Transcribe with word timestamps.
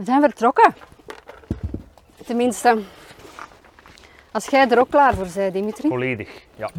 We 0.00 0.06
zijn 0.06 0.20
vertrokken. 0.20 0.74
Tenminste, 2.26 2.78
als 4.32 4.46
jij 4.46 4.68
er 4.68 4.78
ook 4.78 4.90
klaar 4.90 5.14
voor 5.14 5.26
bent, 5.34 5.52
Dimitri. 5.52 5.88
Volledig, 5.88 6.42
ja. 6.56 6.70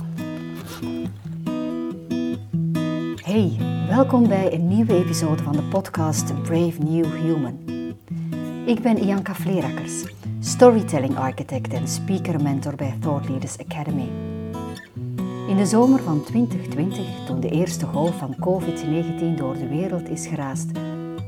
Hey, 3.23 3.57
welkom 3.89 4.27
bij 4.27 4.53
een 4.53 4.67
nieuwe 4.67 4.93
episode 4.93 5.43
van 5.43 5.51
de 5.51 5.61
podcast 5.61 6.41
Brave 6.41 6.83
New 6.83 7.05
Human. 7.05 7.59
Ik 8.65 8.81
ben 8.81 8.97
Ianka 8.97 9.33
Vleerakkers, 9.33 10.03
storytelling 10.39 11.17
architect 11.17 11.73
en 11.73 11.87
speaker 11.87 12.41
mentor 12.41 12.75
bij 12.75 12.97
Thought 12.99 13.29
Leaders 13.29 13.57
Academy. 13.57 14.09
In 15.47 15.57
de 15.57 15.65
zomer 15.65 15.99
van 15.99 16.23
2020, 16.23 17.25
toen 17.25 17.39
de 17.39 17.49
eerste 17.49 17.85
golf 17.85 18.17
van 18.17 18.35
COVID-19 18.35 19.35
door 19.35 19.57
de 19.57 19.67
wereld 19.67 20.09
is 20.09 20.27
geraast, 20.27 20.71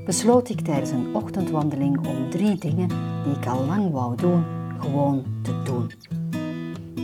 besloot 0.06 0.50
ik 0.50 0.62
tijdens 0.62 0.92
een 0.92 1.16
ochtendwandeling 1.16 2.08
om 2.08 2.30
drie 2.30 2.56
dingen 2.58 2.88
die 3.24 3.36
ik 3.36 3.46
al 3.48 3.66
lang 3.66 3.92
wou 3.92 4.16
doen, 4.16 4.44
gewoon 4.80 5.24
te 5.42 5.62
doen. 5.64 5.92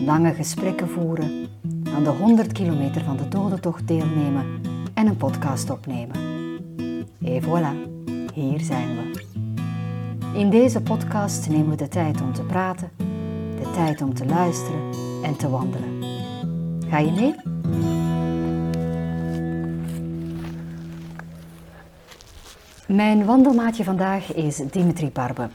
Lange 0.05 0.33
gesprekken 0.33 0.89
voeren, 0.89 1.47
aan 1.95 2.03
de 2.03 2.09
100 2.09 2.51
kilometer 2.51 3.03
van 3.03 3.17
de 3.17 3.27
dodentocht 3.27 3.87
deelnemen 3.87 4.45
en 4.93 5.07
een 5.07 5.17
podcast 5.17 5.69
opnemen. 5.69 6.15
Et 7.23 7.43
voilà, 7.43 7.73
hier 8.33 8.59
zijn 8.59 8.87
we. 8.87 9.27
In 10.33 10.49
deze 10.49 10.81
podcast 10.81 11.49
nemen 11.49 11.69
we 11.69 11.75
de 11.75 11.87
tijd 11.87 12.21
om 12.21 12.33
te 12.33 12.43
praten, 12.43 12.91
de 13.59 13.71
tijd 13.73 14.01
om 14.01 14.13
te 14.13 14.25
luisteren 14.25 14.81
en 15.23 15.35
te 15.35 15.49
wandelen. 15.49 16.03
Ga 16.89 16.97
je 16.97 17.11
mee? 17.11 17.58
Mijn 22.95 23.25
wandelmaatje 23.25 23.83
vandaag 23.83 24.33
is 24.33 24.57
Dimitri 24.57 25.09
Barbe. 25.11 25.49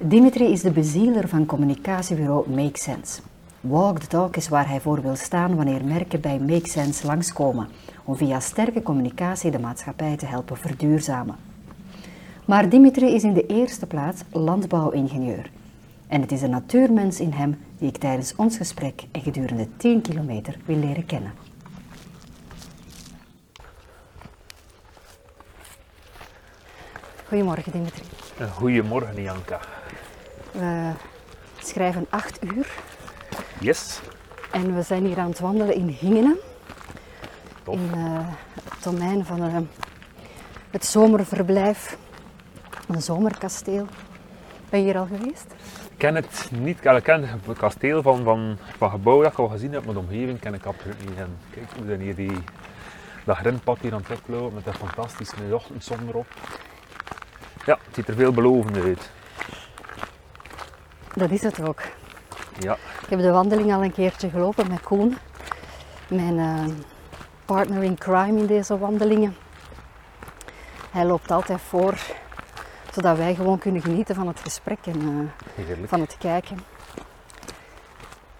Dimitri 0.00 0.44
is 0.44 0.62
de 0.62 0.70
bezieler 0.70 1.28
van 1.28 1.46
communicatiebureau 1.46 2.50
Make 2.50 2.78
Sense. 2.78 3.20
Walk 3.60 3.98
the 3.98 4.06
talk 4.06 4.36
is 4.36 4.48
waar 4.48 4.68
hij 4.68 4.80
voor 4.80 5.02
wil 5.02 5.16
staan 5.16 5.56
wanneer 5.56 5.84
merken 5.84 6.20
bij 6.20 6.38
Make 6.38 6.68
Sense 6.68 7.06
langskomen, 7.06 7.68
om 8.04 8.16
via 8.16 8.40
sterke 8.40 8.82
communicatie 8.82 9.50
de 9.50 9.58
maatschappij 9.58 10.16
te 10.16 10.26
helpen 10.26 10.56
verduurzamen. 10.56 11.36
Maar 12.44 12.68
Dimitri 12.68 13.14
is 13.14 13.22
in 13.22 13.34
de 13.34 13.46
eerste 13.46 13.86
plaats 13.86 14.22
landbouwingenieur. 14.30 15.50
En 16.06 16.20
het 16.20 16.32
is 16.32 16.42
een 16.42 16.50
natuurmens 16.50 17.20
in 17.20 17.32
hem 17.32 17.58
die 17.78 17.88
ik 17.88 17.96
tijdens 17.96 18.36
ons 18.36 18.56
gesprek 18.56 19.04
en 19.12 19.20
gedurende 19.20 19.68
10 19.76 20.00
kilometer 20.00 20.56
wil 20.64 20.76
leren 20.76 21.06
kennen. 21.06 21.32
Goedemorgen 27.32 27.72
Dimitri. 27.72 28.02
Goedemorgen, 28.50 29.22
Janka. 29.22 29.60
We 30.50 30.90
schrijven 31.58 32.06
8 32.10 32.44
uur 32.44 32.66
Yes. 33.60 34.00
en 34.50 34.74
we 34.74 34.82
zijn 34.82 35.06
hier 35.06 35.18
aan 35.18 35.28
het 35.28 35.38
wandelen 35.38 35.74
in 35.74 35.88
Hingenen. 35.88 36.38
Tof. 37.62 37.74
In 37.74 37.90
eh, 37.94 38.28
het 38.70 38.82
domein 38.82 39.24
van 39.24 39.42
eh, 39.42 39.56
het 40.70 40.86
zomerverblijf, 40.86 41.96
een 42.88 43.02
zomerkasteel. 43.02 43.86
Ben 44.70 44.80
je 44.80 44.86
hier 44.86 44.98
al 44.98 45.06
geweest? 45.06 45.46
Ik 45.90 45.98
ken 45.98 46.14
het 46.14 46.50
niet. 46.50 46.84
Ik 46.84 47.02
ken 47.02 47.28
het 47.28 47.58
kasteel 47.58 48.02
van, 48.02 48.24
van, 48.24 48.58
van 48.76 48.90
gebouw 48.90 49.22
dat 49.22 49.32
ik 49.32 49.38
al 49.38 49.48
gezien 49.48 49.72
heb, 49.72 49.84
maar 49.84 49.94
de 49.94 50.00
omgeving 50.00 50.40
ken 50.40 50.54
ik 50.54 50.64
absoluut 50.64 51.08
niet. 51.08 51.18
En 51.18 51.36
kijk, 51.50 51.70
we 51.70 51.86
zijn 51.86 52.00
hier 52.00 52.14
die, 52.14 52.38
dat 53.24 53.36
grindpad 53.36 53.78
hier 53.80 53.94
aan 53.94 54.04
het 54.08 54.18
oplopen 54.18 54.54
met 54.54 54.64
dat 54.64 54.76
fantastische 54.76 55.36
ochtendzon 55.50 56.08
erop. 56.08 56.26
Ja, 57.66 57.78
het 57.84 57.94
ziet 57.94 58.08
er 58.08 58.14
veelbelovend 58.14 58.76
uit. 58.76 59.10
Dat 61.14 61.30
is 61.30 61.42
het 61.42 61.60
ook. 61.60 61.80
Ja, 62.58 62.76
Ik 63.02 63.08
heb 63.08 63.18
de 63.18 63.30
wandeling 63.30 63.72
al 63.72 63.82
een 63.82 63.92
keertje 63.92 64.30
gelopen 64.30 64.68
met 64.68 64.80
Koen, 64.80 65.16
mijn 66.08 66.38
eh, 66.38 66.74
partner 67.44 67.82
in 67.82 67.98
crime 67.98 68.38
in 68.38 68.46
deze 68.46 68.78
wandelingen. 68.78 69.36
Hij 70.90 71.04
loopt 71.04 71.30
altijd 71.30 71.60
voor, 71.60 71.94
zodat 72.92 73.16
wij 73.16 73.34
gewoon 73.34 73.58
kunnen 73.58 73.82
genieten 73.82 74.14
van 74.14 74.26
het 74.26 74.40
gesprek 74.40 74.78
en 74.82 75.30
eh, 75.56 75.64
van 75.86 76.00
het 76.00 76.16
kijken. 76.18 76.58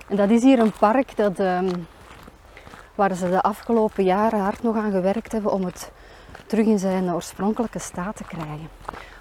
En 0.08 0.16
dat 0.16 0.30
is 0.30 0.42
hier 0.42 0.58
een 0.58 0.72
park 0.78 1.16
dat, 1.16 1.38
ehm, 1.38 1.70
waar 2.94 3.14
ze 3.14 3.30
de 3.30 3.42
afgelopen 3.42 4.04
jaren 4.04 4.40
hard 4.40 4.62
nog 4.62 4.76
aan 4.76 4.90
gewerkt 4.90 5.32
hebben 5.32 5.52
om 5.52 5.64
het 5.64 5.92
terug 6.46 6.66
in 6.66 6.78
zijn 6.78 7.12
oorspronkelijke 7.12 7.78
staat 7.78 8.16
te 8.16 8.24
krijgen. 8.24 8.68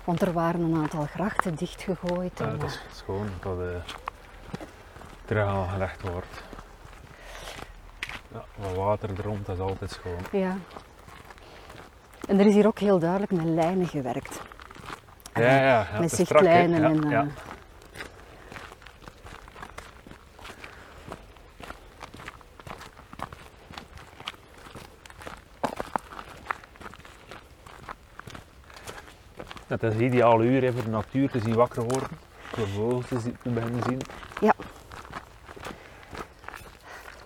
Want 0.04 0.22
er 0.22 0.34
waren 0.34 0.62
een 0.62 0.76
aantal 0.76 1.06
grachten 1.06 1.56
dichtgegooid. 1.56 2.40
Ja, 2.40 2.46
en, 2.46 2.52
het 2.52 2.62
eh, 2.62 2.68
is 2.68 2.82
schoon 2.92 3.28
dat 3.40 3.58
het 3.58 3.96
terug 5.26 5.46
aangelegd 5.48 6.02
wordt. 6.02 6.44
Ja, 8.34 8.44
wat 8.56 8.76
water 8.76 9.10
er 9.10 9.24
rond, 9.24 9.46
dat 9.46 9.56
is 9.56 9.62
altijd 9.62 9.92
schoon. 9.92 10.42
Ja. 10.42 10.58
En 12.28 12.40
er 12.40 12.46
is 12.46 12.54
hier 12.54 12.68
ook 12.68 12.80
heel 12.80 13.00
duidelijk 13.00 13.32
met 13.32 13.46
lijnen 13.46 13.88
gewerkt. 13.88 14.42
Ja, 15.34 15.42
ja, 15.42 15.88
ja. 15.92 16.00
met 16.00 16.12
is 16.12 16.26
strak, 16.26 16.44
zichtlijnen 16.44 16.84
en... 16.84 17.10
ja. 17.10 17.28
Het 29.82 29.94
is 29.94 30.00
ideaal 30.00 30.42
uur 30.42 30.62
hè, 30.62 30.74
voor 30.74 30.84
de 30.84 30.90
natuur 30.90 31.30
te 31.30 31.40
zien 31.40 31.54
wakker 31.54 31.84
worden. 31.84 32.10
Voor 32.52 32.68
vogels 32.68 33.08
te, 33.08 33.20
zien, 33.20 33.38
te 33.44 33.50
beginnen 33.50 33.84
zien. 33.84 34.02
Ja. 34.42 34.54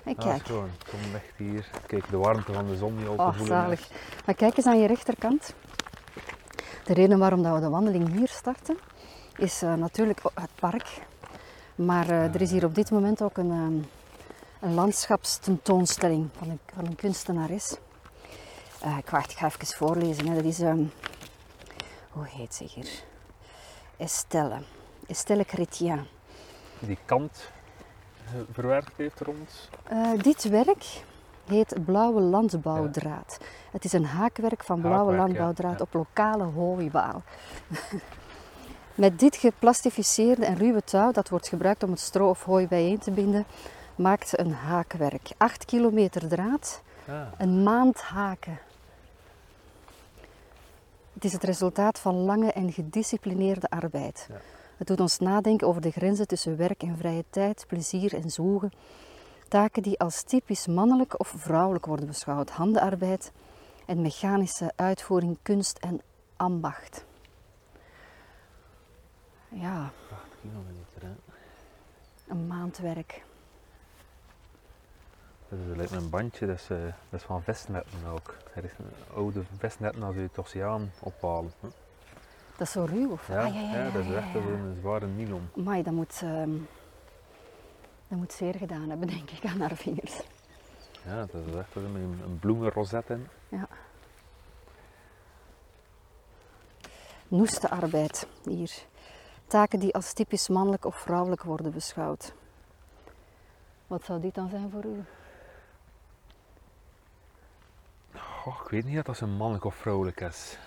Ah, 0.04 0.18
kijk, 0.18 0.46
schoon. 0.46 0.70
Kom 0.90 1.00
echt 1.16 1.34
hier. 1.38 1.70
Kijk, 1.88 2.10
de 2.10 2.18
warmte 2.18 2.54
van 2.54 2.68
de 2.68 2.76
zon 2.76 2.98
die 2.98 3.08
al 3.08 3.16
te 3.16 3.22
oh, 3.22 3.30
voelen 3.30 3.48
zalig. 3.48 3.90
Maar 4.26 4.36
kijk 4.36 4.58
eens 4.58 4.66
aan 4.66 4.80
je 4.80 4.88
rechterkant. 4.88 5.54
De 6.84 6.94
reden 6.94 7.20
waarom 7.20 7.44
dat 7.44 7.54
we 7.54 7.60
de 7.60 7.70
wandeling 7.70 8.12
hier 8.18 8.28
starten, 8.28 8.78
is 9.38 9.62
eh, 9.62 9.74
natuurlijk 9.74 10.20
het 10.34 10.52
park. 10.56 10.88
Maar 11.76 12.10
eh, 12.10 12.34
er 12.34 12.42
is 12.42 12.52
hier 12.52 12.66
op 12.66 12.76
dit 12.76 12.92
moment 12.92 13.22
ook 13.22 13.38
een, 13.38 13.52
ehm, 13.52 13.78
een 14.60 14.74
landschapstentoonstelling 14.74 16.30
van 16.38 16.50
een, 16.50 16.60
van 16.76 16.86
een 16.86 16.96
kunstenares. 16.96 17.78
Eh, 18.80 18.98
ik, 18.98 19.10
wacht, 19.10 19.32
ik 19.32 19.38
ga 19.38 19.46
even 19.46 19.68
voorlezen. 19.68 20.28
Hè. 20.28 20.36
Dat 20.36 20.44
is, 20.44 20.60
ehm, 20.60 20.84
hoe 22.16 22.28
heet 22.28 22.54
ze 22.56 22.64
hier? 22.64 22.90
Estelle. 23.98 24.58
Estelle 25.08 25.44
Chrétien. 25.44 26.08
Die 26.80 26.98
kant 27.06 27.52
eh, 28.26 28.32
verwerkt 28.52 28.92
heeft 28.96 29.20
rond. 29.20 29.70
Eh, 29.84 30.12
dit 30.22 30.44
werk 30.50 31.04
heet 31.46 31.86
Blauwe 31.86 32.22
Landbouwdraad. 32.22 33.38
Het 33.72 33.84
is 33.84 33.94
een 33.94 34.06
haakwerk 34.06 34.64
van 34.64 34.82
blauwe 34.82 34.98
Haakwerk, 34.98 35.20
landbouwdraad 35.20 35.78
ja. 35.78 35.84
op 35.84 35.94
lokale 35.94 36.44
hooibaal. 36.44 37.22
Met 38.96 39.20
dit 39.20 39.36
geplastificeerde 39.36 40.46
en 40.46 40.58
ruwe 40.58 40.84
touw, 40.84 41.12
dat 41.12 41.30
wordt 41.30 41.48
gebruikt 41.48 41.84
om 41.84 41.90
het 41.90 42.00
stro 42.00 42.30
of 42.30 42.44
hooi 42.44 42.68
bijeen 42.68 43.00
te 43.00 43.12
binden, 43.12 43.46
maakt 43.96 44.28
ze 44.30 44.40
een 44.40 44.54
haakwerk. 44.54 45.30
8 45.38 45.66
kilometer 45.66 46.28
draad, 46.28 46.82
Ja. 47.06 47.30
een 47.38 47.64
maand 47.64 48.02
haken. 48.02 48.60
Het 51.16 51.24
is 51.24 51.34
het 51.34 51.44
resultaat 51.44 52.00
van 52.00 52.16
lange 52.16 52.52
en 52.52 52.72
gedisciplineerde 52.72 53.70
arbeid. 53.70 54.28
Ja. 54.30 54.36
Het 54.78 54.88
doet 54.88 55.00
ons 55.00 55.20
nadenken 55.20 55.68
over 55.68 55.82
de 55.82 55.92
grenzen 55.92 56.28
tussen 56.28 56.58
werk 56.58 56.84
en 56.84 56.98
vrije 56.98 57.24
tijd, 57.30 57.66
plezier 57.68 58.14
en 58.14 58.30
zoegen. 58.30 58.72
Taken 59.48 59.84
die 59.84 60.00
als 60.00 60.24
typisch 60.24 60.68
mannelijk 60.68 61.20
of 61.20 61.34
vrouwelijk 61.38 61.86
worden 61.86 62.08
beschouwd. 62.08 62.50
Handenarbeid 62.50 63.32
en 63.86 64.02
mechanische 64.02 64.72
uitvoering, 64.76 65.38
kunst 65.42 65.78
en 65.78 66.02
ambacht. 66.36 67.06
Ja, 69.50 69.92
8 70.12 70.22
kilometer, 70.42 71.02
hè. 71.02 71.14
een 72.28 72.48
maand 72.48 72.78
is 75.70 75.76
lijkt 75.76 75.92
me 75.92 75.98
een 75.98 76.10
bandje, 76.10 76.46
dat 76.46 76.56
is, 76.56 76.68
dat 76.68 77.20
is 77.20 77.24
van 77.24 77.44
vestnetten 77.44 78.06
ook. 78.14 78.36
Er 78.54 78.64
is 78.64 78.72
een 78.80 79.16
oude 79.16 79.42
vestnetten 79.58 80.04
als 80.04 80.16
u 80.16 80.22
het 80.22 80.38
oceaan 80.38 80.92
ophalen. 81.00 81.52
Dat 82.58 82.68
is 82.68 82.72
zo 82.72 82.86
ruw? 82.86 83.12
Of? 83.12 83.28
Ja, 83.28 83.44
Ah, 83.46 83.54
ja, 83.54 83.62
ja, 83.62 83.86
ja, 83.86 83.92
dat 83.92 84.06
is 84.06 84.14
echt 84.14 84.36
een 84.36 84.78
zware 84.80 85.08
nylon. 85.08 85.50
Amai, 85.58 85.84
dat 85.84 85.94
moet, 85.94 86.22
ehm, 86.24 86.52
dat 88.08 88.18
moet 88.18 88.34
zeer 88.34 88.54
gedaan 88.56 88.90
hebben, 88.90 89.08
denk 89.08 89.30
ik, 89.30 89.46
aan 89.46 89.60
haar 89.60 89.76
vingers. 89.76 90.22
Ja, 91.06 91.16
dat 91.32 91.42
is 91.48 91.54
echt 91.56 91.76
een, 91.76 91.96
een 92.26 92.40
bloemenroset 92.40 93.10
in. 93.10 93.28
Ja. 93.50 93.68
Noeste 97.28 97.70
arbeid 97.70 98.28
hier. 98.44 98.72
Taken 99.48 99.80
die 99.80 99.94
als 99.94 100.14
typisch 100.14 100.48
mannelijk 100.50 100.86
of 100.86 100.96
vrouwelijk 100.96 101.44
worden 101.44 101.72
beschouwd. 101.72 102.34
Wat 103.88 104.04
zou 104.04 104.22
dit 104.22 104.36
dan 104.36 104.50
zijn 104.50 104.70
voor 104.72 104.84
u? 104.86 105.04
Goh, 108.46 108.60
ik 108.64 108.70
weet 108.70 108.86
niet 108.86 108.98
of 108.98 109.04
dat 109.04 109.18
zo 109.18 109.28
mannelijk 109.28 109.64
of 109.66 109.76
vrouwelijk 109.76 110.22
is. 110.22 110.58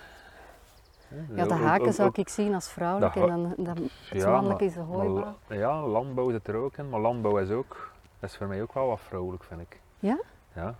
Ja, 1.35 1.45
de 1.45 1.53
haken 1.53 1.87
ook- 1.87 1.93
zou 1.93 2.07
ook- 2.07 2.17
ik 2.17 2.29
zien 2.29 2.53
als 2.53 2.69
vrouwelijk 2.69 3.15
en 3.15 3.27
dan, 3.27 3.53
dan 3.57 3.89
het 4.09 4.25
mannelijke 4.25 4.65
is 4.65 4.73
de 4.73 4.83
maar- 4.83 5.57
Ja, 5.57 5.81
landbouw 5.87 6.31
zit 6.31 6.47
er 6.47 6.55
ook 6.55 6.77
in, 6.77 6.89
maar 6.89 6.99
landbouw 6.99 7.37
is 7.37 7.49
ook, 7.49 7.91
dat 8.19 8.29
is 8.29 8.37
voor 8.37 8.47
mij 8.47 8.61
ook 8.61 8.73
wel 8.73 8.87
wat 8.87 8.99
vrouwelijk, 8.99 9.43
vind 9.43 9.61
ik. 9.61 9.79
Ja? 9.99 10.19
Ja. 10.55 10.75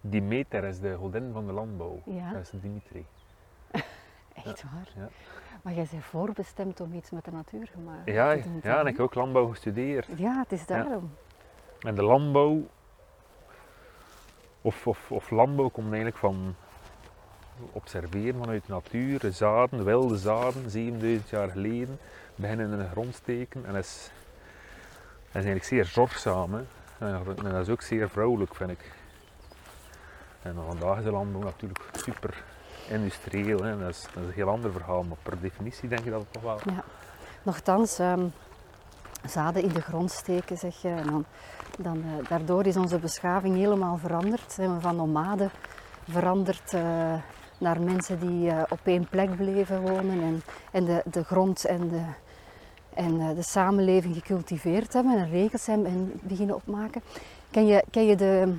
Demeter 0.00 0.64
is 0.64 0.80
de 0.80 0.94
godin 0.94 1.30
van 1.32 1.46
de 1.46 1.52
landbouw. 1.52 2.00
Ja. 2.04 2.32
Dat 2.32 2.40
is 2.42 2.50
Dimitri. 2.60 3.06
Echt 4.44 4.62
waar? 4.62 4.88
Ja. 4.96 5.08
Maar 5.62 5.72
jij 5.72 5.86
bent 5.90 6.04
voorbestemd 6.04 6.80
om 6.80 6.92
iets 6.92 7.10
met 7.10 7.24
de 7.24 7.30
natuur 7.30 7.66
gemaakt 7.72 8.06
Ja, 8.10 8.34
te 8.36 8.42
doen. 8.42 8.60
ja, 8.62 8.78
en 8.80 8.86
ik 8.86 8.96
heb 8.96 9.06
ook 9.06 9.14
landbouw 9.14 9.46
gestudeerd. 9.48 10.08
Ja, 10.16 10.38
het 10.38 10.52
is 10.52 10.66
daarom. 10.66 11.14
En 11.80 11.94
de 11.94 12.02
landbouw, 12.02 12.66
of, 14.64 14.86
of, 14.86 15.10
of 15.10 15.30
landbouw 15.30 15.68
komt 15.68 15.86
eigenlijk 15.86 16.16
van 16.16 16.54
observeren 17.72 18.38
vanuit 18.38 18.66
de 18.66 18.72
natuur, 18.72 19.18
de 19.18 19.32
zaden, 19.32 19.84
wilde 19.84 20.18
zaden, 20.18 20.70
7000 20.70 21.28
jaar 21.28 21.48
geleden, 21.48 21.98
beginnen 22.34 22.70
in 22.70 22.78
de 22.78 22.88
grond 22.90 23.14
steken 23.14 23.66
en 23.66 23.74
is, 23.74 24.10
dat 25.32 25.42
is 25.42 25.44
eigenlijk 25.44 25.64
zeer 25.64 25.84
zorgzaam. 25.84 26.54
En 26.98 27.24
dat 27.42 27.62
is 27.62 27.68
ook 27.68 27.82
zeer 27.82 28.08
vrouwelijk, 28.10 28.54
vind 28.54 28.70
ik. 28.70 28.92
En 30.42 30.54
vandaag 30.66 30.98
is 30.98 31.04
de 31.04 31.10
landbouw 31.10 31.42
natuurlijk 31.42 31.84
super 31.92 32.44
industrieel, 32.88 33.62
hè? 33.62 33.78
Dat, 33.78 33.88
is, 33.88 34.06
dat 34.14 34.22
is 34.22 34.28
een 34.28 34.34
heel 34.34 34.48
ander 34.48 34.72
verhaal, 34.72 35.02
maar 35.02 35.16
per 35.22 35.40
definitie 35.40 35.88
denk 35.88 36.04
ik 36.04 36.10
dat 36.10 36.20
het 36.20 36.32
toch 36.32 36.42
wel... 36.42 36.60
Nochtans, 37.42 37.98
ehm, 37.98 38.26
zaden 39.26 39.62
in 39.62 39.68
de 39.72 39.80
grond 39.80 40.10
steken, 40.10 40.58
zeg 40.58 40.82
je. 40.82 40.88
En 40.88 41.06
dan, 41.06 41.24
dan, 41.78 41.96
eh, 41.96 42.28
daardoor 42.28 42.66
is 42.66 42.76
onze 42.76 42.98
beschaving 42.98 43.56
helemaal 43.56 43.96
veranderd. 43.96 44.52
Zijn 44.52 44.74
we 44.74 44.80
van 44.80 44.96
nomaden 44.96 45.50
veranderd 46.08 46.72
eh, 46.74 47.14
naar 47.58 47.80
mensen 47.80 48.18
die 48.18 48.50
eh, 48.50 48.62
op 48.68 48.80
één 48.84 49.08
plek 49.08 49.36
bleven 49.36 49.80
wonen 49.80 50.22
en, 50.22 50.42
en 50.70 50.84
de, 50.84 51.02
de 51.04 51.24
grond 51.24 51.64
en, 51.64 51.88
de, 51.88 52.02
en 52.94 53.34
de 53.34 53.42
samenleving 53.42 54.14
gecultiveerd 54.14 54.92
hebben 54.92 55.18
en 55.18 55.30
regels 55.30 55.66
hebben 55.66 55.86
en 55.86 56.12
beginnen 56.22 56.54
opmaken. 56.56 57.02
Ken 57.50 57.66
je, 57.66 57.84
ken 57.90 58.06
je 58.06 58.16
de, 58.16 58.54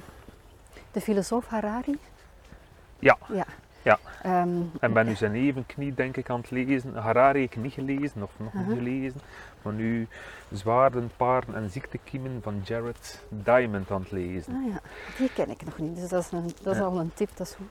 de 0.92 1.02
filosoof 1.02 1.48
Harari? 1.48 1.98
Ja. 3.00 3.18
Ja. 3.34 3.46
Ja. 3.82 4.00
Ehm, 4.22 4.62
En 4.80 4.94
ben 4.94 5.06
nu 5.06 5.16
zijn 5.16 5.34
evenknie 5.34 5.94
denk 5.94 6.18
ik 6.18 6.30
aan 6.30 6.40
het 6.40 6.52
lezen. 6.52 6.96
Harari 6.96 7.42
heb 7.42 7.52
ik 7.52 7.62
niet 7.62 7.74
gelezen, 7.74 8.24
of 8.24 8.32
nog 8.38 8.54
niet 8.54 8.78
gelezen. 8.78 9.22
Maar 9.66 9.74
nu 9.74 10.08
Zwaarden, 10.52 11.12
Paarden 11.18 11.56
en 11.56 11.70
Ziektekiemen 11.70 12.40
van 12.44 12.62
Jared 12.64 13.24
Diamond 13.30 13.92
aan 13.92 14.02
het 14.02 14.12
lezen. 14.12 14.54
Ah 14.54 14.74
ja, 14.74 14.80
die 15.18 15.30
ken 15.34 15.50
ik 15.50 15.66
nog 15.66 15.78
niet, 15.78 15.96
dus 15.96 16.10
dat 16.10 16.24
is, 16.24 16.32
een, 16.32 16.52
dat 16.62 16.74
is 16.74 16.80
Ja. 16.80 16.86
al 16.86 17.00
een 17.00 17.12
tip, 17.14 17.30
dat 17.36 17.48
is 17.48 17.54
goed. 17.56 17.68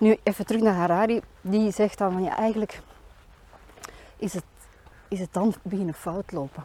Nu, 0.00 0.16
even 0.22 0.46
terug 0.46 0.62
naar 0.62 0.74
Harari, 0.74 1.20
die 1.40 1.70
zegt 1.72 1.98
dan 1.98 2.12
van 2.12 2.22
ja, 2.22 2.36
eigenlijk 2.36 2.80
is 4.16 4.32
het, 4.34 4.44
is 5.08 5.20
het 5.20 5.32
dan 5.32 5.54
beginnen 5.62 5.94
fout 5.94 6.32
lopen. 6.32 6.64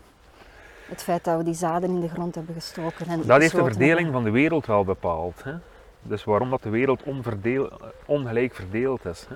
Het 0.88 1.04
feit 1.04 1.24
dat 1.24 1.38
we 1.38 1.44
die 1.44 1.54
zaden 1.54 1.90
in 1.90 2.00
de 2.00 2.10
grond 2.10 2.36
hebben 2.36 2.56
gestoken. 2.56 3.08
En 3.08 3.22
Dat 3.26 3.40
heeft 3.42 3.56
de 3.56 3.64
verdeling 3.64 3.96
hebben- 3.96 4.12
van 4.14 4.24
de 4.24 4.32
wereld 4.32 4.66
wel 4.66 4.84
bepaald. 4.84 5.44
Hè? 5.44 5.54
Dus 6.02 6.24
waarom 6.24 6.50
dat 6.50 6.64
de 6.64 6.70
wereld 6.70 7.04
onverdeel, 7.04 7.72
ongelijk 8.06 8.56
verdeeld 8.56 9.06
is. 9.06 9.26
Hè? 9.30 9.36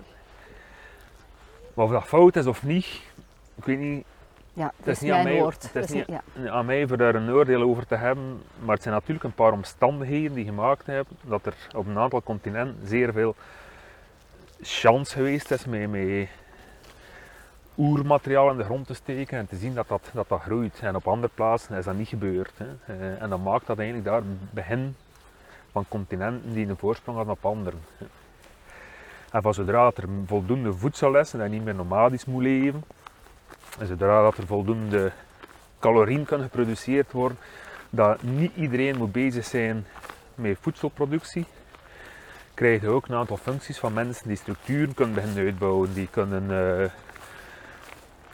Maar 1.73 1.85
of 1.85 1.91
dat 1.91 2.03
fout 2.03 2.35
is 2.35 2.45
of 2.45 2.63
niet, 2.63 2.85
ik 3.55 3.65
weet 3.65 3.79
niet. 3.79 4.05
Ja, 4.53 4.63
dat 4.63 4.73
het 4.77 4.87
is 4.87 4.93
is 4.93 4.99
niet 5.01 5.11
aan 5.11 5.23
mij- 5.23 5.39
woord. 5.39 5.69
het 5.73 5.83
is 5.89 5.91
niet- 5.91 6.07
ja. 6.07 6.49
aan 6.51 6.65
mij 6.65 6.87
voor 6.87 6.97
daar 6.97 7.15
een 7.15 7.31
oordeel 7.31 7.61
over 7.61 7.87
te 7.87 7.95
hebben, 7.95 8.41
maar 8.59 8.73
het 8.73 8.83
zijn 8.83 8.93
natuurlijk 8.95 9.23
een 9.25 9.33
paar 9.33 9.51
omstandigheden 9.51 10.33
die 10.33 10.45
gemaakt 10.45 10.85
hebben 10.85 11.17
dat 11.21 11.45
er 11.45 11.55
op 11.75 11.87
een 11.87 11.97
aantal 11.97 12.23
continenten 12.23 12.87
zeer 12.87 13.11
veel 13.13 13.35
chance 14.61 15.13
geweest 15.15 15.51
is 15.51 15.65
met, 15.65 15.89
met 15.91 16.27
oermateriaal 17.77 18.49
in 18.51 18.57
de 18.57 18.63
grond 18.63 18.87
te 18.87 18.93
steken 18.93 19.37
en 19.37 19.47
te 19.47 19.55
zien 19.55 19.73
dat 19.73 19.87
dat, 19.87 20.09
dat, 20.13 20.29
dat 20.29 20.41
groeit. 20.41 20.79
En 20.81 20.95
op 20.95 21.07
andere 21.07 21.33
plaatsen 21.33 21.77
is 21.77 21.85
dat 21.85 21.95
niet 21.95 22.07
gebeurd. 22.07 22.51
Hè. 22.57 22.93
Eh, 22.93 23.21
En 23.21 23.29
dat 23.29 23.43
maakt 23.43 23.67
dat 23.67 23.77
eigenlijk 23.77 24.07
daar 24.07 24.17
het 24.17 24.51
begin 24.53 24.95
van 25.71 25.85
continenten 25.87 26.53
die 26.53 26.67
een 26.67 26.77
voorsprong 26.77 27.17
hadden 27.17 27.35
op 27.35 27.45
anderen. 27.45 27.79
En 29.31 29.41
van 29.41 29.53
zodra 29.53 29.85
er 29.95 30.03
voldoende 30.25 30.73
voedsel 30.73 31.15
is 31.17 31.33
en 31.33 31.39
dat 31.39 31.47
je 31.47 31.53
niet 31.55 31.63
meer 31.63 31.75
nomadisch 31.75 32.25
moet 32.25 32.41
leven, 32.43 32.83
en 33.79 33.87
zodra 33.87 34.21
dat 34.21 34.37
er 34.37 34.45
voldoende 34.47 35.11
calorieën 35.79 36.25
kan 36.25 36.41
geproduceerd 36.41 37.11
worden, 37.11 37.37
dat 37.89 38.21
niet 38.21 38.51
iedereen 38.55 38.97
moet 38.97 39.11
bezig 39.11 39.45
zijn 39.45 39.85
met 40.35 40.57
voedselproductie, 40.61 41.45
krijg 42.53 42.81
je 42.81 42.87
ook 42.89 43.07
een 43.07 43.15
aantal 43.15 43.37
functies 43.37 43.77
van 43.79 43.93
mensen 43.93 44.27
die 44.27 44.37
structuren 44.37 44.93
kunnen 44.93 45.15
beginnen 45.15 45.43
uitbouwen, 45.45 45.93
die 45.93 46.07
kunnen 46.11 46.51
eh, 46.51 46.83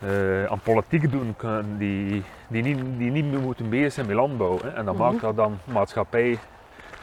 eh, 0.01 0.51
aan 0.51 0.59
politiek 0.59 1.11
doen, 1.11 1.35
kunnen, 1.37 1.77
die, 1.77 2.23
die, 2.47 2.63
niet, 2.63 2.77
die 2.97 3.11
niet 3.11 3.25
meer 3.25 3.39
moeten 3.39 3.69
bezig 3.69 3.93
zijn 3.93 4.05
met 4.05 4.15
landbouw. 4.15 4.59
Hè. 4.61 4.69
En 4.69 4.85
dat 4.85 4.93
Mhm. 4.95 5.03
maakt 5.03 5.21
dat 5.21 5.35
dan 5.35 5.59
maatschappij 5.63 6.39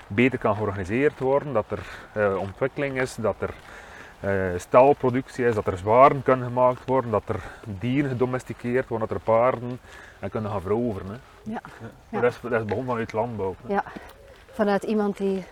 beter 0.07 0.39
kan 0.39 0.57
georganiseerd 0.57 1.19
worden, 1.19 1.53
dat 1.53 1.65
er 1.69 1.79
eh, 2.13 2.37
ontwikkeling 2.37 3.01
is, 3.01 3.15
dat 3.15 3.35
er 3.39 3.55
staalproductie 4.57 5.47
is, 5.47 5.55
dat 5.55 5.67
er 5.67 5.79
zwaren 5.79 6.23
kunnen 6.23 6.47
gemaakt 6.47 6.85
worden, 6.87 7.11
dat 7.11 7.23
er 7.27 7.41
dieren 7.65 8.11
gedomesticeerd 8.11 8.89
worden, 8.89 9.09
dat 9.09 9.17
er 9.17 9.23
paarden 9.23 9.81
en 10.19 10.31
kunnen 10.31 10.51
gaan 10.51 10.61
veroveren. 10.61 11.09
Hè. 11.11 11.51
Ja. 11.53 11.61
Maar 12.09 12.21
Dat, 12.21 12.33
is, 12.33 12.39
dat 12.43 12.53
is 12.53 12.65
begonnen 12.65 12.87
vanuit 12.87 13.13
landbouw. 13.13 13.55
hè. 13.67 13.73
Ja, 13.75 13.85
vanuit 14.53 14.83
iemand 14.83 15.17
die 15.17 15.45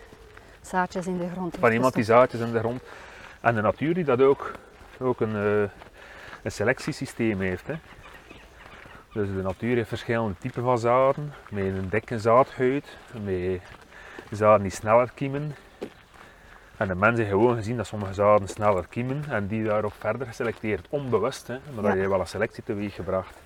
zaadjes 0.61 1.06
in 1.06 1.19
de 1.19 1.28
grond 1.32 1.50
heeft 1.50 1.64
Van 1.64 1.72
iemand 1.72 1.94
die 1.94 2.05
zaadjes 2.05 2.40
in 2.40 2.52
de 2.52 2.58
grond. 2.58 2.82
En 3.40 3.55
de 3.55 3.61
natuur 3.61 3.94
die 3.94 4.05
dat 4.05 4.20
ook, 4.20 4.52
ook 5.00 5.20
een, 5.20 5.34
eh, 5.37 5.70
een 6.43 6.52
selectiesysteem 6.52 7.40
heeft. 7.40 7.67
Hè. 7.67 7.75
Dus 9.12 9.28
de 9.28 9.43
natuur 9.43 9.76
heeft 9.76 9.88
verschillende 9.88 10.34
typen 10.38 10.62
van 10.62 10.78
zaden, 10.78 11.32
met 11.50 11.64
een 11.64 11.88
dikke 11.88 12.19
zaadhuid, 12.19 12.84
met 13.25 13.60
zaden 14.31 14.62
die 14.62 14.70
sneller 14.70 15.10
kiemen. 15.14 15.55
En 16.76 16.88
de 16.88 16.94
mensen 16.94 17.24
hebben 17.26 17.40
gewoon 17.40 17.56
gezien 17.56 17.76
dat 17.76 17.86
sommige 17.86 18.12
zaden 18.14 18.48
sneller 18.48 18.86
kiemen 18.86 19.24
en 19.28 19.46
die 19.46 19.64
daarop 19.64 19.92
verder 19.98 20.26
geselecteerd, 20.26 20.86
onbewust, 20.90 21.46
hè, 21.46 21.58
maar 21.72 21.82
dat 21.82 21.92
Ja. 21.92 21.96
heeft 21.98 22.08
wel 22.08 22.20
een 22.20 22.26
selectie 22.26 22.62
teweeg 22.62 22.94
gebracht. 22.94 23.36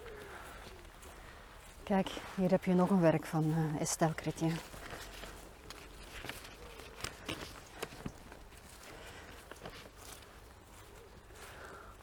Kijk, 1.82 2.08
hier 2.34 2.50
heb 2.50 2.64
je 2.64 2.74
nog 2.74 2.90
een 2.90 3.00
werk 3.00 3.26
van 3.26 3.54
eh 3.74 3.80
Estelle 3.80 4.12
Chrétien. 4.16 4.52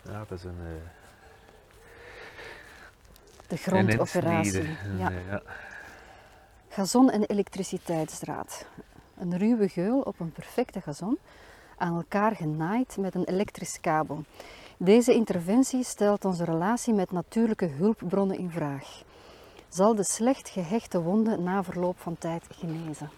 Ja, 0.01 0.25
dat 0.27 0.37
is 0.37 0.43
een, 0.43 0.57
eh, 0.59 0.89
De 3.47 3.57
grondoperatie. 3.57 4.59
Een, 4.85 4.97
Ja. 4.97 5.09
eh, 5.11 5.27
ja. 5.29 5.41
Gazon- 6.69 7.09
en 7.11 7.23
elektriciteitsdraad. 7.23 8.65
Een 9.17 9.37
ruwe 9.37 9.69
geul 9.69 9.99
op 10.01 10.19
een 10.19 10.31
perfecte 10.31 10.81
gazon, 10.81 11.17
aan 11.77 11.95
elkaar 11.95 12.35
genaaid 12.35 12.97
met 12.99 13.15
een 13.15 13.23
elektrisch 13.25 13.79
kabel. 13.81 14.23
Deze 14.77 15.13
interventie 15.13 15.83
stelt 15.83 16.25
onze 16.25 16.43
relatie 16.43 16.93
met 16.93 17.11
natuurlijke 17.11 17.65
hulpbronnen 17.65 18.37
in 18.37 18.51
vraag. 18.51 19.01
Zal 19.69 19.95
de 19.95 20.03
slecht 20.03 20.49
gehechte 20.49 21.01
wonde 21.01 21.37
na 21.37 21.63
verloop 21.63 21.99
van 21.99 22.17
tijd 22.17 22.43
genezen? 22.51 23.09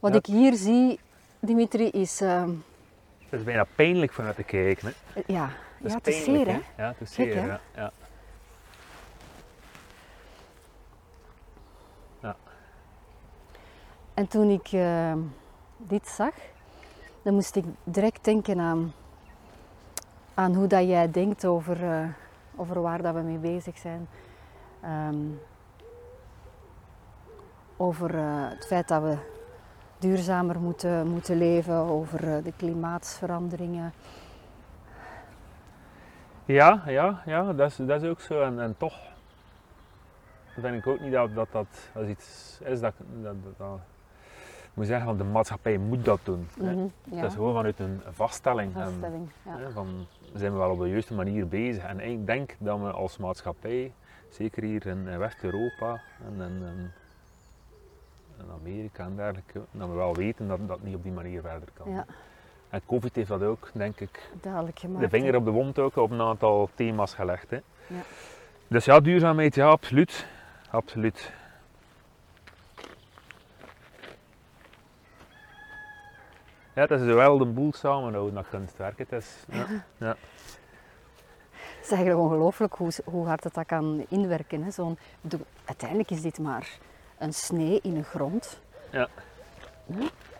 Wat 0.00 0.12
Ja. 0.12 0.18
ik 0.18 0.26
hier 0.26 0.54
zie, 0.54 0.98
Dimitri, 1.40 1.90
is... 1.90 2.20
ehm, 2.20 2.50
Het 3.28 3.38
is 3.40 3.44
bijna 3.44 3.64
pijnlijk 3.74 4.12
vanuit 4.12 4.36
te 4.36 4.42
kijken. 4.42 4.92
Hè. 5.12 5.22
ja, 5.26 5.50
ja, 5.82 5.94
het 5.94 6.06
is 6.06 6.24
zeer, 6.24 6.46
hè? 6.46 6.60
Ja, 6.76 6.88
het 6.88 7.00
is 7.00 7.14
Gek, 7.14 7.32
zeer, 7.32 7.42
hè? 7.42 7.56
ja. 7.80 7.92
En 14.16 14.28
toen 14.28 14.50
ik 14.50 14.68
eh, 14.72 15.12
dit 15.76 16.08
zag, 16.08 16.34
dan 17.22 17.34
moest 17.34 17.56
ik 17.56 17.64
direct 17.84 18.24
denken 18.24 18.60
aan, 18.60 18.92
aan 20.34 20.54
hoe 20.54 20.66
dat 20.66 20.86
jij 20.86 21.10
denkt 21.10 21.44
over, 21.44 21.84
eh, 21.84 22.08
over 22.56 22.82
waar 22.82 23.02
dat 23.02 23.14
we 23.14 23.20
mee 23.20 23.38
bezig 23.38 23.78
zijn. 23.78 24.08
Ehm, 24.80 25.16
over 27.76 28.14
eh, 28.14 28.48
het 28.48 28.66
feit 28.66 28.88
dat 28.88 29.02
we 29.02 29.16
duurzamer 29.98 30.60
moeten, 30.60 31.06
moeten 31.06 31.38
leven, 31.38 31.74
over 31.74 32.36
eh, 32.36 32.44
de 32.44 32.52
klimaatsveranderingen. 32.56 33.92
Ja, 36.44 36.82
ja, 36.86 37.22
ja 37.26 37.52
dat, 37.52 37.70
is, 37.70 37.76
dat 37.76 38.02
is 38.02 38.08
ook 38.08 38.20
zo. 38.20 38.42
En, 38.42 38.60
en 38.60 38.76
toch 38.78 38.98
vind 40.58 40.74
ik 40.74 40.86
ook 40.86 41.00
niet 41.00 41.12
dat 41.12 41.34
dat, 41.34 41.52
dat 41.52 41.66
als 41.94 42.06
iets 42.06 42.58
is 42.64 42.80
dat, 42.80 42.94
dat, 43.22 43.34
dat, 43.56 43.80
moet 44.76 44.86
zeggen, 44.86 45.06
van 45.06 45.16
de 45.16 45.24
maatschappij 45.24 45.78
moet 45.78 46.04
dat 46.04 46.20
doen. 46.22 46.48
Mhm, 46.58 46.78
ja, 47.04 47.20
Dat 47.20 47.30
is 47.30 47.34
gewoon 47.34 47.54
vanuit 47.54 47.78
een 47.78 48.00
vaststelling. 48.10 48.74
En, 48.74 48.82
vaststelling. 48.82 49.28
Ja. 49.42 49.56
hè, 49.58 49.70
van, 49.70 50.06
zijn 50.34 50.52
we 50.52 50.58
wel 50.58 50.70
op 50.70 50.78
de 50.78 50.88
juiste 50.88 51.14
manier 51.14 51.48
bezig. 51.48 51.82
En 51.84 52.00
ik 52.00 52.26
denk 52.26 52.54
dat 52.58 52.80
we 52.80 52.90
als 52.90 53.16
maatschappij, 53.16 53.92
zeker 54.28 54.62
hier 54.62 54.86
in, 54.86 55.06
in 55.06 55.18
West-Europa 55.18 56.00
en, 56.26 56.42
en, 56.42 56.62
en 56.66 56.92
in 58.38 58.44
Amerika 58.60 59.04
en 59.04 59.16
dergelijke, 59.16 59.60
dat 59.70 59.88
we 59.88 59.94
wel 59.94 60.14
weten 60.14 60.48
dat 60.48 60.68
dat 60.68 60.82
niet 60.82 60.94
op 60.94 61.02
die 61.02 61.12
manier 61.12 61.40
verder 61.40 61.68
kan. 61.74 61.92
Ja, 61.92 62.06
En 62.70 62.80
COVID 62.86 63.14
heeft 63.14 63.28
dat 63.28 63.42
ook, 63.42 63.70
denk 63.72 64.00
ik, 64.00 64.30
gemaakt. 64.74 65.00
de 65.00 65.08
vinger 65.08 65.36
op 65.36 65.44
de 65.44 65.50
wond 65.50 65.78
ook 65.78 65.96
op 65.96 66.10
een 66.10 66.20
aantal 66.20 66.68
thema's 66.74 67.14
gelegd. 67.14 67.50
Hè. 67.50 67.56
Ja. 67.86 68.00
Dus 68.68 68.84
ja, 68.84 69.00
duurzaamheid, 69.00 69.54
ja, 69.54 69.68
absoluut. 69.68 70.26
Absoluut. 70.70 71.32
Ja, 76.76 76.82
het 76.82 76.90
is 76.90 77.00
wel 77.00 77.38
de 77.38 77.44
boel 77.44 77.72
samenhouden, 77.72 78.34
dat 78.34 78.44
kunstwerk. 78.50 78.98
Het 78.98 79.12
is, 79.12 79.26
ja. 79.50 79.66
Ja. 79.96 80.16
Het 81.76 81.84
is 81.84 81.90
eigenlijk 81.90 82.20
ongelooflijk 82.20 82.74
hoe, 82.74 82.90
hoe 83.04 83.26
hard 83.26 83.44
het 83.44 83.54
dat 83.54 83.66
kan 83.66 84.04
inwerken. 84.08 84.62
Hè. 84.62 84.70
Zo'n, 84.70 84.98
uiteindelijk 85.64 86.10
is 86.10 86.22
dit 86.22 86.38
maar 86.38 86.68
een 87.18 87.32
snee 87.32 87.80
in 87.82 87.94
de 87.94 88.02
grond. 88.02 88.60
Ja. 88.90 89.08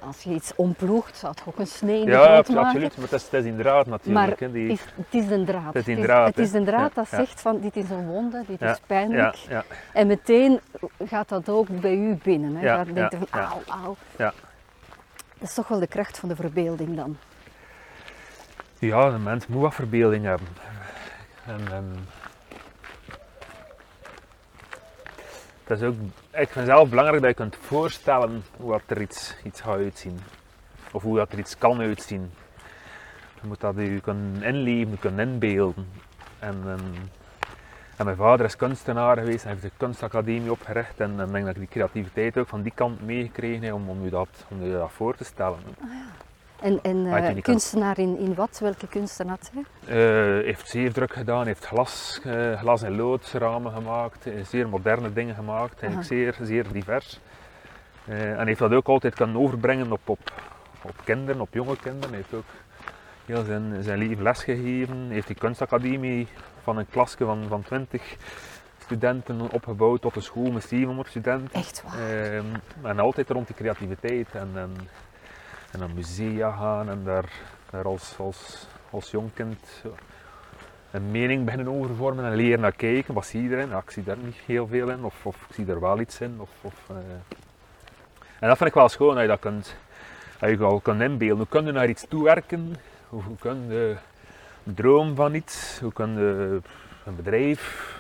Als 0.01 0.23
je 0.23 0.31
iets 0.31 0.53
omploegt, 0.57 1.17
zou 1.17 1.33
het 1.37 1.43
ook 1.47 1.59
een 1.59 1.67
snee 1.67 1.99
in 2.01 2.05
de 2.05 2.11
Ja, 2.11 2.23
grond 2.25 2.49
maken. 2.49 2.63
absoluut. 2.65 2.97
Maar 2.97 3.05
het 3.05 3.13
is, 3.13 3.23
het 3.25 3.33
is 3.33 3.45
inderdaad 3.45 3.87
natuurlijk. 3.87 4.27
Maar 4.29 4.39
hè, 4.39 4.53
die, 4.53 4.71
het 4.71 4.79
is, 4.81 4.85
het 4.95 5.15
is 5.25 5.31
een 5.31 5.45
draad. 5.45 5.75
Het 5.75 5.89
is 5.89 5.97
Het 5.97 6.05
draad, 6.05 6.27
het 6.27 6.39
is 6.39 6.53
een 6.53 6.65
draad 6.65 6.89
Ja, 6.95 7.03
dat 7.03 7.09
ja. 7.11 7.17
zegt 7.17 7.41
van 7.41 7.61
dit 7.61 7.77
is 7.77 7.91
een 7.91 8.07
wonde, 8.07 8.45
dit 8.47 8.61
Ja, 8.61 8.71
is 8.71 8.81
pijnlijk. 8.87 9.35
ja, 9.35 9.51
ja, 9.51 9.65
En 9.93 10.07
meteen 10.07 10.61
gaat 11.05 11.29
dat 11.29 11.49
ook 11.49 11.81
bij 11.81 11.95
u 11.97 12.19
binnen. 12.23 12.57
Hè. 12.57 12.63
Ja, 12.65 12.85
denkt 12.85 13.13
ja, 13.13 13.19
van 13.19 13.41
ja. 13.41 13.49
auw, 13.49 13.83
auw. 13.83 13.97
Ja. 14.19 14.33
Dat 15.39 15.49
is 15.49 15.55
toch 15.55 15.69
wel 15.69 15.79
de 15.79 15.87
kracht 15.87 16.19
van 16.19 16.29
de 16.29 16.37
verbeelding 16.37 16.97
dan. 16.97 17.17
ja, 18.79 19.11
de 19.11 19.19
mens 19.19 19.47
moet 19.47 19.63
wat 19.63 19.75
verbeelding 19.75 20.25
hebben. 20.25 20.49
En, 21.47 22.07
het 25.65 25.81
is 25.81 25.87
ook, 25.87 25.95
ik 26.33 26.49
vind 26.49 26.67
zelf 26.67 26.89
belangrijk 26.89 27.21
dat 27.21 27.31
je 27.31 27.37
kunt 27.37 27.57
voorstellen 27.57 28.45
hoe 28.57 28.71
dat 28.71 28.83
er 28.87 29.01
iets, 29.01 29.35
iets 29.45 29.61
gaat 29.61 29.77
uitzien. 29.77 30.19
Of 30.93 31.03
hoe 31.03 31.17
dat 31.17 31.33
er 31.33 31.39
iets 31.39 31.59
kan 31.59 31.81
uitzien. 31.81 32.31
Je 33.41 33.47
moet 33.47 33.61
dat 33.61 33.75
je 33.77 34.01
kunnen 34.01 34.43
inleven, 34.43 34.99
kunnen 34.99 35.29
inbeelden. 35.29 35.89
En, 36.39 36.63
en, 36.67 37.11
en 37.97 38.05
mijn 38.05 38.17
vader 38.17 38.47
is 38.47 38.57
kunstenaar 38.57 39.17
geweest 39.17 39.45
en 39.45 39.51
heeft 39.51 39.63
de 39.63 39.71
kunstacademie 39.77 40.51
opgericht. 40.51 41.01
En 41.01 41.21
ik 41.21 41.33
denk 41.33 41.45
dat 41.45 41.55
ik 41.55 41.61
die 41.61 41.69
creativiteit 41.69 42.39
ook 42.39 42.49
van 42.49 42.63
die 42.63 42.73
kant 42.75 43.07
meegekregen 43.07 43.63
heb 43.63 43.73
om, 43.73 43.89
om, 43.89 44.05
je 44.05 44.11
dat, 44.11 44.29
om 44.49 44.65
je 44.65 44.73
dat 44.73 44.91
voor 44.93 45.17
te 45.17 45.25
stellen. 45.25 45.59
En, 46.61 46.79
en 46.83 47.07
Had 47.07 47.23
je 47.23 47.35
eh, 47.35 47.43
kunstenaar 47.43 47.99
in, 47.99 48.19
in 48.19 48.35
wat? 48.35 48.59
Welke 48.63 48.87
kunsten 48.87 49.29
had 49.29 49.51
hij? 49.53 49.65
Eh, 50.39 50.45
heeft 50.45 50.69
zeefdruk 50.69 51.13
gedaan, 51.13 51.47
heeft 51.47 51.67
glas, 51.67 52.21
eh, 52.25 52.59
glas 52.59 52.83
en 52.83 52.97
loodsramen 52.97 53.73
gemaakt, 53.73 54.27
eh, 54.27 54.45
zeer 54.45 54.69
moderne 54.69 55.13
dingen 55.13 55.35
gemaakt, 55.35 55.81
eigenlijk 55.81 56.09
zeer, 56.09 56.37
zeer 56.43 56.73
divers. 56.73 57.21
Eh, 58.05 58.41
en 58.41 58.47
heeft 58.47 58.59
dat 58.59 58.73
ook 58.73 58.87
altijd 58.87 59.15
kunnen 59.15 59.37
overbrengen 59.37 59.93
op, 59.93 60.09
op, 60.09 60.33
op 60.83 60.95
kinderen, 61.05 61.41
op 61.41 61.55
jonge 61.55 61.77
kinderen. 61.77 62.09
Hij 62.09 62.19
heeft 62.19 62.35
ook 62.35 62.51
heel 63.27 63.45
zijn, 63.45 63.83
zijn 63.83 63.99
leven 63.99 64.23
lesgegeven, 64.23 65.07
heeft 65.11 65.27
die 65.27 65.37
kunstacademie 65.37 66.29
van 66.67 66.77
een 66.77 66.89
klasje 66.89 67.25
van, 67.25 67.45
van 67.49 67.63
20 67.63 68.17
studenten 68.79 69.51
opgebouwd 69.51 70.01
tot 70.01 70.17
een 70.17 70.23
school 70.23 70.51
met 70.51 70.65
700 70.65 71.09
studenten. 71.09 71.53
Echt 71.53 71.83
waar. 71.83 71.99
Ehm, 71.99 72.45
en 72.83 72.99
altijd 72.99 73.31
rond 73.31 73.47
die 73.47 73.57
creativiteit 73.57 74.29
en, 74.33 74.51
en, 74.55 74.77
en 75.73 75.79
naar 75.79 75.91
musea 75.95 76.51
gaan 76.51 76.89
en 76.89 77.05
daar, 77.05 77.33
daar 77.71 77.85
als, 77.85 78.15
als, 78.19 78.67
als 78.91 79.11
jong 79.11 79.31
kind 79.35 79.83
een 80.91 81.11
mening 81.11 81.45
beginnen 81.45 81.73
over 81.73 81.95
vormen 81.95 82.25
en 82.25 82.35
leren 82.35 82.61
naar 82.61 82.73
kijken. 82.73 83.15
Wat 83.15 83.27
zie 83.27 83.43
je 83.43 83.51
erin? 83.51 83.69
Ja, 83.69 83.79
ik 83.79 83.91
zie 83.91 84.05
daar 84.05 84.19
niet 84.19 84.37
heel 84.47 84.67
veel 84.67 84.91
in, 84.91 85.05
of, 85.05 85.27
of 85.27 85.37
ik 85.49 85.55
zie 85.55 85.67
er 85.67 85.81
wel 85.81 86.01
iets 86.01 86.21
in. 86.21 86.37
Of, 86.39 86.51
of, 86.61 86.75
eh. 86.89 86.97
En 88.41 88.49
dat 88.49 88.57
vind 88.57 88.69
ik 88.69 88.75
wel 88.75 88.89
schoon 88.89 89.15
dat 89.15 89.23
je 89.23 89.29
dat 89.29 89.41
kunt, 89.41 89.77
dat 90.39 90.51
je 90.51 90.59
al 90.59 90.81
kunt 90.81 91.01
inbeelden. 91.01 91.37
Hoe 91.37 91.47
kun 91.47 91.65
je 91.65 91.73
naar 91.73 91.89
iets 91.89 92.07
toewerken? 92.09 92.77
Hoe, 93.09 93.23
hoe 93.23 93.37
kun 93.37 93.67
je 93.69 93.97
droom 94.75 95.15
van 95.15 95.35
iets? 95.35 95.79
Hoe 95.81 95.93
kun 95.93 96.19
je 96.19 96.61
een 97.05 97.17
bedrijf 97.17 97.95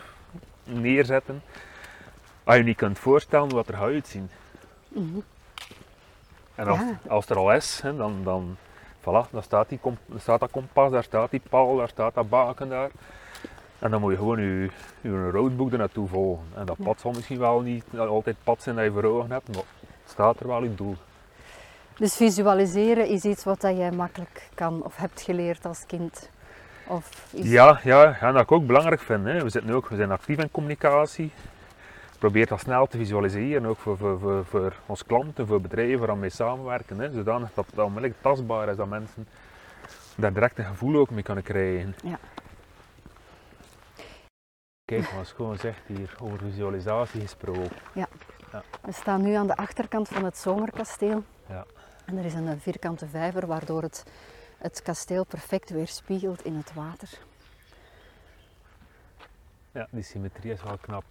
neerzetten? 0.64 1.42
Als 2.44 2.56
je 2.56 2.62
niet 2.62 2.76
kunt 2.76 2.99
voorstellen 2.99 3.49
dat 3.49 3.68
er 3.68 3.75
gaat 3.75 3.82
uitzien. 3.82 4.30
Mhm. 4.88 5.18
En 6.54 6.66
als, 6.66 6.78
Ja. 6.78 6.99
als 7.08 7.28
er 7.28 7.37
al 7.37 7.52
is, 7.52 7.80
hè, 7.80 7.96
dan, 7.96 8.20
dan, 8.25 8.56
voilà, 9.00 9.30
dan 9.30 9.42
staat, 9.42 9.68
die 9.68 9.78
dan 9.82 9.96
staat 10.16 10.40
dat 10.40 10.50
kompas, 10.50 10.90
daar 10.90 11.02
staat 11.04 11.30
die 11.30 11.42
paal, 11.49 11.76
daar 11.76 11.88
staat 11.88 12.14
dat 12.14 12.28
baken 12.28 12.68
daar. 12.68 12.90
En 13.78 13.90
dan 13.90 14.00
moet 14.00 14.11
je 14.11 14.16
gewoon 14.18 14.40
je, 14.40 14.70
je 15.00 15.30
roadbook 15.30 15.73
er 15.73 15.78
naartoe 15.78 16.08
volgen. 16.08 16.44
En 16.54 16.66
dat 16.66 16.76
pad 16.82 17.00
zal 17.00 17.11
misschien 17.11 17.38
wel 17.38 17.61
niet 17.61 17.85
altijd 17.99 18.37
pad 18.44 18.62
zijn 18.62 18.76
dat 18.76 18.85
je 18.85 18.90
voor 18.90 19.04
ogen 19.04 19.30
hebt, 19.30 19.49
maar 19.54 19.64
het 19.80 20.11
staat 20.11 20.40
er 20.40 20.46
wel 20.46 20.62
je 20.62 20.75
doel. 20.75 20.96
Dus 21.96 22.16
visualiseren 22.16 23.06
is 23.08 23.25
iets 23.25 23.44
wat 23.44 23.61
dat 23.61 23.76
jij 23.76 23.90
makkelijk 23.90 24.49
kan 24.54 24.82
of 24.85 24.96
hebt 24.96 25.20
geleerd 25.20 25.64
als 25.64 25.85
kind? 25.87 26.30
Of. 26.87 27.26
Ja, 27.31 27.81
ja, 27.83 28.19
en 28.21 28.33
dat 28.33 28.43
ik 28.43 28.52
ook 28.52 28.66
belangrijk 28.66 29.00
vind. 29.00 29.25
Hè. 29.25 29.43
We, 29.43 29.49
zitten 29.49 29.75
ook, 29.75 29.88
we 29.88 29.97
zijn 29.97 30.11
actief 30.11 30.38
in 30.38 30.50
communicatie. 30.50 31.31
Probeer 32.19 32.47
dat 32.47 32.61
snel 32.61 32.87
te 32.87 32.97
visualiseren, 32.99 33.66
ook 33.66 33.78
voor, 33.78 33.97
voor, 33.97 34.19
voor, 34.19 34.45
voor 34.45 34.75
onze 34.87 35.05
klanten, 35.05 35.47
voor 35.47 35.61
bedrijven 35.61 35.99
waar 35.99 36.09
we 36.09 36.16
mee 36.16 36.31
samenwerken. 36.31 36.99
Hè. 36.99 37.12
Zodanig 37.12 37.50
dat 37.55 37.66
het 37.66 37.78
onmiddellijk 37.78 38.21
tastbaar 38.21 38.69
is, 38.69 38.76
dat 38.76 38.88
mensen 38.88 39.28
daar 40.16 40.33
direct 40.33 40.59
een 40.59 40.64
gevoel 40.64 40.97
ook 40.97 41.11
mee 41.11 41.23
kunnen 41.23 41.45
krijgen. 41.45 41.95
Ja. 42.02 42.19
Kijk, 44.85 45.11
wat 45.11 45.33
gewoon 45.37 45.59
zegt 45.59 45.81
hier 45.87 46.14
over 46.21 46.38
visualisatie 46.38 47.21
gesproken. 47.21 47.71
We 48.81 48.93
staan 48.93 49.23
nu 49.23 49.35
aan 49.35 49.47
de 49.47 49.57
achterkant 49.57 50.09
van 50.09 50.25
het 50.25 50.37
zomerkasteel. 50.37 51.23
Ja. 51.49 51.64
En 52.05 52.19
er 52.19 52.25
is 52.25 52.35
een 52.35 52.61
vierkante 52.61 53.07
vijver 53.07 53.47
waardoor 53.47 53.83
het, 53.83 54.05
het 54.58 54.82
kasteel 54.82 55.25
perfect 55.25 55.70
weerspiegelt 55.70 56.44
in 56.44 56.56
het 56.56 56.72
water. 56.75 57.08
Ja, 59.72 59.86
die 59.90 60.02
symmetrie 60.02 60.52
is 60.52 60.62
wel 60.62 60.78
knap. 60.78 61.04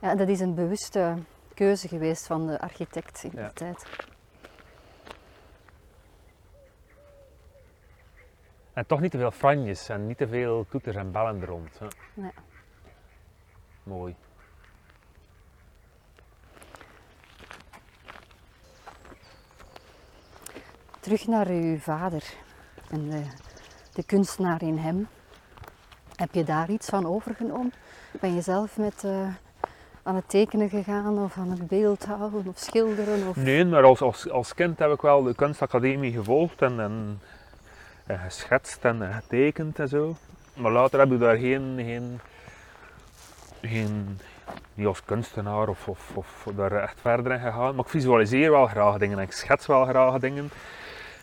Ja, 0.00 0.14
dat 0.14 0.28
is 0.28 0.40
een 0.40 0.54
bewuste 0.54 1.14
keuze 1.54 1.88
geweest 1.88 2.26
van 2.26 2.46
de 2.46 2.60
architect 2.60 3.22
in 3.24 3.30
Ja. 3.34 3.46
de 3.46 3.52
tijd. 3.52 3.84
En 8.72 8.86
toch 8.86 9.00
niet 9.00 9.10
te 9.10 9.18
veel 9.18 9.30
franjes 9.30 9.88
en 9.88 10.06
niet 10.06 10.18
te 10.18 10.28
veel 10.28 10.66
toeters 10.68 10.96
en 10.96 11.12
bellen 11.12 11.40
er 11.40 11.46
rond. 11.48 11.78
Hè. 11.78 11.86
Nee. 12.14 12.32
Mooi. 13.82 14.16
Terug 21.00 21.26
naar 21.26 21.46
uw 21.46 21.78
vader 21.78 22.22
en 22.90 23.10
de, 23.10 23.22
de 23.94 24.02
kunstenaar 24.02 24.62
in 24.62 24.76
hem. 24.76 25.08
Heb 26.16 26.34
je 26.34 26.44
daar 26.44 26.70
iets 26.70 26.88
van 26.88 27.06
overgenomen? 27.06 27.72
Ben 28.20 28.34
je 28.34 28.40
zelf 28.40 28.76
met, 28.76 29.04
eh, 29.04 29.28
aan 30.02 30.14
het 30.14 30.28
tekenen 30.28 30.68
gegaan 30.68 31.18
of 31.18 31.38
aan 31.38 31.50
het 31.50 31.66
beeldhouden 31.66 32.46
of 32.46 32.58
schilderen? 32.58 33.28
Of... 33.28 33.36
Nee, 33.36 33.64
maar 33.64 33.84
als, 33.84 34.00
als, 34.00 34.30
als 34.30 34.54
kind 34.54 34.78
heb 34.78 34.90
ik 34.90 35.00
wel 35.00 35.22
de 35.22 35.34
kunstacademie 35.34 36.12
gevolgd 36.12 36.62
en, 36.62 36.80
en, 36.80 37.20
en 38.06 38.18
geschetst 38.18 38.84
en 38.84 39.12
getekend 39.12 39.78
en 39.78 39.88
zo. 39.88 40.16
Maar 40.54 40.72
later 40.72 40.98
heb 40.98 41.12
ik 41.12 41.20
daar 41.20 41.36
geen, 41.36 41.74
geen, 41.76 42.20
geen 43.62 44.18
niet 44.74 44.86
als 44.86 45.04
kunstenaar 45.04 45.68
of, 45.68 45.88
of, 45.88 46.10
of 46.14 46.46
daar 46.56 46.72
echt 46.72 47.00
verder 47.00 47.32
in 47.32 47.40
gegaan. 47.40 47.74
Maar 47.74 47.84
ik 47.84 47.90
visualiseer 47.90 48.50
wel 48.50 48.66
graag 48.66 48.98
dingen 48.98 49.18
en 49.18 49.24
ik 49.24 49.32
schets 49.32 49.66
wel 49.66 49.84
graag 49.84 50.18
dingen. 50.18 50.50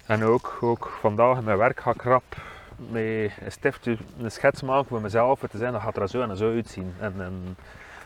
En 0.06 0.24
ook, 0.24 0.58
ook 0.62 0.98
vandaag 1.00 1.38
in 1.38 1.44
mijn 1.44 1.58
werk 1.58 1.80
ga 1.80 1.92
ik 1.92 2.02
rap 2.02 2.24
met 2.90 3.04
een 3.04 3.32
stiftje 3.52 3.98
een 4.22 4.32
schets 4.32 4.62
maken 4.62 4.86
voor 4.88 5.02
mezelf. 5.02 5.42
Het 5.42 5.52
te 5.52 5.58
zijn, 5.58 5.72
dat 5.72 5.82
gaat 5.82 5.98
er 5.98 6.10
zo 6.10 6.22
en 6.22 6.38
zo 6.38 6.52
uitzien. 6.54 6.94
En, 7.00 7.14
en, 7.18 7.58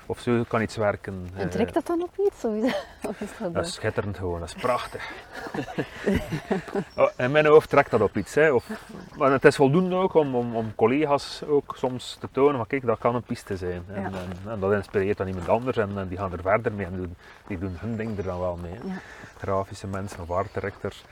of 0.06 0.20
zo 0.20 0.44
kan 0.48 0.62
iets 0.62 0.76
werken. 0.76 1.30
En 1.36 1.44
Eh, 1.46 1.50
trekt 1.50 1.74
dat 1.74 1.86
dan 1.86 2.02
op 2.02 2.18
iets? 2.28 2.46
Of 3.10 3.22
is, 3.22 3.30
dat, 3.40 3.54
dat 3.54 3.64
eh, 3.64 3.70
is 3.70 3.74
schitterend 3.74 4.18
gewoon, 4.18 4.40
dat 4.40 4.50
is 4.56 4.62
prachtig. 4.62 5.12
Oh, 6.96 7.10
in 7.18 7.32
mijn 7.32 7.46
hoofd 7.46 7.70
trekt 7.70 7.92
dat 7.92 8.02
op 8.02 8.18
iets. 8.18 8.36
Hè. 8.36 8.52
Of, 8.52 8.70
maar 9.18 9.32
het 9.32 9.46
is 9.46 9.56
voldoende 9.56 9.96
ook 9.96 10.14
om, 10.14 10.36
om, 10.36 10.56
om 10.56 10.76
collega's 10.76 11.44
ook 11.48 11.74
soms 11.78 12.18
te 12.20 12.28
tonen 12.32 12.56
van 12.56 12.68
kijk, 12.68 12.86
dat 12.86 13.00
kan 13.00 13.16
een 13.16 13.24
piste 13.24 13.58
zijn. 13.58 13.84
En, 13.88 14.02
Ja. 14.02 14.08
en, 14.08 14.52
en 14.52 14.60
dat 14.60 14.72
inspireert 14.72 15.18
dan 15.18 15.28
iemand 15.28 15.50
anders 15.50 15.78
en, 15.78 16.08
die 16.08 16.18
gaan 16.18 16.32
er 16.32 16.42
verder 16.42 16.72
mee 16.72 16.86
en 16.86 16.96
doen, 16.96 17.16
die 17.48 17.58
doen 17.60 17.78
hun 17.80 17.96
ding 17.96 18.18
er 18.18 18.24
dan 18.24 18.40
wel 18.40 18.56
mee. 18.62 18.74
Ja. 18.74 19.00
Grafische 19.38 19.88
mensen 19.88 20.22
of 20.22 20.32
art 20.32 20.54
directors. 20.54 21.04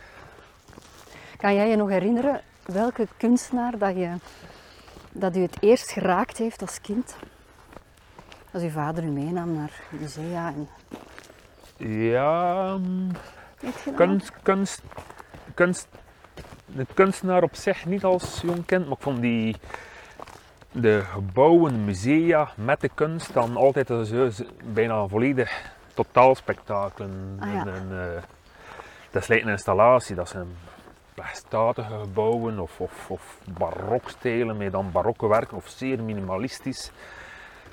Kan 1.38 1.56
jij 1.56 1.70
je 1.70 1.76
nog 1.76 1.90
herinneren 1.90 2.42
welke 2.66 3.08
kunstenaar 3.18 3.78
dat, 3.78 3.96
je, 3.96 4.14
dat 5.12 5.36
u 5.36 5.42
het 5.42 5.58
eerst 5.60 5.92
geraakt 5.92 6.38
heeft 6.38 6.62
als 6.62 6.82
kind? 6.82 7.16
Als 8.52 8.64
uw 8.64 8.70
vader 8.70 9.04
u 9.04 9.08
meenam 9.08 9.54
naar 9.54 9.72
musea 9.90 10.54
en... 10.54 10.68
Ja, 11.90 12.78
dat? 13.60 13.96
kunst, 13.96 14.32
kunst, 14.42 14.84
kunst, 15.54 15.88
de 16.66 16.86
kunstenaar 16.94 17.44
op 17.44 17.56
zich 17.56 17.86
niet 17.86 18.04
als 18.04 18.42
jong 18.42 18.66
kind, 18.66 18.84
maar 18.84 18.98
ik 18.98 19.04
vond 19.04 19.22
die, 19.22 19.56
de 20.72 21.02
gebouwen, 21.02 21.86
musea 21.86 22.50
met 22.56 22.82
de 22.82 22.90
kunst 22.94 23.34
dan 23.34 23.56
altijd 23.56 23.90
bijna 24.74 25.08
volledig 25.08 25.72
totaalspektakelen. 25.94 27.38
Ah, 27.40 27.54
ja. 27.54 27.60
en, 27.60 27.74
en, 27.74 28.16
eh, 28.16 28.24
dat 29.12 29.22
is 29.22 29.30
een 29.30 29.50
installatie, 29.50 30.16
dat 30.16 30.30
zijn 30.30 30.48
statige 31.34 32.00
gebouwen 32.00 32.60
of, 32.60 32.80
of, 32.80 33.10
of 33.10 33.40
barokstelen 33.58 34.58
met 34.58 34.72
dan 34.72 34.92
barokke 34.92 35.28
werken 35.28 35.58
of 35.58 35.68
zeer 35.68 36.04
minimalistisch. 36.04 36.92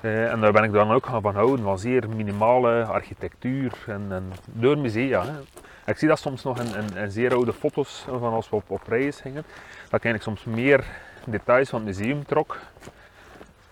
Eh, 0.01 0.31
en 0.31 0.39
daar 0.39 0.51
ben 0.51 0.63
ik 0.63 0.71
dan 0.71 0.91
ook 0.91 1.05
gaan 1.05 1.21
van 1.21 1.35
houden, 1.35 1.65
van 1.65 1.79
zeer 1.79 2.09
minimale 2.09 2.83
architectuur 2.83 3.83
en, 3.87 4.05
en 4.09 4.31
door 4.45 4.77
musea. 4.77 5.25
Ik 5.85 5.97
zie 5.97 6.07
dat 6.07 6.19
soms 6.19 6.43
nog 6.43 6.59
in, 6.59 7.11
zeer 7.11 7.33
oude 7.33 7.53
foto's 7.53 8.05
van 8.19 8.33
als 8.33 8.49
we 8.49 8.55
op, 8.55 8.63
op 8.67 8.87
reis 8.87 9.19
gingen, 9.19 9.43
dat 9.89 10.03
ik 10.03 10.05
eigenlijk 10.05 10.23
soms 10.23 10.43
meer 10.43 10.83
details 11.25 11.69
van 11.69 11.85
het 11.85 11.97
museum 11.97 12.25
trok. 12.25 12.59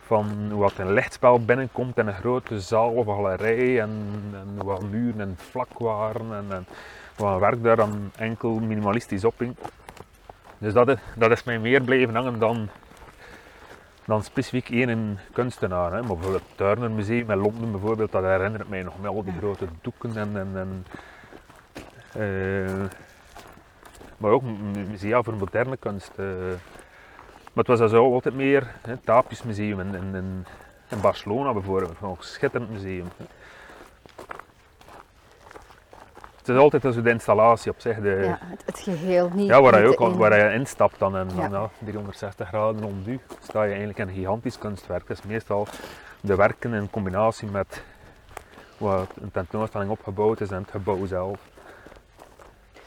Van 0.06 0.48
hoe 0.52 0.60
wat 0.60 0.78
een 0.78 0.94
lichtspel 0.94 1.46
binnenkomt 1.46 1.98
in 1.98 2.08
een 2.08 2.13
grote 2.13 2.60
zaal 2.60 2.90
of 2.90 3.06
galerij 3.06 3.82
en, 3.82 4.13
en 4.34 4.66
wat 4.66 4.84
muren 4.84 5.22
en 5.22 5.38
vlak 5.38 5.80
waren 5.80 6.34
en, 6.34 6.46
en 6.50 6.68
wat 7.15 7.39
werk 7.39 7.63
daar 7.63 7.75
dan 7.75 8.12
enkel 8.17 8.60
minimalistisch 8.60 9.25
op 9.25 9.39
hing. 9.39 9.55
Dus 10.58 10.74
dat 10.74 10.88
is, 10.88 10.98
dat 11.15 11.32
is 11.32 11.43
mij 11.43 11.60
meer 11.60 11.82
blijven 11.82 12.15
hangen 12.15 12.39
dan, 12.39 12.70
dan 14.05 14.24
specifiek 14.24 14.70
één 14.70 15.20
kunstenaar. 15.34 15.91
Hè. 15.91 16.00
Maar 16.01 16.15
bijvoorbeeld 16.15 16.43
het 16.48 16.58
Turner 16.58 16.91
Museum 16.91 17.32
in 17.32 17.38
Londen 17.38 17.72
bijvoorbeeld, 17.72 18.12
dat 18.12 18.24
herinnert 18.24 18.70
mij 18.70 18.84
nog 18.84 18.93
met 19.01 19.12
al 19.12 19.24
die 19.24 19.34
grote 19.38 19.65
doeken 19.82 20.17
en, 20.17 20.38
en, 20.38 20.50
en 20.55 20.86
eh, 22.22 22.84
maar 24.17 24.32
ook 24.32 24.41
mu- 24.43 24.86
musea 24.89 25.22
voor 25.24 25.34
moderne 25.34 25.77
kunst. 25.77 26.12
eh. 26.15 26.25
maar 27.53 27.63
het 27.63 27.67
was 27.67 27.79
dus 27.79 27.91
ook 27.93 28.13
altijd 28.13 28.36
meer 28.36 28.67
hè, 28.82 28.91
het 28.91 29.05
Tapies 29.05 29.43
Museum 29.43 29.79
in, 29.79 29.96
in, 29.96 30.15
in, 30.15 30.46
in 30.89 31.01
Barcelona 31.01 31.53
bijvoorbeeld, 31.53 31.96
een 32.01 32.15
schitterend 32.20 32.72
museum. 32.72 33.08
hè. 33.17 33.24
Het 36.46 36.56
is 36.56 36.62
altijd 36.62 36.82
dus 36.82 36.96
de 36.96 37.10
installatie 37.10 37.72
op 37.72 37.80
zich, 37.80 38.00
de, 38.00 38.10
Ja, 38.24 38.38
het, 38.42 38.66
het 38.66 38.80
geheel 38.80 39.30
niet. 39.34 39.48
ja, 39.48 39.62
waar 39.62 39.82
je 39.82 39.88
ook 39.98 40.00
in- 40.12 40.18
waar 40.18 40.38
je 40.38 40.54
instapt 40.54 41.00
dan 41.00 41.16
en 41.18 41.30
Ja. 41.36 41.48
dan, 41.48 41.62
ja, 41.62 41.70
360 41.80 42.48
graden 42.48 42.84
om 42.84 43.04
u 43.08 43.20
sta 43.42 43.62
je 43.64 43.68
eigenlijk 43.70 44.00
in 44.00 44.08
een 44.08 44.14
gigantisch 44.14 44.58
kunstwerk. 44.58 45.08
Dat 45.08 45.18
is 45.18 45.24
meestal 45.24 45.68
de 46.22 46.36
werken 46.36 46.74
in 46.74 46.90
combinatie 46.90 47.48
met 47.50 47.84
wat 48.78 49.10
een 49.22 49.32
tentoonstelling 49.32 49.90
opgebouwd 49.92 50.42
is 50.42 50.50
en 50.52 50.62
het 50.62 50.72
gebouw 50.72 51.06
zelf. 51.06 51.40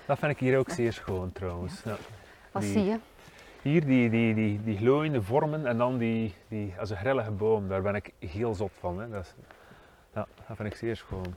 Dat 0.07 0.19
vind 0.19 0.33
ik 0.33 0.39
hier 0.39 0.59
ook 0.59 0.71
zeer 0.71 0.93
schoon 0.93 1.33
trouwens. 1.33 1.83
Ja. 1.85 1.97
Wat 2.53 2.63
die- 2.63 2.73
zie 2.73 2.85
je? 2.85 2.99
Hier 3.63 3.87
die, 3.87 4.11
die, 4.11 4.35
die, 4.35 4.61
die 4.65 4.77
glooiende 4.77 5.23
vormen 5.23 5.67
en 5.67 5.79
dan 5.79 5.99
die, 5.99 6.35
die 6.49 6.75
als 6.79 6.91
een 6.91 6.97
grillige 6.97 7.31
boom, 7.31 7.69
daar 7.69 7.83
ben 7.83 7.95
ik 7.95 8.11
heel 8.19 8.55
zot 8.55 8.71
van. 8.81 9.01
Hè. 9.01 9.09
Dat, 9.09 9.23
is, 9.23 9.35
ja, 10.15 10.27
dat 10.49 10.57
vind 10.57 10.69
ik 10.69 10.77
zeer 10.77 10.97
schoon. 10.97 11.35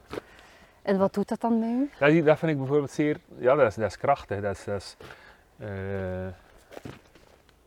En 0.81 0.97
wat 0.97 1.13
doet 1.13 1.27
dat 1.29 1.41
dan 1.41 1.59
met 1.59 1.69
u? 1.69 2.11
Die- 2.11 2.23
dat 2.23 2.39
vind 2.39 2.51
ik 2.51 2.57
bijvoorbeeld 2.57 2.91
zeer, 2.91 3.19
ja, 3.37 3.55
dat 3.55 3.67
is, 3.67 3.75
dat 3.75 3.89
is 3.89 3.97
krachtig. 3.97 4.41
Dat 4.41 4.55
is, 4.57 4.63
dat 4.63 4.75
is, 4.81 4.97
eh, 5.57 5.67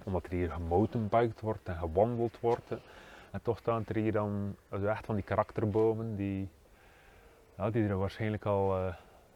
omdat 0.04 0.24
er 0.24 0.30
hier 0.30 0.50
gemountainbiked 0.50 1.40
wordt 1.40 1.68
en 1.68 1.76
gewandeld 1.76 2.40
wordt. 2.40 2.70
En 3.30 3.40
toch 3.42 3.58
staan 3.58 3.84
er 3.88 3.96
hier 3.96 4.12
dan 4.12 4.56
echt 4.86 5.06
van 5.06 5.14
die 5.14 5.24
karakterbomen 5.24 6.16
die, 6.16 6.48
ja, 7.56 7.70
die 7.70 7.88
er 7.88 7.98
waarschijnlijk 7.98 8.44
al 8.44 8.76
eh, 8.76 8.94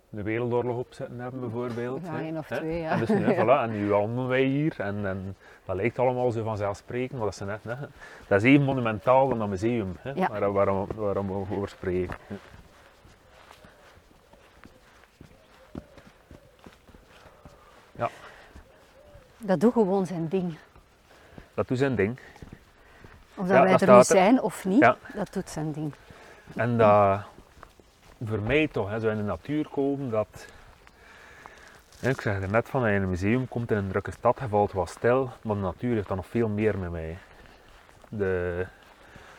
de 0.09 0.23
wereldoorlog 0.23 0.76
op 0.78 0.92
zitten 0.95 1.21
hebben 1.21 1.40
bijvoorbeeld. 1.40 2.00
Ja, 2.04 2.21
één 2.21 2.37
of 2.37 2.47
twee, 2.47 2.80
ja. 2.80 2.90
En, 2.90 2.99
dus, 2.99 3.11
voilà, 3.11 3.62
en 3.62 3.71
nu 3.71 3.88
wandelen 3.88 4.28
wij 4.28 4.42
hier 4.42 4.75
en, 4.80 5.06
en 5.06 5.37
dat 5.64 5.76
lijkt 5.76 5.99
allemaal 5.99 6.30
zo 6.30 6.42
vanzelfsprekend, 6.42 7.12
maar 7.18 7.30
dat 7.30 7.35
is, 7.35 7.40
net, 7.40 7.64
hè. 7.78 7.87
dat 8.28 8.42
is 8.42 8.50
even 8.52 8.64
monumentaal 8.64 9.28
dan 9.28 9.38
dat 9.38 9.49
museum 9.49 9.97
hè, 9.99 10.11
Ja. 10.14 10.28
waar, 10.28 10.52
waarom, 10.52 10.87
waarom 10.95 11.26
we 11.26 11.33
over 11.35 11.68
spreken. 11.68 12.16
Dat 19.47 19.61
doet 19.61 19.73
gewoon 19.73 20.07
zijn 20.07 20.29
ding. 20.29 20.57
Dat 21.55 21.69
doet 21.69 21.79
zijn 21.79 21.95
ding. 21.95 22.19
Of 23.35 23.49
Ja, 23.49 23.52
dat 23.54 23.63
wij 23.63 23.71
dat 23.71 23.80
er 23.80 23.97
nu 23.97 24.02
zijn 24.02 24.43
of 24.43 24.65
niet, 24.65 24.80
Ja. 24.80 24.97
dat 25.15 25.32
doet 25.32 25.50
zijn 25.50 25.73
ding. 25.73 25.93
En 26.54 26.78
dat 26.78 27.21
voor 28.25 28.41
mij 28.41 28.69
toch, 28.69 28.91
hè, 28.91 29.00
zo 29.00 29.09
in 29.09 29.17
de 29.17 29.23
natuur 29.23 29.69
komen, 29.69 30.11
dat. 30.11 30.47
Ik 32.00 32.21
zeg 32.21 32.43
er 32.43 32.50
net 32.50 32.69
van, 32.69 32.80
als 32.80 32.91
je 32.91 32.97
in 32.97 33.02
een 33.02 33.09
museum 33.11 33.49
komt 33.49 33.71
in 33.71 33.76
een 33.76 33.89
drukke 33.89 34.11
stad, 34.11 34.39
je 34.41 34.49
valt 34.49 34.73
wat 34.73 34.89
stil, 34.89 35.30
maar 35.43 35.54
de 35.56 35.63
natuur 35.63 35.95
heeft 35.95 36.09
dan 36.09 36.17
nog 36.17 36.26
veel 36.26 36.49
meer 36.49 36.78
met 36.78 36.91
mij. 36.91 37.19
De, 38.09 38.67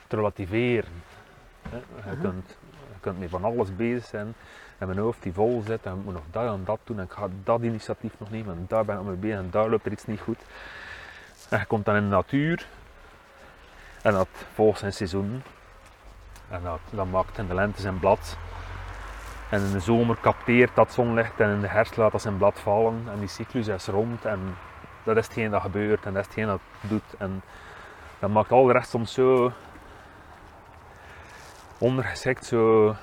het 0.03 0.13
relativeren. 0.13 0.91
Hè. 1.69 1.77
Je, 2.09 2.17
kunt, 2.17 2.47
je 2.69 2.99
kunt 2.99 3.19
met 3.19 3.29
van 3.29 3.43
alles 3.43 3.75
bezig 3.75 4.05
zijn 4.05 4.33
en 4.77 4.87
mijn 4.87 4.99
hoofd 4.99 5.23
die 5.23 5.33
vol 5.33 5.63
zit 5.65 5.85
en 5.85 5.93
ik 5.93 6.03
moet 6.03 6.13
nog 6.13 6.23
dat 6.31 6.53
en 6.53 6.63
dat 6.65 6.79
doen 6.83 6.97
en 6.97 7.03
ik 7.03 7.11
ga 7.11 7.27
dat 7.43 7.61
initiatief 7.61 8.13
nog 8.17 8.31
nemen 8.31 8.55
en 8.55 8.65
daar 8.67 8.85
ben 8.85 8.99
ik 8.99 9.03
mee 9.05 9.15
bezig 9.15 9.37
en 9.37 9.49
daar 9.51 9.69
loopt 9.69 9.85
er 9.85 9.91
iets 9.91 10.05
niet 10.05 10.21
goed. 10.21 10.39
En 11.49 11.59
je 11.59 11.65
komt 11.65 11.85
dan 11.85 11.95
in 11.95 12.03
de 12.03 12.09
natuur 12.09 12.67
en 14.01 14.13
dat 14.13 14.27
volgt 14.53 14.79
zijn 14.79 14.93
seizoen. 14.93 15.43
En 16.49 16.63
dat, 16.63 16.79
dat 16.89 17.05
maakt 17.11 17.37
in 17.37 17.47
de 17.47 17.53
lente 17.53 17.81
zijn 17.81 17.99
blad. 17.99 18.37
En 19.49 19.61
in 19.61 19.71
de 19.71 19.79
zomer 19.79 20.17
capteert 20.21 20.75
dat 20.75 20.93
zonlicht 20.93 21.39
en 21.39 21.49
in 21.49 21.61
de 21.61 21.67
herfst 21.67 21.97
laat 21.97 22.11
dat 22.11 22.21
zijn 22.21 22.37
blad 22.37 22.59
vallen. 22.59 23.03
En 23.11 23.19
die 23.19 23.27
cyclus 23.27 23.67
is 23.67 23.87
rond 23.87 24.25
en 24.25 24.39
dat 25.03 25.17
is 25.17 25.25
hetgeen 25.25 25.51
dat 25.51 25.61
gebeurt 25.61 26.05
en 26.05 26.13
dat 26.13 26.21
is 26.21 26.27
hetgeen 26.27 26.47
dat 26.47 26.59
doet. 26.81 27.15
En 27.17 27.41
dat 28.19 28.29
maakt 28.29 28.51
al 28.51 28.65
de 28.65 28.73
rest 28.73 28.89
soms 28.89 29.13
zo 29.13 29.51
ondergeschikt, 31.77 32.45
zo... 32.45 32.95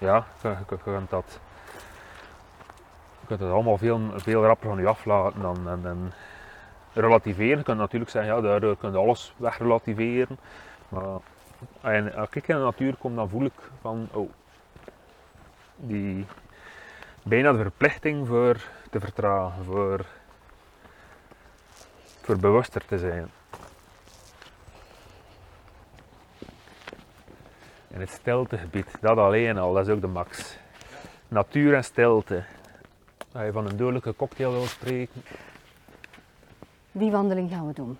Ja. 0.00 0.24
Je, 0.42 0.76
kunt 0.84 1.10
dat... 1.10 1.40
Je 3.28 3.34
het 3.34 3.42
allemaal 3.42 3.78
veel, 3.78 4.00
veel 4.16 4.44
rapper 4.44 4.68
van 4.68 4.78
je 4.78 4.86
aflaten 4.86 5.40
dan, 5.40 5.68
en, 5.68 5.80
en 5.86 6.12
relativeren. 6.92 7.58
Je 7.58 7.64
kunt 7.64 7.78
natuurlijk 7.78 8.10
zeggen, 8.10 8.34
ja, 8.34 8.40
daardoor 8.40 8.76
kun 8.76 8.90
je 8.90 8.98
alles 8.98 9.34
wegrelativeren. 9.36 10.38
Maar 10.88 11.20
als 12.16 12.28
ik 12.30 12.48
in 12.48 12.56
de 12.56 12.62
natuur 12.62 12.96
kom, 12.96 13.16
dan 13.16 13.28
voel 13.28 13.44
ik 13.44 13.70
van, 13.80 14.08
oh, 14.12 14.30
die, 15.76 16.26
bijna 17.22 17.52
de 17.52 17.58
verplichting 17.58 18.26
voor 18.26 18.56
te 18.90 19.00
vertragen, 19.00 19.64
voor, 19.64 20.06
voor 22.20 22.38
bewuster 22.38 22.84
te 22.86 22.98
zijn. 22.98 23.30
In 27.92 28.00
het 28.00 28.10
stiltegebied, 28.10 29.00
dat 29.00 29.18
alleen 29.18 29.58
al, 29.58 29.72
dat 29.72 29.86
is 29.86 29.94
ook 29.94 30.00
de 30.00 30.06
max. 30.06 30.58
Natuur 31.28 31.74
en 31.74 31.84
stilte. 31.84 32.44
Als 33.32 33.44
je 33.44 33.52
van 33.52 33.66
een 33.66 33.76
dodelijke 33.76 34.16
cocktail 34.16 34.50
wil 34.50 34.66
spreken, 34.66 35.22
Die 36.92 37.10
wandeling 37.10 37.50
gaan 37.50 37.66
we 37.66 37.72
doen. 37.72 37.98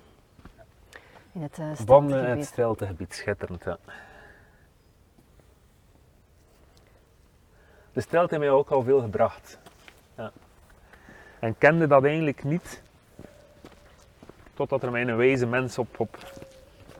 In 1.32 1.42
het 1.42 1.58
uh, 1.58 1.72
wandelen 1.86 2.28
in 2.28 2.38
het 2.38 2.46
stiltegebied, 2.46 3.14
schitterend. 3.14 3.64
Ja. 3.64 3.78
De 7.92 8.00
stilte 8.00 8.34
heeft 8.34 8.40
mij 8.40 8.50
ook 8.50 8.70
al 8.70 8.82
veel 8.82 9.00
gebracht. 9.00 9.58
Ja. 10.16 10.32
En 11.38 11.58
kende 11.58 11.86
dat 11.86 12.04
eigenlijk 12.04 12.44
niet, 12.44 12.82
totdat 14.54 14.82
er 14.82 14.90
mij 14.90 15.02
een 15.02 15.16
wijze 15.16 15.46
mens 15.46 15.78
op, 15.78 16.00
op 16.00 16.16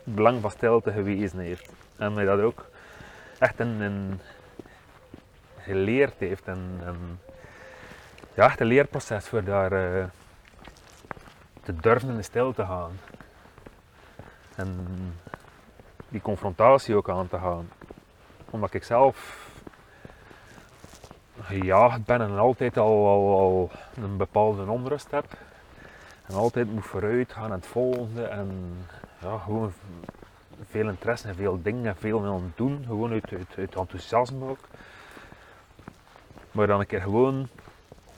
het 0.05 0.15
belang 0.15 0.41
van 0.41 0.51
stilte 0.51 0.93
gewezen 0.93 1.39
heeft. 1.39 1.73
En 1.97 2.13
mij 2.15 2.25
dat 2.25 2.41
ook 2.41 2.71
echt 3.43 3.61
een, 3.61 4.21
geleerd 5.59 6.15
heeft. 6.19 6.47
En, 6.47 6.81
ja, 8.35 8.45
echt 8.45 8.61
een 8.61 8.67
leerproces 8.67 9.29
voor 9.29 9.45
daar 9.45 9.73
eh, 9.73 10.05
te 11.63 11.77
durven 11.77 12.09
in 12.09 12.17
de 12.17 12.23
stil 12.23 12.53
te 12.53 12.65
gaan. 12.65 12.91
En 14.55 14.87
die 16.09 16.21
confrontatie 16.21 16.97
ook 16.97 17.09
aan 17.09 17.29
te 17.29 17.39
gaan. 17.39 17.69
Omdat 18.51 18.75
ik 18.75 18.85
zelf 18.85 19.49
gejaagd 21.41 22.05
ben 22.05 22.21
en 22.21 22.39
altijd 22.39 22.77
al, 22.77 23.07
al, 23.07 23.39
al 23.39 23.71
een 24.03 24.17
bepaalde 24.17 24.71
onrust 24.71 25.11
heb. 25.11 25.27
En 26.27 26.35
altijd 26.35 26.73
moet 26.73 26.87
vooruit 26.87 27.33
gaan 27.33 27.45
en 27.45 27.51
het 27.51 27.67
volgende. 27.67 28.25
En 28.25 28.79
ja, 29.21 29.39
gewoon 29.39 29.73
veel 30.71 30.89
interesse 30.89 31.29
en 31.29 31.35
veel 31.35 31.63
dingen 31.63 31.87
en 31.87 31.97
veel 31.97 32.23
willen 32.23 32.53
doen. 32.57 32.85
Gewoon 32.87 33.13
uit, 33.13 33.33
uit, 33.33 33.55
uit 33.57 33.75
enthousiasme 33.75 34.49
ook. 34.49 34.59
Maar 36.51 36.67
dan 36.67 36.81
een 36.81 36.87
keer 36.87 37.01
gewoon 37.01 37.49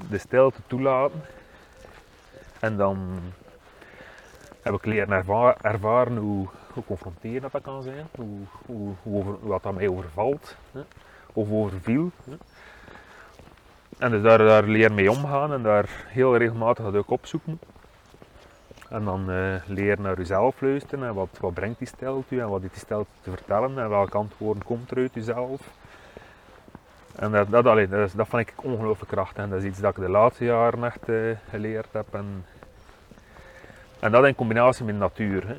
de 0.08 0.18
stilte 0.18 0.60
toelaten. 0.66 1.20
En 2.60 2.76
dan 2.76 3.18
heb 4.62 4.74
ik 4.74 4.84
leren 4.84 5.12
erva- 5.12 5.56
ervaren 5.60 6.16
hoe, 6.16 6.48
hoe 6.72 6.84
confronterend 6.84 7.52
dat 7.52 7.62
kan 7.62 7.82
zijn. 7.82 8.06
Hoe, 8.16 8.38
hoe, 8.66 8.94
hoe 9.02 9.18
over, 9.18 9.48
wat 9.48 9.62
dat 9.62 9.74
mij 9.74 9.88
overvalt. 9.88 10.56
Hè, 10.72 10.80
of 11.32 11.50
overviel. 11.50 12.10
Hè. 12.24 12.36
En 13.98 14.10
dus 14.10 14.22
daar, 14.22 14.38
daar 14.38 14.64
leren 14.64 14.94
mee 14.94 15.10
omgaan 15.10 15.52
en 15.52 15.62
daar 15.62 15.88
heel 16.06 16.36
regelmatig 16.36 16.84
dat 16.84 16.96
ook 16.96 17.10
opzoeken. 17.10 17.58
En 18.94 19.04
dan 19.04 19.30
uh, 19.30 19.54
leren 19.66 20.02
naar 20.02 20.16
jezelf 20.16 20.60
luisteren 20.60 21.08
en 21.08 21.14
wat, 21.14 21.28
wat 21.40 21.54
brengt 21.54 21.78
die 21.78 21.88
stilte 21.88 22.34
u 22.34 22.40
en 22.40 22.48
wat 22.48 22.60
heeft 22.60 22.72
die 22.72 22.82
stilte 22.82 23.10
te 23.20 23.30
vertellen 23.30 23.78
en 23.78 23.88
welke 23.88 24.16
antwoorden 24.16 24.64
komt 24.64 24.90
er 24.90 24.96
uit 24.96 25.14
jezelf. 25.14 25.60
En 27.16 27.30
dat, 27.30 27.50
dat, 27.50 27.66
allee, 27.66 27.88
dat, 27.88 28.12
dat 28.16 28.28
vind 28.28 28.48
ik 28.48 28.52
ongelooflijk 28.56 29.10
krachtig 29.10 29.44
en 29.44 29.50
dat 29.50 29.58
is 29.58 29.64
iets 29.64 29.80
dat 29.80 29.96
ik 29.96 30.02
de 30.02 30.10
laatste 30.10 30.44
jaren 30.44 30.84
echt 30.84 31.08
uh, 31.08 31.36
geleerd 31.50 31.92
heb. 31.92 32.06
En, 32.10 32.44
en 33.98 34.12
dat 34.12 34.26
in 34.26 34.34
combinatie 34.34 34.84
met 34.84 34.98
natuur. 34.98 35.46
Hè. 35.46 35.56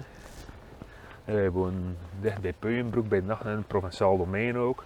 Wij 1.34 1.52
wonen 1.52 1.98
dicht 2.21 2.41
bij 2.41 2.54
Puienbroek, 2.60 3.08
bij 3.08 3.19
de 3.19 3.26
nacht 3.26 3.45
in 3.45 3.52
het 3.52 3.67
provinciaal 3.67 4.17
domein 4.17 4.58
ook. 4.58 4.84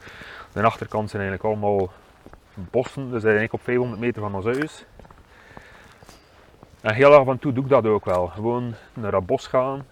De 0.54 0.64
achterkant 0.64 1.10
zijn 1.10 1.22
eigenlijk 1.22 1.54
allemaal 1.54 1.92
bossen, 2.54 3.12
dus 3.12 3.24
eigenlijk 3.24 3.54
op 3.54 3.62
500 3.62 4.02
meter 4.02 4.22
van 4.22 4.36
ons 4.36 4.46
huis. 4.46 4.86
En 6.82 6.94
heel 6.94 7.14
af 7.14 7.28
en 7.28 7.40
toe 7.40 7.54
doe 7.54 7.64
ik 7.64 7.70
dat 7.70 7.86
ook 7.86 8.06
wel. 8.06 8.28
Gewoon 8.28 8.74
naar 8.94 9.14
het 9.14 9.26
bos 9.26 9.48
gaan 9.48 9.86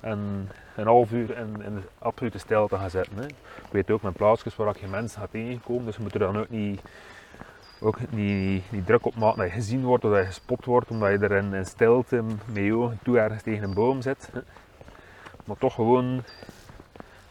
en 0.00 0.48
een 0.76 0.86
half 0.86 1.12
uur 1.12 1.38
in, 1.38 1.62
in 1.64 1.74
de 1.74 1.82
absolute 1.98 2.38
stilte 2.38 2.76
gaan 2.76 2.90
zitten. 2.90 3.16
Hè. 3.16 3.26
Ik 3.26 3.70
weet 3.70 3.90
ook 3.90 4.02
mijn 4.02 4.14
plaatsjes 4.14 4.56
waar 4.56 4.76
je 4.80 4.86
mensen 4.86 5.20
gaat 5.20 5.30
tegenkomen, 5.30 5.84
dus 5.84 5.96
je 5.96 6.02
moet 6.02 6.14
er 6.14 6.18
dan 6.18 6.38
ook 6.38 6.48
niet, 6.48 6.80
ook 7.80 7.98
niet, 8.10 8.70
niet 8.70 8.86
druk 8.86 9.06
op 9.06 9.14
maken 9.14 9.38
dat 9.38 9.46
je 9.46 9.52
gezien 9.52 9.84
wordt 9.84 10.04
of 10.04 10.10
dat 10.10 10.20
je 10.20 10.26
gespot 10.26 10.64
wordt, 10.64 10.90
omdat 10.90 11.10
je 11.10 11.18
er 11.18 11.32
in, 11.32 11.54
in 11.54 11.66
stilte 11.66 12.22
met 12.22 12.64
je 12.64 12.74
ogen 12.74 12.98
toe 13.02 13.18
ergens 13.18 13.42
tegen 13.42 13.62
een 13.62 13.74
boom 13.74 14.02
zit. 14.02 14.28
Hè. 14.32 14.40
Maar 15.44 15.56
toch 15.58 15.74
gewoon 15.74 16.22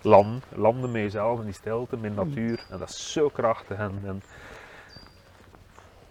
land, 0.02 0.44
landen 0.50 0.92
met 0.92 1.02
jezelf 1.02 1.40
in 1.40 1.46
die 1.46 1.54
stilte, 1.54 1.98
met 1.98 2.16
natuur. 2.16 2.66
En 2.70 2.80
dat 2.80 2.90
is 2.90 3.12
zo 3.12 3.30
krachtig. 3.30 3.78
En, 3.78 4.02
en, 4.06 4.24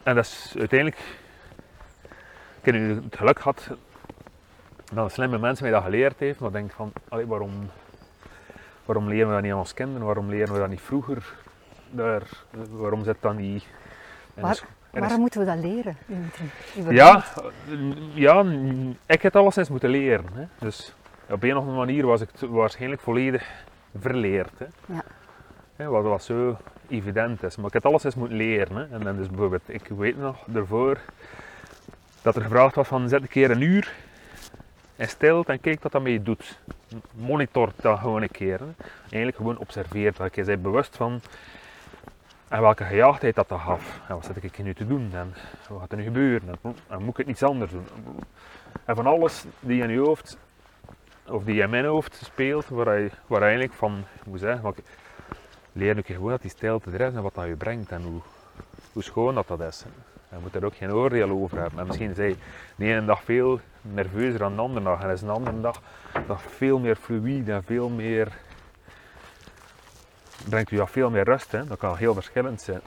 en 0.03 0.15
dat 0.15 0.25
is 0.25 0.55
uiteindelijk 0.59 1.01
ik 2.61 2.67
heb 2.67 2.75
nu 2.75 2.95
het 2.95 3.17
geluk 3.17 3.39
gehad 3.39 3.71
dat 4.93 5.05
een 5.05 5.11
slimme 5.11 5.39
mens 5.39 5.61
mij 5.61 5.71
dat 5.71 5.83
geleerd 5.83 6.19
heeft, 6.19 6.39
maar 6.41 6.49
ik 6.49 6.55
denk 6.55 6.71
van, 6.71 6.93
allee, 7.09 7.27
waarom, 7.27 7.71
waarom 8.85 9.09
leren 9.09 9.29
we 9.29 9.35
dat 9.35 9.43
niet 9.43 9.53
aan 9.53 9.59
ons 9.59 9.75
kinderen? 9.75 10.07
Waarom 10.07 10.29
leren 10.29 10.53
we 10.53 10.59
dat 10.59 10.69
niet 10.69 10.81
vroeger? 10.81 11.35
Daar, 11.91 12.23
waarom 12.71 13.05
zit 13.05 13.17
dat 13.21 13.37
niet... 13.37 13.65
Waar, 14.35 14.65
waarom 14.91 15.21
moeten 15.21 15.41
we 15.41 15.47
dat 15.47 15.59
leren? 15.59 15.97
Ja, 16.89 17.25
ja, 18.15 18.45
ik 19.07 19.23
heb 19.23 19.33
het 19.33 19.37
alleszins 19.37 19.69
moeten 19.69 19.91
leren. 19.91 20.27
Hè. 20.33 20.45
Dus 20.59 20.95
op 21.29 21.43
een 21.43 21.57
of 21.57 21.59
andere 21.59 21.79
manier 21.79 22.07
was 22.07 22.21
ik 22.21 22.29
waarschijnlijk 22.41 23.01
volledig 23.01 23.65
verleerd. 23.99 24.53
Hè. 24.59 24.67
Ja. 25.77 25.89
wat, 25.89 26.05
wat 26.05 26.23
zo 26.23 26.57
evident 26.89 27.43
is. 27.43 27.57
Maar 27.57 27.67
ik 27.67 27.73
heb 27.73 27.83
het 27.83 27.93
alleszins 27.93 28.15
moeten 28.15 28.37
leren. 28.37 28.77
Hè. 28.77 28.87
En 28.91 29.01
dan 29.01 29.17
dus 29.17 29.29
bijvoorbeeld, 29.29 29.63
ik 29.67 29.87
weet 29.87 30.19
nog 30.19 30.47
ervoor 30.55 30.99
dat 32.23 32.37
er 32.37 32.43
gevraagd 32.43 32.75
was 32.75 32.89
van 32.89 33.09
zet 33.09 33.23
een 33.23 33.29
keer 33.29 33.51
een 33.51 33.61
uur 33.61 33.93
en 34.97 35.09
stilte 35.09 35.53
en 35.53 35.61
kijk 35.61 35.83
wat 35.83 35.93
dat 35.93 36.03
met 36.03 36.13
je 36.13 36.23
doet. 36.23 36.59
Monitor 37.13 37.73
dat 37.77 37.99
gewoon 37.99 38.23
een 38.23 38.31
keer. 38.31 38.61
Eigenlijk 39.01 39.37
gewoon 39.37 39.59
observeert 39.59 40.17
dat 40.17 40.35
je 40.35 40.45
bent 40.45 40.63
bewust 40.63 40.97
van 40.97 41.21
en 42.49 42.61
welke 42.61 42.85
gejaagdheid 42.85 43.35
dat 43.35 43.49
dat 43.49 43.61
gaf. 43.61 44.01
En 44.09 44.15
wat 44.15 44.25
zit 44.25 44.45
ik 44.45 44.59
nu 44.59 44.75
te 44.75 44.87
doen 44.87 45.11
en 45.15 45.35
wat 45.69 45.81
gaat 45.81 45.91
er 45.91 45.97
nu 45.97 46.05
gebeuren 46.05 46.49
en, 46.89 47.03
moet 47.03 47.11
ik 47.11 47.17
het 47.17 47.29
iets 47.29 47.43
anders 47.43 47.71
doen. 47.71 47.87
En 48.85 48.97
van 48.97 49.07
alles 49.07 49.45
die 49.61 49.83
in 49.83 49.91
je 49.91 49.99
hoofd 49.99 50.39
of 51.27 51.45
die 51.45 51.63
in 51.63 51.71
mijn 51.71 51.85
hoofd 51.85 52.21
speelt, 52.25 52.69
waar 52.69 53.01
je, 53.01 53.11
waar 53.27 53.43
eigenlijk 53.43 53.73
van, 53.73 54.05
hoe 54.25 54.39
zeggen, 54.39 54.75
leer 55.73 55.99
ik 55.99 56.07
gewoon 56.07 56.31
dat 56.31 56.43
die 56.43 56.51
stilte 56.51 56.91
er 56.91 57.01
is 57.01 57.15
en 57.15 57.23
wat 57.23 57.35
dat 57.35 57.47
je 57.47 57.57
brengt 57.57 57.91
en 57.91 58.03
hoe, 58.03 58.21
hoe 58.93 59.03
schoon 59.03 59.35
dat 59.35 59.49
dat 59.49 59.61
is. 59.61 59.85
Je 60.31 60.37
moet 60.43 60.55
er 60.55 60.65
ook 60.65 60.77
geen 60.77 60.93
oordeel 60.93 61.31
over 61.31 61.59
hebben. 61.59 61.79
En 61.81 61.87
misschien 61.87 62.11
is 62.11 62.17
hij 62.17 62.37
de 62.77 62.85
ene 62.85 63.05
dag 63.05 63.23
veel 63.25 63.61
nerveuzer 63.83 64.39
dan 64.39 64.55
de 64.57 64.63
andere 64.63 64.85
dag. 64.85 65.03
En 65.03 65.11
is 65.11 65.23
een 65.23 65.31
andere 65.31 65.61
dag 65.61 65.81
nog 66.27 66.43
veel 66.43 66.79
meer 66.79 66.97
fluïde 66.97 67.53
en 67.53 67.65
veel 67.65 67.89
meer. 67.89 68.39
brengt 70.49 70.71
u 70.71 70.81
al 70.81 70.87
veel 70.87 71.11
meer 71.11 71.25
rust. 71.25 71.53
Hè? 71.53 71.67
Dat 71.67 71.79
kan 71.79 71.97
heel 71.97 72.15
verschillend 72.15 72.63
zijn. 72.63 72.81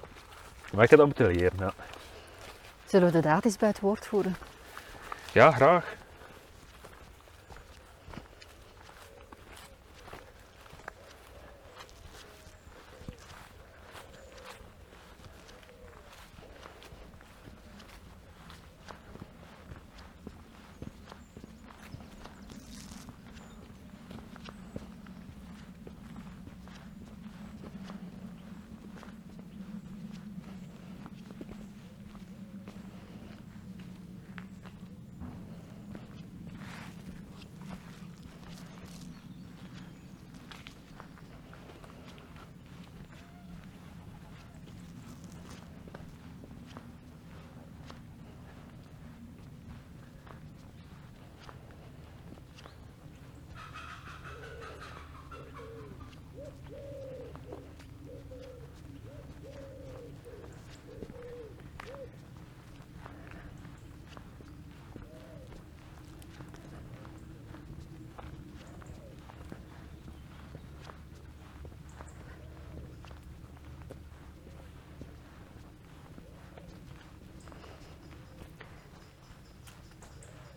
Maar 0.73 0.83
ik 0.83 0.89
heb 0.89 0.99
dat 0.99 1.07
moeten 1.07 1.27
leren. 1.27 1.57
Ja. 1.57 1.73
Zullen 2.85 3.07
we 3.07 3.13
de 3.13 3.21
daad 3.27 3.45
eens 3.45 3.57
bij 3.57 3.69
het 3.69 3.79
woord 3.79 4.07
voeren? 4.07 4.35
Ja, 5.31 5.51
graag. 5.51 5.95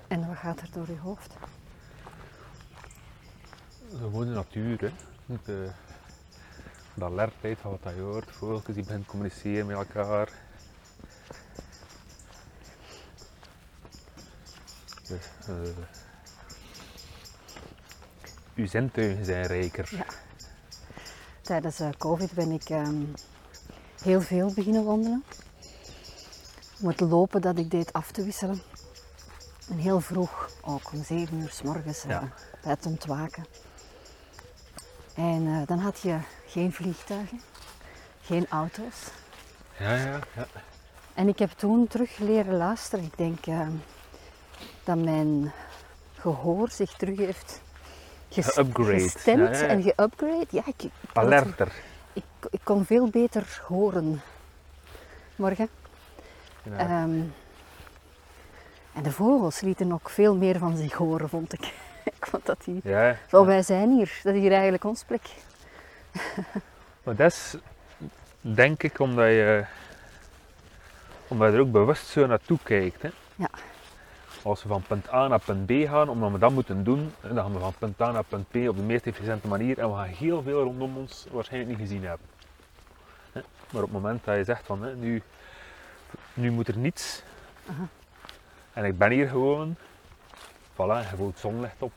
En 0.09 0.27
wat 0.27 0.37
gaat 0.37 0.61
er 0.61 0.69
door 0.73 0.87
je 0.87 0.99
hoofd? 0.99 1.35
Gewoon 3.90 4.27
de 4.27 4.33
natuur, 4.33 4.81
hè. 4.81 4.92
De, 5.45 5.71
de 6.95 7.05
alertheid 7.05 7.59
van 7.59 7.79
wat 7.83 7.95
je 7.95 8.01
hoort, 8.01 8.31
vogeltjes 8.31 8.75
die 8.75 8.85
beginnen 8.85 9.09
communiceren 9.09 9.66
met 9.66 9.77
elkaar. 9.77 10.33
Dus, 15.09 15.31
uh, 15.49 15.77
uw 18.55 18.66
zintuigen 18.66 19.25
zijn 19.25 19.47
rijker. 19.47 19.88
Ja. 19.97 20.07
Tijdens 21.42 21.81
uh, 21.81 21.88
COVID 21.99 22.33
ben 22.33 22.51
ik 22.51 22.69
um, 22.69 23.14
heel 24.03 24.21
veel 24.21 24.53
beginnen 24.55 24.85
wandelen. 24.85 25.25
Om 26.81 26.88
het 26.88 27.01
lopen 27.01 27.40
dat 27.40 27.59
ik 27.59 27.71
deed 27.71 27.92
af 27.92 28.11
te 28.11 28.25
wisselen. 28.25 28.62
En 29.77 29.83
heel 29.83 30.01
vroeg, 30.01 30.51
ook 30.62 30.93
om 30.93 31.05
zeven 31.05 31.41
uur 31.41 31.51
s 31.51 31.62
morgens, 31.62 32.03
ja. 32.03 32.23
uh, 32.23 32.29
bij 32.62 32.71
het 32.71 32.87
ontwaken. 32.87 33.47
En 35.15 35.43
uh, 35.43 35.67
dan 35.67 35.79
had 35.79 36.01
je 36.01 36.19
geen 36.47 36.73
vliegtuigen, 36.73 37.41
geen 38.23 38.47
auto's. 38.49 39.11
Ja, 39.79 39.95
ja, 39.95 40.19
ja. 40.35 40.47
En 41.15 41.29
ik 41.29 41.39
heb 41.39 41.51
toen 41.51 41.87
terug 41.87 42.19
leren 42.19 42.57
luisteren. 42.57 43.05
Ik 43.05 43.17
denk 43.17 43.47
uh, 43.47 43.69
dat 44.85 44.97
mijn 44.97 45.53
gehoor 46.19 46.71
zich 46.71 46.93
terug 46.93 47.19
heeft 47.19 47.61
ges 48.29 48.47
gestemd 48.47 49.57
ja, 49.57 49.62
ja, 49.62 49.67
en 49.67 49.83
geupgrade. 49.83 50.47
Ja, 50.51 50.62
ik, 50.67 50.91
Alerter. 51.12 51.73
Ik, 52.12 52.25
ik, 52.51 52.61
kon 52.62 52.85
veel 52.85 53.09
beter 53.09 53.62
horen. 53.67 54.23
Morgen. 55.35 55.69
Um, 56.81 57.35
en 58.97 59.03
de 59.03 59.13
vogels 59.13 59.61
lieten 59.61 59.93
ook 59.93 60.11
veel 60.11 60.37
meer 60.37 60.59
van 60.59 60.77
zich 60.77 60.93
horen, 60.93 61.29
vond 61.29 61.53
ik. 61.53 61.73
ik 62.19 62.27
vond 62.27 62.47
dat 62.47 62.65
hier. 62.65 62.81
Ja, 62.85 63.17
Zo, 63.29 63.45
wij 63.45 63.63
zijn 63.63 63.91
hier. 63.91 64.21
Dat 64.23 64.35
is 64.35 64.41
hier 64.41 64.53
eigenlijk 64.53 64.85
ons 64.85 65.05
plek. 65.05 65.23
maar 67.05 67.17
dat 67.17 67.31
is, 67.33 67.57
denk 68.41 68.83
ik, 68.83 68.99
omdat 68.99 69.27
je, 69.27 69.65
omdat 71.29 71.49
je 71.49 71.55
er 71.55 71.63
ook 71.63 71.73
bewust 71.73 72.07
zo 72.07 72.27
naartoe 72.27 72.59
kijkt. 72.63 73.03
Hè? 73.03 73.11
Ja. 73.35 73.51
Als 74.43 74.63
we 74.63 74.69
van 74.69 74.83
punt 74.83 75.13
A 75.13 75.29
naar 75.29 75.41
punt 75.41 75.67
B 75.67 75.89
gaan, 75.89 76.09
omdat 76.09 76.33
we 76.33 76.39
dat 76.39 76.53
moeten 76.53 76.85
doen, 76.85 77.13
dan 77.21 77.37
gaan 77.37 77.53
we 77.53 77.59
van 77.59 77.75
punt 77.79 78.01
A 78.01 78.11
naar 78.11 78.25
punt 78.25 78.49
B 78.51 78.57
op 78.57 78.77
de 78.77 78.83
meest 78.83 79.07
efficiënte 79.07 79.49
manier 79.49 79.79
en 79.79 79.91
we 79.91 79.97
gaan 79.97 80.07
heel 80.07 80.43
veel 80.43 80.63
rondom 80.63 80.97
ons 80.97 81.27
waarschijnlijk 81.31 81.79
niet 81.79 81.89
gezien 81.89 82.05
hebben. 82.05 82.27
Maar 83.33 83.83
op 83.83 83.93
het 83.93 84.03
moment 84.03 84.25
dat 84.25 84.37
je 84.37 84.45
zegt 84.45 84.67
van 84.67 84.99
nu, 85.01 85.23
nu 86.35 86.51
moet 86.51 86.69
er 86.69 86.77
niets, 86.77 87.23
en 88.77 88.85
ik 88.85 88.99
ben 88.99 89.11
hier 89.11 89.29
gewoon. 89.29 89.77
voilà, 90.73 91.11
je 91.11 91.17
voelt 91.17 91.39
zonlicht 91.39 91.83
op. 91.83 91.93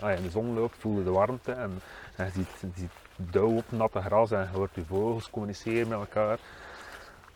Als 0.00 0.10
je 0.10 0.16
in 0.16 0.22
de 0.22 0.30
zon 0.30 0.54
loopt, 0.54 0.76
voel 0.78 0.98
je 0.98 1.04
de 1.04 1.10
warmte 1.10 1.52
en, 1.52 1.80
en 2.16 2.24
je 2.24 2.30
ziet, 2.30 2.48
je 2.60 2.68
ziet 2.74 2.90
dauw 3.16 3.56
op 3.56 3.64
natte 3.68 4.00
gras 4.00 4.30
en 4.30 4.40
je 4.40 4.56
hoort 4.56 4.74
je 4.74 4.84
vogels 4.84 5.30
communiceren 5.30 5.88
met 5.88 5.98
elkaar. 5.98 6.38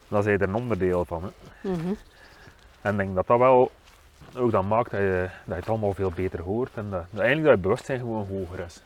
Dan 0.08 0.18
is 0.18 0.24
je 0.24 0.30
er 0.30 0.42
een 0.42 0.54
onderdeel 0.54 1.04
van. 1.04 1.22
Hè. 1.22 1.70
Mhm. 1.70 1.94
En 2.80 2.92
ik 2.92 2.96
denk 2.96 3.14
dat 3.14 3.26
dat 3.26 3.38
wel 3.38 3.70
ook 4.36 4.50
dan 4.50 4.68
maakt 4.68 4.90
dat 4.90 5.00
je, 5.00 5.28
dat 5.44 5.54
je 5.54 5.60
het 5.60 5.68
allemaal 5.68 5.94
veel 5.94 6.10
beter 6.10 6.40
hoort 6.40 6.70
en 6.74 6.90
dat, 6.90 7.04
dat 7.10 7.20
eigenlijk 7.20 7.48
dat 7.48 7.56
je 7.56 7.62
bewustzijn 7.62 7.98
gewoon 7.98 8.26
hoger 8.26 8.64
is. 8.64 8.82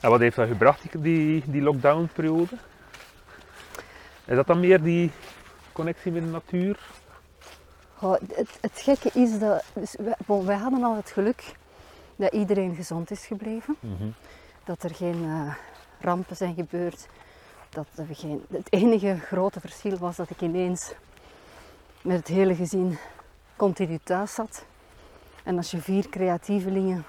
En 0.00 0.10
wat 0.10 0.20
heeft 0.20 0.36
dat 0.36 0.48
gebracht, 0.48 0.82
die, 0.92 1.00
die, 1.00 1.42
die 1.46 1.62
lockdown-periode? 1.62 2.56
Is 4.24 4.36
dat 4.36 4.46
dan 4.46 4.60
meer 4.60 4.82
die 4.82 5.10
connectie 5.72 6.12
met 6.12 6.22
de 6.22 6.28
natuur? 6.28 6.78
Het, 7.98 8.58
het 8.60 8.80
gekke 8.80 9.10
is 9.14 9.38
dat 9.38 9.64
dus 9.74 9.96
wij, 10.26 10.56
hadden 10.56 10.82
al 10.84 10.96
het 10.96 11.10
geluk 11.10 11.54
dat 12.16 12.32
iedereen 12.32 12.74
gezond 12.74 13.10
is 13.10 13.26
gebleven. 13.26 13.76
Dat 14.64 14.82
er 14.82 14.94
geen 14.94 15.24
eh, 15.24 15.54
rampen 16.00 16.36
zijn 16.36 16.54
gebeurd. 16.54 17.06
Dat 17.68 17.86
er 17.96 18.06
geen, 18.16 18.44
het 18.50 18.72
enige 18.72 19.18
grote 19.18 19.60
verschil 19.60 19.96
was 19.98 20.16
dat 20.16 20.30
ik 20.30 20.40
ineens 20.40 20.92
met 22.02 22.16
het 22.16 22.28
hele 22.28 22.54
gezin 22.54 22.98
continu 23.56 23.98
thuis 24.02 24.34
zat. 24.34 24.64
En 25.42 25.56
als 25.56 25.70
je 25.70 25.80
vier 25.80 26.08
creatievelingen 26.08 27.04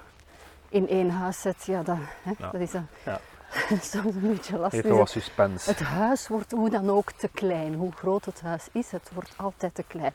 in 0.68 0.88
één 0.88 1.10
huis 1.10 1.40
zet, 1.40 1.64
ja, 1.64 1.82
dat, 1.82 1.96
hè, 2.22 2.32
Ja. 2.38 2.50
dat 2.50 2.60
is 2.60 2.70
dan 2.70 2.86
Ja. 3.04 3.20
soms 3.80 4.14
een 4.14 4.20
beetje 4.20 4.58
lastig. 4.58 4.86
Wat 4.86 5.10
suspense. 5.10 5.70
Het 5.70 5.80
huis 5.80 6.28
wordt 6.28 6.52
hoe 6.52 6.70
dan 6.70 6.90
ook 6.90 7.12
te 7.12 7.28
klein. 7.28 7.74
Hoe 7.74 7.92
groot 7.92 8.24
het 8.24 8.40
huis 8.40 8.68
is, 8.72 8.90
het 8.90 9.10
wordt 9.14 9.32
altijd 9.36 9.74
te 9.74 9.84
klein. 9.86 10.12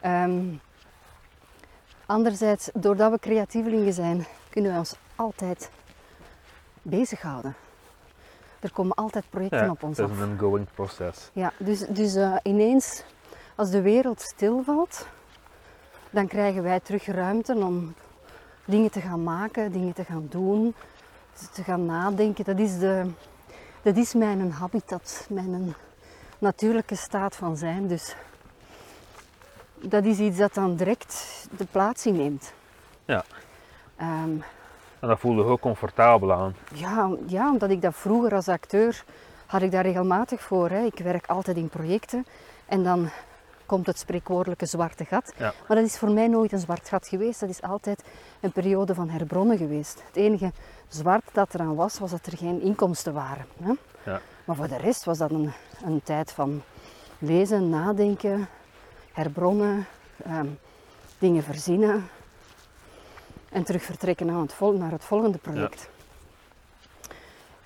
Ehm, 0.00 0.44
anderzijds, 2.06 2.70
doordat 2.74 3.10
we 3.10 3.18
creatievelingen 3.18 3.92
zijn, 3.92 4.26
kunnen 4.50 4.70
wij 4.70 4.78
ons 4.78 4.94
altijd 5.16 5.70
bezighouden. 6.82 7.54
Er 8.60 8.72
komen 8.72 8.94
altijd 8.94 9.24
projecten 9.30 9.64
Ja, 9.64 9.70
op 9.70 9.82
ons 9.82 9.96
het 9.96 10.10
af. 10.10 10.16
is 10.16 10.22
een 10.22 10.30
ongoing 10.30 10.66
proces. 10.74 11.30
Ja, 11.32 11.52
dus, 11.58 11.78
dus 11.78 12.14
eh, 12.14 12.36
ineens, 12.42 13.04
als 13.54 13.70
de 13.70 13.80
wereld 13.80 14.20
stilvalt, 14.20 15.06
dan 16.10 16.26
krijgen 16.26 16.62
wij 16.62 16.80
terug 16.80 17.06
ruimte 17.06 17.54
om 17.54 17.94
dingen 18.64 18.90
te 18.90 19.00
gaan 19.00 19.22
maken, 19.22 19.72
dingen 19.72 19.94
te 19.94 20.04
gaan 20.04 20.26
doen, 20.30 20.74
te- 21.52 21.62
gaan 21.62 21.86
nadenken. 21.86 22.44
Dat 22.44 22.58
is, 22.58 22.78
de, 22.78 23.10
dat 23.82 23.96
is 23.96 24.14
mijn 24.14 24.52
habitat, 24.52 25.26
mijn 25.30 25.74
natuurlijke 26.38 26.94
staat 26.96 27.36
van 27.36 27.56
zijn. 27.56 27.86
Dus 27.88 28.14
dat 29.80 30.04
is 30.04 30.18
iets 30.18 30.36
dat 30.38 30.54
dan 30.54 30.76
direct 30.76 31.46
de 31.56 31.64
plaats 31.70 32.06
inneemt. 32.06 32.52
Ja. 33.04 33.24
Ehm, 33.96 34.36
En 35.00 35.08
dat 35.08 35.18
voelde 35.20 35.44
ook 35.44 35.60
comfortabel 35.60 36.32
aan. 36.32 36.54
ja, 36.74 37.10
ja, 37.26 37.50
omdat 37.50 37.70
ik 37.70 37.82
dat 37.82 37.94
vroeger 37.96 38.34
als 38.34 38.48
acteur 38.48 39.04
had 39.46 39.62
ik 39.62 39.70
daar 39.70 39.82
regelmatig 39.84 40.40
voor. 40.42 40.70
Hè. 40.70 40.84
Ik 40.84 40.98
werk 40.98 41.26
altijd 41.26 41.56
in 41.56 41.68
projecten 41.68 42.26
en 42.66 42.82
dan 42.82 43.08
komt 43.66 43.86
het 43.86 43.98
spreekwoordelijke 43.98 44.66
zwarte 44.66 45.04
gat. 45.04 45.32
Ja. 45.36 45.52
Maar 45.68 45.76
dat 45.76 45.86
is 45.86 45.98
voor 45.98 46.10
mij 46.10 46.28
nooit 46.28 46.52
een 46.52 46.58
zwart 46.58 46.88
gat 46.88 47.08
geweest. 47.08 47.40
Dat 47.40 47.48
is 47.48 47.62
altijd 47.62 48.04
een 48.40 48.52
periode 48.52 48.94
van 48.94 49.08
herbronnen 49.08 49.58
geweest. 49.58 50.02
Het 50.06 50.16
enige 50.16 50.52
zwart 50.88 51.24
dat 51.32 51.54
eraan 51.54 51.74
was, 51.74 51.98
was 51.98 52.10
dat 52.10 52.26
er 52.26 52.36
geen 52.36 52.60
inkomsten 52.60 53.12
waren. 53.12 53.46
Hè. 53.62 53.72
Ja. 54.10 54.20
Maar 54.44 54.56
voor 54.56 54.68
de 54.68 54.76
rest 54.76 55.04
was 55.04 55.18
dat 55.18 55.30
een, 55.30 55.52
een 55.84 56.02
tijd 56.02 56.32
van 56.32 56.62
lezen, 57.18 57.68
nadenken, 57.68 58.48
herbronnen, 59.12 59.86
ehm, 60.24 60.46
dingen 61.18 61.42
verzinnen 61.42 62.08
en 63.48 63.64
terug 63.64 63.82
vertrekken 63.82 64.26
naar 64.26 64.40
het, 64.40 64.52
vol- 64.52 64.76
naar 64.78 64.90
het 64.90 65.04
volgende 65.04 65.38
project. 65.38 65.88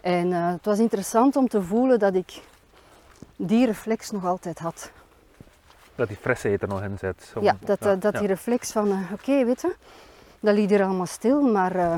En 0.00 0.32
eh, 0.32 0.50
het 0.50 0.64
was 0.64 0.78
interessant 0.78 1.36
om 1.36 1.48
te 1.48 1.62
voelen 1.62 1.98
dat 1.98 2.14
ik 2.14 2.42
die 3.36 3.66
reflex 3.66 4.10
nog 4.10 4.24
altijd 4.24 4.58
had. 4.58 4.90
Dat 5.98 6.08
die 6.08 6.16
frisheid 6.16 6.62
er 6.62 6.68
nog 6.68 6.82
in 6.82 6.98
zit. 6.98 7.32
Om- 7.36 7.42
ja, 7.42 7.56
dat, 7.60 7.80
eh, 7.80 7.92
dat 7.98 8.12
ja. 8.12 8.18
die 8.18 8.28
reflex 8.28 8.72
van, 8.72 8.90
eh, 8.90 9.12
oké, 9.12 9.44
weet 9.44 9.60
je, 9.60 9.74
dat 10.40 10.54
liet 10.54 10.70
er 10.70 10.84
allemaal 10.84 11.06
stil, 11.06 11.42
maar 11.42 11.76
eh, 11.76 11.94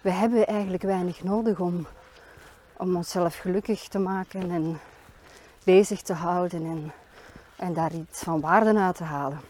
we 0.00 0.10
hebben 0.10 0.46
eigenlijk 0.46 0.82
weinig 0.82 1.22
nodig 1.22 1.58
om, 1.58 1.86
om 2.76 2.96
onszelf 2.96 3.36
gelukkig 3.36 3.88
te 3.88 3.98
maken 3.98 4.50
en 4.50 4.80
bezig 5.64 6.02
te 6.02 6.12
houden 6.12 6.64
en, 6.64 6.92
en 7.56 7.72
daar 7.72 7.92
iets 7.92 8.22
van 8.22 8.40
waarde 8.40 8.78
uit 8.78 8.96
te 8.96 9.04
halen. 9.04 9.40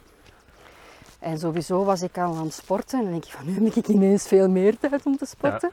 En 1.19 1.39
sowieso 1.39 1.85
was 1.85 2.03
ik 2.03 2.19
al 2.19 2.37
aan 2.37 2.45
het 2.45 2.55
sporten 2.55 2.99
en 2.99 3.05
dan 3.05 3.13
denk 3.13 3.25
ik 3.25 3.33
van, 3.33 3.47
nu 3.47 3.65
heb 3.65 3.75
ik 3.75 3.89
ineens 3.89 4.27
veel 4.27 4.49
meer 4.49 4.79
tijd 4.79 5.07
om 5.07 5.17
te 5.17 5.27
sporten. 5.27 5.71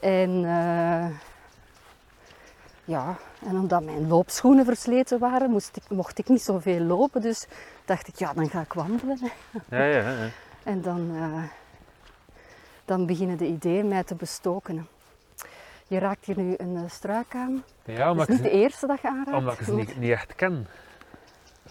En 0.00 0.44
ja, 2.84 3.16
en 3.46 3.56
omdat 3.56 3.84
mijn 3.84 4.08
loopschoenen 4.08 4.64
versleten 4.64 5.18
waren, 5.18 5.50
moest 5.50 5.76
ik, 5.76 5.82
mocht 5.88 6.18
ik 6.18 6.28
niet 6.28 6.42
zoveel 6.42 6.80
lopen. 6.80 7.20
Dus 7.20 7.46
dacht 7.84 8.08
ik, 8.08 8.16
ja, 8.16 8.32
dan 8.32 8.48
ga 8.48 8.60
ik 8.60 8.72
wandelen. 8.72 9.18
Ja, 9.68 9.84
ja, 9.84 10.10
ja. 10.10 10.28
En 10.64 10.82
dan, 10.82 11.10
eh, 11.14 11.42
dan 12.84 13.06
beginnen 13.06 13.36
de 13.36 13.46
ideeën 13.46 13.88
mij 13.88 14.04
te 14.04 14.14
bestoken. 14.14 14.88
Je 15.86 15.98
raakt 15.98 16.24
hier 16.24 16.36
nu 16.36 16.54
een 16.56 16.76
eh, 16.76 16.82
struik 16.90 17.34
aan. 17.34 17.64
Ja, 17.84 18.14
is 18.14 18.26
ik, 18.26 18.42
de 18.42 18.50
eerste 18.50 18.86
dat 18.86 19.00
je 19.00 19.08
aanraakt. 19.08 19.36
omdat 19.36 19.58
ik 19.58 19.64
ze 19.64 19.74
niet, 19.74 19.96
niet 19.96 20.10
echt 20.10 20.34
ken. 20.34 20.66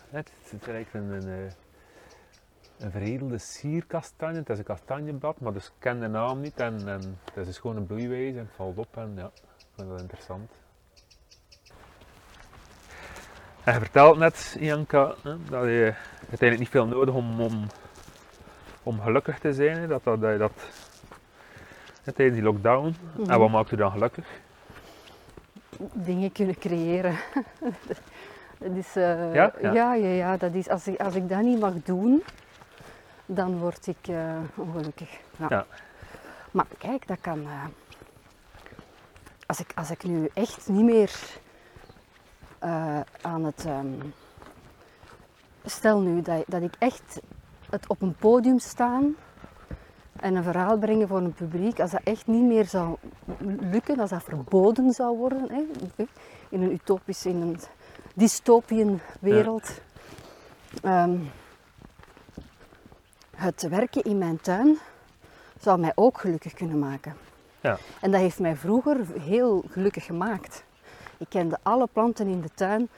Het 0.10 0.32
het 0.49 0.67
eigenlijk 0.67 0.93
een, 0.93 1.12
een, 1.12 1.47
eh, 1.47 1.54
een 2.80 2.91
veredelde 2.91 3.38
sierkastanje. 3.38 4.39
Het 4.39 4.49
is 4.49 4.58
een 4.58 4.63
kastanjeblad, 4.63 5.39
maar 5.39 5.54
dus 5.54 5.65
ik 5.65 5.73
ken 5.80 5.99
de 5.99 6.08
naam 6.08 6.39
niet. 6.39 6.60
En, 6.60 6.88
en 6.88 7.19
het 7.23 7.38
is 7.38 7.45
dus 7.45 7.58
gewoon 7.58 7.76
een 7.76 7.86
bloeiwijze 7.86 8.38
en 8.38 8.45
het 8.45 8.56
valt 8.56 8.78
op. 8.78 8.97
En 8.97 9.12
ja, 9.15 9.32
ik 9.58 9.65
vind 9.76 9.89
dat 9.89 10.02
interessant. 10.02 10.62
Je 13.65 13.71
vertelt 13.71 14.17
net, 14.17 14.56
Janka, 14.60 15.13
dat 15.23 15.63
je 15.63 15.93
uiteindelijk 16.30 16.60
niet 16.60 16.69
veel 16.69 16.86
nodig 16.88 17.13
om, 17.15 17.41
om, 17.41 17.67
om 18.84 19.02
gelukkig 19.02 19.39
te 19.39 19.54
zijn. 19.54 19.88
Dat, 19.88 20.04
dat, 20.04 20.21
dat 20.21 20.32
je 20.32 20.38
dat 20.38 20.52
tijdens 22.15 22.34
die 22.38 22.43
lockdown. 22.43 22.95
Mhm. 23.15 23.30
En 23.32 23.39
wat 23.39 23.49
maakt 23.49 23.71
u 23.71 23.76
dan 23.76 23.91
gelukkig? 23.91 24.26
Dingen 25.93 26.32
kunnen 26.32 26.58
creëren. 26.60 27.15
dat 28.60 28.71
is, 28.76 28.95
eh, 28.95 29.34
Ja? 29.34 29.54
Ja. 29.62 29.71
ja, 29.71 29.93
ja, 29.93 30.08
ja, 30.10 30.38
dat 30.38 30.54
is, 30.54 30.69
als, 30.69 30.88
ik, 30.88 30.99
als 31.02 31.15
ik 31.15 31.30
dat 31.30 31.41
niet 31.41 31.60
mag 31.60 31.73
doen, 31.84 32.23
dan 33.26 33.58
word 33.58 33.88
ik 33.88 34.08
eh, 34.08 34.38
ongelukkig. 34.56 35.10
Ja. 35.38 35.45
Ja. 35.49 35.65
Maar 36.52 36.65
kijk, 36.78 37.08
dat 37.08 37.17
kan. 37.21 37.43
eh, 37.43 37.65
als, 39.45 39.60
ik, 39.60 39.71
als 39.76 39.91
ik 39.91 40.04
nu 40.04 40.30
echt 40.34 40.67
niet 40.67 40.84
meer 40.84 41.12
eh, 42.63 42.99
aan 43.21 43.43
het. 43.43 43.65
ehm, 43.65 43.88
stel 45.65 45.99
nu 46.02 46.21
dat, 46.21 46.43
dat 46.47 46.62
ik 46.62 46.76
echt 46.80 47.21
het 47.69 47.88
op 47.88 48.02
een 48.02 48.15
podium 48.15 48.60
staan 48.60 49.15
en 50.19 50.36
een 50.36 50.43
verhaal 50.43 50.78
brengen 50.78 51.08
voor 51.08 51.17
een 51.17 51.34
publiek, 51.34 51.80
als 51.80 51.91
dat 51.91 52.02
echt 52.04 52.28
niet 52.28 52.43
meer 52.43 52.65
zou 52.65 52.97
lukken, 53.60 53.99
als 53.99 54.10
dat 54.10 54.23
verboden 54.23 54.91
zou 54.91 55.17
worden, 55.17 55.47
hè, 55.52 55.63
in 56.49 56.62
een 56.62 56.71
utopische, 56.71 57.30
in 57.30 57.41
een 57.41 57.60
dystopiën 58.15 58.99
wereld. 59.19 59.82
ehm, 60.84 61.17
het 63.36 63.62
werken 63.62 64.04
in 64.04 64.17
mijn 64.17 64.41
tuin 64.41 64.78
zou 65.60 65.80
mij 65.80 65.91
ook 65.95 66.19
gelukkig 66.19 66.54
kunnen 66.54 66.80
maken. 66.80 67.15
Ja. 67.62 67.78
En 68.02 68.12
dat 68.12 68.19
heeft 68.21 68.39
mij 68.39 68.56
vroeger 68.56 68.97
heel 69.19 69.63
gelukkig 69.69 70.06
gemaakt. 70.06 70.63
Ik 71.17 71.26
kende 71.30 71.58
alle 71.63 71.88
planten 71.93 72.28
in 72.28 72.41
de 72.41 72.49
tuin 72.56 72.89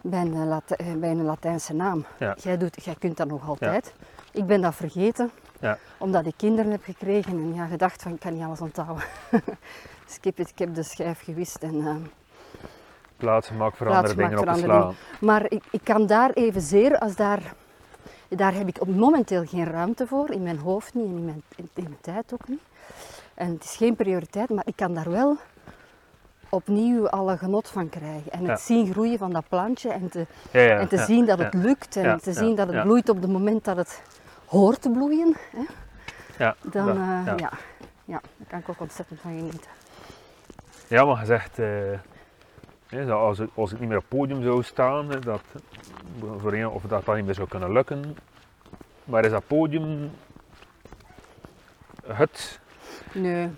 bij 0.00 0.20
een, 0.20 0.46
Lati- 0.48 0.74
eh, 0.74 0.92
bij 0.92 1.10
een 1.10 1.22
Latijnse 1.24 1.74
naam. 1.74 2.04
Ja. 2.18 2.36
Jij, 2.42 2.56
doet, 2.56 2.84
jij 2.84 2.94
kunt 2.98 3.16
dat 3.16 3.28
nog 3.28 3.48
altijd. 3.48 3.94
Ik 4.32 4.46
ben 4.46 4.60
dat 4.60 4.74
vergeten, 4.74 5.30
Ja. 5.60 5.78
omdat 5.98 6.26
ik 6.26 6.34
kinderen 6.36 6.70
heb 6.70 6.84
gekregen 6.84 7.32
en 7.32 7.54
ja, 7.54 7.66
gedacht 7.66 8.02
van 8.02 8.12
ik 8.12 8.20
kan 8.20 8.34
niet 8.34 8.42
alles 8.42 8.60
onthouden. 8.60 9.04
dus 10.06 10.16
ik 10.16 10.24
heb, 10.24 10.36
het, 10.36 10.48
ik 10.50 10.58
heb 10.58 10.74
de 10.74 10.82
schijf 10.82 11.22
gewist. 11.24 11.56
En, 11.56 11.86
eh, 11.86 11.94
Plaatsen 13.16 13.56
maakt 13.56 13.76
voor 13.76 13.88
andere 13.88 14.14
dingen 14.14 14.38
op 14.48 14.56
slaan. 14.56 14.94
maar 15.20 15.50
ik, 15.50 15.62
ik 15.70 15.80
kan 15.82 16.06
daar 16.06 16.30
evenzeer 16.30 16.98
als 16.98 17.16
daar... 17.16 17.54
Daar 18.28 18.54
heb 18.54 18.68
ik 18.68 18.80
op 18.80 18.88
momenteel 18.88 19.44
geen 19.46 19.64
ruimte 19.64 20.06
voor, 20.06 20.30
in 20.30 20.42
mijn 20.42 20.58
hoofd 20.58 20.94
niet 20.94 21.04
en 21.06 21.10
in 21.16 21.24
mijn, 21.24 21.42
in, 21.56 21.68
in 21.74 21.82
mijn 21.82 22.00
tijd 22.00 22.32
ook 22.32 22.48
niet. 22.48 22.60
En 23.34 23.52
het 23.52 23.64
is 23.64 23.76
geen 23.76 23.96
prioriteit, 23.96 24.48
maar 24.50 24.66
ik 24.66 24.76
kan 24.76 24.94
daar 24.94 25.10
wel 25.10 25.36
opnieuw 26.48 27.08
alle 27.08 27.36
genot 27.36 27.68
van 27.68 27.88
krijgen. 27.88 28.32
En 28.32 28.38
het 28.38 28.46
Ja. 28.48 28.56
zien 28.56 28.92
groeien 28.92 29.18
van 29.18 29.32
dat 29.32 29.48
plantje 29.48 29.90
en 29.90 30.08
te, 30.08 30.26
Ja, 30.50 30.60
ja, 30.60 30.78
en 30.78 30.88
te 30.88 30.98
zien 30.98 31.26
dat 31.26 31.38
het 31.38 31.54
lukt 31.54 31.96
en 31.96 32.18
te 32.18 32.32
zien 32.32 32.54
dat 32.54 32.68
het 32.72 32.82
bloeit 32.82 33.08
op 33.08 33.20
het 33.20 33.30
moment 33.30 33.64
dat 33.64 33.76
het 33.76 34.02
hoort 34.46 34.82
te 34.82 34.90
bloeien. 34.90 35.36
Hè, 35.50 35.62
Ja, 36.44 36.56
dan, 36.62 36.88
eh, 36.88 37.22
ja. 37.36 37.50
ja. 38.04 38.20
Daar 38.36 38.46
kan 38.48 38.58
ik 38.58 38.68
ook 38.68 38.80
ontzettend 38.80 39.20
van 39.20 39.30
genieten. 39.30 39.70
Ja, 40.88 41.04
maar 41.04 41.20
je 41.20 41.26
zegt, 41.26 41.58
eh, 41.58 43.10
als, 43.10 43.38
ik, 43.38 43.50
als 43.54 43.72
ik 43.72 43.78
niet 43.80 43.88
meer 43.88 43.98
op 43.98 44.04
het 44.08 44.18
podium 44.18 44.42
zou 44.42 44.62
staan, 44.62 45.08
dat, 45.20 45.42
voor 46.38 46.52
een, 46.52 46.68
of 46.68 46.82
dat 46.82 47.04
dat 47.04 47.16
niet 47.16 47.24
meer 47.24 47.34
zou 47.34 47.48
kunnen 47.48 47.72
lukken. 47.72 48.16
Maar 49.04 49.24
is 49.24 49.30
dat 49.30 49.46
podium 49.46 50.10
het 52.06 52.60
Nee, 53.12 53.50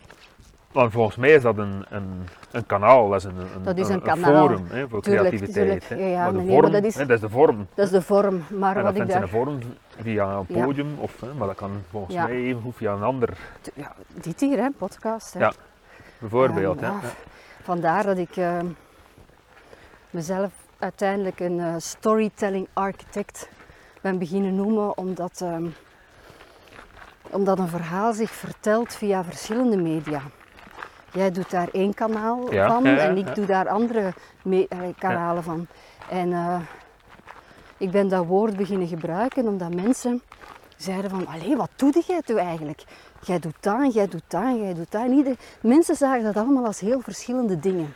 Want 0.72 0.92
volgens 0.92 1.16
mij 1.16 1.30
is 1.30 1.42
dat 1.42 1.58
een, 1.58 1.84
een, 1.88 2.28
een 2.50 2.66
kanaal, 2.66 3.08
dat 3.08 3.18
is 3.18 3.24
een, 3.24 3.36
een, 3.36 3.62
Dat 3.62 3.76
is 3.78 3.88
een 3.88 4.02
kanaal. 4.02 4.32
forum 4.48 4.66
hè, 4.68 4.88
voor 4.88 5.02
Tuurlijk, 5.02 5.26
creativiteit. 5.28 5.54
tuurlijk. 5.54 5.84
hè. 5.88 5.94
Ja, 5.96 6.06
ja, 6.06 6.22
maar 6.22 6.32
de 6.32 6.38
nee, 6.38 6.46
vorm, 6.48 6.60
maar 6.62 6.70
dat 6.70 6.84
is- 6.84 6.94
hè, 6.94 7.06
dat 7.06 7.16
is 7.16 7.20
de 7.20 7.28
vorm. 7.28 7.66
dat 7.74 7.84
is 7.84 7.90
de 7.92 8.02
vorm. 8.02 8.44
Maar 8.48 8.76
En 8.76 8.82
wat 8.82 8.94
dat 8.96 9.02
ik 9.02 9.12
daar... 9.12 9.28
vorm 9.28 9.58
via 10.00 10.24
een 10.32 10.44
Ja. 10.48 10.64
podium, 10.64 10.96
of, 10.98 11.20
hè, 11.20 11.34
maar 11.34 11.46
dat 11.46 11.56
kan 11.56 11.70
volgens 11.90 12.14
mij 12.16 12.30
even 12.30 12.62
goed 12.62 12.76
via 12.76 12.92
een 12.92 13.02
ander, 13.02 13.36
Ja, 13.74 13.92
dit 14.12 14.40
hier, 14.40 14.58
hè, 14.58 14.70
podcast. 14.70 15.34
Hè. 15.34 15.40
Ja, 15.40 15.52
bijvoorbeeld. 16.18 16.80
Hè. 16.80 16.90
Vandaar 17.62 18.04
dat 18.04 18.18
ik 18.18 18.36
eh, 18.36 18.58
mezelf 20.10 20.50
uiteindelijk 20.78 21.40
een 21.40 21.60
eh, 21.60 21.74
storytelling 21.78 22.68
architect 22.72 23.48
ben 24.00 24.18
beginnen 24.18 24.54
noemen, 24.54 24.96
omdat, 24.98 25.40
ehm, 25.42 25.66
omdat 27.30 27.58
een 27.58 27.68
verhaal 27.68 28.12
zich 28.12 28.30
vertelt 28.30 28.94
via 28.94 29.24
verschillende 29.24 29.76
media. 29.76 30.20
Jij 31.18 31.30
doet 31.30 31.50
daar 31.50 31.68
één 31.72 31.94
kanaal 31.94 32.52
Ja, 32.52 32.68
van 32.68 32.86
en 32.86 33.16
ik 33.16 33.34
doe 33.34 33.46
daar 33.46 33.68
andere 33.68 34.12
eh, 34.50 34.78
kanalen 34.98 35.42
van. 35.42 35.66
En 36.10 36.32
eh, 36.32 36.60
ik 37.76 37.90
ben 37.90 38.08
dat 38.08 38.26
woord 38.26 38.56
beginnen 38.56 38.88
gebruiken 38.88 39.46
omdat 39.48 39.74
mensen 39.74 40.22
zeiden 40.76 41.10
van, 41.10 41.26
allee, 41.26 41.56
wat 41.56 41.70
doe 41.76 42.02
jij 42.06 42.22
toe 42.22 42.38
eigenlijk? 42.40 42.82
Jij 43.24 43.38
doet 43.38 43.54
dat 43.60 43.80
en 43.80 43.90
jij 43.90 44.08
doet 44.08 44.22
dat 44.28 44.42
en 44.42 44.62
jij 44.62 44.74
doet 44.74 44.92
dat. 44.92 45.02
En 45.04 45.12
ieder- 45.12 45.36
mensen 45.60 45.94
zagen 45.96 46.22
dat 46.24 46.36
allemaal 46.36 46.64
als 46.66 46.80
heel 46.80 47.00
verschillende 47.00 47.58
dingen. 47.58 47.94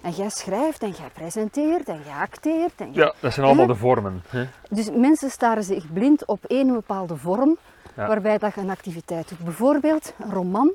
En 0.00 0.10
jij 0.10 0.28
schrijft 0.30 0.82
en 0.82 0.90
jij 0.90 1.08
presenteert 1.12 1.88
en 1.88 2.00
jij 2.04 2.14
acteert. 2.20 2.72
En 2.80 2.92
jij- 2.92 3.04
Ja, 3.04 3.14
dat 3.20 3.32
zijn 3.32 3.46
allemaal 3.46 3.66
Hè? 3.66 3.72
de 3.72 3.78
vormen. 3.78 4.22
Hè. 4.28 4.44
Dus 4.70 4.90
mensen 4.90 5.30
staren 5.30 5.62
zich 5.64 5.92
blind 5.92 6.26
op 6.26 6.44
één 6.46 6.72
bepaalde 6.72 7.16
vorm 7.16 7.56
Ja. 7.96 8.06
waarbij 8.06 8.38
dat 8.38 8.54
je 8.54 8.60
een 8.60 8.70
activiteit 8.70 9.28
doet. 9.28 9.38
Bijvoorbeeld, 9.38 10.14
een 10.24 10.32
roman 10.32 10.72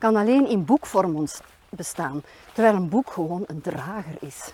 kan 0.00 0.16
alleen 0.16 0.48
in 0.48 0.64
boekvorm 0.64 1.14
ons- 1.16 1.40
bestaan, 1.68 2.22
terwijl 2.52 2.74
een 2.74 2.88
boek 2.88 3.10
gewoon 3.10 3.44
een 3.46 3.60
drager 3.60 4.14
is. 4.20 4.52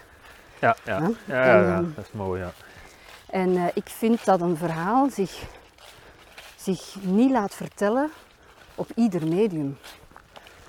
Ja, 0.61 0.77
ja. 0.85 0.99
Ja. 0.99 1.11
Ja, 1.27 1.45
ja, 1.47 1.61
ja, 1.61 1.77
En, 1.77 1.93
dat 1.97 2.05
is 2.05 2.13
mooi. 2.13 2.41
Ja. 2.41 2.53
En 3.31 3.57
eh, 3.57 3.65
ik 3.75 3.89
vind 3.89 4.25
dat 4.25 4.41
een 4.41 4.57
verhaal 4.57 5.11
zich, 5.11 5.43
zich 6.57 6.95
niet 7.01 7.31
laat 7.31 7.55
vertellen 7.55 8.11
op 8.75 8.89
ieder 8.95 9.27
medium. 9.29 9.79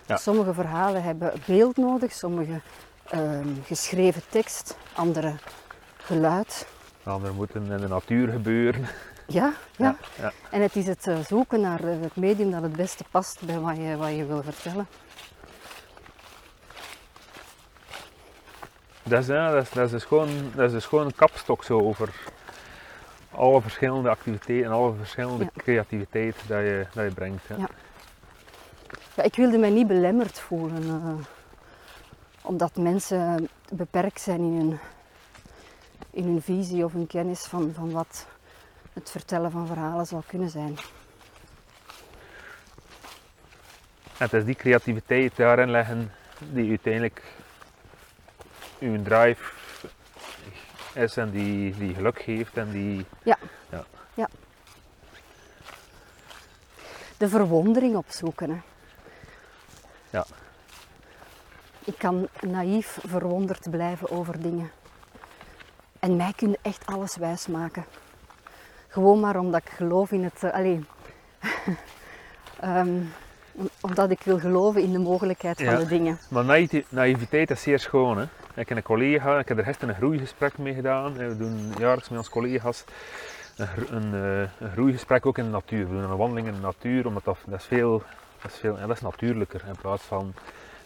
Ja. 0.06 0.18
Sommige 0.18 0.54
verhalen 0.54 1.04
hebben 1.04 1.34
beeld 1.46 1.78
nodig, 1.78 2.12
sommige 2.14 2.62
ehm, 3.10 3.48
geschreven 3.66 4.22
tekst, 4.30 4.78
andere 4.94 5.36
geluid. 5.98 6.68
De 7.04 7.10
anderen 7.10 7.36
moeten 7.36 7.72
in 7.72 7.78
de 7.78 7.88
natuur 7.88 8.28
gebeuren. 8.32 8.86
Ja, 9.28 9.54
ja. 9.76 9.96
ja. 10.20 10.32
En 10.50 10.62
het 10.62 10.76
is 10.76 10.88
het 10.88 11.08
eh, 11.08 11.18
zoeken 11.20 11.62
naar 11.62 11.84
eh, 11.84 12.02
het 12.02 12.16
medium 12.16 12.52
dat 12.52 12.62
het 12.62 12.76
beste 12.76 13.04
past 13.12 13.42
bij 13.46 13.60
wat 13.60 13.78
je, 13.78 13.98
wat 13.98 14.16
je 14.16 14.26
wil 14.26 14.44
vertellen. 14.44 14.88
Dat 19.04 19.20
is, 19.22 19.28
ja, 19.28 19.52
dat 19.52 19.64
is, 19.64 19.70
dat 19.70 19.86
is, 19.86 19.92
dus 19.92 20.04
gewoon, 20.04 20.30
dat 20.56 20.66
is 20.66 20.72
dus 20.72 20.86
gewoon 20.86 21.06
een 21.06 21.16
kapstok 21.16 21.64
zo 21.64 21.80
over 21.80 22.10
alle 23.32 23.62
verschillende 23.62 24.10
activiteiten 24.10 24.66
en 24.66 24.72
alle 24.72 24.94
verschillende 24.94 25.44
Ja. 25.44 25.50
creativiteit 25.64 26.36
dat 26.48 26.60
je, 26.60 26.88
dat 26.94 27.06
je 27.08 27.14
brengt. 27.14 27.48
Hè. 27.48 27.56
Ja. 27.56 27.70
Ja, 29.16 29.24
ik 29.24 29.36
wilde 29.36 29.58
mij 29.58 29.70
niet 29.70 29.88
belemmerd 29.88 30.40
voelen, 30.40 30.84
eh, 30.84 31.26
omdat 32.42 32.76
mensen 32.76 33.50
beperkt 33.74 34.22
zijn 34.22 34.40
in 34.40 34.58
hun, 34.58 34.80
in 36.10 36.24
hun 36.24 36.42
visie 36.42 36.84
of 36.86 36.94
hun 36.94 37.08
kennis 37.08 37.46
van, 37.46 37.72
van 37.74 37.92
wat 37.92 38.28
het 38.98 39.10
vertellen 39.10 39.52
van 39.52 39.68
verhalen 39.68 40.06
zou 40.06 40.22
kunnen 40.28 40.50
zijn. 40.50 40.78
Het 44.18 44.34
is 44.34 44.46
die 44.46 44.56
creativiteit 44.56 45.36
daarin 45.36 45.72
leggen 45.72 46.12
die 46.40 46.70
uiteindelijk 46.70 47.24
uw 48.80 49.04
drive 49.04 49.52
is 50.94 51.18
en 51.18 51.30
die, 51.30 51.78
die 51.78 51.94
geluk 51.94 52.22
geeft 52.22 52.58
en 52.58 52.72
die... 52.72 53.06
De 57.18 57.30
verwondering 57.30 57.96
opzoeken. 57.96 58.50
Hè. 58.50 58.60
Ja. 60.10 60.26
Ik 61.80 61.98
kan 61.98 62.28
naïef 62.42 63.00
verwonderd 63.06 63.70
blijven 63.70 64.12
over 64.12 64.42
dingen. 64.42 64.72
En 66.00 66.16
mij 66.16 66.34
kun 66.36 66.50
je 66.50 66.60
echt 66.62 66.86
alles 66.86 67.16
wijsmaken. 67.16 67.86
Gewoon 68.98 69.20
maar 69.20 69.40
omdat 69.40 69.62
ik 69.66 69.70
geloof 69.70 70.12
in 70.12 70.24
het... 70.24 70.44
eh, 70.44 70.54
allee, 70.54 70.86
Ehm, 72.60 72.88
om- 73.52 73.70
omdat 73.82 74.10
ik 74.12 74.22
wil 74.24 74.40
geloven 74.40 74.82
in 74.82 74.92
de 74.92 75.00
mogelijkheid 75.00 75.64
van 75.64 75.76
de 75.76 75.86
dingen. 75.88 76.20
Maar 76.30 76.44
naïviteit 76.90 77.52
is 77.52 77.62
zeer 77.62 77.80
schoon. 77.80 78.18
Hè. 78.18 78.24
Ik 78.56 78.70
heb 78.70 78.78
een 78.78 78.84
collega, 78.84 79.40
ik 79.40 79.48
heb 79.48 79.58
er 79.58 79.64
gisteren 79.64 79.90
een 79.90 79.96
groeigesprek 79.96 80.58
mee 80.58 80.74
gedaan. 80.74 81.14
We 81.14 81.38
doen 81.38 81.74
jaarlijks 81.80 82.10
met 82.10 82.18
onze 82.18 82.32
collega's 82.32 82.84
een, 83.58 83.68
een, 83.90 84.14
eh, 84.14 84.40
een 84.68 84.72
groeigesprek 84.72 85.26
ook 85.26 85.38
in 85.38 85.44
de 85.44 85.50
natuur. 85.52 85.88
We 85.90 85.94
doen 86.02 86.12
een 86.12 86.18
wandeling 86.18 86.48
in 86.48 86.54
de 86.54 86.60
natuur, 86.60 87.08
omdat 87.08 87.24
dat, 87.24 87.38
dat 87.46 87.60
is 87.60 87.66
veel, 87.66 88.04
dat 88.42 88.52
is 88.52 88.58
veel 88.58 88.78
dat 88.80 88.90
is 88.96 89.02
natuurlijker 89.02 89.62
in 89.68 89.76
plaats 89.82 90.04
van 90.04 90.34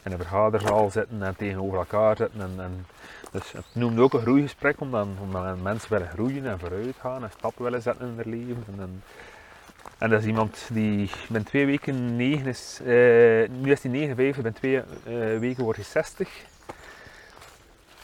in 0.03 0.11
een 0.11 0.17
vergaderzaal 0.17 0.89
zitten 0.89 1.23
en 1.23 1.35
tegenover 1.35 1.77
elkaar 1.77 2.17
zitten. 2.17 2.41
En, 2.41 2.53
en, 2.57 2.85
dus 3.31 3.51
het 3.51 3.65
noemt 3.71 3.99
ook 3.99 4.13
een 4.13 4.21
groeigesprek, 4.21 4.79
omdat, 4.79 5.07
omdat 5.21 5.61
mensen 5.61 5.89
willen 5.89 6.07
groeien 6.07 6.45
en 6.45 6.59
vooruit 6.59 6.95
gaan 6.99 7.23
en 7.23 7.31
stappen 7.37 7.63
willen 7.63 7.81
zetten 7.81 8.07
in 8.07 8.13
hun 8.15 8.29
leven. 8.29 8.65
En, 8.79 9.03
en, 9.97 10.09
dat 10.09 10.19
is 10.21 10.27
iemand 10.27 10.69
die 10.71 11.09
binnen 11.27 11.43
twee 11.43 11.65
weken 11.65 12.15
negen 12.15 12.45
is, 12.45 12.79
eh, 12.79 13.49
nu 13.49 13.71
is 13.71 13.83
hij 13.83 13.91
59, 13.91 14.35
binnen 14.35 14.53
twee 14.53 14.77
eh, 14.77 15.39
weken 15.39 15.63
wordt 15.63 15.79
hij 15.79 15.87
60. 15.87 16.29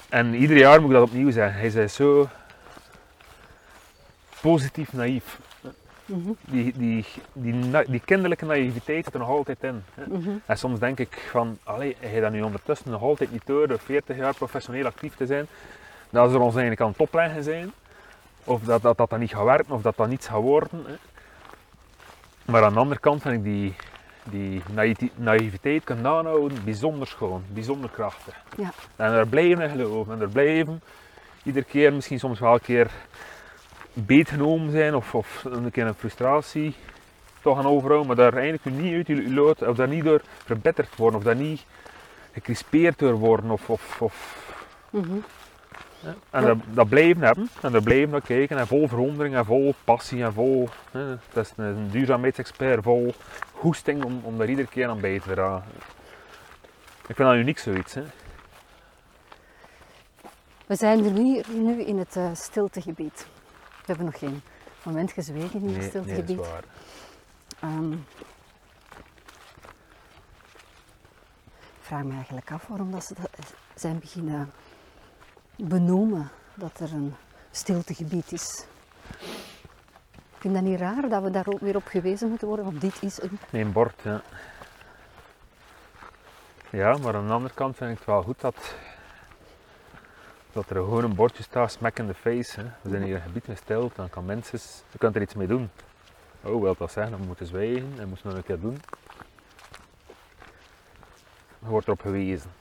En 0.10 0.34
ieder 0.34 0.58
jaar 0.58 0.82
moet 0.82 0.90
ik 0.90 0.96
dat 0.96 1.08
opnieuw 1.08 1.32
zeggen. 1.32 1.60
Hij 1.60 1.84
is 1.84 1.96
zo 1.96 2.30
positief 4.42 4.94
naïef. 4.94 5.40
Die, 6.46 6.74
die, 6.78 7.06
die, 7.34 7.56
die 7.88 8.02
kinderlijke 8.06 8.46
naïviteit 8.46 9.04
zit 9.04 9.14
er 9.14 9.20
nog 9.20 9.30
altijd 9.30 9.64
in. 9.64 9.84
hè. 9.94 10.04
mhm. 10.08 10.30
En 10.46 10.58
soms 10.58 10.80
denk 10.80 11.00
ik 11.00 11.28
van, 11.32 11.58
allee, 11.64 11.96
hij 12.00 12.20
dat 12.20 12.32
nu 12.32 12.42
ondertussen 12.42 12.92
nog 12.92 13.02
altijd 13.02 13.32
niet 13.32 13.46
door, 13.46 13.68
door 13.68 13.80
40 13.80 14.18
jaar 14.18 14.36
professioneel 14.36 14.86
actief 14.86 15.16
te 15.16 15.26
zijn, 15.26 15.48
dat 16.10 16.32
ze 16.32 16.38
ons 16.38 16.52
eigenlijk 16.52 16.82
aan 16.82 16.90
het 16.90 17.00
opleggen 17.00 17.44
zijn. 17.44 17.72
Of 18.44 18.64
dat 18.64 18.82
dat, 18.82 18.98
dat, 18.98 19.10
dat 19.10 19.20
niet 19.20 19.34
gaat 19.34 19.44
werken, 19.44 19.74
of 19.74 19.82
dat 19.82 19.98
dat 19.98 20.08
niets 20.08 20.28
gaat 20.28 20.42
worden. 20.42 20.84
Hè. 20.86 20.96
Maar 22.46 22.64
aan 22.64 22.74
de 22.74 22.80
andere 22.80 23.00
kant 23.00 23.22
vind 23.22 23.36
ik 23.36 23.44
die, 23.44 23.76
die 24.30 25.12
naïviteit 25.16 25.84
kunnen 25.84 26.06
aanhouden 26.06 26.64
bijzonder 26.64 27.08
schoon, 27.08 27.44
bijzonder 27.54 27.90
krachtig. 27.90 28.36
Ja. 28.58 28.72
En 28.96 29.12
er 29.12 29.28
blijven 29.28 29.64
in 29.64 29.70
geloven, 29.70 30.14
en 30.14 30.22
er 30.22 30.30
blijven 30.30 30.82
iedere 31.44 31.66
keer 31.66 31.94
misschien 31.94 32.20
soms 32.20 32.40
wel 32.40 32.54
een 32.54 32.62
keer 32.62 32.92
beetgenomen 34.06 34.72
zijn 34.72 34.96
of, 34.96 35.16
of 35.16 35.44
een 35.44 35.72
keer 35.72 35.86
een 35.86 35.94
frustratie 35.94 36.76
toch 37.42 37.56
gaan 37.56 37.68
overhouden, 37.68 38.08
maar 38.08 38.16
daar 38.16 38.34
eigenlijk 38.34 38.78
niet 38.78 38.94
uit 38.94 39.08
je 39.08 39.34
lood, 39.34 39.62
of 39.62 39.76
daar 39.76 39.88
niet 39.88 40.04
door 40.04 40.22
verbeterd 40.46 40.96
worden, 40.96 41.20
of 41.20 41.26
daar 41.26 41.36
niet 41.36 41.66
gecrispeerd 42.34 43.00
door 43.00 43.14
worden, 43.14 43.52
of, 43.52 43.70
of, 43.70 44.02
of 44.02 44.46
Mhm. 44.90 45.18
En 46.30 46.44
dat, 46.46 46.58
dat 46.74 46.90
blijven 46.90 47.24
hebben, 47.24 47.50
en 47.62 47.72
daar 47.72 47.84
blijven 47.84 48.10
naar 48.10 48.22
kijken, 48.22 48.58
en 48.58 48.68
vol 48.68 48.88
verwondering, 48.88 49.36
en 49.36 49.46
vol 49.46 49.74
passie, 49.84 50.24
en 50.24 50.34
vol, 50.34 50.70
hè, 50.92 51.16
dat 51.34 51.46
is 51.46 51.54
een, 51.56 51.90
duurzaamheidsexpert, 51.92 52.84
vol 52.84 53.14
goesting 53.54 54.04
om, 54.04 54.22
om 54.24 54.38
daar 54.38 54.50
iedere 54.50 54.68
keer 54.68 54.88
aan 54.88 55.00
bij 55.00 55.20
te 55.20 55.30
dragen. 55.30 55.72
Ik 57.08 57.16
vind 57.16 57.30
dat 57.30 57.38
uniek 57.38 57.58
zoiets. 57.58 57.94
Hè. 57.94 58.04
We 60.66 60.76
zijn 60.76 61.06
er 61.06 61.12
nu, 61.12 61.42
nu 61.54 61.82
in 61.82 61.98
het 61.98 62.16
eh, 62.16 62.30
stiltegebied. 62.34 63.28
We 63.88 63.94
hebben 63.94 64.06
nog 64.06 64.20
geen 64.20 64.42
moment 64.84 65.12
gezwegen 65.12 65.62
in 65.62 65.68
het 65.68 65.76
dat 65.76 65.84
is 65.84 65.90
stiltegebied. 65.90 66.38
waar. 66.38 66.64
Ehm, 67.60 67.92
ik 67.92 68.00
vraag 71.82 72.04
me 72.04 72.14
eigenlijk 72.14 72.52
af 72.52 72.68
waarom 72.68 72.92
dat 72.92 73.04
ze 73.04 73.14
dat 73.14 73.54
zijn 73.76 74.00
beginnen 74.00 74.52
benoemen 75.56 76.32
dat 76.54 76.80
er 76.80 76.94
een 76.94 77.16
stiltegebied 77.52 78.32
is. 78.32 78.66
Ik 80.10 80.38
vind 80.38 80.54
dat 80.54 80.64
niet 80.64 80.80
raar 80.80 81.10
dat 81.10 81.24
we 81.24 81.32
daar 81.32 81.48
ook 81.48 81.60
weer 81.60 81.76
op 81.76 81.86
gewezen 81.86 82.30
moeten 82.30 82.48
worden, 82.48 82.66
want 82.66 82.82
dit 82.82 83.04
is 83.04 83.22
een... 83.22 83.40
Een 83.52 83.72
bord, 83.72 84.02
ja. 84.04 84.22
Ja, 86.70 86.98
maar 86.98 87.16
aan 87.16 87.28
de 87.28 87.34
andere 87.34 87.54
kant 87.54 87.76
vind 87.76 87.92
ik 87.92 87.98
het 87.98 88.06
wel 88.06 88.24
goed 88.24 88.42
dat, 88.42 88.76
dat 90.52 90.70
er 90.70 90.76
gewoon 90.76 91.04
een 91.04 91.16
bordje 91.16 91.44
staat, 91.44 91.72
smack 91.72 92.00
in 92.00 92.08
the 92.08 92.14
face. 92.14 92.60
Hè. 92.60 92.66
We 92.82 92.90
zijn 92.90 93.04
hier 93.04 93.16
een 93.16 93.22
gebied 93.22 93.58
stilte, 93.58 93.96
dan 93.96 94.10
kan 94.10 94.26
mensen, 94.26 94.60
je 94.92 94.98
kunt 94.98 95.16
er 95.16 95.22
iets 95.22 95.34
mee 95.34 95.48
doen. 95.48 95.70
Oh, 96.44 96.62
wil 96.62 96.76
dat 96.78 96.92
zeggen, 96.92 97.18
dan 97.18 97.28
moeten 97.28 97.46
zwijgen 97.46 97.94
en 98.00 98.10
moesten 98.10 98.30
nog 98.30 98.38
een 98.38 98.44
keer 98.44 98.60
doen. 98.60 98.82
Er 101.64 101.70
wordt 101.70 101.88
erop 101.88 102.02
gewezen. 102.02 102.52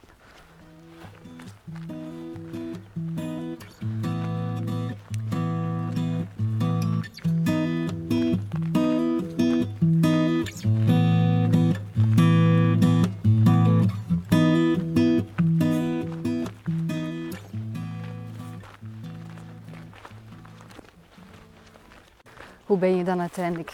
Hoe 22.66 22.78
ben 22.78 22.96
je 22.96 23.04
dan 23.04 23.20
uiteindelijk 23.20 23.72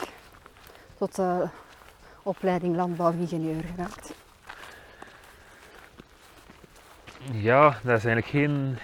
tot 0.99 1.17
de 1.17 1.49
opleiding 2.23 2.77
landbouwingenieur 2.77 3.63
geraakt? 3.75 4.15
Ja, 7.31 7.69
dat 7.69 7.97
is 7.97 8.05
eigenlijk 8.05 8.27
geen. 8.27 8.79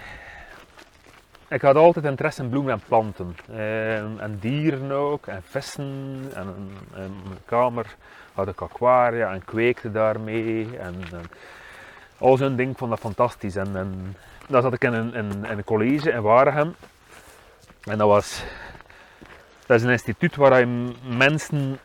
Ik 1.47 1.61
had 1.61 1.75
altijd 1.75 2.05
interesse 2.05 2.43
in 2.43 2.49
bloemen 2.49 2.73
en 2.73 2.81
planten. 2.87 3.35
En, 3.47 4.17
en 4.19 4.37
dieren 4.39 4.91
ook, 4.91 5.27
en 5.27 5.43
vissen. 5.43 6.23
En, 6.33 6.47
in 6.95 7.21
mijn 7.23 7.39
kamer 7.45 7.95
had 8.33 8.47
ik 8.47 8.61
aquaria 8.61 9.33
en 9.33 9.45
kweekte 9.45 9.91
daarmee. 9.91 10.77
En, 10.77 10.95
en 11.11 11.29
al 12.17 12.37
zo'n 12.37 12.55
ding 12.55 12.77
vond 12.77 12.89
dat 12.89 12.99
fantastisch. 12.99 13.55
En, 13.55 13.75
en 13.75 14.15
dan 14.47 14.61
zat 14.61 14.73
ik 14.73 14.83
in 14.83 14.93
een, 14.93 15.13
in, 15.13 15.45
in 15.45 15.57
een 15.57 15.63
college 15.63 16.11
in 16.11 16.21
Waregem. 16.21 16.75
En 17.83 17.97
dat 17.97 18.07
was. 18.07 18.43
Dat 19.69 19.77
is 19.77 19.83
een 19.83 19.91
instituut 19.91 20.35
waar 20.35 20.59
je 20.59 20.91
mensen 21.15 21.79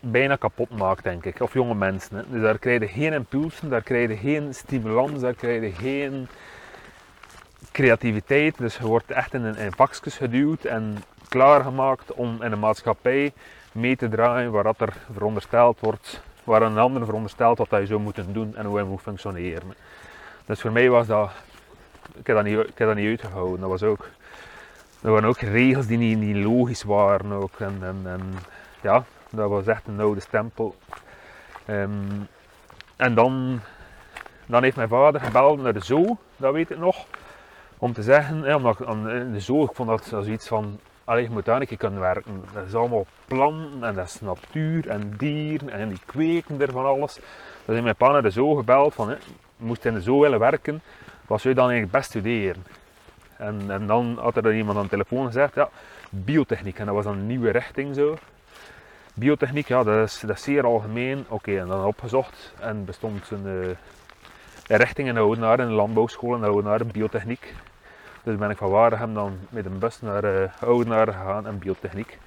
bijna 0.00 0.36
kapot 0.36 0.70
maakt, 0.70 1.02
denk 1.02 1.24
ik. 1.24 1.40
Of 1.40 1.52
jonge 1.52 1.74
mensen. 1.74 2.16
Hè. 2.16 2.22
Dus 2.30 2.42
daar 2.42 2.58
krijg 2.58 2.80
je 2.80 2.88
geen 2.88 3.12
impulsen, 3.12 3.70
daar 3.70 3.82
krijg 3.82 4.08
je 4.08 4.16
geen 4.16 4.54
stimulans, 4.54 5.20
daar 5.20 5.34
krijg 5.34 5.62
je 5.62 5.72
geen 5.72 6.28
creativiteit. 7.70 8.58
Dus 8.58 8.76
je 8.76 8.86
wordt 8.86 9.10
echt 9.10 9.34
in, 9.34 9.56
in 9.56 9.72
vakjes 9.72 10.16
geduwd 10.16 10.64
en 10.64 10.96
klaargemaakt 11.28 12.12
om 12.12 12.42
in 12.42 12.52
een 12.52 12.58
maatschappij 12.58 13.32
mee 13.72 13.96
te 13.96 14.08
draaien 14.08 14.52
waar 14.52 14.64
dat 14.64 14.80
er 14.80 14.92
verondersteld 15.12 15.80
wordt, 15.80 16.22
waar 16.44 16.62
een 16.62 16.78
ander 16.78 17.04
veronderstelt 17.04 17.58
wat 17.58 17.70
je 17.70 17.86
zou 17.86 18.00
moeten 18.00 18.32
doen 18.32 18.56
en 18.56 18.66
hoe 18.66 18.78
je 18.78 18.84
moet 18.84 19.00
functioneren. 19.00 19.74
Dus 20.46 20.60
voor 20.60 20.72
mij 20.72 20.90
was 20.90 21.06
dat, 21.06 21.30
ik 22.14 22.26
heb 22.26 22.36
dat 22.36 22.44
niet, 22.44 22.58
ik 22.58 22.78
heb 22.78 22.88
dat 22.88 22.96
niet 22.96 23.08
uitgehouden. 23.08 23.60
Dat 23.60 23.68
was 23.68 23.82
ook, 23.82 24.08
er 25.02 25.10
waren 25.10 25.28
ook 25.28 25.38
regels 25.38 25.86
die 25.86 25.98
niet, 25.98 26.44
logisch 26.44 26.82
waren 26.82 27.32
ook. 27.32 27.58
En, 27.58 28.34
ja, 28.80 29.04
dat 29.30 29.48
was 29.50 29.66
echt 29.66 29.86
een 29.86 30.00
oude 30.00 30.20
stempel. 30.20 30.74
Ehm, 31.64 31.90
en 32.96 33.14
dan, 33.14 33.60
dan 34.46 34.62
heeft 34.62 34.76
mijn 34.76 34.88
vader 34.88 35.20
gebeld 35.20 35.62
naar 35.62 35.72
de 35.72 35.84
zoo, 35.84 36.16
dat 36.36 36.52
weet 36.52 36.70
ik 36.70 36.78
nog. 36.78 36.96
Om 37.78 37.92
te 37.92 38.02
zeggen, 38.02 38.44
ja, 38.44 38.56
omdat 38.56 38.86
aan- 38.86 39.32
de 39.32 39.40
zoo, 39.40 39.64
ik 39.64 39.70
vond 39.74 39.88
dat 39.88 40.04
zoiets 40.04 40.48
van, 40.48 40.78
allee, 41.04 41.22
je 41.22 41.30
moet 41.30 41.44
daar 41.44 41.60
een 41.60 41.66
keer 41.66 41.76
kunnen 41.76 42.00
werken. 42.00 42.44
Dat 42.54 42.66
is 42.66 42.74
allemaal 42.74 43.06
planten 43.26 43.84
en 43.84 43.94
dat 43.94 44.06
is 44.06 44.20
natuur 44.20 44.88
en 44.88 45.14
dieren 45.16 45.70
en 45.70 45.88
die 45.88 46.00
kweken 46.06 46.60
er 46.60 46.72
van 46.72 46.84
alles. 46.86 47.14
Dus 47.14 47.24
heeft 47.66 47.82
mijn 47.82 47.96
pa 47.96 48.10
naar 48.10 48.22
de 48.22 48.30
zoo 48.30 48.54
gebeld 48.54 48.94
van, 48.94 49.08
je 49.08 49.16
moest 49.56 49.84
in 49.84 49.94
de 49.94 50.02
zoo 50.02 50.20
willen 50.20 50.38
werken, 50.38 50.82
wat 51.26 51.40
zou 51.40 51.54
je 51.54 51.60
dan 51.60 51.70
eigenlijk 51.70 51.98
best 51.98 52.08
studeren? 52.10 52.64
En, 53.42 53.70
en 53.70 53.86
dan 53.86 54.18
had 54.20 54.36
er 54.36 54.54
iemand 54.54 54.76
aan 54.76 54.82
de 54.82 54.88
telefoon 54.88 55.26
gezegd, 55.26 55.54
ja, 55.54 55.68
biotechniek. 56.10 56.78
En 56.78 56.86
dat 56.86 56.94
was 56.94 57.04
dan 57.04 57.18
een 57.18 57.26
nieuwe 57.26 57.50
richting 57.50 57.94
zo. 57.94 58.16
Biotechniek, 59.14 59.68
ja, 59.68 59.82
dat 59.82 60.08
is, 60.08 60.20
dat 60.26 60.40
zeer 60.40 60.64
algemeen. 60.64 61.24
Oké, 61.28 61.58
en 61.58 61.66
dan 61.66 61.84
opgezocht 61.84 62.52
en 62.60 62.84
bestond 62.84 63.30
een, 63.30 63.46
eh, 63.46 63.68
een 64.66 64.76
richting 64.76 65.08
in 65.08 65.16
Oudenaar, 65.16 65.56
de 65.56 65.62
landbouwschool 65.62 66.34
in 66.34 66.44
Oudenaar, 66.44 66.86
biotechniek. 66.86 67.54
Dus 68.22 68.36
ben 68.36 68.50
ik 68.50 68.56
van 68.56 68.70
Waregem 68.70 69.14
dan 69.14 69.38
met 69.48 69.66
een 69.66 69.78
bus 69.78 70.00
naar 70.00 70.24
uh, 70.24 70.48
Oudenaar 70.60 71.06
gegaan 71.06 71.46
en 71.46 71.58
biotechniek. 71.58 72.18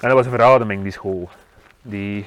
En 0.00 0.08
dat 0.08 0.12
was 0.12 0.24
een 0.24 0.30
verademing, 0.30 0.82
die 0.82 0.92
school. 0.92 1.28
Die, 1.82 2.26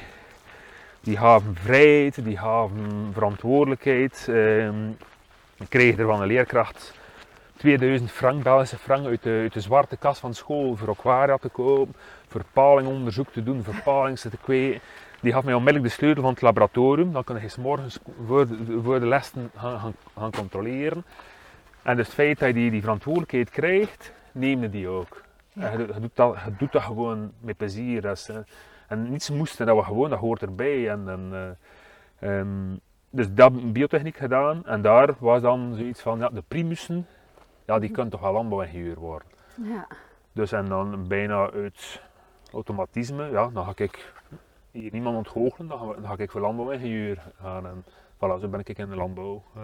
die 0.99 1.17
gaven 1.17 1.55
vrijheid, 1.55 2.23
die 2.23 2.37
gaven 2.37 3.09
verantwoordelijkheid. 3.13 4.27
ehm, 4.29 4.89
ik 5.55 5.69
kreeg 5.69 5.97
er 5.97 6.05
van 6.05 6.21
een 6.21 6.27
leerkracht 6.27 6.96
2000 7.57 8.11
frank, 8.11 8.43
Belgische 8.43 8.77
frank 8.77 9.05
uit 9.05 9.23
de, 9.23 9.39
uit 9.41 9.53
de 9.53 9.61
zwarte 9.61 9.97
kas 9.97 10.19
van 10.19 10.33
school 10.33 10.75
voor 10.75 10.89
aquaria 10.89 11.37
te 11.37 11.49
kopen, 11.49 11.95
voor 12.27 12.41
palingonderzoek 12.53 13.31
te 13.31 13.43
doen, 13.43 13.63
voor 13.63 14.13
te 14.15 14.37
kweken. 14.41 14.81
Die 15.21 15.31
gaf 15.33 15.43
mij 15.43 15.53
onmiddellijk 15.53 15.93
de 15.93 15.99
sleutel 15.99 16.21
van 16.21 16.31
het 16.31 16.41
laboratorium. 16.41 17.13
Dan 17.13 17.23
kon 17.23 17.41
je 17.41 17.49
's 17.49 17.55
morgens 17.55 17.99
voor 18.25 18.47
de, 18.47 18.79
voor 18.83 18.99
de 18.99 19.05
lessen 19.05 19.51
gaan, 19.55 19.79
gaan, 19.79 19.93
gaan 20.17 20.31
controleren. 20.31 21.03
En 21.81 21.95
dus 21.95 22.05
het 22.05 22.15
feit 22.15 22.39
dat 22.39 22.47
je 22.47 22.53
die, 22.53 22.71
die 22.71 22.81
verantwoordelijkheid 22.81 23.49
krijgt, 23.49 24.13
neem 24.31 24.61
je 24.61 24.69
die 24.69 24.87
ook. 24.87 25.23
Ja. 25.53 25.71
Je, 25.71 25.77
je 25.77 25.99
doet 25.99 26.15
dat, 26.15 26.37
je 26.45 26.51
doet 26.57 26.71
dat 26.71 26.81
gewoon 26.81 27.31
met 27.39 27.57
plezier. 27.57 28.01
Dat 28.01 28.17
is, 28.17 28.29
eh, 28.29 28.37
en 28.87 29.09
niets 29.09 29.29
moesten, 29.29 29.65
dat 29.65 29.75
was 29.75 29.85
gewoon, 29.85 30.09
dat 30.09 30.19
hoort 30.19 30.41
erbij. 30.41 30.89
En, 30.89 31.09
en, 31.09 31.57
ehm, 32.19 32.75
dus 33.09 33.33
dat 33.33 33.73
biotechniek 33.73 34.17
gedaan. 34.17 34.65
En 34.65 34.81
daar 34.81 35.15
was 35.19 35.41
dan 35.41 35.73
zoiets 35.75 36.01
van, 36.01 36.19
ja, 36.19 36.29
de 36.29 36.43
primussen, 36.47 37.07
ja, 37.68 37.80
die 37.80 37.89
kunnen 37.91 38.11
toch 38.11 38.22
wel 38.22 38.32
landbouwingenieur 38.34 38.99
worden. 38.99 39.28
Ja. 39.63 39.88
Dus 40.32 40.51
en 40.51 40.65
dan 40.65 41.07
bijna 41.07 41.51
uit 41.51 42.01
automatisme, 42.53 43.30
ja, 43.30 43.47
dan 43.47 43.65
ga 43.65 43.72
ik 43.76 44.13
hier 44.72 44.91
niemand 44.91 45.18
ontgoochelen, 45.18 45.68
dan 45.68 45.80
ga, 45.80 45.86
dan 45.86 46.05
ga 46.05 46.18
ik 46.24 46.32
voor 46.32 46.41
landbouwingenieur 46.41 47.22
gaan. 47.41 47.65
En 47.68 47.84
voilà, 48.15 48.39
zo 48.41 48.47
ben 48.47 48.59
ik 48.59 48.78
in 48.78 48.89
de 48.89 48.95
landbouw. 48.95 49.43
eh. 49.55 49.61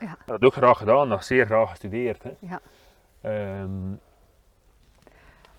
Ja. 0.00 0.08
Dat 0.08 0.26
heb 0.26 0.36
ik 0.36 0.44
ook 0.44 0.52
graag 0.54 0.78
gedaan, 0.78 1.08
dat 1.08 1.24
zeer 1.24 1.46
graag 1.46 1.70
gestudeerd. 1.70 2.22
Hè. 2.22 2.34
Ja. 2.38 2.60
Ehm, 3.20 3.92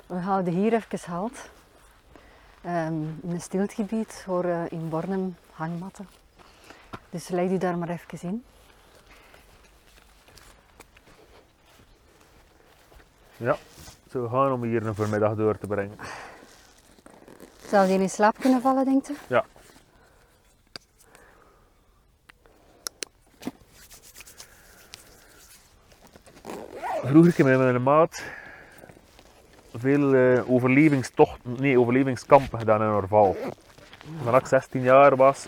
We 0.07 0.15
houden 0.15 0.53
hier 0.53 0.73
even 0.73 1.11
halt. 1.11 1.49
Ehm, 2.61 2.93
in 3.21 3.29
een 3.31 3.41
stiltegebied 3.41 4.23
horen 4.25 4.69
in 4.69 4.89
Bornem 4.89 5.35
hangmatten. 5.51 6.07
Dus 7.09 7.27
leg 7.29 7.47
die 7.49 7.57
daar 7.59 7.77
maar 7.77 7.89
even 7.89 8.29
in. 8.29 8.43
Ja, 13.39 13.57
zo 14.11 14.27
gaan 14.27 14.51
om 14.51 14.63
hier 14.63 14.85
een 14.85 14.95
voormiddag 14.95 15.35
door 15.35 15.57
te 15.57 15.67
brengen. 15.67 15.97
Zou 17.67 17.87
die 17.87 17.99
in 17.99 18.09
slaap 18.09 18.35
kunnen 18.39 18.61
vallen, 18.61 18.85
denkt 18.85 19.09
u? 19.09 19.15
Ja. 19.27 19.45
Vroeger 27.03 27.39
ik 27.39 27.45
met 27.45 27.57
mijn 27.57 27.83
maat 27.83 28.23
veel 29.73 30.13
eh, 30.13 30.51
overlevingstochten, 30.51 31.55
nee, 31.59 31.79
overlevingskampen 31.79 32.59
gedaan 32.59 32.81
in 32.81 32.89
Orval. 32.89 33.37
Toen 34.23 34.35
ik 34.35 34.45
16 34.45 34.81
jaar 34.81 35.15
was, 35.15 35.47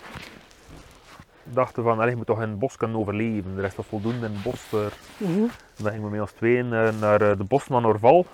dachten 1.54 1.84
van, 1.84 2.10
je 2.10 2.16
moet 2.16 2.26
toch 2.26 2.42
in 2.42 2.50
het 2.50 2.60
bos 2.60 2.78
kunnen 2.78 2.98
overleven. 2.98 3.58
Er 3.58 3.64
is 3.64 3.74
toch 3.74 3.86
voldoende 3.86 4.26
in 4.26 4.34
het 4.34 4.44
bos 4.44 4.60
voor... 4.60 4.92
Mhm. 5.18 5.46
Dan 5.78 5.92
gingen 5.92 6.04
we 6.04 6.10
met 6.10 6.22
ons 6.22 6.32
tweeën 6.32 6.70
naar 7.00 7.22
eh, 7.22 7.38
de 7.38 7.44
bos 7.44 7.64
van 7.64 7.86
Orval. 7.86 8.26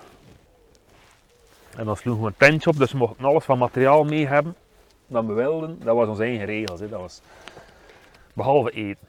En 1.76 1.84
dan 1.84 1.96
sloegen 1.96 2.22
we 2.22 2.28
een 2.28 2.48
tentje 2.48 2.70
op, 2.70 2.76
dus 2.76 2.92
we 2.92 2.98
mochten 2.98 3.24
alles 3.24 3.44
van 3.44 3.58
materiaal 3.58 4.04
mee 4.04 4.26
hebben 4.26 4.54
dat 5.06 5.24
we 5.24 5.32
wilden. 5.32 5.78
Dat 5.84 5.96
was 5.96 6.08
onze 6.08 6.22
eigen 6.22 6.46
regels. 6.46 6.80
Hè. 6.80 6.88
Dat 6.88 7.00
was 7.00 7.20
behalve 8.32 8.70
eten. 8.70 9.06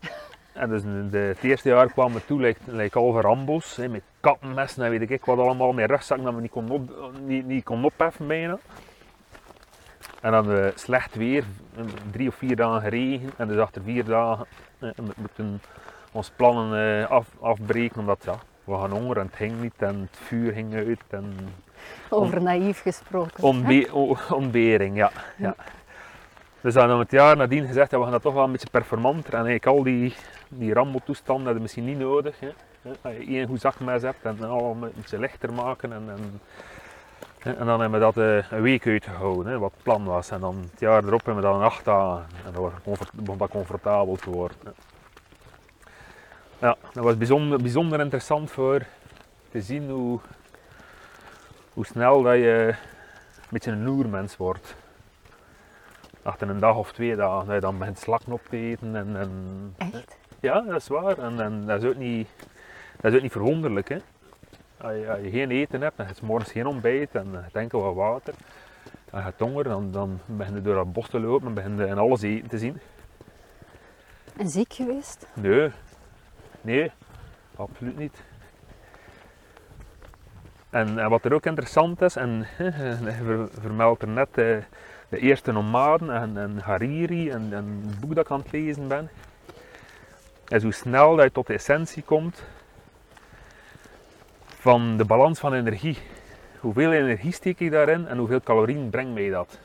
En 0.52 0.68
dus 0.68 0.82
de, 1.10 1.18
het 1.18 1.42
eerste 1.42 1.68
jaar 1.68 1.92
kwamen 1.92 2.14
we 2.14 2.24
toe, 2.26 2.40
lijkt 2.40 2.60
like 2.66 2.98
halve 2.98 3.20
Rambo's, 3.20 3.76
hè, 3.76 3.88
met 3.88 4.02
kattenmessen 4.20 4.84
en 4.84 4.90
weet 4.90 5.10
ik 5.10 5.24
wat 5.24 5.38
allemaal, 5.38 5.72
met 5.72 5.90
rugzakken 5.90 6.26
dat 6.26 6.34
we 6.34 6.40
niet 6.40 6.50
kon, 6.50 6.70
op, 6.70 6.90
niet, 7.26 7.46
niet 7.46 7.64
kon 7.64 7.84
opheffen 7.84 8.26
bijna. 8.26 8.58
En 10.24 10.30
dan 10.30 10.52
eh, 10.52 10.66
slecht 10.74 11.14
weer, 11.14 11.44
drie 12.10 12.28
of 12.28 12.34
vier 12.34 12.56
dagen 12.56 12.88
regen, 12.88 13.30
en 13.36 13.48
dus 13.48 13.58
achter 13.58 13.82
vier 13.82 14.04
dagen 14.04 14.46
eh, 14.78 14.88
we 14.96 15.12
moeten 15.16 15.62
ons 16.12 16.30
plannen 16.36 17.00
eh, 17.00 17.10
af, 17.10 17.26
afbreken, 17.40 18.00
omdat 18.00 18.22
ja, 18.24 18.34
we 18.64 18.74
gaan 18.74 18.90
honger 18.90 19.16
en 19.16 19.26
het 19.26 19.36
ging 19.36 19.60
niet 19.60 19.74
en 19.78 20.00
het 20.00 20.18
vuur 20.22 20.52
ging 20.52 20.74
uit 20.74 21.00
en 21.08 21.34
Over 22.08 22.42
naïef 22.42 22.82
gesproken. 22.82 23.44
Ontbering, 24.30 24.96
ja. 24.96 25.10
ja. 25.36 25.54
Dus 26.60 26.74
dan 26.74 26.88
hebben 26.88 26.96
we 26.96 27.02
het 27.02 27.22
jaar 27.22 27.36
nadien 27.36 27.66
gezegd, 27.66 27.90
ja, 27.90 27.96
we 27.96 28.02
gaan 28.02 28.12
dat 28.12 28.22
toch 28.22 28.34
wel 28.34 28.44
een 28.44 28.52
beetje 28.52 28.70
performanter. 28.70 29.34
En 29.34 29.46
eigenlijk 29.46 29.66
al 29.66 29.82
die, 29.82 30.14
die 30.48 30.72
Rambo-toestanden 30.72 31.44
hebben 31.44 31.62
misschien 31.62 31.84
niet 31.84 31.98
nodig. 31.98 32.40
Hè. 32.40 32.50
Als 33.02 33.14
je 33.14 33.26
één 33.26 33.46
goed 33.46 33.60
zakmes 33.60 34.02
hebt 34.02 34.24
en 34.24 34.42
allemaal 34.42 34.70
een 34.70 34.92
beetje 34.94 35.18
lichter 35.18 35.52
maken. 35.52 35.92
En, 35.92 36.04
en, 36.08 36.40
en 37.44 37.66
dan 37.66 37.80
hebben 37.80 37.90
we 38.00 38.04
dat 38.12 38.16
eh, 38.16 38.50
een 38.50 38.62
week 38.62 38.86
uitgehouden, 38.86 39.52
hè, 39.52 39.58
wat 39.58 39.72
het 39.74 39.82
plan 39.82 40.04
was. 40.04 40.30
En 40.30 40.40
dan 40.40 40.56
het 40.70 40.80
jaar 40.80 41.04
erop 41.04 41.24
hebben 41.24 41.42
we 41.42 41.48
dat 41.50 41.54
een 41.58 41.62
acht 41.66 41.84
dagen. 41.84 42.26
En 42.46 42.72
comfort- 42.84 43.12
begon 43.12 43.38
dat 43.38 43.50
comfortabel 43.50 44.16
te 44.16 44.30
worden. 44.30 44.74
Ja, 46.58 46.76
dat 46.92 47.04
was 47.04 47.16
bijzonder, 47.16 47.58
bijzonder 47.62 48.00
interessant 48.00 48.50
voor 48.50 48.82
te 49.50 49.60
zien 49.62 49.90
hoe, 49.90 50.18
hoe 51.72 51.86
snel 51.86 52.22
dat 52.22 52.34
je 52.34 52.68
een 53.36 53.48
beetje 53.50 53.70
een 53.70 53.84
loermens 53.84 54.36
wordt. 54.36 54.74
Achter 56.22 56.48
een 56.48 56.58
dag 56.58 56.76
of 56.76 56.92
twee 56.92 57.16
dagen, 57.16 57.46
dat 57.46 57.54
je 57.54 57.60
dan 57.60 57.78
begint 57.78 57.98
slakken 57.98 58.32
op 58.32 58.40
te 58.48 58.56
eten. 58.56 58.96
En, 58.96 59.16
en, 59.16 59.74
Echt? 59.78 60.16
ja, 60.40 60.60
dat 60.60 60.76
is 60.80 60.88
waar. 60.88 61.18
En, 61.18 61.40
en 61.40 61.66
dat, 61.66 61.82
is 61.82 61.88
ook 61.88 61.96
niet, 61.96 62.28
dat 63.00 63.10
is 63.10 63.16
ook 63.16 63.22
niet 63.22 63.32
verwonderlijk. 63.32 63.88
Hè. 63.88 63.96
Als, 64.84 64.92
je, 64.92 65.10
als 65.10 65.20
je 65.22 65.30
geen 65.30 65.50
eten 65.50 65.80
hebt 65.80 65.98
en 65.98 66.06
je 66.06 66.26
morgens 66.26 66.52
geen 66.52 66.66
ontbijt 66.66 67.14
en 67.14 67.30
je 67.52 67.58
enkel 67.58 67.80
wat 67.82 67.94
water. 67.94 68.34
En 69.10 69.18
je 69.18 69.24
hebt 69.24 69.40
honger, 69.40 69.64
dan, 69.64 69.90
dan 69.90 70.20
begin 70.26 70.54
je 70.54 70.62
door 70.62 70.74
dat 70.74 70.92
bos 70.92 71.08
te 71.08 71.20
lopen 71.20 71.46
en 71.46 71.54
begin 71.54 71.76
je 71.76 71.86
in 71.86 71.98
alles 71.98 72.22
eten 72.22 72.48
te 72.48 72.58
zien. 72.58 72.80
En 74.36 74.48
ziek 74.48 74.72
geweest? 74.72 75.26
Nee, 75.34 75.70
nee, 76.60 76.90
absoluut 77.56 77.98
niet. 77.98 78.22
En, 80.70 80.98
en 80.98 81.08
wat 81.08 81.24
er 81.24 81.34
ook 81.34 81.46
interessant 81.46 82.02
is, 82.02 82.16
en 82.16 82.38
je 82.58 83.20
ver- 83.24 83.48
vermeldt 83.60 84.02
er 84.02 84.08
net 84.08 84.38
eh, 84.38 84.56
de 85.08 85.18
eerste 85.18 85.52
nomaden 85.52 86.10
en, 86.10 86.36
en 86.36 86.58
Hariri 86.58 87.30
en, 87.30 87.52
en 87.52 87.82
het 87.86 88.00
boek 88.00 88.14
dat 88.14 88.24
ik 88.24 88.30
aan 88.30 88.40
het 88.40 88.52
lezen 88.52 88.88
ben, 88.88 89.10
is 90.48 90.62
hoe 90.62 90.72
snel 90.72 91.16
dat 91.16 91.24
je 91.24 91.32
tot 91.32 91.46
de 91.46 91.54
essentie 91.54 92.02
komt 92.02 92.42
van 94.64 94.96
de 94.96 95.04
balans 95.04 95.38
van 95.38 95.54
energie. 95.54 95.98
Hoeveel 96.60 96.92
energie 96.92 97.32
steek 97.32 97.60
ik 97.60 97.70
daarin 97.70 98.06
en 98.06 98.18
hoeveel 98.18 98.40
calorieën 98.40 98.90
brengt 98.90 99.14
mij 99.14 99.30
dat? 99.30 99.58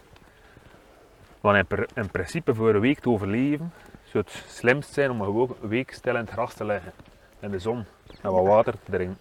Want 1.42 1.58
in, 1.58 1.66
pr- 1.66 2.00
in 2.00 2.10
principe 2.10 2.56
voor 2.56 2.74
een 2.74 2.80
week 2.80 3.00
te 3.00 3.10
overleven 3.10 3.74
zou 4.04 4.24
het 4.24 4.44
slimst 4.48 4.94
zijn 4.94 5.12
om 5.12 5.22
gewoon 5.22 5.56
een 5.62 5.70
week 5.70 5.92
stil 5.92 6.14
in 6.14 6.20
het 6.20 6.30
gras 6.30 6.54
te 6.54 6.66
liggen. 6.66 6.92
In 7.40 7.52
de 7.52 7.60
zon. 7.60 7.86
En 8.22 8.32
wat 8.32 8.46
water 8.46 8.74
te 8.74 8.92
drinken. 8.92 9.18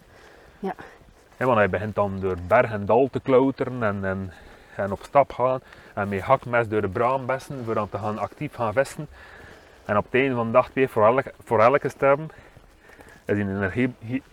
Ja. 0.59 0.73
Hè, 1.37 1.45
want 1.45 1.57
hij 1.57 1.69
begint 1.69 1.95
dan 1.95 2.19
door 2.19 2.37
berg 2.47 2.71
en 2.71 2.85
dal 2.85 3.09
te 3.11 3.19
klauteren 3.19 3.83
en, 3.83 4.05
en, 4.05 4.33
en 4.75 4.91
op 4.91 5.03
stap 5.03 5.33
gaan. 5.33 5.61
En 5.93 6.09
met 6.09 6.21
hakmes 6.21 6.67
door 6.67 6.81
de 6.81 6.89
braambessen 6.89 7.63
voor 7.65 7.73
dan 7.73 7.89
te 7.89 7.97
gaan 7.97 8.17
actief 8.17 8.53
gaan 8.53 8.73
vissen. 8.73 9.07
En 9.85 9.97
op 9.97 10.05
het 10.05 10.13
einde 10.13 10.35
van 10.35 10.45
de 10.45 10.51
dag 10.51 10.69
weer 10.73 10.89
voor 10.89 11.05
elke, 11.05 11.33
voor 11.43 11.59
elke 11.59 11.89
stem 11.89 12.27
is 13.29 13.35
die 13.35 13.45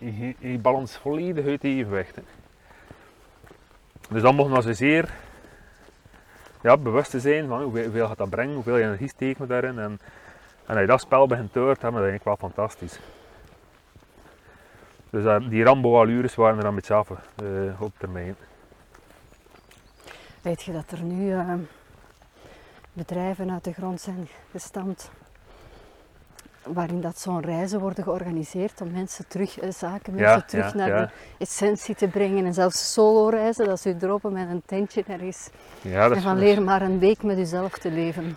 energiebalans 0.01 0.97
volledig 0.97 1.47
uit 1.47 1.64
evenwicht. 1.64 2.18
Dus 4.11 4.22
dan 4.22 4.34
mogen 4.34 4.55
we 4.55 4.62
zozeer 4.62 5.11
ja, 6.62 6.76
bewust 6.76 7.11
te 7.11 7.20
zijn 7.20 7.49
van 7.49 7.62
hoeveel, 7.62 8.07
gaat 8.07 8.18
dat 8.18 8.30
brengen, 8.30 8.55
hoeveel 8.55 8.78
energie 8.78 9.09
steken 9.09 9.40
we 9.40 9.47
daarin. 9.47 9.78
En, 9.78 9.99
en 10.66 10.72
als 10.74 10.80
je 10.80 10.86
dat 10.86 11.01
spel 11.01 11.26
begint 11.26 11.53
te 11.53 11.59
horen, 11.59 11.76
dan 11.80 11.90
is 11.90 12.01
dat 12.01 12.09
eigenlijk 12.09 12.24
wel 12.24 12.51
fantastisch. 12.51 13.01
Dus 15.11 15.24
eh, 15.24 15.49
die 15.49 15.64
Rambo-allures 15.64 16.34
waren 16.34 16.57
er 16.57 16.62
dan 16.62 16.74
beetje 16.74 16.94
af 16.94 17.11
eh, 17.11 17.80
op 17.80 17.92
termijn. 17.99 18.36
Weet 20.42 20.62
je 20.62 20.72
dat 20.72 20.90
er 20.90 21.03
nu 21.03 21.32
eh, 21.32 21.55
bedrijven 22.92 23.51
uit 23.51 23.64
de 23.64 23.72
grond 23.72 24.01
zijn 24.01 24.28
gestampt 24.51 25.11
waarin 26.73 27.01
dat 27.01 27.19
zo'n 27.19 27.41
reizen 27.41 27.81
worden 27.81 28.05
georganiseerd 28.05 28.81
om 28.81 28.91
mensen 28.91 29.25
terug, 29.29 29.59
eh, 29.59 29.71
zaken, 29.71 30.17
Ja, 30.17 30.21
mensen 30.31 30.47
terug 30.49 30.71
ja, 30.73 30.77
naar 30.77 30.89
ja. 30.89 31.01
de 31.05 31.09
essentie 31.39 31.95
te 31.95 32.09
brengen 32.09 32.45
en 32.47 32.55
zelfs 32.55 32.93
solo 32.93 33.29
reizen, 33.29 33.67
dat 33.67 33.81
ze 33.81 33.89
u 33.89 33.97
droppen 33.97 34.33
met 34.33 34.49
een 34.51 34.62
tentje 34.67 35.05
ergens 35.07 35.51
Ja, 35.81 36.03
dat 36.03 36.11
en 36.11 36.17
is, 36.17 36.23
van 36.23 36.39
leer 36.39 36.62
maar 36.62 36.83
een 36.83 36.99
week 36.99 37.23
met 37.23 37.39
uzelf 37.39 37.73
te 37.73 37.91
leven. 37.91 38.37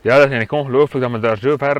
ja, 0.00 0.16
dat 0.16 0.24
is 0.26 0.30
eigenlijk 0.30 0.52
ongelooflijk 0.52 1.04
dat 1.04 1.12
we 1.14 1.18
daar 1.26 1.36
zo 1.38 1.56
ver. 1.56 1.76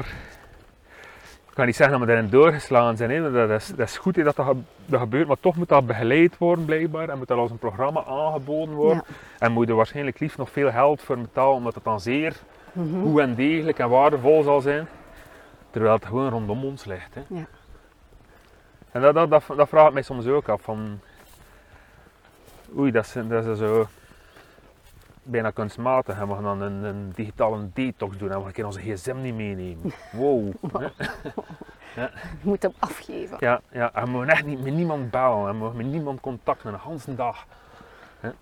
Ik 1.48 1.62
kan 1.62 1.66
niet 1.70 1.76
zeggen 1.76 1.98
dat 1.98 2.06
we 2.08 2.12
daarin 2.14 2.30
doorgeslaan 2.30 2.96
zijn, 2.96 3.10
hè. 3.10 3.30
dat 3.32 3.50
is, 3.50 3.66
dat 3.76 3.88
is 3.88 3.98
goed 3.98 4.16
hè, 4.16 4.22
dat 4.22 4.36
dat, 4.36 4.46
ge- 4.46 4.56
dat 4.86 5.00
gebeurt, 5.00 5.26
maar 5.26 5.40
toch 5.40 5.56
moet 5.56 5.68
dat 5.68 5.86
begeleid 5.86 6.38
worden 6.38 6.64
blijkbaar 6.64 7.08
en 7.08 7.18
moet 7.18 7.28
dat 7.28 7.38
als 7.38 7.50
een 7.50 7.58
programma 7.58 8.04
aangeboden 8.04 8.74
worden. 8.74 9.02
En 9.38 9.52
moet 9.52 9.68
er 9.68 9.74
waarschijnlijk 9.74 10.20
liefst 10.20 10.38
nog 10.38 10.50
veel 10.50 10.70
geld 10.70 11.02
voor 11.02 11.18
betalen, 11.18 11.54
omdat 11.54 11.74
het 11.74 11.84
dan 11.84 12.00
zeer 12.00 12.36
Mhm. 12.72 13.02
goed 13.02 13.20
en 13.20 13.34
degelijk 13.34 13.78
en 13.78 13.88
waardevol 13.88 14.42
zal 14.42 14.60
zijn. 14.60 14.86
Terwijl 15.76 15.96
het 15.96 16.06
gewoon 16.06 16.30
rondom 16.30 16.64
ons 16.64 16.84
ligt. 16.84 17.14
Hè. 17.14 17.22
Ja. 17.28 17.46
En 18.90 19.00
dat, 19.00 19.14
dat, 19.14 19.30
dat, 19.30 19.42
dat 19.56 19.68
vraag 19.68 19.86
ik 19.86 19.92
mij 19.92 20.02
soms 20.02 20.26
ook 20.26 20.48
af. 20.48 20.62
Van, 20.62 21.00
oei, 22.76 22.90
dat 22.90 23.04
is, 23.04 23.12
dat 23.28 23.46
is 23.46 23.58
zo 23.58 23.86
bijna 25.22 25.50
kunstmatig. 25.50 26.18
En 26.18 26.28
we 26.28 26.34
gaan 26.34 26.42
dan 26.42 26.60
een, 26.60 26.84
een 26.84 27.12
digitale 27.14 27.68
detox 27.72 28.16
doen 28.16 28.30
en 28.30 28.44
we 28.44 28.52
keer 28.52 28.66
onze 28.66 28.80
gsm 28.80 29.16
niet 29.20 29.34
meenemen. 29.34 29.92
Wow. 30.12 30.52
hè. 31.94 32.02
Je 32.02 32.10
moet 32.42 32.62
hem 32.62 32.74
afgeven. 32.78 33.36
Ja, 33.40 33.60
ja, 33.70 33.94
en 33.94 34.04
we 34.04 34.10
mogen 34.10 34.28
echt 34.28 34.44
niet 34.44 34.62
met 34.62 34.74
niemand 34.74 35.10
bellen. 35.10 35.48
En 35.48 35.52
we 35.52 35.58
mogen 35.58 35.76
met 35.76 35.86
niemand 35.86 36.20
contacten 36.20 36.72
een 36.72 36.80
hele 36.80 37.14
dag. 37.14 37.46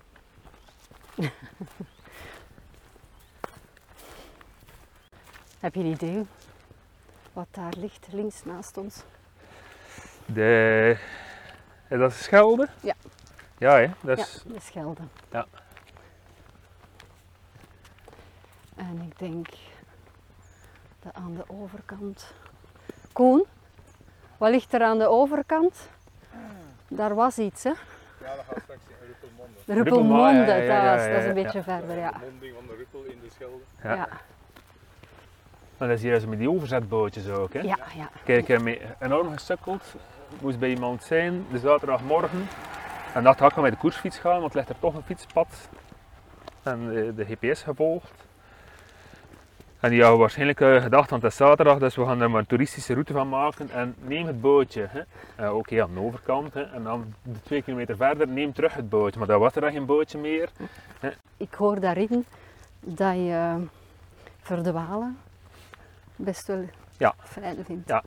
Heb 5.59 5.73
je 5.73 5.79
een 5.79 5.85
idee 5.85 6.25
wat 7.35 7.47
daar 7.51 7.73
ligt, 7.77 8.07
links 8.11 8.43
naast 8.43 8.77
ons? 8.77 9.03
De, 10.25 10.97
is 11.89 11.99
dat 11.99 12.13
Schelde? 12.13 12.67
Ja. 12.81 12.93
Ja, 13.57 13.77
hè? 13.77 13.87
dat 14.01 14.17
is, 14.17 14.43
Ja, 14.47 14.53
de 14.53 14.59
Schelde. 14.59 15.01
Ja. 15.31 15.45
En 18.75 19.01
ik 19.01 19.19
denk 19.19 19.47
dat 20.99 21.13
aan 21.13 21.35
de 21.35 21.43
overkant. 21.47 22.33
Koen, 23.13 23.45
wat 24.37 24.49
ligt 24.49 24.73
er 24.73 24.83
aan 24.83 24.97
de 24.97 25.07
overkant? 25.07 25.89
Daar 26.87 27.15
was 27.15 27.37
iets, 27.37 27.63
hè? 27.63 27.69
Ja, 27.69 28.35
dat 28.35 28.45
gaat 28.45 28.61
straks 28.63 28.81
in 28.87 29.07
Ruppelmonde. 29.07 29.59
De 29.65 29.73
Ruppelmonde, 29.73 30.23
Ruppelmonde, 30.23 30.51
ja, 30.51 30.57
ja, 30.57 30.83
ja, 30.83 30.95
dat, 30.95 31.05
is, 31.05 31.11
dat 31.11 31.17
is 31.17 31.29
een 31.29 31.35
ja, 31.35 31.43
beetje 31.43 31.63
verder, 31.63 31.97
ja. 31.97 32.11
De 32.11 32.17
monding 32.19 32.55
van 32.55 32.67
de 32.67 32.75
Ruppel 32.75 33.03
in 33.03 33.19
de 33.21 33.29
Schelde. 33.29 33.63
Ja. 33.83 34.07
Maar 35.77 35.87
dat 35.87 35.97
is 35.97 36.03
hier 36.03 36.19
zo 36.19 36.27
met 36.27 36.39
die 36.39 36.49
overzetbootjes 36.49 37.29
ook. 37.29 37.53
Hè? 37.53 37.59
ja, 37.59 37.77
ja. 37.95 38.09
Kijk, 38.23 38.39
ik 38.39 38.47
heb 38.47 38.91
enorm 38.99 39.33
gesukkeld. 39.33 39.95
Moest 40.41 40.59
bij 40.59 40.69
iemand 40.69 41.03
zijn, 41.03 41.45
de 41.51 41.59
zaterdagmorgen. 41.59 42.47
En 43.13 43.23
dacht, 43.23 43.39
ga 43.39 43.45
ik 43.47 43.55
met 43.55 43.71
de 43.71 43.77
koersfiets 43.77 44.17
gaan, 44.17 44.41
want 44.41 44.53
ligt 44.53 44.69
er 44.69 44.79
toch 44.79 44.93
een 44.95 45.03
fietspad. 45.03 45.69
En 46.63 46.87
de, 46.89 47.13
de 47.15 47.25
GPS 47.25 47.63
gevolgd. 47.63 48.23
En 49.79 49.89
die 49.89 50.01
hadden 50.01 50.19
waarschijnlijk 50.19 50.61
eh, 50.61 50.81
gedacht, 50.81 51.09
want 51.09 51.21
het 51.21 51.31
is 51.31 51.37
zaterdag, 51.37 51.77
dus 51.77 51.95
we 51.95 52.05
gaan 52.05 52.21
er 52.21 52.29
maar 52.29 52.39
een 52.39 52.45
toeristische 52.45 52.93
route 52.93 53.13
van 53.13 53.29
maken. 53.29 53.69
En 53.69 53.95
neem 54.01 54.25
het 54.27 54.41
bootje. 54.41 54.87
hè. 54.89 55.01
Eh, 55.45 55.55
Oké, 55.55 55.83
aan 55.83 55.93
de 55.93 55.99
overkant. 55.99 56.53
Hè. 56.53 56.61
En 56.61 56.83
dan 56.83 57.13
de 57.23 57.41
twee 57.41 57.61
kilometer 57.61 57.95
verder, 57.95 58.27
neem 58.27 58.53
terug 58.53 58.73
het 58.73 58.89
bootje. 58.89 59.19
Maar 59.19 59.27
dan 59.27 59.39
was 59.39 59.55
er 59.55 59.61
dan 59.61 59.71
geen 59.71 59.85
bootje 59.85 60.17
meer. 60.17 60.49
Ik 61.37 61.53
hoor 61.53 61.79
daarin 61.79 62.25
dat 62.79 63.15
je 63.15 63.55
verdwalen 64.41 65.17
best 66.15 66.47
wel 66.47 66.65
Ja. 66.97 67.13
fijn. 67.23 67.83
Ja. 67.85 68.03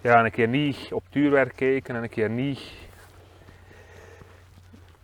Ja, 0.00 0.18
en 0.18 0.24
een 0.24 0.30
keer 0.30 0.48
niet 0.48 0.88
op 0.92 1.02
tuurwerk 1.10 1.56
kijken 1.56 1.96
en 1.96 2.02
een 2.02 2.08
keer 2.08 2.30
niet. 2.30 2.60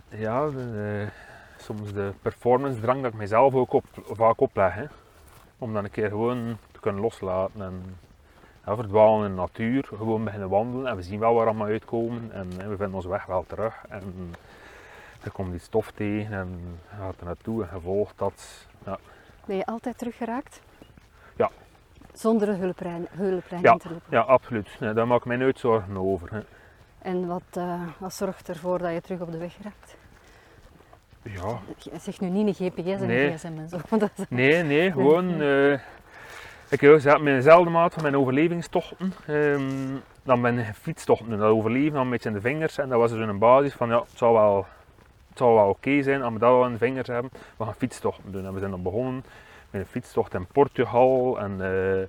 Ja, 0.09 0.51
de, 0.51 1.03
eh, 1.03 1.63
soms 1.63 1.93
de 1.93 2.13
performance 2.23 2.81
drang 2.81 3.03
dat 3.03 3.13
ik 3.13 3.19
mezelf 3.19 3.55
ook 3.55 3.73
op, 3.73 3.85
vaak 4.11 4.41
opleg. 4.41 4.75
Hè. 4.75 4.85
Om 5.59 5.73
dan 5.75 5.85
een 5.85 5.91
keer 5.91 6.09
gewoon 6.09 6.59
te 6.73 6.81
kunnen 6.81 7.01
loslaten 7.03 7.63
en 7.63 7.97
ja, 8.67 8.75
verdwalen 8.77 9.25
in 9.29 9.35
de 9.35 9.41
natuur. 9.41 9.85
Gewoon 9.97 10.25
beginnen 10.25 10.49
wandelen 10.49 10.87
en 10.91 10.97
we 10.97 11.03
zien 11.03 11.19
wel 11.21 11.35
waar 11.35 11.43
we 11.45 11.49
allemaal 11.51 11.67
uitkomen 11.69 12.33
en 12.33 12.49
we 12.49 12.77
vinden 12.77 12.93
onze 12.95 13.09
weg 13.09 13.27
wel 13.27 13.45
terug. 13.47 13.75
En 13.89 14.35
er 15.23 15.31
komt 15.31 15.55
iets 15.55 15.65
stof 15.65 15.91
tegen 15.91 16.33
en 16.37 16.79
gaat 16.99 17.15
er 17.21 17.25
naartoe 17.25 17.63
en 17.65 17.69
je 17.75 17.81
volgt 17.81 18.19
dat. 18.19 18.67
Ja, 18.85 18.99
Ben 19.45 19.57
je 19.57 19.67
altijd 19.67 19.99
teruggeraakt? 19.99 20.61
Zonder 22.17 22.49
een 22.49 22.59
hulplijn, 22.61 23.07
hulplijn 23.11 23.63
Ja. 23.63 23.73
in 23.73 23.79
te 23.79 23.89
roepen. 23.89 24.07
ja 24.11 24.21
absoluut. 24.21 24.77
Nee, 24.81 24.93
daar 24.93 25.07
maak 25.07 25.19
ik 25.19 25.25
mij 25.25 25.37
nooit 25.37 25.59
zorgen 25.59 25.97
over. 25.97 26.29
Hè. 26.35 26.41
En 26.99 27.27
wat, 27.27 27.43
eh, 27.53 27.81
wat 27.99 28.15
zorgt 28.15 28.49
ervoor 28.49 28.79
dat 28.79 28.93
je 28.93 29.01
terug 29.01 29.21
op 29.21 29.33
de 29.33 29.39
weg 29.39 29.57
raakt? 29.63 29.97
Ja, 31.23 31.59
Je 31.79 31.91
zegt 32.01 32.21
nu 32.21 32.29
niet 32.29 32.61
een 32.61 32.71
GPS 32.71 33.01
en 33.01 33.07
Nee. 33.07 33.27
een 33.31 33.39
GSM 33.39 33.47
en 33.59 33.69
zo. 33.69 33.77
want 33.91 34.01
dat 34.03 34.11
is- 34.17 34.25
Nee, 34.29 34.63
nee, 34.63 34.93
gewoon. 34.93 35.41
eh, 35.41 35.73
ik 36.69 36.81
heb 36.81 36.93
gezegd, 36.93 37.21
met 37.21 37.35
dezelfde 37.35 37.71
maat 37.71 37.95
van 37.95 38.03
mijn 38.03 38.17
overlevingstochten. 38.17 39.13
ehm, 39.27 39.97
dan 40.23 40.43
ben 40.43 40.59
ik 40.59 40.75
fietstochten 40.75 41.29
doen. 41.31 41.39
Dat 41.39 41.49
overleven 41.51 41.93
dan 41.93 42.03
een 42.03 42.11
beetje 42.11 42.29
in 42.29 42.35
de 42.35 42.41
vingers. 42.41 42.79
En 42.79 42.89
dat 42.89 42.99
was 42.99 43.11
dus 43.11 43.27
een 43.29 43.39
basis 43.39 43.73
van 43.73 43.89
ja, 43.89 43.99
het 44.01 44.09
zal 44.19 44.33
wel, 44.33 44.67
het 45.29 45.39
zal 45.39 45.55
wel 45.55 45.69
oké 45.69 46.03
zijn 46.03 46.23
als 46.23 46.33
we 46.33 46.39
dat 46.39 46.51
wel 46.51 46.65
in 46.67 46.73
de 46.73 46.79
vingers 46.79 47.09
hebben. 47.09 47.31
We 47.57 47.65
gaan 47.65 47.75
fietstochten 47.75 48.33
doen. 48.33 48.47
En 48.47 48.53
we 48.53 48.59
zijn 48.59 48.71
dan 48.71 48.83
begonnen 48.83 49.25
een 49.79 49.87
fietstocht 49.87 50.35
in 50.35 50.47
Portugal. 50.47 51.39
En 51.39 51.51
eh, 51.61 52.07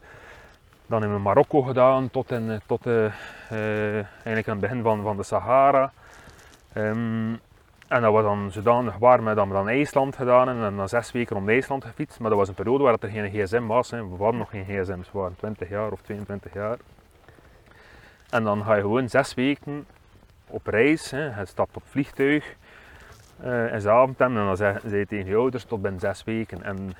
dan 0.87 1.01
we 1.01 1.19
Marokko 1.19 1.61
gedaan 1.61 2.09
tot, 2.09 2.31
in, 2.31 2.51
eh, 2.51 2.57
tot 2.65 2.85
eh, 2.85 3.11
eigenlijk 3.51 4.47
aan 4.47 4.57
het 4.57 4.59
begin 4.59 4.81
van, 4.81 5.01
van 5.01 5.17
de 5.17 5.23
Sahara. 5.23 5.91
Ehm, 6.73 7.33
en 7.87 8.01
dat 8.01 8.11
was 8.11 8.23
dan 8.23 8.51
zodanig 8.51 8.97
warm 8.97 9.25
dat 9.25 9.47
we 9.47 9.53
dan 9.53 9.69
IJsland 9.69 10.15
gedaan 10.15 10.49
en 10.49 10.75
dan 10.75 10.89
zes 10.89 11.11
weken 11.11 11.35
om 11.35 11.49
IJsland 11.49 11.85
gefietst. 11.85 12.19
Maar 12.19 12.29
dat 12.29 12.39
was 12.39 12.47
een 12.47 12.53
periode 12.53 12.83
waar 12.83 12.97
er 12.99 13.09
geen 13.09 13.31
gsm 13.31 13.65
was. 13.65 13.91
Hè. 13.91 14.09
We 14.09 14.15
hadden 14.17 14.37
nog 14.37 14.49
geen 14.49 14.65
gsm's, 14.65 15.11
we 15.11 15.19
waren 15.19 15.35
20 15.35 15.69
jaar 15.69 15.91
of 15.91 16.01
22 16.01 16.53
jaar. 16.53 16.77
En 18.29 18.43
dan 18.43 18.63
ga 18.63 18.75
je 18.75 18.81
gewoon 18.81 19.09
zes 19.09 19.33
weken 19.33 19.85
op 20.47 20.67
reis. 20.67 21.11
Hè. 21.11 21.39
Je 21.39 21.45
stapt 21.45 21.75
op 21.75 21.83
vliegtuig 21.85 22.55
eh 23.41 23.73
in 23.73 23.81
Zaventem 23.81 24.37
en 24.37 24.45
dan 24.45 24.57
zei 24.57 24.97
je 24.97 25.05
tegen 25.05 25.25
je 25.25 25.35
ouders 25.35 25.63
tot 25.63 25.81
binnen 25.81 25.99
zes 25.99 26.23
weken. 26.23 26.63
En 26.63 26.93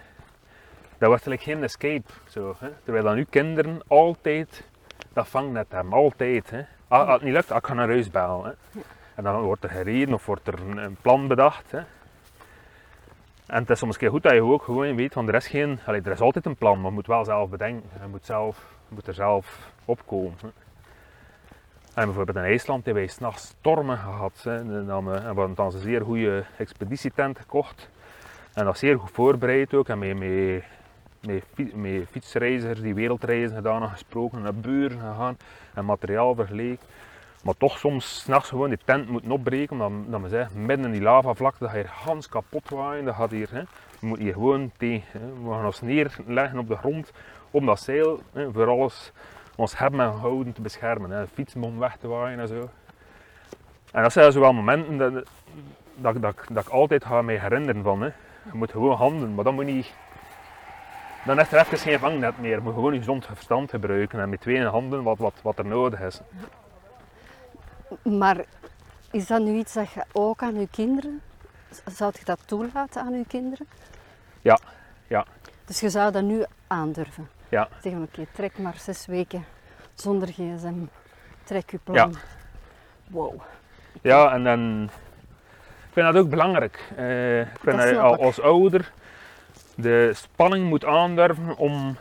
dat 0.97 1.09
was 1.09 1.21
eigenlijk 1.21 1.41
geen 1.41 1.63
escape. 1.63 2.11
Zo. 2.29 2.55
Terwijl 2.83 3.03
dan 3.03 3.17
uw 3.17 3.25
kinderen 3.29 3.81
altijd 3.87 4.63
dat 5.13 5.27
vangnet 5.27 5.65
hebben, 5.69 5.93
altijd. 5.93 6.49
Hè. 6.49 6.61
Als 6.87 7.07
als 7.07 7.13
het 7.13 7.21
niet 7.21 7.33
lukt, 7.33 7.51
ik 7.51 7.67
ga 7.67 7.73
naar 7.73 7.87
huis 7.87 8.11
bellen. 8.11 8.55
En 9.15 9.23
dan 9.23 9.41
wordt 9.41 9.63
er 9.63 9.69
gereden 9.69 10.13
of 10.13 10.25
wordt 10.25 10.47
er 10.47 10.77
een, 10.77 10.97
plan 11.01 11.27
bedacht. 11.27 11.71
Hè. 11.71 11.79
En 13.45 13.61
het 13.61 13.69
is 13.69 13.79
soms 13.79 13.97
keer 13.97 14.09
goed 14.09 14.23
dat 14.23 14.33
je 14.33 14.43
ook 14.43 14.63
gewoon 14.63 14.95
weet, 14.95 15.13
want 15.13 15.27
er 15.27 15.35
is 15.35 15.47
geen, 15.47 15.79
er 15.85 16.11
is 16.11 16.21
altijd 16.21 16.45
een 16.45 16.55
plan, 16.55 16.77
maar 16.77 16.89
je 16.89 16.95
moet 16.95 17.07
wel 17.07 17.25
zelf 17.25 17.49
bedenken. 17.49 17.89
Je 18.01 18.07
moet, 18.07 18.25
zelf, 18.25 18.65
moet 18.87 19.07
er 19.07 19.13
zelf 19.13 19.71
opkomen. 19.85 20.53
En 21.93 22.05
bijvoorbeeld 22.05 22.37
in 22.37 22.43
IJsland 22.43 22.85
hebben 22.85 23.03
wij 23.03 23.13
s'nachts 23.13 23.47
stormen 23.47 23.97
gehad. 23.97 24.43
En 24.45 24.85
dan, 24.85 25.05
we 25.05 25.19
hadden 25.19 25.55
dan 25.55 25.65
een 25.65 25.79
zeer 25.79 26.01
goede 26.01 26.43
expeditietent 26.57 27.39
gekocht. 27.39 27.89
En 28.53 28.65
dat 28.65 28.73
is 28.73 28.79
zeer 28.79 28.99
goed 28.99 29.11
voorbereid 29.11 29.73
ook. 29.73 29.89
En 29.89 29.99
met, 29.99 30.17
met, 30.17 30.63
met, 31.27 31.75
met 31.75 32.07
fietsreizigers 32.11 32.81
die 32.81 32.95
wereldreizen 32.95 33.55
gedaan 33.55 33.81
en 33.81 33.89
gesproken. 33.89 34.41
Naar 34.41 34.55
buren 34.55 34.99
gegaan 34.99 35.37
en 35.73 35.85
materiaal 35.85 36.35
vergeleken. 36.35 36.85
Maar 37.43 37.57
toch 37.57 37.77
soms 37.77 38.19
s'nachts 38.19 38.49
gewoon 38.49 38.69
die 38.69 38.79
tent 38.85 39.09
moeten 39.09 39.31
opbreken. 39.31 39.81
Omdat, 39.81 40.15
omdat 40.15 40.31
men 40.31 40.65
midden 40.65 40.85
in 40.85 40.91
die 40.91 41.01
lavavlakte, 41.01 41.59
dat 41.59 41.69
gaat 41.69 41.77
hier 41.77 41.89
gans 41.89 42.29
kapot 42.29 42.69
waaien. 42.69 43.05
Dat 43.05 43.15
gaat 43.15 43.31
hier, 43.31 43.49
hè. 43.51 43.61
We 43.99 44.07
moeten 44.07 44.25
hier 44.25 44.33
gewoon 44.33 44.71
tegen. 44.77 45.21
Hè. 45.21 45.43
We 45.43 45.49
gaan 45.49 45.65
ons 45.65 45.81
neerleggen 45.81 46.59
op 46.59 46.67
de 46.67 46.75
grond 46.75 47.11
om 47.51 47.65
dat 47.65 47.79
zeil 47.79 48.19
hè, 48.33 48.51
voor 48.51 48.67
alles 48.67 49.11
ons 49.55 49.77
hebben 49.77 49.99
en 49.99 50.11
houden 50.11 50.53
te 50.53 50.61
beschermen. 50.61 51.11
Hè. 51.11 51.27
Fietsbom 51.27 51.79
weg 51.79 51.97
te 51.97 52.07
waaien 52.07 52.39
en 52.39 52.47
zo. 52.47 52.69
En 53.91 54.03
dat 54.03 54.11
zijn 54.11 54.31
zo 54.31 54.39
wel 54.39 54.53
momenten 54.53 54.97
dat, 54.97 55.13
dat, 55.95 56.21
dat, 56.21 56.35
dat 56.51 56.65
ik 56.65 56.69
altijd 56.69 57.05
ga 57.05 57.21
me 57.21 57.39
herinneren 57.39 57.83
van. 57.83 58.01
Hè. 58.01 58.07
Je 58.51 58.57
moet 58.57 58.71
gewoon 58.71 58.97
handelen, 58.97 59.35
maar 59.35 59.43
dan 59.43 59.55
moet 59.55 59.67
je 59.67 59.73
niet... 59.73 59.93
Dan 61.25 61.39
is 61.39 61.51
er 61.51 61.59
even 61.59 61.77
geen 61.77 61.99
vangnet 61.99 62.39
meer. 62.39 62.55
Je 62.55 62.61
moet 62.61 62.73
gewoon 62.73 62.93
je 62.93 62.99
gezond 62.99 63.25
verstand 63.25 63.69
gebruiken 63.69 64.19
en 64.19 64.29
met 64.29 64.41
twee 64.41 64.65
handen 64.65 65.03
wat, 65.03 65.17
wat, 65.17 65.33
wat 65.41 65.57
er 65.57 65.65
nodig 65.65 65.99
is. 65.99 66.21
Maar 68.03 68.45
is 69.11 69.27
dat 69.27 69.41
nu 69.41 69.57
iets 69.57 69.73
dat 69.73 69.91
je 69.91 70.03
ook 70.11 70.41
aan 70.41 70.59
je 70.59 70.67
kinderen, 70.71 71.21
zou 71.85 72.11
je 72.19 72.25
dat 72.25 72.39
toelaten 72.45 73.01
aan 73.01 73.13
je 73.13 73.25
kinderen? 73.27 73.67
Ja, 74.41 74.59
ja. 75.07 75.25
Dus 75.65 75.79
je 75.79 75.89
zou 75.89 76.11
dat 76.11 76.23
nu 76.23 76.45
aandurven? 76.67 77.29
Ja. 77.49 77.67
Zeggen, 77.81 78.01
oké, 78.01 78.25
trek 78.33 78.57
maar 78.57 78.75
zes 78.77 79.05
weken 79.05 79.45
zonder 79.93 80.27
gsm, 80.27 80.85
trek 81.43 81.71
je 81.71 81.79
plan. 81.83 82.15
Wow. 83.07 83.41
Ja, 84.01 84.33
en 84.33 84.43
dan... 84.43 84.89
Ik 85.87 86.03
vind 86.03 86.13
dat 86.13 86.23
ook 86.23 86.29
belangrijk. 86.29 86.91
Eh, 86.95 87.39
ik 87.39 87.59
vind 87.59 87.77
Dat 87.77 87.93
dat 87.93 88.19
als 88.19 88.41
ouder 88.41 88.91
de 89.77 90.11
spanning 90.13 90.69
moet 90.69 90.85
aandurven 90.85 91.57
om... 91.57 91.97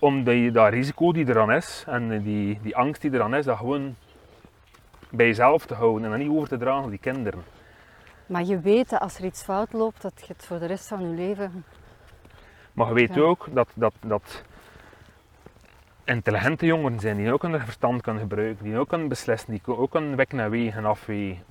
Om 0.00 0.24
die, 0.24 0.50
dat 0.50 0.72
risico 0.72 1.12
die 1.12 1.26
er 1.26 1.38
aan 1.38 1.52
is 1.52 1.84
en 1.86 2.22
die, 2.22 2.58
die 2.62 2.76
angst 2.76 3.02
die 3.02 3.10
er 3.10 3.22
aan 3.22 3.34
is, 3.34 3.44
dat 3.44 3.56
gewoon 3.58 3.96
bij 5.10 5.26
jezelf 5.26 5.66
te 5.66 5.74
houden 5.74 6.04
en 6.04 6.10
dat 6.10 6.18
niet 6.18 6.30
over 6.30 6.48
te 6.48 6.56
dragen 6.56 6.84
op 6.84 6.90
die 6.90 6.98
kinderen. 6.98 7.42
Maar 8.26 8.44
je 8.44 8.60
weet 8.60 8.88
dat 8.90 9.00
als 9.00 9.18
er 9.18 9.24
iets 9.24 9.42
fout 9.42 9.72
loopt, 9.72 10.02
dat 10.02 10.12
je 10.26 10.32
het 10.32 10.46
voor 10.46 10.58
de 10.58 10.66
rest 10.66 10.88
van 10.88 11.00
je 11.10 11.14
leven... 11.16 11.64
Maar 12.72 12.88
je 12.88 12.94
weet 12.94 13.14
Ja. 13.14 13.20
ook 13.20 13.46
dat, 13.50 13.68
dat, 13.74 13.94
dat 14.00 14.42
intelligente 16.04 16.66
jongeren 16.66 17.00
zijn 17.00 17.16
die 17.16 17.32
ook 17.32 17.42
hun 17.42 17.60
verstand 17.60 18.02
kunnen 18.02 18.22
gebruiken, 18.22 18.64
die 18.64 18.78
ook 18.78 18.88
kunnen 18.88 19.08
beslissen, 19.08 19.50
die 19.50 19.62
ook 19.66 19.90
kunnen 19.90 20.16
wekken 20.16 20.40
en 20.40 20.50
wegen 20.50 20.84
afwegen. 20.84 21.44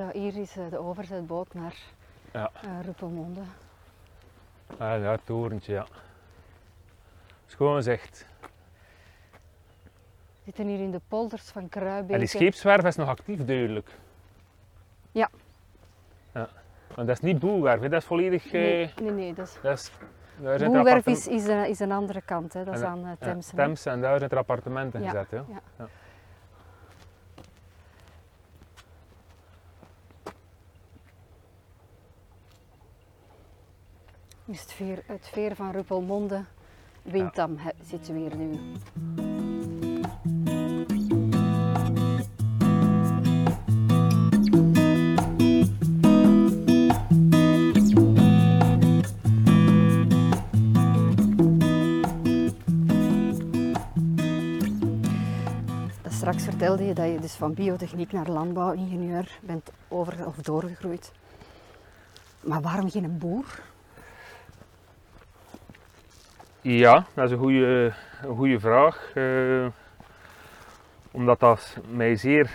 Ja, 0.00 0.10
hier 0.12 0.36
is 0.36 0.56
eh, 0.56 0.64
de 0.70 0.78
overzetboot 0.78 1.54
naar 1.54 1.74
Ja. 2.32 2.50
eh, 2.62 2.70
Ruppelmonde. 2.84 3.40
Ah, 4.70 4.78
ja, 4.78 5.10
het 5.10 5.20
torentje, 5.26 5.72
ja. 5.72 5.86
Schoon 7.46 7.82
zegt. 7.82 8.26
We 8.40 8.48
zitten 10.44 10.66
hier 10.66 10.78
in 10.78 10.90
de 10.90 11.00
polders 11.08 11.42
van 11.50 11.68
Kruibeke. 11.68 12.12
En 12.12 12.18
die 12.18 12.28
scheepswerf 12.28 12.84
is 12.84 12.96
nog 12.96 13.08
actief, 13.08 13.44
duidelijk. 13.44 13.90
Ja. 15.12 15.28
ja. 16.34 16.48
Want 16.94 17.06
dat 17.08 17.16
is 17.16 17.20
niet 17.22 17.38
boelwerf, 17.38 17.80
hè, 17.80 17.88
dat 17.88 18.00
is 18.00 18.06
volledig... 18.06 18.46
eh, 18.46 18.52
Nee, 18.52 18.92
nee, 19.02 19.10
nee. 19.10 19.34
Dat 19.34 19.46
is... 19.46 19.58
dat 19.62 19.72
is, 19.78 19.90
er 20.42 20.66
Boelwerf 20.70 21.06
is, 21.06 21.26
is, 21.28 21.46
een, 21.46 21.68
is 21.68 21.80
een 21.80 21.92
andere 21.92 22.20
kant, 22.20 22.52
hè. 22.52 22.64
dat 22.64 22.74
is 22.74 22.80
En, 22.80 22.86
aan 22.86 22.98
uh, 22.98 23.04
ja, 23.04 23.16
Temse. 23.18 23.50
hè. 23.50 23.56
Thames, 23.56 23.86
en 23.86 24.00
daar 24.00 24.18
zijn 24.18 24.30
er 24.30 24.36
appartementen 24.38 25.02
Ja, 25.02 25.08
gezet. 25.10 25.30
Ja. 25.30 25.44
ja. 25.78 25.88
Is 34.50 34.60
het, 34.60 34.72
veer, 34.72 35.02
het 35.06 35.28
veer 35.32 35.54
van 35.54 35.70
Ruppelmonde, 35.70 36.44
Windam, 37.02 37.58
zitten 37.84 38.14
we 38.14 38.20
hier 38.20 38.36
nu. 38.36 38.58
Dat 56.02 56.12
Straks 56.12 56.44
vertelde 56.44 56.84
je 56.84 56.94
dat 56.94 57.06
je 57.06 57.18
dus 57.20 57.34
van 57.34 57.54
biotechniek 57.54 58.12
naar 58.12 58.28
landbouwingenieur 58.28 59.38
bent 59.42 59.70
over 59.88 60.26
of 60.26 60.36
doorgegroeid. 60.36 61.12
Maar 62.40 62.60
waarom 62.60 62.90
geen 62.90 63.18
boer? 63.18 63.69
Ja, 66.62 67.06
dat 67.14 67.24
is 67.24 67.30
een 67.30 67.38
goede, 67.38 67.92
een 68.22 68.36
goede 68.36 68.60
vraag. 68.60 69.10
eh, 69.14 69.66
omdat 71.10 71.40
dat 71.40 71.76
mij 71.88 72.16
zeer 72.16 72.50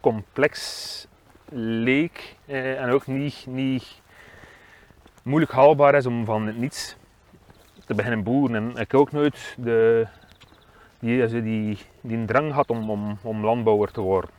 complex 0.00 1.06
leek 1.52 2.36
eh, 2.46 2.82
en 2.82 2.90
ook 2.90 3.06
niet, 3.06 3.46
niet 3.48 4.00
moeilijk 5.22 5.52
haalbaar 5.52 5.94
is 5.94 6.06
om 6.06 6.24
van 6.24 6.58
niets 6.58 6.96
te 7.86 7.94
beginnen 7.94 8.22
boeren. 8.22 8.56
En 8.56 8.80
ik 8.80 8.94
ook 8.94 9.12
nooit 9.12 9.54
de, 9.58 10.06
die, 10.98 11.42
die, 11.42 11.78
die 12.00 12.24
drang 12.24 12.52
had 12.52 12.70
om, 12.70 12.90
om, 12.90 13.18
om 13.22 13.44
landbouwer 13.44 13.90
te 13.90 14.00
worden. 14.00 14.30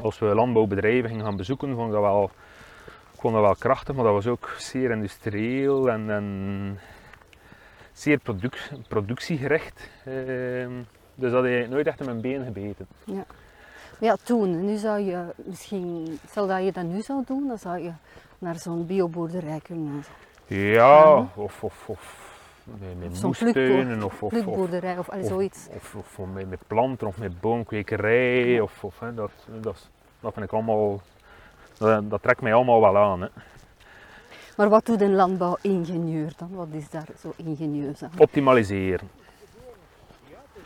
Als 0.00 0.18
we 0.18 0.26
landbouwbedrijven 0.26 1.08
gingen 1.08 1.24
gaan 1.24 1.36
bezoeken, 1.36 1.74
vond 1.74 1.86
ik 1.86 1.92
dat 1.92 2.02
wel, 2.02 2.30
ik 3.14 3.20
wel 3.20 3.56
krachtig, 3.56 3.94
maar 3.94 4.04
dat 4.04 4.12
was 4.12 4.26
ook 4.26 4.54
zeer 4.58 4.90
industrieel 4.90 5.90
en, 5.90 6.10
en 6.10 6.78
zeer 7.98 8.18
produc- 8.18 8.70
productiegericht. 8.88 9.88
Ehm, 10.04 10.70
dus 11.14 11.30
dat 11.32 11.44
heeft 11.44 11.70
nooit 11.70 11.86
echt 11.86 12.00
in 12.00 12.06
mijn 12.06 12.20
been 12.20 12.44
gebeten. 12.44 12.86
Maar 13.04 13.24
ja, 14.00 14.16
toen, 14.22 14.64
nu 14.64 14.76
zou 14.76 14.98
je 15.00 15.24
misschien, 15.36 16.18
stel 16.28 16.46
dat 16.46 16.64
je 16.64 16.72
dat 16.72 16.84
nu 16.84 17.00
zou 17.00 17.22
doen, 17.26 17.48
dan 17.48 17.58
zou 17.58 17.78
je 17.78 17.90
naar 18.38 18.56
zo'n 18.58 18.86
bioboerderij 18.86 19.60
kunnen. 19.62 20.04
Ja, 20.46 21.14
of, 21.34 21.62
of, 21.64 21.88
of 21.88 22.26
met, 22.64 22.98
met 23.10 23.22
moestuinen, 23.22 24.02
of, 24.02 24.12
of, 24.12 24.22
of, 24.22 24.28
Plukboerderij 24.28 24.98
of 24.98 25.10
al 25.10 25.18
of- 25.20 25.26
zoiets. 25.26 25.66
of, 25.70 25.94
of, 25.94 26.18
of 26.18 26.26
met, 26.32 26.50
met 26.50 26.60
planten, 26.66 27.06
of 27.06 27.18
met 27.18 27.40
boomkwekerij. 27.40 28.44
Ja. 28.46 28.62
Of, 28.62 28.84
of, 28.84 28.98
hè, 29.00 29.14
dat, 29.14 29.30
dat 29.60 30.32
vind 30.32 30.44
ik 30.46 30.52
allemaal, 30.52 31.00
dat, 31.78 32.10
dat 32.10 32.22
trekt 32.22 32.40
mij 32.40 32.54
allemaal 32.54 32.80
wel 32.80 32.96
aan. 32.98 33.20
Hè. 33.20 33.28
Maar 34.58 34.68
wat 34.68 34.86
doet 34.86 35.00
een 35.00 35.14
landbouwingenieur 35.14 36.32
dan? 36.36 36.50
Wat 36.54 36.66
is 36.70 36.90
daar 36.90 37.06
zo 37.20 37.32
ingenieus 37.36 38.02
aan? 38.02 38.10
Optimaliseren. 38.16 39.08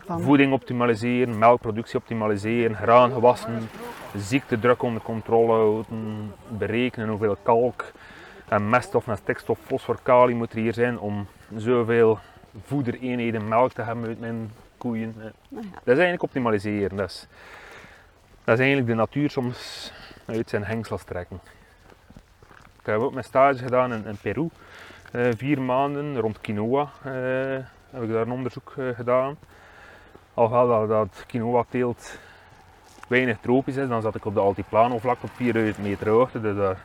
Van, 0.05 0.21
Voeding 0.21 0.53
optimaliseren, 0.53 1.39
melkproductie 1.39 1.99
optimaliseren, 1.99 2.77
graangewassen, 2.77 3.69
ziektedruk 4.17 4.83
onder 4.83 5.03
controle 5.03 5.53
houden, 5.53 6.33
berekenen 6.49 7.09
hoeveel 7.09 7.37
kalk 7.43 7.93
en 8.49 8.69
meststof 8.69 9.09
en 9.09 9.17
stikstof, 9.17 9.59
fosfor, 9.67 9.99
kalium 10.03 10.37
moet 10.37 10.53
er 10.53 10.59
hier 10.59 10.75
zijn 10.75 10.99
om 10.99 11.27
zoveel 11.57 12.19
voedereenheden 12.65 13.49
melk 13.49 13.73
te 13.73 13.83
hebben 13.83 14.07
uit 14.07 14.21
mijn 14.21 14.53
koeien. 14.79 15.15
Nou 15.17 15.33
ja, 15.49 15.71
Dat 15.73 15.81
is 15.83 15.87
eigenlijk 15.87 16.23
optimaliseren. 16.23 16.97
Dat 16.97 17.11
is, 17.11 17.27
dat 18.45 18.55
is 18.55 18.61
eigenlijk 18.61 18.89
de 18.89 18.95
natuur 18.95 19.31
soms 19.31 19.93
uit 20.27 20.51
zijn 20.51 20.65
hengsels 20.65 21.05
trekken. 21.05 21.41
Ik 22.83 22.89
heb 22.89 23.01
ook 23.01 23.13
mijn 23.13 23.25
stage 23.25 23.59
gedaan 23.59 23.93
in, 23.93 24.07
in 24.07 24.17
Peru. 24.23 24.49
Eh, 25.13 25.29
vier 25.37 25.61
maanden 25.61 26.21
rond 26.21 26.41
quinoa 26.41 26.91
eh, 27.05 27.13
heb 27.91 28.03
ik 28.03 28.09
daar 28.09 28.23
een 28.23 28.31
onderzoek 28.33 28.75
eh, 28.77 28.89
gedaan. 28.89 29.37
Alhoewel 30.35 30.69
dat, 30.69 30.89
dat 30.89 31.25
quinoa 31.27 31.65
teelt 31.69 32.19
weinig 33.09 33.39
tropisch 33.41 33.77
is, 33.77 33.89
dan 33.89 34.03
zat 34.03 34.15
ik 34.15 34.25
op 34.25 34.35
de 34.35 34.41
Altiplano 34.41 34.99
vlak 34.99 35.23
op 35.23 35.31
4000 35.31 35.85
meter 35.85 36.09
hoogte. 36.09 36.41
Dus 36.41 36.57
daar, 36.57 36.85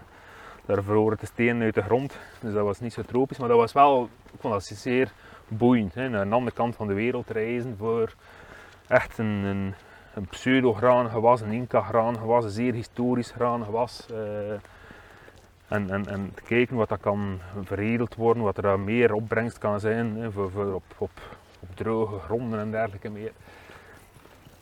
daar 0.66 0.84
de 0.86 1.26
stenen 1.26 1.62
uit 1.62 1.76
de 1.76 1.82
grond. 1.82 2.18
Dus 2.40 2.54
dat 2.54 2.64
was 2.64 2.80
niet 2.80 2.94
zo 2.94 3.02
tropisch, 3.02 3.38
maar 3.38 3.50
dat 3.50 3.58
was 3.58 3.74
wel, 3.74 4.10
ik 4.34 4.40
vond 4.40 4.54
dat 4.54 4.64
zeer 4.64 5.12
boeiend. 5.48 5.94
Hè, 5.94 6.10
naar 6.10 6.22
een 6.22 6.34
andere 6.34 6.56
kant 6.56 6.76
van 6.76 6.88
de 6.88 6.94
wereld 6.94 7.30
reizen 7.30 7.76
voor 7.78 8.14
echt 8.88 9.18
een, 9.18 9.44
een, 9.44 9.74
een 10.14 10.28
pseudo-graangewas, 10.28 11.42
een 11.42 11.52
Inca-graangewas, 11.52 12.44
een 12.44 12.50
zeer 12.50 12.74
historisch 12.74 13.32
graangewas. 13.32 14.06
eh, 14.10 14.60
en, 15.68 15.90
en, 15.90 16.08
en 16.08 16.32
te 16.34 16.42
kijken 16.42 16.76
wat 16.76 16.90
dat 16.90 17.00
kan 17.00 17.40
veredeld 17.64 18.16
worden, 18.16 18.44
wat 18.44 18.58
er 18.58 18.80
meer 18.80 19.14
opbrengst 19.14 19.58
kan 19.58 19.80
zijn 19.80 20.16
hè, 20.16 20.32
voor, 20.32 20.52
voor 20.52 20.74
op, 20.74 20.84
op, 20.98 21.12
droge 21.74 22.20
gronden 22.20 22.60
en 22.60 22.72
dergelijke 22.72 23.10
meer. 23.10 23.32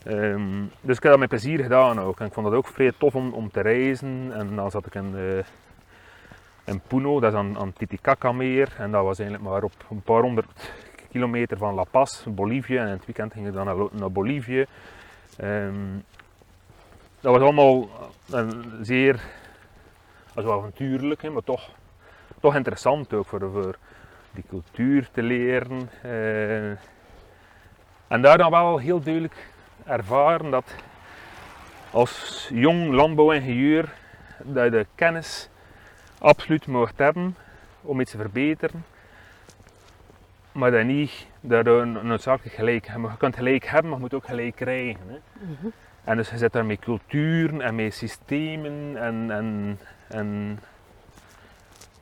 Ehm, 0.04 0.64
dus 0.82 0.98
ik 0.98 1.04
heb 1.04 1.12
dat 1.12 1.20
met 1.20 1.30
plezier 1.30 1.60
gedaan 1.60 2.00
ook. 2.00 2.20
En 2.20 2.26
ik 2.26 2.34
vond 2.34 2.46
het 2.46 2.56
ook 2.56 2.68
vrij 2.68 2.92
tof 2.98 3.16
om, 3.16 3.34
om 3.34 3.52
te 3.52 3.62
reizen. 3.62 4.32
En 4.34 4.56
dan 4.56 4.72
zat 4.72 4.86
ik 4.86 4.96
in, 4.96 5.14
eh, 5.16 6.74
in 6.74 6.82
Puno, 6.88 7.20
dat 7.20 7.32
is 7.32 7.38
aan, 7.38 7.58
aan 7.58 7.74
Titicaca 7.74 8.32
meer. 8.32 8.76
En 8.78 8.92
dat 8.92 9.04
was 9.04 9.20
eigenlijk 9.20 9.50
maar 9.50 9.64
op 9.64 9.74
een 9.90 10.02
paar 10.02 10.22
honderd 10.22 10.72
kilometer 11.12 11.58
van 11.58 11.74
La 11.74 11.84
Paz, 11.84 12.24
Bolivie. 12.28 12.80
En 12.80 12.86
in 12.86 12.92
het 12.92 13.06
weekend 13.06 13.34
gingen 13.34 13.52
we 13.52 13.58
dan 13.58 13.66
naar, 13.66 13.88
naar 13.92 14.12
Bolivie. 14.12 14.66
Ehm, 15.38 15.74
dat 17.20 17.34
was 17.34 17.42
allemaal 17.42 17.90
een 18.30 18.64
zeer, 18.82 19.20
dat 20.36 20.44
was 20.44 20.54
wel 20.54 20.58
avontuurlijk, 20.58 21.22
hè, 21.22 21.30
maar 21.30 21.44
toch, 21.44 21.70
toch 22.40 22.56
interessant 22.56 23.14
ook 23.14 23.26
voor, 23.26 23.52
voor 23.52 23.78
die 24.32 24.44
cultuur 24.50 25.10
te 25.12 25.22
leren. 25.22 25.90
eh. 26.02 26.70
en 28.08 28.22
daar 28.22 28.38
dan 28.38 28.52
wel 28.52 28.78
heel 28.78 29.02
duidelijk 29.02 29.48
ervaren 29.86 30.52
dat 30.52 30.76
als 31.92 32.48
jong 32.54 32.92
landbouwingenieur 32.92 33.94
dat 34.44 34.64
je 34.64 34.70
de 34.70 34.86
kennis 34.96 35.50
absoluut 36.20 36.68
mocht 36.68 36.98
hebben 36.98 37.36
om 37.82 38.00
iets 38.00 38.12
te 38.12 38.18
verbeteren. 38.18 38.86
Maar 40.52 40.72
dat 40.72 40.84
niet 40.86 41.28
dat 41.42 41.66
je 41.66 42.00
noodzakelijk 42.04 42.56
gelijk 42.56 42.88
hebt. 42.88 43.02
Je 43.02 43.18
kunt 43.18 43.36
gelijk 43.36 43.66
hebben, 43.66 43.90
maar 43.90 44.00
je 44.00 44.04
moet 44.04 44.14
ook 44.14 44.26
gelijk 44.26 44.56
krijgen. 44.56 45.02
Hè. 45.08 45.18
En 46.04 46.18
dus 46.18 46.30
je 46.30 46.38
zit 46.38 46.54
daar 46.54 46.66
met 46.66 46.80
culturen 46.80 47.62
en 47.62 47.76
met 47.76 47.94
systemen 47.94 48.98
en, 48.98 49.32
en, 49.32 49.80
en 50.08 50.60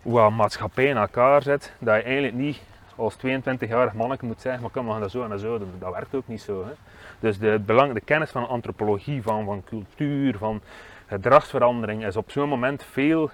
hoe 0.02 0.20
een 0.20 0.36
maatschappij 0.36 0.86
in 0.86 0.98
elkaar 0.98 1.42
zit, 1.42 1.74
dat 1.80 1.96
je 1.96 2.02
eigenlijk 2.02 2.36
niet 2.36 2.62
als 2.96 3.16
22-jarig 3.18 3.94
manneke 3.94 4.26
moet 4.26 4.42
zeggen, 4.42 4.62
maar 4.62 4.84
we 4.84 4.92
gaan 4.92 5.02
dat 5.02 5.12
zo 5.12 5.24
en 5.24 5.40
zo. 5.40 5.60
Dat 5.80 5.94
werkt 5.94 6.16
ook 6.16 6.28
niet 6.28 6.42
zo. 6.42 6.66
Hè. 6.66 6.72
Dus 7.20 7.40
de, 7.40 7.62
belang, 7.66 7.94
de 7.94 8.02
kennis 8.02 8.30
van 8.30 8.48
antropologie, 8.48 9.22
van, 9.22 9.46
van 9.46 9.64
cultuur, 9.64 10.38
van 10.38 10.62
gedragsverandering 11.08 12.06
is 12.06 12.16
op 12.16 12.32
zo'n 12.32 12.50
moment 12.50 12.84
veel 12.84 13.30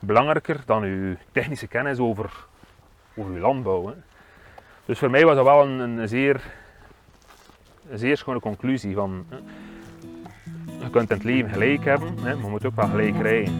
belangrijker 0.00 0.62
dan 0.66 0.82
uw 0.82 1.16
technische 1.32 1.66
kennis 1.66 1.98
over, 1.98 2.46
over 3.14 3.32
uw 3.32 3.40
landbouw. 3.40 3.86
Hè. 3.86 3.94
Dus 4.84 4.98
voor 4.98 5.10
mij 5.10 5.24
was 5.24 5.34
dat 5.34 5.44
wel 5.44 5.62
een, 5.62 5.78
een 5.78 6.08
zeer, 6.08 6.42
een 7.88 7.98
zeer 7.98 8.16
schone 8.16 8.40
conclusie 8.40 8.94
van. 8.94 9.26
Je 10.82 10.90
kunt 10.90 11.10
in 11.10 11.16
het 11.16 11.24
leven 11.24 11.50
gelijk 11.50 11.84
hebben, 11.84 12.08
hè, 12.22 12.34
maar 12.34 12.44
je 12.44 12.50
moet 12.50 12.66
ook 12.66 12.76
wel 12.76 12.88
gelijk 12.88 13.14
krijgen. 13.14 13.52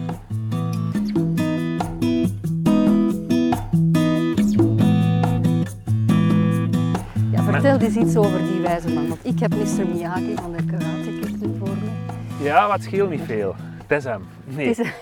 Ja, 7.31 7.43
vertel 7.43 7.77
eens 7.79 7.95
iets 7.95 8.15
over 8.15 8.39
die 8.39 8.61
wijze 8.61 8.89
man, 8.89 9.07
want 9.07 9.25
ik 9.25 9.39
heb 9.39 9.55
Mr. 9.55 9.87
Miyagi 9.87 10.35
van 10.35 10.51
de 10.51 10.65
Karate 10.65 11.09
nu 11.39 11.55
voor 11.59 11.67
me. 11.67 12.43
Ja, 12.43 12.67
wat 12.67 12.83
scheelt 12.83 13.09
niet 13.09 13.21
veel. 13.25 13.55
Het 13.87 13.97
is 13.97 14.03
hem. 14.03 14.25
Nee. 14.45 14.67
Het 14.67 14.79
is- 14.79 14.91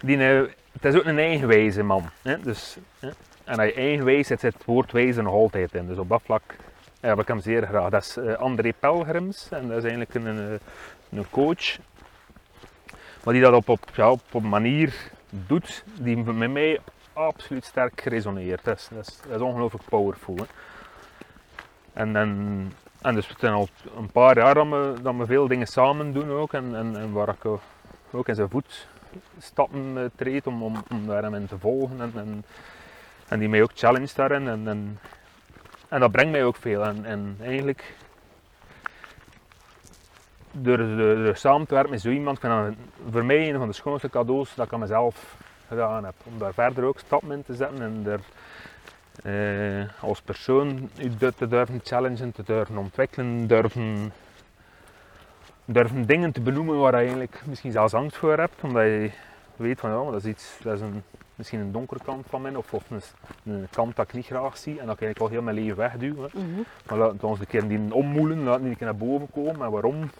Die, 0.00 0.16
eh, 0.16 0.42
het 0.72 0.84
is 0.84 0.94
ook 0.94 1.04
een 1.04 1.18
eigenwijze 1.18 1.82
man. 1.82 2.02
Hè? 2.22 2.40
Dus, 2.40 2.76
hè? 2.98 3.08
En 3.44 3.58
als 3.58 3.66
je 3.68 3.74
eigenwijs 3.74 4.26
zit, 4.26 4.40
zit 4.40 4.52
het 4.54 4.64
woord 4.64 4.92
wijze 4.92 5.22
nog 5.22 5.32
altijd 5.32 5.74
in. 5.74 5.86
Dus 5.86 5.96
op 5.98 6.08
dat 6.08 6.20
vlak 6.24 6.42
ja, 7.04 7.10
heb 7.10 7.20
ik 7.20 7.28
hem 7.28 7.40
zeer 7.40 7.66
graag. 7.66 7.90
Dat 7.90 8.02
is 8.02 8.16
eh, 8.16 8.34
André 8.34 8.72
Pelgrims 8.78 9.48
en 9.50 9.68
dat 9.68 9.76
is 9.76 9.82
eigenlijk 9.82 10.14
een, 10.14 10.26
een, 10.26 10.60
een 11.10 11.30
coach. 11.30 11.78
Maar 13.24 13.34
die 13.34 13.42
dat 13.42 13.52
op, 13.52 13.68
op, 13.68 13.80
op 13.98 14.34
een 14.34 14.48
manier 14.48 15.10
doet 15.28 15.84
die 16.00 16.16
met 16.16 16.50
mij 16.50 16.80
absoluut 17.12 17.64
sterk 17.64 18.00
geresoneerd. 18.00 18.64
Dat 18.64 18.78
is, 18.78 18.88
dat 18.94 19.06
is, 19.06 19.20
dat 19.28 19.36
is 19.36 19.40
ongelooflijk 19.40 19.84
powerful. 19.88 20.36
En, 21.92 22.16
en, 22.16 22.72
en 23.00 23.14
dus 23.14 23.28
het 23.28 23.38
zijn 23.38 23.52
al 23.52 23.68
een 23.96 24.10
paar 24.10 24.36
jaar 24.36 24.54
dat 24.54 24.68
we, 24.68 24.94
dat 25.02 25.16
we 25.16 25.26
veel 25.26 25.48
dingen 25.48 25.66
samen 25.66 26.12
doen 26.12 26.30
ook. 26.30 26.52
En, 26.52 26.76
en, 26.76 26.96
en 26.96 27.12
waar 27.12 27.28
ik 27.28 27.44
eh, 27.44 27.52
ook 28.10 28.28
in 28.28 28.34
zijn 28.34 28.50
voetstappen 28.50 29.92
eh, 29.96 30.04
treed 30.14 30.46
om, 30.46 30.62
om, 30.62 30.84
om 30.90 31.06
daar 31.06 31.22
hem 31.22 31.34
in 31.34 31.46
te 31.46 31.58
volgen. 31.58 32.00
En, 32.00 32.12
en, 32.14 32.44
en 33.28 33.38
die 33.38 33.48
mij 33.48 33.62
ook 33.62 33.72
challenge 33.74 34.12
daarin. 34.14 34.48
En, 34.48 34.68
en, 34.68 34.98
en 35.94 36.00
dat 36.00 36.12
brengt 36.12 36.32
mij 36.32 36.44
ook 36.44 36.56
veel. 36.56 36.84
En, 36.84 37.04
en 37.04 37.36
eigenlijk, 37.40 37.94
door, 40.50 40.76
door, 40.76 41.16
door 41.24 41.36
samen 41.36 41.66
te 41.66 41.74
werken 41.74 41.92
met 41.92 42.00
zo 42.00 42.10
iemand, 42.10 42.38
vind 42.38 42.52
dat 42.52 42.74
voor 43.10 43.24
mij 43.24 43.50
een 43.50 43.58
van 43.58 43.68
de 43.68 43.74
schoonste 43.74 44.10
cadeaus 44.10 44.54
dat 44.54 44.66
ik 44.66 44.72
aan 44.72 44.80
mezelf 44.80 45.36
gedaan 45.68 46.04
heb. 46.04 46.14
Om 46.24 46.38
daar 46.38 46.54
verder 46.54 46.84
ook 46.84 46.98
stappen 46.98 47.32
in 47.32 47.44
te 47.44 47.54
zetten 47.54 47.82
en 47.82 48.06
er 48.06 48.20
eh, 49.22 50.02
als 50.02 50.20
persoon 50.20 50.90
te 51.36 51.48
durven 51.48 51.80
challengen, 51.84 52.32
te 52.32 52.42
durven 52.42 52.76
ontwikkelen, 52.76 53.46
durven, 53.46 54.12
durven 55.64 56.06
dingen 56.06 56.32
te 56.32 56.40
benoemen 56.40 56.78
waar 56.78 56.92
je 56.92 56.98
eigenlijk 56.98 57.42
misschien 57.44 57.72
zelfs 57.72 57.94
angst 57.94 58.16
voor 58.16 58.38
hebt, 58.38 58.62
omdat 58.62 58.82
je 58.82 59.10
weet 59.56 59.80
van 59.80 59.90
ja, 59.90 60.10
dat 60.10 60.24
is 60.24 60.30
iets, 60.30 60.58
dat 60.62 60.74
is 60.74 60.80
een, 60.80 61.02
misschien 61.34 61.60
een 61.60 61.72
donkere 61.72 62.00
kant 62.04 62.26
van 62.28 62.42
mij, 62.42 62.54
of, 62.54 62.74
of 62.74 62.90
een, 62.90 63.02
een 63.44 63.68
kant 63.70 63.96
dat 63.96 64.08
ik 64.08 64.14
niet 64.14 64.26
graag 64.26 64.56
zie 64.56 64.80
en 64.80 64.86
dat 64.86 64.94
ik 64.94 65.02
eigenlijk 65.02 65.20
al 65.20 65.28
heel 65.28 65.42
mijn 65.42 65.56
leven 65.56 65.76
wegduw. 65.76 66.22
Hè. 66.22 66.28
Mhm. 66.40 66.60
Maar 66.88 66.98
laten 66.98 67.20
we 67.20 67.26
ons 67.26 67.40
een 67.40 67.46
keer 67.46 67.68
die 67.68 67.94
ommoelen, 67.94 68.42
laten 68.42 68.62
die 68.62 68.70
een 68.70 68.76
keer 68.76 68.86
naar 68.86 68.96
boven 68.96 69.30
komen 69.30 69.66
en 69.66 69.70
waarom, 69.70 70.10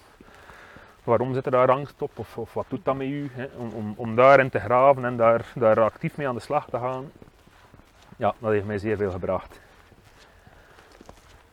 waarom 1.04 1.34
zit 1.34 1.44
er 1.44 1.50
daar 1.50 1.70
angst 1.70 2.02
op 2.02 2.18
of, 2.18 2.38
of 2.38 2.54
wat 2.54 2.66
doet 2.68 2.84
dat 2.84 2.96
met 2.96 3.06
u? 3.06 3.30
Hè? 3.32 3.46
Om, 3.56 3.70
om, 3.72 3.94
om 3.96 4.16
daarin 4.16 4.50
te 4.50 4.60
graven 4.60 5.04
en 5.04 5.16
daar, 5.16 5.52
daar 5.54 5.80
actief 5.80 6.16
mee 6.16 6.28
aan 6.28 6.34
de 6.34 6.40
slag 6.40 6.68
te 6.68 6.78
gaan, 6.78 7.10
ja, 8.16 8.34
dat 8.38 8.50
heeft 8.50 8.66
mij 8.66 8.78
zeer 8.78 8.96
veel 8.96 9.10
gebracht. 9.10 9.60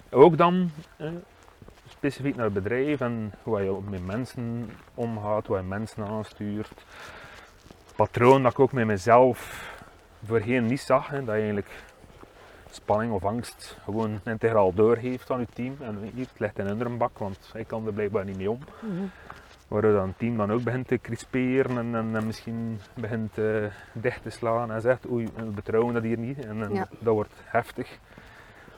Ook 0.10 0.38
dan, 0.38 0.72
eh, 0.98 1.08
specifiek 2.02 2.36
naar 2.36 2.46
het 2.46 2.54
bedrijf 2.54 3.02
en 3.02 3.34
hoe 3.44 3.62
je 3.62 3.78
met 3.90 4.06
mensen 4.06 4.72
omgaat, 4.94 5.48
hoe 5.48 5.58
je 5.58 5.64
mensen 5.64 6.08
aanstuurt. 6.08 6.86
Patroon 8.02 8.44
dat 8.44 8.52
ik 8.52 8.60
ook 8.60 8.72
met 8.72 8.86
mezelf 8.86 9.70
voorheen 10.26 10.66
niet 10.66 10.80
zag, 10.82 11.08
hè, 11.08 11.18
dat 11.18 11.26
je 11.26 11.32
eigenlijk 11.32 11.70
spanning 12.70 13.14
of 13.14 13.26
angst 13.26 13.78
gewoon 13.84 14.20
integraal 14.26 14.74
doorgeeft 14.74 15.32
aan 15.32 15.40
je 15.40 15.48
team. 15.54 15.76
En 15.80 15.98
hier, 16.14 16.26
het 16.28 16.40
ligt 16.40 16.60
in 16.60 16.68
een 16.68 16.98
bak, 16.98 17.18
want 17.18 17.52
ik 17.54 17.68
kan 17.68 17.86
er 17.86 17.94
blijkbaar 17.94 18.26
niet 18.26 18.38
mee 18.38 18.50
om. 18.52 18.60
Mhm. 18.80 19.04
Waardoor 19.68 19.92
dan 19.94 20.08
het 20.08 20.18
team 20.18 20.38
dan 20.38 20.52
ook 20.52 20.64
begint 20.64 20.88
te 20.88 20.98
crisperen 21.02 21.78
en, 21.78 21.96
en, 21.96 22.16
en 22.16 22.26
misschien 22.26 22.80
begint 22.94 23.38
eh, 23.38 23.46
dicht 23.94 24.22
te 24.24 24.30
slaan 24.30 24.72
en 24.72 24.82
zegt 24.82 25.10
oei, 25.12 25.28
we 25.36 25.44
betrouwen 25.44 25.94
dat 25.94 26.04
hier 26.04 26.18
niet. 26.18 26.46
En, 26.46 26.64
en 26.64 26.74
Ja. 26.74 26.88
dat 27.00 27.14
wordt 27.14 27.34
heftig. 27.44 27.98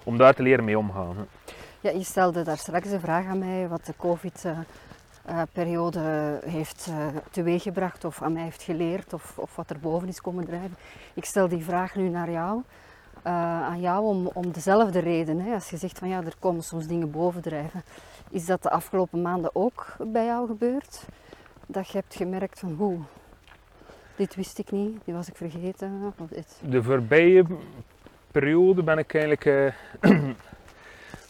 Om 0.03 0.17
daar 0.17 0.33
te 0.33 0.43
leren 0.43 0.65
mee 0.65 0.77
omgaan. 0.77 1.15
hè. 1.17 1.23
Ja, 1.79 1.89
je 1.89 2.03
stelde 2.03 2.43
daar 2.43 2.57
straks 2.57 2.91
een 2.91 2.99
vraag 2.99 3.25
aan 3.25 3.39
mij 3.39 3.67
wat 3.67 3.85
de 3.85 3.93
COVID-periode 5.25 6.39
heeft 6.45 6.87
eh, 6.89 7.07
teweeggebracht 7.31 8.05
of 8.05 8.21
aan 8.21 8.33
mij 8.33 8.43
heeft 8.43 8.63
geleerd 8.63 9.13
of, 9.13 9.37
of 9.37 9.55
wat 9.55 9.69
er 9.69 9.79
boven 9.79 10.07
is 10.07 10.21
komen 10.21 10.45
drijven. 10.45 10.75
Ik 11.13 11.25
stel 11.25 11.47
die 11.47 11.63
vraag 11.63 11.95
nu 11.95 12.09
naar 12.09 12.31
jou, 12.31 12.61
eh, 13.21 13.33
aan 13.63 13.81
jou 13.81 14.05
om, 14.05 14.27
om 14.33 14.51
dezelfde 14.51 14.99
reden. 14.99 15.39
Hè. 15.39 15.53
Als 15.53 15.69
je 15.69 15.77
zegt 15.77 15.99
van 15.99 16.07
ja, 16.07 16.23
er 16.23 16.35
komen 16.39 16.63
soms 16.63 16.87
dingen 16.87 17.11
bovendrijven. 17.11 17.83
Is 18.29 18.45
dat 18.45 18.63
de 18.63 18.69
afgelopen 18.69 19.21
maanden 19.21 19.55
ook 19.55 19.95
bij 19.99 20.25
jou 20.25 20.47
gebeurd? 20.47 21.05
Dat 21.65 21.87
je 21.87 21.97
hebt 21.97 22.15
gemerkt 22.15 22.59
van 22.59 22.73
hoe, 22.73 22.99
dit 24.15 24.35
wist 24.35 24.59
ik 24.59 24.71
niet, 24.71 25.01
dit 25.05 25.15
was 25.15 25.27
ik 25.27 25.35
vergeten. 25.35 26.13
Dit. 26.29 26.61
De 26.61 26.83
voorbije 26.83 27.45
periode 28.31 28.83
ben 28.83 28.97
ik 28.97 29.13
eigenlijk 29.13 29.45
eh, 29.45 29.73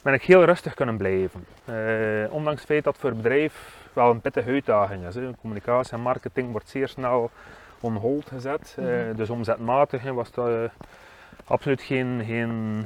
ben 0.04 0.14
ik 0.14 0.24
heel 0.24 0.44
rustig 0.44 0.74
kunnen 0.74 0.98
blijven. 0.98 1.46
Eh, 1.66 2.34
ondanks 2.34 2.60
het 2.60 2.70
feit 2.70 2.84
dat 2.84 2.98
voor 2.98 3.10
het 3.10 3.22
bedrijf 3.22 3.82
wel 3.94 4.10
een 4.10 4.22
pittige 4.22 4.50
uitdaging 4.50 5.06
is. 5.08 5.16
Hè. 5.16 5.32
Communicatie 5.41 5.94
en 5.94 6.02
marketing 6.02 6.52
wordt 6.52 6.70
zeer 6.70 6.88
snel 6.88 7.32
on 7.80 7.96
hold 7.96 8.28
gezet. 8.28 8.76
Eh, 8.80 8.86
Mhm. 8.86 9.16
dus 9.16 9.30
omzetmatig 9.30 10.04
was 10.04 10.32
dat 10.32 10.48
eh, 10.48 10.64
absoluut 11.46 11.82
geen, 11.82 12.24
geen, 12.26 12.86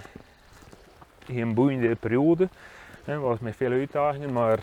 geen 1.26 1.54
boeiende 1.54 1.96
periode. 1.96 2.48
Het 3.04 3.20
was 3.20 3.40
met 3.40 3.56
veel 3.56 3.72
uitdagingen, 3.72 4.34
maar 4.34 4.60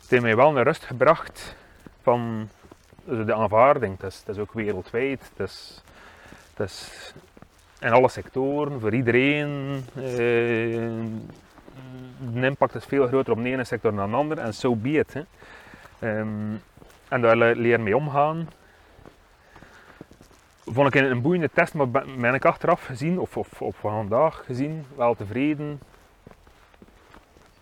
het 0.00 0.08
heeft 0.10 0.22
mij 0.22 0.36
wel 0.36 0.56
een 0.56 0.62
rust 0.62 0.84
gebracht 0.84 1.56
van 2.02 2.48
dus 3.04 3.26
de 3.26 3.34
aanvaarding. 3.34 4.00
Het 4.00 4.12
is, 4.12 4.18
het 4.18 4.28
is 4.36 4.38
ook 4.42 4.52
wereldwijd. 4.52 5.30
Het 5.36 5.48
is, 5.48 5.82
het 6.54 6.68
is 6.70 7.12
in 7.80 7.92
alle 7.92 8.08
sectoren, 8.08 8.80
voor 8.80 8.94
iedereen. 8.94 9.84
eh, 9.94 10.90
de 12.32 12.46
impact 12.46 12.74
is 12.74 12.84
veel 12.84 13.06
groter 13.06 13.32
op 13.32 13.42
de 13.42 13.50
ene 13.50 13.64
sector 13.64 13.94
dan 13.94 14.10
de 14.10 14.16
andere 14.16 14.40
en 14.40 14.54
so 14.54 14.76
be 14.76 14.90
it. 14.90 15.14
Hè. 15.14 15.22
Ehm, 15.98 16.54
en 17.08 17.20
daar 17.20 17.36
le- 17.36 17.54
leren 17.56 17.82
mee 17.82 17.96
omgaan. 17.96 18.48
Vond 20.64 20.94
ik 20.94 21.02
een, 21.02 21.22
boeiende 21.22 21.50
test, 21.52 21.74
maar 21.74 21.90
ben, 21.90 22.34
ik 22.34 22.44
achteraf 22.44 22.84
gezien, 22.84 23.18
of, 23.18 23.36
of, 23.36 23.76
vandaag 23.80 24.42
gezien, 24.44 24.86
wel 24.96 25.14
tevreden 25.14 25.80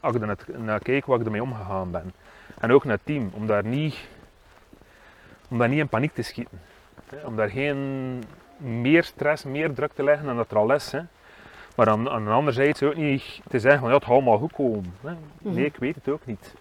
als 0.01 0.15
ik 0.15 0.23
er 0.23 0.37
naar 0.59 0.81
kijk 0.81 1.07
waar 1.07 1.19
ik 1.19 1.25
ermee 1.25 1.43
omgegaan 1.43 1.91
ben. 1.91 2.13
En 2.59 2.73
ook 2.73 2.85
naar 2.85 2.97
het 2.97 3.07
team, 3.07 3.31
om 3.35 3.47
daar 3.47 3.65
niet, 3.65 3.97
om 5.49 5.59
daar 5.59 5.69
niet 5.69 5.79
in 5.79 5.89
paniek 5.89 6.15
te 6.15 6.23
schieten. 6.23 6.61
Om 7.25 7.37
daar 7.37 7.51
geen 7.51 8.23
meer 8.57 9.05
stress, 9.05 9.45
meer 9.45 9.75
druk 9.75 9.93
te 9.93 10.03
leggen 10.03 10.27
dan 10.27 10.37
dat 10.37 10.51
er 10.51 10.57
al 10.57 10.73
is. 10.73 10.93
Hè. 10.93 11.01
Maar 11.77 11.89
aan, 11.89 12.11
aan 12.11 12.25
de 12.25 12.31
andere 12.31 12.57
zijde 12.57 12.87
ook 12.87 12.97
niet 12.97 13.41
te 13.49 13.61
zeggen 13.61 13.81
van 13.81 13.89
ja, 13.89 13.95
het 13.95 14.05
gaat 14.05 14.13
allemaal 14.13 14.39
goed 14.39 14.53
komen. 14.53 14.95
Hè. 15.01 15.13
Mhm. 15.43 15.55
Nee, 15.55 15.65
ik 15.65 15.77
weet 15.77 15.95
het 15.95 16.09
ook 16.09 16.27
niet. 16.27 16.55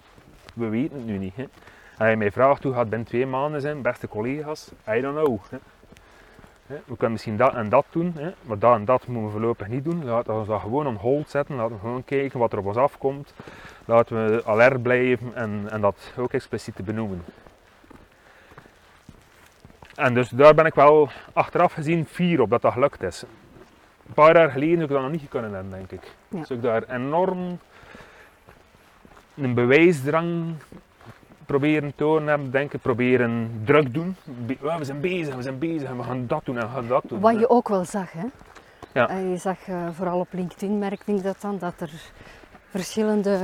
We 0.53 0.67
weten 0.67 0.97
het 0.97 1.05
nu 1.05 1.17
niet. 1.17 1.35
Hè. 1.35 1.45
Als 1.97 2.09
je 2.09 2.15
mij 2.17 2.31
vraagt 2.31 2.63
hoe 2.63 2.71
gaat 2.71 2.81
het 2.81 2.89
binnen 2.89 3.07
twee 3.07 3.25
maanden 3.25 3.61
zijn, 3.61 3.81
beste 3.81 4.07
collega's, 4.07 4.71
I 4.89 5.01
don't 5.01 5.23
know. 5.23 5.39
Hè. 5.49 5.57
We 6.67 6.83
kunnen 6.85 7.11
misschien 7.11 7.37
dat 7.37 7.53
en 7.53 7.69
dat 7.69 7.85
doen, 7.89 8.13
hè, 8.17 8.31
maar 8.41 8.59
dat 8.59 8.75
en 8.75 8.85
dat 8.85 9.07
moeten 9.07 9.25
we 9.25 9.31
voorlopig 9.31 9.67
niet 9.67 9.83
doen. 9.83 10.05
Laten 10.05 10.39
we 10.39 10.45
dat 10.45 10.61
gewoon 10.61 10.87
on 10.87 10.95
hold 10.95 11.29
zetten, 11.29 11.55
laten 11.55 11.73
we 11.73 11.79
gewoon 11.79 12.03
kijken 12.03 12.39
wat 12.39 12.51
er 12.51 12.59
op 12.59 12.65
ons 12.65 12.77
afkomt. 12.77 13.33
Laten 13.85 14.25
we 14.25 14.45
alert 14.45 14.81
blijven 14.81 15.35
en, 15.35 15.67
en 15.69 15.81
dat 15.81 16.13
ook 16.17 16.33
expliciet 16.33 16.75
te 16.75 16.83
benoemen. 16.83 17.23
En 19.95 20.13
dus 20.13 20.29
daar 20.29 20.53
ben 20.53 20.65
ik 20.65 20.73
wel 20.73 21.09
achteraf 21.33 21.73
gezien 21.73 22.05
fier 22.05 22.41
op 22.41 22.49
dat 22.49 22.61
dat 22.61 22.73
gelukt 22.73 23.03
is. 23.03 23.23
Een 24.07 24.13
paar 24.13 24.35
jaar 24.35 24.51
geleden 24.51 24.73
zou 24.77 24.83
ik 24.83 24.89
dat 24.89 25.01
nog 25.01 25.11
niet 25.11 25.29
kunnen 25.29 25.53
hebben, 25.53 25.71
denk 25.71 25.91
ik. 25.91 26.11
Ja. 26.27 26.43
Zou 26.45 26.59
ik 26.59 26.65
daar 26.65 26.83
enorm 26.89 27.59
een 29.35 29.53
bewijsdrang 29.53 30.53
proberen 31.45 31.93
tonen 31.95 32.27
hebben, 32.27 32.51
denk 32.51 32.73
ik, 32.73 32.81
proberen 32.81 33.61
druk 33.65 33.93
doen. 33.93 34.15
"Oh, 34.61 34.77
we 34.77 34.83
zijn 34.83 34.99
bezig, 35.01 35.35
we 35.35 35.41
zijn 35.41 35.57
bezig 35.59 35.89
en 35.89 35.97
we 35.97 36.03
gaan 36.03 36.27
dat 36.27 36.41
doen 36.45 36.57
en 36.57 36.67
we 36.67 36.73
gaan 36.73 36.87
dat 36.87 37.03
doen. 37.07 37.19
Wat 37.19 37.39
je 37.39 37.49
ook 37.49 37.69
wel 37.69 37.85
zag, 37.85 38.11
hè? 38.11 38.25
Ja. 38.93 39.09
Eh, 39.09 39.29
Je 39.29 39.37
zag 39.37 39.57
eh, 39.67 39.87
vooral 39.93 40.19
op 40.19 40.27
LinkedIn, 40.31 40.79
merkte 40.79 41.11
ik 41.13 41.23
dat 41.23 41.41
dan, 41.41 41.57
dat 41.59 41.73
er 41.77 41.91
verschillende 42.69 43.37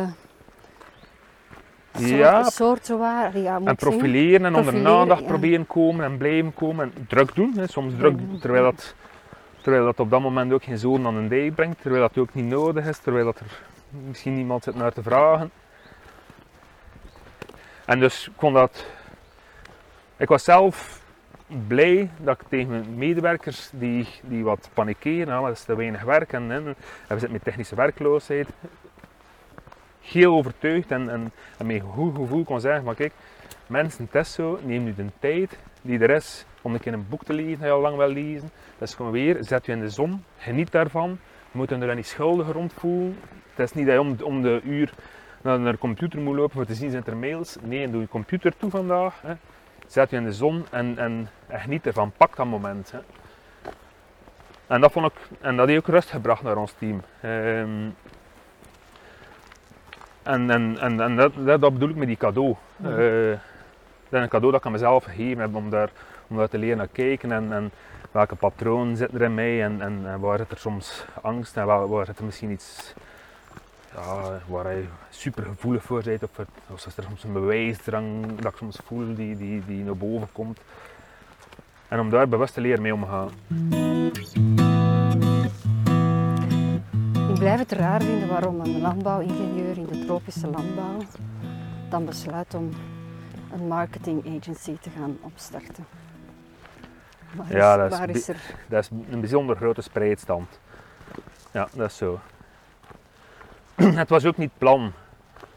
soort- 1.93 2.07
Ja. 2.09 2.43
soorten 2.43 2.97
waren. 2.99 3.41
Ja, 3.41 3.59
En 3.63 3.75
profileren 3.75 4.45
en 4.45 4.55
onder 4.55 4.61
Profileren, 4.71 4.99
aandacht 4.99 5.21
ja. 5.21 5.27
proberen 5.27 5.67
komen 5.67 6.05
en 6.05 6.17
blijven 6.17 6.53
komen 6.53 6.91
en 6.95 7.05
druk 7.07 7.35
doen. 7.35 7.53
Hè. 7.55 7.67
Soms 7.67 7.93
druk 7.97 8.17
doen, 8.17 8.39
terwijl 8.39 8.63
dat, 8.63 8.95
terwijl 9.67 9.87
dat 9.87 9.99
op 9.99 10.09
dat 10.09 10.21
moment 10.21 10.53
ook 10.53 10.63
geen 10.63 10.77
zoon 10.77 11.05
aan 11.05 11.15
een 11.15 11.27
dij 11.27 11.51
brengt, 11.51 11.81
terwijl 11.81 12.01
dat 12.01 12.17
ook 12.17 12.33
niet 12.33 12.45
nodig 12.45 12.85
is, 12.85 12.97
terwijl 12.97 13.25
dat 13.25 13.39
er 13.39 13.59
misschien 13.89 14.35
niemand 14.35 14.63
zit 14.63 14.75
naar 14.75 14.93
te 14.93 15.01
vragen. 15.01 15.51
En 17.85 17.99
dus 17.99 18.27
ik 18.27 18.33
vond 18.37 18.55
dat. 18.55 18.85
Ik 20.17 20.27
was 20.27 20.43
zelf 20.43 21.01
blij 21.67 22.09
dat 22.17 22.41
ik 22.41 22.47
tegen 22.49 22.69
mijn 22.69 22.97
medewerkers 22.97 23.69
die, 23.73 24.07
die 24.21 24.43
wat 24.43 24.69
panikeren, 24.73 25.27
nou, 25.27 25.45
dat 25.47 25.55
is 25.55 25.63
te 25.63 25.75
weinig 25.75 26.03
werk 26.03 26.33
en, 26.33 26.51
en, 26.51 26.63
we 26.63 26.75
zitten 27.07 27.31
met 27.31 27.43
technische 27.43 27.75
werkloosheid, 27.75 28.47
heel 30.01 30.35
overtuigd 30.35 30.91
en, 30.91 31.09
en, 31.09 31.31
en 31.57 31.65
met 31.65 31.75
een 31.75 31.81
goed 31.81 32.15
gevoel 32.15 32.43
kon 32.43 32.59
zeggen: 32.59 32.83
maar 32.83 32.95
kijk, 32.95 33.13
mensen, 33.65 34.07
het 34.11 34.25
is 34.25 34.33
zo, 34.33 34.59
neem 34.63 34.83
nu 34.83 34.95
de 34.95 35.05
tijd 35.19 35.57
die 35.81 35.99
er 35.99 36.09
is 36.09 36.45
om 36.61 36.73
een 36.73 36.79
keer 36.79 36.93
een 36.93 37.05
boek 37.09 37.23
te 37.23 37.33
lezen 37.33 37.59
dat 37.59 37.67
je 37.67 37.73
al 37.73 37.81
lang 37.81 37.97
wil 37.97 38.07
lezen. 38.07 38.49
Dat 38.77 38.87
is 38.87 38.95
gewoon 38.95 39.11
weer, 39.11 39.37
zet 39.39 39.65
je 39.65 39.71
in 39.71 39.79
de 39.79 39.89
zon, 39.89 40.23
geniet 40.37 40.71
daarvan. 40.71 41.09
Je 41.51 41.57
moet 41.57 41.69
je 41.69 41.75
er 41.75 41.95
niet 41.95 42.07
schuldig 42.07 42.51
rond 42.51 42.73
voelen. 42.73 43.17
Het 43.55 43.69
is 43.69 43.73
niet 43.73 43.85
dat 43.85 43.95
je 43.95 44.01
om, 44.01 44.15
om 44.23 44.41
de 44.41 44.61
uur 44.63 44.93
naar 45.41 45.71
de 45.71 45.77
computer 45.77 46.19
moet 46.19 46.35
lopen 46.35 46.53
voor 46.53 46.65
te 46.65 46.73
zien 46.73 46.91
zijn 46.91 47.05
er 47.05 47.17
mails. 47.17 47.57
Nee, 47.61 47.89
doe 47.89 48.01
je 48.01 48.07
computer 48.07 48.57
toe 48.57 48.69
vandaag. 48.69 49.21
Hè. 49.21 49.33
Zet 49.87 50.09
je 50.09 50.15
in 50.15 50.23
de 50.23 50.33
zon 50.33 50.65
en, 50.71 50.97
en, 50.97 51.29
en 51.47 51.59
geniet 51.59 51.85
ervan. 51.85 52.11
Pak 52.17 52.35
dat 52.35 52.45
moment. 52.45 52.91
Hè. 52.91 52.99
En 54.67 54.81
dat 54.81 54.91
vond 54.91 55.05
ik, 55.05 55.13
en 55.41 55.55
dat 55.55 55.67
heeft 55.67 55.79
ook 55.79 55.87
rust 55.87 56.09
gebracht 56.09 56.43
naar 56.43 56.57
ons 56.57 56.71
team. 56.71 57.01
Ehm, 57.21 57.89
en 60.23 60.49
en, 60.49 60.77
en, 60.79 61.01
en 61.01 61.15
dat, 61.15 61.33
dat, 61.45 61.73
bedoel 61.73 61.89
ik 61.89 61.95
met 61.95 62.07
die 62.07 62.17
cadeau. 62.17 62.55
Eh, 62.83 62.87
dat 64.09 64.19
is 64.19 64.21
een 64.21 64.29
cadeau 64.29 64.51
dat 64.51 64.59
ik 64.59 64.65
aan 64.65 64.71
mezelf 64.71 65.03
gegeven 65.03 65.41
heb 65.41 65.55
om 65.55 65.69
daar, 65.69 65.89
om 66.27 66.37
daar 66.37 66.49
te 66.49 66.57
leren 66.57 66.77
naar 66.77 66.87
kijken 66.91 67.31
en, 67.31 67.53
en 67.53 67.71
welke 68.11 68.35
patronen 68.35 68.97
zitten 68.97 69.19
er 69.19 69.25
in 69.25 69.33
mij 69.33 69.63
en, 69.63 69.81
en, 69.81 70.19
waar 70.19 70.37
zit 70.37 70.51
er 70.51 70.57
soms 70.57 71.05
angst 71.21 71.57
en 71.57 71.65
waar, 71.65 71.87
waar 71.87 72.05
zit 72.05 72.17
er 72.19 72.25
misschien 72.25 72.51
iets 72.51 72.93
ja, 73.95 74.39
waar 74.47 74.75
je 74.75 74.83
super 75.09 75.43
gevoelig 75.43 75.83
voor 75.83 76.01
bent 76.03 76.23
of, 76.23 76.37
het- 76.37 76.47
of 76.71 76.85
is 76.85 76.97
er 76.97 77.03
soms 77.03 77.23
een 77.23 77.33
bewijsdrang 77.33 78.35
dat 78.39 78.51
ik 78.51 78.57
soms 78.57 78.79
voel 78.85 79.15
die, 79.15 79.37
die, 79.37 79.63
die 79.65 79.83
naar 79.83 79.97
boven 79.97 80.27
komt. 80.31 80.59
En 81.87 81.99
om 81.99 82.09
daar 82.09 82.27
bewust 82.27 82.53
te 82.53 82.61
leren 82.61 82.81
mee 82.81 82.93
omgaan. 82.93 83.29
Ik 87.29 87.43
blijf 87.43 87.59
het 87.59 87.71
raar 87.71 88.01
vinden 88.01 88.27
waarom 88.27 88.59
een 88.59 88.81
landbouwingenieur 88.81 89.77
in 89.77 89.85
de 89.85 90.05
tropische 90.05 90.47
landbouw 90.47 90.97
dan 91.89 92.05
besluit 92.05 92.53
om 92.53 92.69
een 93.53 93.67
marketing 93.67 94.25
agency 94.37 94.77
te 94.81 94.89
gaan 94.89 95.17
opstarten. 95.21 95.85
Ja, 97.47 97.77
dat 97.77 97.91
is 97.91 97.97
waar 97.97 98.07
bi- 98.07 98.13
is 98.13 98.27
er... 98.27 98.41
Dat 98.67 98.83
is 98.83 98.89
een 99.09 99.19
bijzonder 99.19 99.55
grote 99.55 99.81
spreidstand. 99.81 100.59
Ja, 101.51 101.67
dat 101.73 101.89
is 101.89 101.97
zo. 101.97 102.19
Het 104.01 104.09
was 104.09 104.25
ook 104.25 104.37
niet 104.37 104.51
plan 104.57 104.91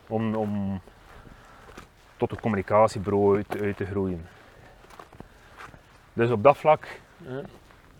om, 0.06 0.34
om 0.34 0.80
tot 2.16 2.30
een 2.30 2.40
communicatiebureau 2.40 3.36
uit, 3.36 3.60
uit 3.60 3.76
te 3.76 3.86
groeien. 3.86 4.26
Dus 6.12 6.30
op 6.30 6.42
dat 6.42 6.56
vlak 6.58 6.86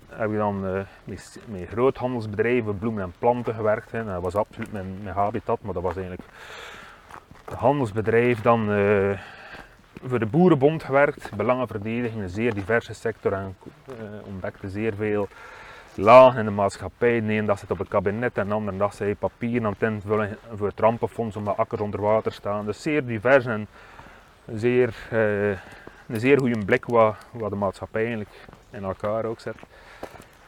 heb 0.09 0.31
ik 0.31 0.37
dan 0.37 0.66
eh, 0.66 0.81
met, 1.05 1.41
met 1.47 1.68
groothandelsbedrijven, 1.68 2.78
bloemen 2.78 3.03
en 3.03 3.12
planten 3.18 3.55
gewerkt. 3.55 3.93
Hè. 3.93 4.05
Dat 4.05 4.22
was 4.22 4.35
absoluut 4.35 4.72
mijn, 4.72 4.99
mijn 5.03 5.14
habitat, 5.14 5.59
maar 5.62 5.74
dat 5.74 5.83
was 5.83 5.97
eigenlijk 5.97 6.28
een 7.45 7.57
handelsbedrijf. 7.57 8.41
Dan 8.41 8.70
eh, 8.70 9.18
voor 10.07 10.18
de 10.18 10.26
Boerenbond 10.26 10.84
gewerkt, 10.84 11.36
belangenverdediging, 11.36 12.22
een 12.22 12.28
zeer 12.28 12.55
diverse 12.55 12.94
sector 12.94 13.32
en 13.32 13.57
eh, 13.86 13.94
ontdekte 14.24 14.68
zeer 14.68 14.94
veel 14.94 15.28
lagen 15.94 16.38
in 16.38 16.44
de 16.44 16.51
maatschappij. 16.51 17.20
De 17.20 17.32
ene 17.32 17.46
dag 17.46 17.59
zit 17.59 17.70
op 17.70 17.78
het 17.78 17.88
kabinet 17.88 18.38
en 18.38 18.48
de 18.48 18.55
andere 18.55 18.76
dag 18.76 18.94
zij 18.94 19.14
papieren 19.14 19.66
aan 19.66 19.74
het 19.78 19.90
invullen 19.90 20.36
voor 20.55 20.66
het 20.66 20.80
rampenfonds 20.80 21.36
omdat 21.36 21.57
akkers 21.57 21.80
onder 21.80 22.01
water 22.01 22.32
staan. 22.32 22.66
Dus 22.66 22.82
zeer 22.82 23.07
divers 23.07 23.46
en 23.46 23.66
zeer, 24.55 24.94
eh, 25.11 25.48
een 25.51 26.20
zeer 26.20 26.38
goede 26.38 26.64
blik 26.64 26.84
wat, 26.84 27.16
wat 27.30 27.51
de 27.51 27.57
maatschappij 27.57 28.01
eigenlijk 28.01 28.36
in 28.70 28.84
elkaar 28.84 29.24
ook 29.24 29.40
zet. 29.40 29.57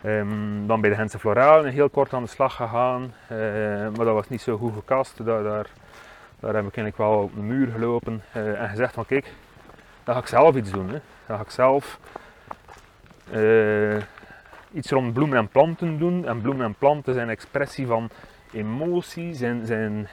Ehm, 0.02 0.66
dan 0.66 0.80
bij 0.80 0.90
de 0.90 0.96
Gentse 0.96 1.18
Floralen 1.18 1.72
heel 1.72 1.88
kort 1.88 2.12
aan 2.12 2.22
de 2.22 2.28
slag 2.28 2.54
gegaan, 2.54 3.14
eh, 3.28 3.38
maar 3.96 4.04
dat 4.04 4.14
was 4.14 4.28
niet 4.28 4.40
zo 4.40 4.56
goed 4.56 4.72
gekast. 4.74 5.24
Daar, 5.24 5.42
daar, 5.42 5.66
daar 6.40 6.54
heb 6.54 6.66
ik 6.66 6.76
eigenlijk 6.76 6.96
wel 6.96 7.22
op 7.22 7.34
de 7.34 7.42
muur 7.42 7.68
gelopen 7.72 8.22
en 8.32 8.68
gezegd 8.68 8.94
van 8.94 9.06
kijk, 9.06 9.32
dan 10.04 10.14
ga 10.14 10.20
ik 10.20 10.26
zelf 10.26 10.56
iets 10.56 10.70
doen. 10.70 10.88
Hè. 10.88 11.00
Dan 11.26 11.36
ga 11.36 11.42
ik 11.42 11.50
zelf 11.50 11.98
eh, 13.30 13.96
iets 14.72 14.90
rond 14.90 15.12
bloemen 15.12 15.38
en 15.38 15.48
planten 15.48 15.98
doen. 15.98 16.26
En 16.26 16.40
bloemen 16.40 16.66
en 16.66 16.74
planten 16.74 17.14
zijn 17.14 17.28
expressie 17.28 17.86
van 17.86 18.10
emotie, 18.52 19.34
zijn, 19.34 19.66
zijn, 19.66 20.08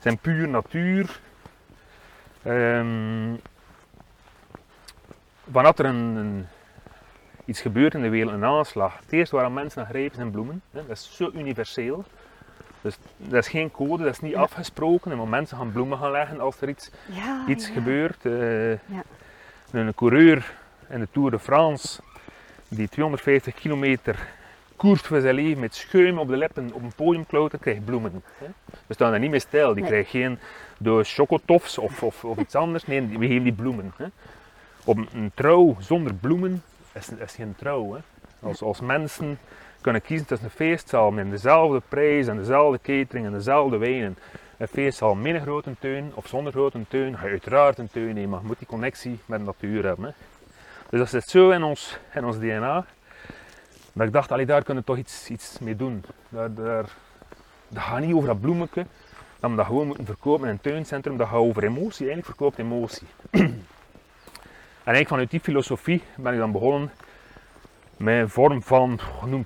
zijn 0.00 0.18
puur 0.18 0.48
natuur. 0.48 1.20
Ehm 2.42 3.34
wanneer 5.44 5.72
er 5.76 5.84
een, 5.84 6.16
een- 6.16 6.46
iets 7.44 7.60
gebeurt 7.60 7.94
in 7.94 8.02
de 8.02 8.08
wereld, 8.08 8.32
een 8.32 8.44
aanslag, 8.44 8.98
het 9.00 9.12
eerste 9.12 9.36
waar 9.36 9.52
mensen 9.52 9.80
naar 9.82 9.90
grijpen 9.90 10.14
zijn 10.16 10.30
bloemen. 10.30 10.62
Hè. 10.70 10.86
Dat 10.86 10.96
is 10.96 11.16
zo 11.16 11.30
universeel. 11.34 12.04
Dus 12.82 12.96
dat 13.16 13.42
is 13.44 13.48
geen 13.48 13.70
code, 13.70 14.02
dat 14.04 14.12
is 14.12 14.20
niet 14.20 14.32
Ja. 14.32 14.40
afgesproken. 14.40 15.12
En 15.12 15.28
mensen 15.28 15.56
gaan 15.56 15.72
bloemen 15.72 15.98
gaan 15.98 16.10
leggen 16.10 16.40
als 16.40 16.60
er 16.60 16.68
iets 16.68 16.90
Ja, 17.06 17.44
iets 17.46 17.66
ja. 17.66 17.72
gebeurt. 17.72 18.26
eh, 18.26 18.70
Ja. 18.70 19.02
Een 19.70 19.94
coureur 19.94 20.52
in 20.88 21.00
de 21.00 21.08
Tour 21.12 21.30
de 21.30 21.38
France 21.38 22.00
die 22.68 22.88
250 22.88 23.54
kilometer 23.54 24.28
koerst 24.76 25.06
voor 25.06 25.20
zijn 25.20 25.34
leven 25.34 25.60
met 25.60 25.74
schuim 25.74 26.18
op 26.18 26.28
de 26.28 26.36
lippen 26.36 26.70
op 26.72 26.82
een 26.82 26.92
podium 26.96 27.26
klautert, 27.26 27.62
krijgt 27.62 27.84
bloemen. 27.84 28.22
Hè. 28.38 28.46
We 28.86 28.94
staan 28.94 29.10
daar 29.10 29.20
niet 29.20 29.30
mee 29.30 29.38
stil. 29.40 29.72
Die 29.74 29.82
Nee. 29.82 29.90
krijgt 29.90 30.10
geen 30.10 30.38
doos 30.78 31.14
chocotofs 31.14 31.78
of, 31.78 32.02
of, 32.02 32.24
of 32.24 32.38
iets 32.38 32.54
anders. 32.54 32.86
Nee, 32.86 33.00
we 33.06 33.26
geven 33.26 33.42
die 33.42 33.52
bloemen. 33.52 33.92
Hè. 33.96 34.06
Op 34.84 34.96
een, 34.96 35.08
een 35.14 35.30
trouw 35.34 35.76
zonder 35.80 36.14
bloemen 36.14 36.62
is, 36.92 37.08
is 37.08 37.34
geen 37.34 37.54
trouw. 37.58 37.92
Hè. 37.94 38.00
Als, 38.48 38.62
als 38.62 38.80
mensen 38.80 39.38
kunnen 39.82 40.02
kiezen 40.02 40.26
tussen 40.26 40.46
een 40.46 40.54
feestzaal 40.54 41.10
met 41.10 41.30
dezelfde 41.30 41.82
prijs 41.88 42.26
en 42.26 42.36
dezelfde 42.36 42.78
catering 42.82 43.26
en 43.26 43.32
dezelfde 43.32 43.76
wijnen 43.76 44.18
een 44.58 44.68
feestzaal 44.68 45.14
met 45.14 45.34
een 45.34 45.40
grote 45.40 45.74
tuin 45.78 46.12
of 46.14 46.26
zonder 46.26 46.52
grote 46.52 46.78
tuin, 46.88 47.18
ga 47.18 47.24
je 47.24 47.30
uiteraard 47.30 47.78
een 47.78 47.90
tuin 47.90 48.14
nemen, 48.14 48.30
maar 48.30 48.40
je 48.40 48.46
moet 48.46 48.58
die 48.58 48.66
connectie 48.66 49.18
met 49.26 49.38
de 49.38 49.44
natuur 49.44 49.84
hebben. 49.84 50.04
Hè. 50.04 50.10
Dus 50.88 50.98
dat 50.98 51.08
zit 51.08 51.28
zo 51.28 51.50
in 51.50 51.62
ons, 51.62 51.98
in 52.14 52.24
ons 52.24 52.38
DNA, 52.38 52.86
dat 53.92 54.06
ik 54.06 54.12
dacht, 54.12 54.32
allee, 54.32 54.46
daar 54.46 54.62
kunnen 54.62 54.82
we 54.82 54.88
toch 54.88 54.98
iets, 54.98 55.30
iets 55.30 55.58
mee 55.58 55.76
doen. 55.76 56.04
Daar, 56.28 56.54
daar, 56.54 56.84
dat 57.68 57.82
gaat 57.82 58.00
niet 58.00 58.14
over 58.14 58.28
dat 58.28 58.40
bloemetje, 58.40 58.86
dat 59.40 59.50
we 59.50 59.56
dat 59.56 59.66
gewoon 59.66 59.86
moeten 59.86 60.06
verkopen 60.06 60.44
in 60.46 60.52
een 60.52 60.60
tuincentrum, 60.60 61.16
dat 61.16 61.28
gaat 61.28 61.36
over 61.36 61.64
emotie, 61.64 62.06
eigenlijk 62.06 62.26
verkoopt 62.26 62.58
emotie. 62.58 63.06
en 63.30 63.64
eigenlijk 64.84 65.08
vanuit 65.08 65.30
die 65.30 65.40
filosofie 65.40 66.02
ben 66.16 66.32
ik 66.32 66.38
dan 66.38 66.52
begonnen 66.52 66.90
met 68.02 68.14
een 68.14 68.28
vorm 68.28 68.62
van, 68.62 69.00
noem, 69.26 69.42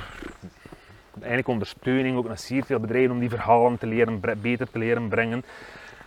eigenlijk 1.19 1.49
ondersteuning 1.49 2.17
ook 2.17 2.27
naar 2.27 2.39
zeer 2.39 2.65
veel 2.65 2.81
bedrijven 2.81 3.11
om 3.11 3.19
die 3.19 3.29
verhalen 3.29 3.79
te 3.79 3.87
leren, 3.87 4.21
beter 4.41 4.71
te 4.71 4.79
leren 4.79 5.09
brengen. 5.09 5.45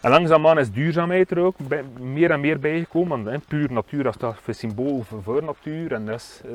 En 0.02 0.10
langzaamaan 0.10 0.60
is 0.60 0.72
duurzaamheid 0.72 1.32
er 1.32 1.40
ook 1.40 1.56
bij- 1.58 1.84
meer 2.00 2.32
en 2.32 2.40
meer 2.40 2.60
bijgekomen. 2.60 3.24
Want 3.24 3.26
hè, 3.26 3.48
puur 3.48 3.72
natuur 3.72 4.04
dat 4.04 4.14
staat 4.14 4.38
voor 4.42 4.54
symbool 4.54 5.04
voor, 5.08 5.24
voor 5.24 5.44
natuur 5.44 5.94
en 5.94 6.06
dat 6.06 6.16
is, 6.16 6.42
eh, 6.46 6.52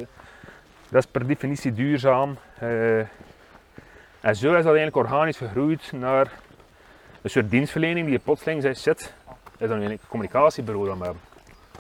dat 0.89 1.05
is 1.05 1.11
per 1.11 1.27
definitie 1.27 1.73
duurzaam. 1.73 2.37
Eh, 2.59 2.99
en 2.99 3.07
zo 4.21 4.31
is 4.31 4.65
dat 4.65 4.75
eigenlijk 4.75 4.97
organisch 4.97 5.37
gegroeid 5.37 5.93
naar 5.93 6.33
een 7.23 7.31
soort 7.31 7.51
dienstverlening 7.51 8.05
die 8.07 8.15
je 8.15 8.21
plotseling 8.25 8.63
zegt, 8.63 8.81
shit, 8.81 9.01
is 9.59 9.69
eigenlijk 9.69 10.03
een 10.03 10.09
communicatiebureau 10.09 10.87
dat 10.87 10.99
we 10.99 11.05
hebben. 11.05 11.23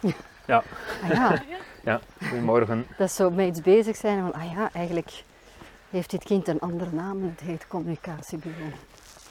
Ah, 0.03 0.13
ja. 0.47 0.63
Ja, 1.85 2.01
goedemorgen. 2.29 2.87
Dat 2.99 3.11
zo 3.11 3.31
met 3.31 3.47
iets 3.47 3.61
bezig 3.61 3.97
zijn 3.97 4.21
van, 4.21 4.33
ah 4.33 4.53
ja, 4.53 4.71
eigenlijk 4.73 5.23
heeft 5.91 6.11
dit 6.11 6.25
kind 6.25 6.49
een 6.49 6.61
andere 6.61 6.91
naam 6.93 7.23
en 7.23 7.31
het 7.37 7.41
heet 7.41 7.67
communicatiebureau. 7.67 8.71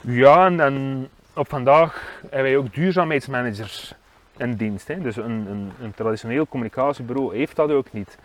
Ja, 0.02 0.46
en, 0.46 0.60
en 0.60 1.08
op 1.34 1.50
vandaag 1.50 2.22
hebben 2.22 2.42
wij 2.42 2.58
ook 2.58 2.74
duurzaamheidsmanagers 2.74 3.94
in 4.38 4.56
dienst. 4.56 4.88
Hè. 4.88 5.02
Dus 5.02 5.16
een, 5.16 5.46
een, 5.50 5.72
een 5.82 5.94
traditioneel 5.94 6.48
communicatiebureau 6.48 7.36
heeft 7.36 7.56
dat 7.56 7.72
ook 7.72 7.92
niet. 7.92 8.18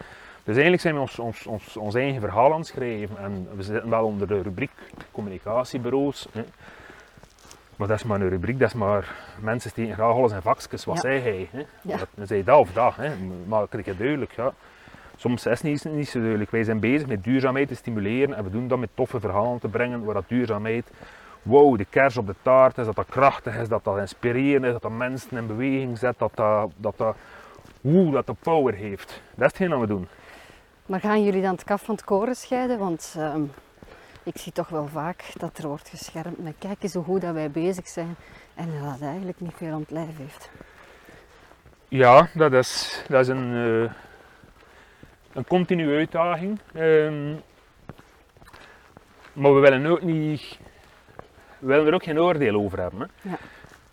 Dus 0.45 0.55
eigenlijk 0.55 0.83
zijn 0.83 0.95
we 0.95 1.01
ons, 1.01 1.19
ons, 1.19 1.47
ons, 1.47 1.77
ons 1.77 1.95
eigen 1.95 2.21
verhaal 2.21 2.53
aan 2.53 2.59
het 2.59 2.67
schrijven 2.67 3.19
en 3.19 3.49
we 3.57 3.63
zitten 3.63 3.91
wel 3.91 4.05
onder 4.05 4.29
de 4.29 4.43
rubriek 4.43 4.71
communicatiebureaus. 5.11 6.29
Hè. 6.33 6.45
Maar 7.79 7.89
dat 7.89 7.97
is 7.99 8.05
maar 8.05 8.21
een 8.21 8.29
rubriek, 8.29 8.59
dat 8.59 8.69
is 8.69 8.75
maar 8.75 9.15
mensen 9.41 9.71
steken 9.71 9.95
graag 9.95 10.13
alles 10.13 10.33
in 10.33 10.43
vakjes. 10.43 10.85
Wat 10.85 10.95
Ja. 10.95 11.01
zei 11.01 11.21
hij? 11.21 11.49
Hè? 11.53 11.63
Ja. 11.83 11.97
Dat, 12.15 12.29
zei 12.29 12.45
dat 12.45 12.59
of 12.59 12.73
dat. 12.73 12.97
Hè? 12.97 13.11
Maak 13.47 13.73
ik 13.73 13.87
het 13.87 13.99
duidelijk. 13.99 14.33
Ja. 14.33 14.53
Soms 15.17 15.47
is 15.47 15.63
het 15.63 15.63
niet, 15.63 15.85
niet 15.85 16.09
zo 16.09 16.19
duidelijk. 16.21 16.51
Wij 16.51 16.65
zijn 16.65 16.81
bezig 16.81 17.07
met 17.07 17.25
duurzaamheid 17.25 17.69
te 17.69 17.75
stimuleren 17.75 18.35
en 18.37 18.45
we 18.45 18.51
doen 18.51 18.69
dat 18.69 18.79
met 18.79 18.89
toffe 18.95 19.21
verhalen 19.21 19.59
te 19.59 19.69
brengen 19.69 20.05
waar 20.05 20.15
dat 20.15 20.29
duurzaamheid, 20.29 20.91
wow, 21.43 21.79
de 21.79 21.85
kers 21.91 22.17
op 22.17 22.27
de 22.27 22.35
taart 22.43 22.79
is, 22.79 22.85
dat 22.87 22.97
dat 22.97 23.07
krachtig 23.09 23.57
is, 23.57 23.69
dat 23.69 23.85
dat 23.85 23.99
inspirerend 23.99 24.65
is, 24.65 24.73
dat 24.73 24.83
dat 24.83 24.91
mensen 24.91 25.37
in 25.37 25.47
beweging 25.47 25.99
zet, 25.99 26.15
dat 26.19 26.31
dat, 26.35 26.71
dat, 26.77 26.95
dat, 26.97 27.17
woe, 27.81 28.11
dat 28.11 28.27
dat 28.27 28.37
power 28.41 28.75
heeft. 28.75 29.07
Dat 29.35 29.45
is 29.45 29.47
hetgeen 29.47 29.71
dat 29.71 29.81
we 29.81 29.87
doen. 29.87 30.09
Maar 30.87 31.01
gaan 31.01 31.25
jullie 31.25 31.43
dan 31.43 31.53
het 31.53 31.65
kaf 31.65 31.83
van 31.83 31.95
het 31.95 32.05
koren 32.05 32.35
scheiden? 32.37 32.79
Want 32.79 33.15
ehm, 33.19 33.43
ik 34.29 34.39
zie 34.39 34.53
toch 34.53 34.69
wel 34.69 34.87
vaak 34.87 35.25
dat 35.39 35.59
er 35.59 35.69
wordt 35.69 35.89
geschermd 35.89 36.39
met 36.39 36.55
kijk 36.59 36.83
eens 36.83 36.95
hoe 36.95 37.05
goed 37.05 37.21
dat 37.21 37.35
wij 37.35 37.51
bezig 37.51 37.89
zijn 37.89 38.17
en 38.55 38.69
dat 38.83 38.93
het 38.93 39.03
eigenlijk 39.03 39.41
niet 39.41 39.55
veel 39.57 39.73
aan 39.73 39.81
het 39.81 39.91
lijf 39.91 40.17
heeft. 40.17 40.51
Ja, 41.89 42.29
dat 42.35 42.53
is, 42.53 43.03
dat 43.09 43.21
is 43.21 43.29
een, 43.29 43.55
eh, 43.55 43.93
een 45.33 45.45
continue 45.47 45.97
uitdaging. 45.97 46.61
Ehm, 46.75 47.35
maar 49.33 49.55
we 49.55 49.61
willen 49.61 49.87
ook 49.87 50.03
niet, 50.03 50.59
we 51.59 51.67
willen 51.67 51.87
er 51.87 51.95
ook 51.95 52.05
geen 52.05 52.21
oordeel 52.21 52.55
over 52.55 52.81
hebben. 52.81 53.01
Hè. 53.01 53.31
Ja. 53.31 53.39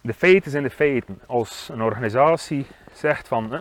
De 0.01 0.13
feiten 0.13 0.51
zijn 0.51 0.63
de 0.63 0.69
feiten. 0.69 1.21
Als 1.25 1.69
een 1.71 1.81
organisatie 1.81 2.65
zegt 2.93 3.27
van, 3.27 3.51
hè, 3.51 3.59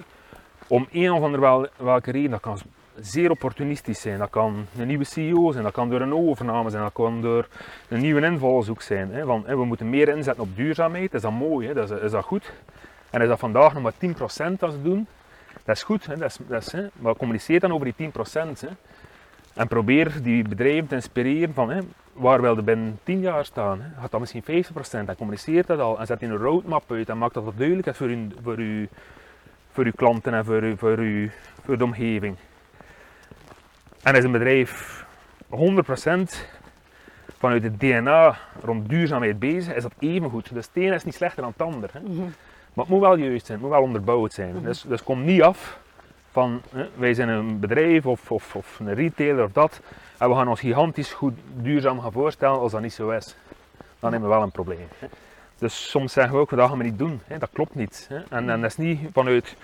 om 0.66 0.89
een 0.93 1.12
of 1.12 1.22
andere 1.22 1.43
wel, 1.43 1.68
welke 1.77 2.11
reden, 2.11 2.31
dat 2.31 2.41
kan 2.41 2.59
zeer 3.01 3.30
opportunistisch 3.30 4.01
zijn. 4.01 4.18
Dat 4.18 4.30
kan 4.30 4.66
een 4.78 4.86
nieuwe 4.86 5.05
CEO 5.05 5.53
zijn, 5.53 5.64
dat 5.64 5.72
kan 5.72 5.90
door 5.90 6.01
een 6.01 6.14
overname 6.14 6.70
zijn, 6.70 6.82
dat 6.82 6.92
kan 6.92 7.20
door 7.20 7.49
een 7.88 8.01
nieuwe 8.01 8.26
invalshoek 8.26 8.82
zijn. 8.82 9.12
Hè, 9.12 9.24
van, 9.24 9.42
hè, 9.47 9.57
we 9.57 9.64
moeten 9.64 9.90
meer 9.90 10.09
inzetten 10.09 10.42
op 10.42 10.57
duurzaamheid, 10.57 11.14
is 11.14 11.22
dat 11.22 11.32
mooi, 11.32 11.66
hè, 11.66 11.74
dat 11.74 11.90
is, 11.90 12.11
dat 12.11 12.24
goed. 12.24 12.53
En 13.11 13.22
is 13.22 13.28
dat 13.28 13.38
vandaag 13.38 13.74
nog 13.74 13.82
maar 13.82 13.92
10% 13.92 14.59
als 14.61 14.72
ze 14.72 14.82
doen, 14.82 15.07
dat 15.64 15.76
is 15.76 15.82
goed. 15.82 16.07
Hè? 16.07 16.16
Dat 16.16 16.30
is, 16.30 16.38
dat 16.47 16.74
is? 16.74 16.88
Maar 16.95 17.16
communiceer 17.16 17.61
dan 17.61 17.72
over 17.72 17.92
die 17.97 18.11
10%. 18.11 18.12
Hè? 18.61 18.68
En 19.55 19.68
probeer 19.68 20.22
die 20.22 20.49
bedrijven 20.49 20.86
te 20.86 20.95
inspireren 20.95 21.55
van 21.55 21.70
hè, 21.70 21.80
waar 22.12 22.40
wil 22.40 22.57
je 22.57 22.62
binnen 22.62 22.99
10 23.03 23.20
jaar 23.20 23.45
staan. 23.45 23.80
Hè? 23.80 24.01
Gaat 24.01 24.11
dat 24.11 24.20
misschien 24.20 24.45
50% 24.45 24.47
en 24.90 25.16
communiceer 25.16 25.66
dat 25.66 25.78
al. 25.78 25.99
En 25.99 26.07
zet 26.07 26.20
die 26.20 26.28
een 26.28 26.36
roadmap 26.36 26.92
uit 26.92 27.09
en 27.09 27.18
maak 27.18 27.32
dat 27.32 27.45
wat 27.45 27.59
duidelijk 27.59 27.97
voor, 27.97 28.07
uw, 28.57 28.86
voor, 29.72 29.90
klanten 29.97 30.34
en 30.34 30.45
voor, 30.45 30.62
uw, 30.62 30.76
voor, 30.76 30.99
voor 31.64 31.78
de 31.78 31.84
omgeving. 31.84 32.36
En 34.05 34.14
is 34.14 34.24
een 34.24 34.32
bedrijf 34.32 35.05
100% 35.50 35.57
vanuit 37.38 37.62
het 37.62 37.80
DNA 37.80 38.38
rond 38.62 38.88
duurzaamheid 38.88 39.38
bezig, 39.38 39.74
is 39.74 39.82
dat 39.82 39.92
even 39.98 40.30
goed. 40.30 40.55
Dus 40.55 40.66
het 40.66 40.82
ene 40.82 40.94
is 40.94 41.05
niet 41.05 41.14
slechter 41.14 41.42
dan 41.42 41.52
het 41.57 41.62
ander. 41.62 41.90
Hè? 41.92 42.00
Maar 42.72 42.84
het 42.84 42.88
moet 42.88 43.00
wel 43.00 43.16
juist 43.16 43.46
zijn, 43.46 43.59
het 43.59 43.66
moet 43.66 43.76
wel 43.76 43.86
onderbouwd 43.86 44.32
zijn. 44.32 44.62
Dus, 44.62 44.82
dus 44.82 45.02
kom 45.02 45.24
niet 45.24 45.42
af 45.42 45.78
van 46.30 46.62
hè, 46.70 46.88
wij 46.96 47.14
zijn 47.14 47.28
een 47.28 47.61
bedrijf 47.61 48.07
of, 48.07 48.30
of, 48.30 48.57
of 48.57 48.78
een 48.80 48.94
retailer 48.94 49.44
of 49.44 49.52
dat. 49.52 49.80
En 50.18 50.28
we 50.28 50.34
gaan 50.34 50.48
ons 50.48 50.61
gigantisch 50.61 51.12
goed 51.12 51.34
duurzaam 51.55 52.00
gaan 52.00 52.12
voorstellen 52.12 52.59
als 52.59 52.72
dat 52.72 52.80
niet 52.80 52.92
zo 52.92 53.11
is. 53.11 53.36
Dan 54.00 54.12
hebben 54.12 54.28
we 54.28 54.34
wel 54.34 54.44
een 54.44 54.50
probleem. 54.50 54.88
Hè. 54.98 55.07
Dus 55.59 55.90
soms 55.90 56.12
zeggen 56.12 56.34
we 56.34 56.40
ook, 56.40 56.57
dat 56.57 56.68
gaan 56.68 56.78
we 56.78 56.84
niet 56.84 56.98
doen. 56.98 57.20
Hè. 57.26 57.38
Dat 57.38 57.50
klopt 57.52 57.74
niet. 57.74 58.07
Hè. 58.09 58.16
En, 58.16 58.50
en 58.50 58.61
dat 58.61 58.70
is 58.70 58.76
niet 58.76 59.00
vanuit 59.12 59.57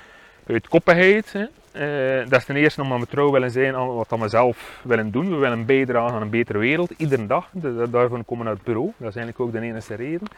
uit 0.47 0.69
koppigheid. 0.69 1.49
Eh, 1.73 2.29
dat 2.29 2.41
is 2.41 2.45
ten 2.45 2.57
eerste 2.57 2.83
omdat 2.83 2.99
we 3.01 3.07
trouw 3.07 3.31
willen 3.31 3.51
zijn 3.51 3.75
aan 3.75 3.95
wat 3.95 4.11
we 4.19 4.29
zelf 4.29 4.81
willen 4.83 5.11
doen. 5.11 5.31
We 5.31 5.37
willen 5.37 5.67
bijdragen 5.67 6.15
aan 6.15 6.23
een 6.23 6.31
betere 6.31 6.59
wereld, 6.59 6.91
iedere 6.97 7.27
dag. 7.27 7.49
Daarvoor 7.53 8.09
komen 8.09 8.25
we 8.27 8.43
naar 8.45 8.53
het 8.53 8.63
bureau. 8.63 8.93
Dat 8.97 9.09
is 9.09 9.17
eigenlijk 9.17 9.41
ook 9.41 9.53
de 9.53 9.61
enige 9.61 9.95
reden. 9.95 10.29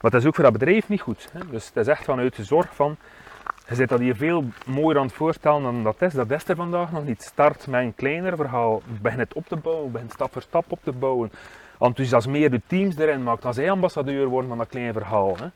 Maar 0.00 0.10
dat 0.10 0.20
is 0.20 0.26
ook 0.26 0.34
voor 0.34 0.44
dat 0.44 0.52
bedrijf 0.52 0.88
niet 0.88 1.00
goed. 1.00 1.28
Hè. 1.32 1.40
Dus 1.50 1.66
het 1.66 1.76
is 1.76 1.86
echt 1.86 2.04
vanuit 2.04 2.36
de 2.36 2.44
zorg 2.44 2.74
van, 2.74 2.96
je 3.68 3.74
zit 3.74 3.88
dat 3.88 4.00
hier 4.00 4.16
veel 4.16 4.44
mooier 4.66 4.98
aan 4.98 5.06
het 5.06 5.14
voorstellen 5.14 5.62
dan 5.62 5.82
dat 5.82 6.02
is. 6.02 6.12
Dat 6.12 6.30
is 6.30 6.48
er 6.48 6.56
vandaag 6.56 6.92
nog 6.92 7.04
niet. 7.04 7.22
Start 7.22 7.66
met 7.66 7.80
een 7.82 7.94
kleiner 7.94 8.36
verhaal, 8.36 8.82
begin 9.00 9.18
het 9.18 9.34
op 9.34 9.46
te 9.46 9.56
bouwen, 9.56 9.92
begin 9.92 10.10
stap 10.10 10.32
voor 10.32 10.42
stap 10.42 10.64
op 10.68 10.78
te 10.82 10.92
bouwen. 10.92 11.32
Enthousiasmeer 11.78 12.50
de 12.50 12.60
teams 12.66 12.96
erin, 12.96 13.22
maak 13.22 13.40
dat 13.40 13.54
zij 13.54 13.70
ambassadeur 13.70 14.26
worden 14.26 14.48
van 14.48 14.58
dat 14.58 14.68
kleine 14.68 14.92
verhaal. 14.92 15.36
Hè. 15.36 15.46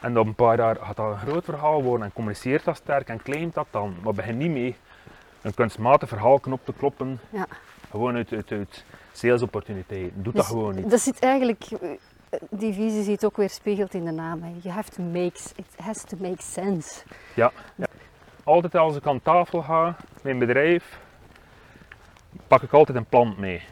En 0.00 0.18
op 0.18 0.26
een 0.26 0.34
paar 0.34 0.56
jaar 0.56 0.76
gaat 0.76 0.96
dat 0.96 1.10
een 1.12 1.18
groot 1.28 1.44
verhaal 1.44 1.82
worden 1.82 2.06
en 2.06 2.12
communiceert 2.12 2.64
dat 2.64 2.76
sterk 2.76 3.08
en 3.08 3.22
claimt 3.22 3.54
dat 3.54 3.66
dan. 3.70 3.94
Maar 4.02 4.14
begin 4.14 4.38
niet 4.38 4.50
mee 4.50 4.76
een 5.42 5.54
kunstmatig 5.54 6.08
verhaal 6.08 6.40
op 6.50 6.60
te 6.64 6.72
kloppen, 6.78 7.20
Ja. 7.30 7.46
gewoon 7.90 8.14
uit, 8.16 8.32
uit, 8.32 8.50
uit 8.52 8.84
salesopportuniteiten. 9.12 10.12
Doe 10.22 10.32
dat 10.32 10.34
Dus 10.34 10.46
gewoon 10.46 10.74
niet. 10.74 10.90
Dat 10.90 11.00
zit 11.00 11.18
eigenlijk, 11.18 11.64
die 12.50 12.72
visie 12.72 13.02
zit 13.02 13.24
ook 13.24 13.36
weer 13.36 13.50
spiegeld 13.50 13.94
in 13.94 14.04
de 14.04 14.10
naam. 14.10 14.42
hè. 14.42 14.50
You 14.62 14.74
have 14.74 14.90
to 14.90 15.02
make, 15.02 15.38
it 15.56 15.66
has 15.82 16.04
to 16.04 16.16
make 16.20 16.42
sense. 16.42 17.02
Ja, 17.34 17.50
ja. 17.74 17.86
Altijd 18.44 18.74
als 18.74 18.96
ik 18.96 19.06
aan 19.06 19.22
tafel 19.22 19.62
ga 19.62 19.96
met 20.22 20.32
een 20.32 20.38
bedrijf, 20.38 20.98
pak 22.48 22.62
ik 22.62 22.72
altijd 22.72 22.98
een 22.98 23.04
plant 23.04 23.38
mee. 23.38 23.62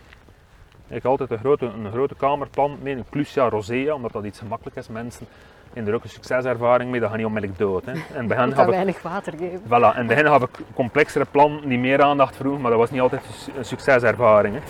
Ik 0.87 0.95
heb 0.95 1.07
altijd 1.07 1.31
een 1.31 1.39
grote, 1.39 1.67
een 1.67 1.91
grote 1.91 2.15
kamerplant 2.15 2.83
mee, 2.83 2.95
een 2.95 3.05
Clusia 3.11 3.49
rosea, 3.49 3.95
omdat 3.95 4.13
dat 4.13 4.25
iets 4.25 4.39
gemakkelijk 4.39 4.77
is. 4.77 4.89
Mensen 4.89 5.27
in 5.73 5.87
er 5.87 5.95
ook 5.95 6.05
een 6.05 6.11
succeservaring 6.11 6.91
mee, 6.91 7.01
dat 7.01 7.09
gaat 7.09 7.19
niet 7.19 7.27
onmiddellijk 7.27 7.61
dood. 7.61 7.85
Hè. 7.85 7.93
En 8.15 8.27
bij 8.27 8.37
hen 8.37 8.49
heb 8.57 8.67
ik, 8.67 8.73
weinig 8.73 9.03
water 9.03 9.33
geven. 9.39 9.61
voilà, 9.67 9.93
in 9.95 9.99
het 9.99 10.07
begin 10.07 10.27
had 10.27 10.43
ik 10.43 10.59
complexere 10.75 11.25
planten 11.25 11.69
die 11.69 11.79
meer 11.79 12.03
aandacht 12.03 12.37
vroegen, 12.37 12.61
maar 12.61 12.71
dat 12.71 12.81
was 12.81 12.91
niet 12.91 13.01
altijd 13.01 13.23
een 13.57 13.65
succeservaring. 13.65 14.55
Hè. 14.55 14.61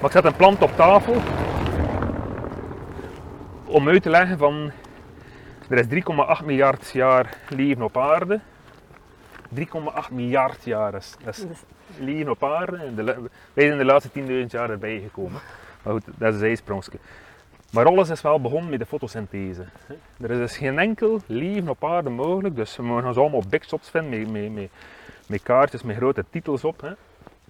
Maar 0.00 0.04
ik 0.10 0.12
zet 0.12 0.24
een 0.24 0.36
plant 0.36 0.62
op 0.62 0.76
tafel 0.76 1.14
om 3.68 3.88
uit 3.88 4.02
te 4.02 4.10
leggen 4.10 4.38
van 4.38 4.70
er 5.68 5.78
is 5.78 6.02
3,8 6.40 6.44
miljard 6.44 6.90
jaar 6.90 7.36
leven 7.48 7.82
op 7.82 7.96
aarde. 7.96 8.40
3,8 9.54 9.64
miljard 10.10 10.64
jaar 10.64 10.94
is, 10.94 11.16
is 11.26 11.36
Dus- 11.36 11.64
leven 11.98 12.30
op 12.30 12.44
aarde. 12.44 12.76
En 12.76 12.94
de, 12.94 13.04
wij 13.54 13.66
zijn 13.66 13.78
de 13.78 13.84
laatste 13.84 14.10
10.000 14.10 14.46
jaar 14.50 14.70
erbij 14.70 15.00
gekomen. 15.00 15.40
Maar 15.82 15.92
goed, 15.92 16.04
dat 16.04 16.28
is 16.28 16.34
een 16.34 16.40
zijsprongske. 16.40 16.98
Maar 17.72 17.86
alles 17.86 18.08
is 18.08 18.22
wel 18.22 18.40
begonnen 18.40 18.70
met 18.70 18.78
de 18.78 18.86
fotosynthese. 18.86 19.64
Er 20.20 20.30
is 20.30 20.38
dus 20.38 20.56
geen 20.56 20.78
enkel 20.78 21.20
leven 21.26 21.68
op 21.68 21.84
aarde 21.84 22.10
mogelijk. 22.10 22.56
Dus 22.56 22.76
we 22.76 22.82
mogen 22.82 23.06
ons 23.06 23.16
allemaal 23.16 23.40
op 23.40 23.62
shots 23.66 23.90
vinden 23.90 24.20
met, 24.20 24.30
met, 24.30 24.54
met, 24.54 24.70
met 25.26 25.42
kaartjes 25.42 25.82
met 25.82 25.96
grote 25.96 26.24
titels 26.30 26.64
op. 26.64 26.80
Hè. 26.80 26.90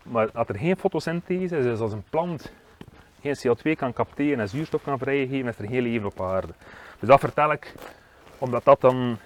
Maar 0.03 0.29
als 0.33 0.49
er 0.49 0.59
geen 0.59 0.77
fotosynthese 0.77 1.57
is, 1.57 1.65
dus 1.65 1.81
als 1.81 1.93
een 1.93 2.05
plant 2.11 2.53
geen 3.23 3.37
CO2 3.37 3.77
kan 3.77 3.93
capteren 3.93 4.41
en 4.41 4.49
zuurstof 4.49 4.83
kan 4.83 4.99
vrijgeven, 4.99 5.49
is 5.49 5.59
er 5.59 5.69
geen 5.69 5.83
leven 5.83 6.07
op 6.07 6.21
aarde. 6.21 6.53
Dus 6.99 7.09
dat 7.09 7.21
vertel 7.21 7.53
ik 7.53 7.75
omdat 8.39 8.65
dat 8.65 8.81
dan 8.81 9.19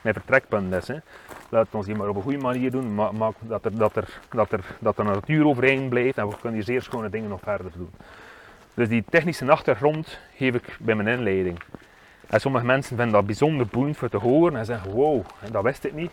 mijn 0.00 0.14
vertrekpunt 0.14 0.74
is. 0.74 0.88
Hè. 0.88 0.96
Laat 1.48 1.64
het 1.64 1.74
ons 1.74 1.86
hier 1.86 1.96
maar 1.96 2.08
op 2.08 2.16
een 2.16 2.22
goede 2.22 2.38
manier 2.38 2.70
doen, 2.70 2.94
maar 2.94 3.32
dat, 3.38 3.64
er, 3.64 3.76
dat, 3.76 3.96
er, 3.96 4.20
dat, 4.30 4.52
er, 4.52 4.64
dat 4.78 4.96
de 4.96 5.02
natuur 5.02 5.46
overeind 5.46 5.88
blijft 5.88 6.18
en 6.18 6.28
we 6.28 6.34
kunnen 6.34 6.52
hier 6.52 6.62
zeer 6.62 6.82
schone 6.82 7.10
dingen 7.10 7.28
nog 7.28 7.40
verder 7.40 7.72
doen. 7.76 7.90
Dus 8.74 8.88
die 8.88 9.04
technische 9.10 9.50
achtergrond 9.50 10.18
geef 10.36 10.54
ik 10.54 10.76
bij 10.80 10.94
mijn 10.94 11.08
inleiding. 11.08 11.62
En 12.26 12.40
sommige 12.40 12.64
mensen 12.64 12.96
vinden 12.96 13.14
dat 13.14 13.26
bijzonder 13.26 13.66
boeiend 13.66 13.96
voor 13.96 14.08
te 14.08 14.16
horen 14.16 14.56
en 14.56 14.64
zeggen: 14.64 14.90
Wow, 14.90 15.24
dat 15.50 15.62
wist 15.62 15.84
ik 15.84 15.92
niet. 15.92 16.10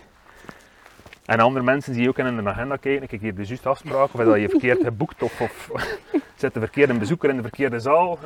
En 1.28 1.40
andere 1.40 1.66
mensen 1.66 1.94
zie 1.94 2.04
je 2.04 2.10
ook 2.10 2.18
in 2.18 2.26
een 2.26 2.48
agenda 2.48 2.76
kijken: 2.76 3.08
heb 3.10 3.20
hier 3.22 3.36
de 3.36 3.46
juiste 3.46 3.70
afspraak, 3.70 4.14
of 4.14 4.24
dat 4.24 4.40
je 4.40 4.50
verkeerd 4.50 4.84
geboekt, 4.84 5.22
of, 5.22 5.42
of 5.42 5.70
zit 6.36 6.54
de 6.54 6.60
verkeerde 6.60 6.94
bezoeker 6.94 7.30
in 7.30 7.36
de 7.36 7.42
verkeerde 7.42 7.80
zaal. 7.80 8.20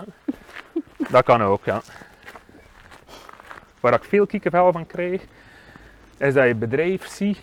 Dat 1.09 1.23
kan 1.23 1.41
ook, 1.41 1.65
ja. 1.65 1.81
Waar 3.79 3.93
ik 3.93 4.03
veel 4.03 4.25
kiekenvel 4.25 4.71
van 4.71 4.87
krijg, 4.87 5.23
is 6.17 6.33
dat 6.33 6.47
je 6.47 6.55
bedrijf 6.55 7.07
ziet 7.07 7.41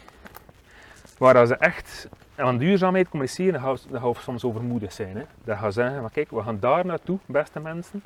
waar 1.18 1.46
ze 1.46 1.56
echt 1.56 2.08
aan 2.34 2.58
duurzaamheid 2.58 3.08
communiceren, 3.08 3.52
dan 3.52 3.62
gaan 3.62 3.78
dan 3.90 4.14
ze 4.14 4.20
soms 4.20 4.44
overmoedig 4.44 4.92
zijn. 4.92 5.16
Hè. 5.16 5.22
Dat 5.44 5.58
gaan 5.58 5.72
ze 5.72 5.80
zeggen, 5.80 6.00
maar 6.00 6.10
kijk, 6.10 6.30
we 6.30 6.42
gaan 6.42 6.58
daar 6.60 6.86
naartoe, 6.86 7.18
beste 7.26 7.60
mensen. 7.60 8.02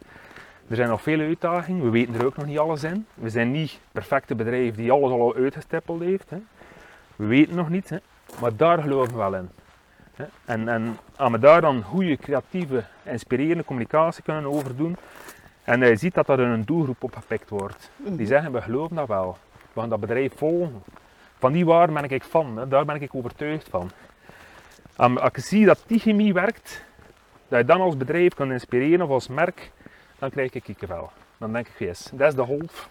Er 0.68 0.76
zijn 0.76 0.88
nog 0.88 1.02
veel 1.02 1.20
uitdagingen, 1.20 1.84
we 1.84 1.90
weten 1.90 2.14
er 2.14 2.26
ook 2.26 2.36
nog 2.36 2.46
niet 2.46 2.58
alles 2.58 2.84
in. 2.84 3.06
We 3.14 3.30
zijn 3.30 3.50
niet 3.50 3.80
perfecte 3.92 4.34
bedrijf 4.34 4.74
die 4.74 4.92
alles 4.92 5.10
al 5.10 5.34
uitgestippeld 5.34 6.00
heeft. 6.00 6.30
Hè. 6.30 6.38
We 7.22 7.28
weten 7.28 7.54
nog 7.54 7.68
niet, 7.68 7.90
hè. 7.90 7.96
maar 8.40 8.56
daar 8.56 8.82
geloven 8.82 9.12
we 9.12 9.18
wel 9.18 9.34
in. 9.34 9.50
En, 10.44 10.68
en 10.68 10.98
aan 11.16 11.32
we 11.32 11.38
daar 11.38 11.60
dan 11.60 11.82
goede, 11.82 12.16
creatieve, 12.16 12.84
inspirerende 13.02 13.64
communicatie 13.64 14.22
kunnen 14.22 14.46
overdoen. 14.46 14.96
En 15.64 15.80
dat 15.80 15.88
je 15.88 15.96
ziet 15.96 16.14
dat 16.14 16.26
dat 16.26 16.38
in 16.38 16.44
een 16.44 16.64
doelgroep 16.64 17.02
opgepikt 17.02 17.48
wordt. 17.48 17.90
Die 17.96 18.26
zeggen, 18.26 18.52
we 18.52 18.62
geloven 18.62 18.96
dat 18.96 19.08
wel. 19.08 19.36
We 19.72 19.80
gaan 19.80 19.88
dat 19.88 20.00
bedrijf 20.00 20.32
volgen. 20.36 20.82
van 21.38 21.52
die 21.52 21.64
waar 21.64 21.92
ben 21.92 22.04
ik 22.04 22.22
van. 22.22 22.56
Hè. 22.56 22.68
Daar 22.68 22.84
ben 22.84 23.02
ik 23.02 23.14
overtuigd 23.14 23.68
van. 23.68 23.90
En 24.96 25.20
als 25.20 25.32
je 25.34 25.40
ziet 25.40 25.66
dat 25.66 25.84
die 25.86 25.98
chemie 25.98 26.32
werkt, 26.32 26.84
dat 27.48 27.58
je 27.58 27.66
dan 27.66 27.80
als 27.80 27.96
bedrijf 27.96 28.34
kan 28.34 28.52
inspireren 28.52 29.04
of 29.04 29.10
als 29.10 29.28
merk, 29.28 29.70
dan 30.18 30.30
krijg 30.30 30.52
ik 30.52 30.62
kikkervel. 30.62 31.10
Dan 31.38 31.52
denk 31.52 31.66
ik, 31.68 31.78
yes, 31.78 32.10
dat 32.12 32.28
is 32.28 32.34
de 32.34 32.42
golf 32.44 32.88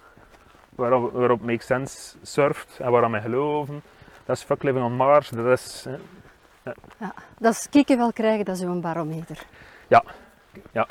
waarop, 0.70 1.12
waarop 1.14 1.42
Make 1.42 1.64
Sense 1.64 2.16
surft 2.22 2.80
en 2.80 2.92
waaraan 2.92 3.12
wij 3.12 3.22
geloven. 3.22 3.82
Dat 4.26 4.36
is 4.38 4.44
Fuck 4.44 4.64
Living 4.64 4.86
on 4.86 4.96
Mars, 4.96 5.30
dat 5.30 5.60
is... 5.60 5.86
Ja, 6.98 7.14
dat 7.38 7.54
is 7.54 7.70
kieken 7.70 7.98
wel 7.98 8.14
krijgen, 8.14 8.46
dat 8.46 8.56
is 8.56 8.64
uw 8.64 8.80
barometer. 8.80 9.38
Ja, 9.88 10.04
ja. 10.72 10.88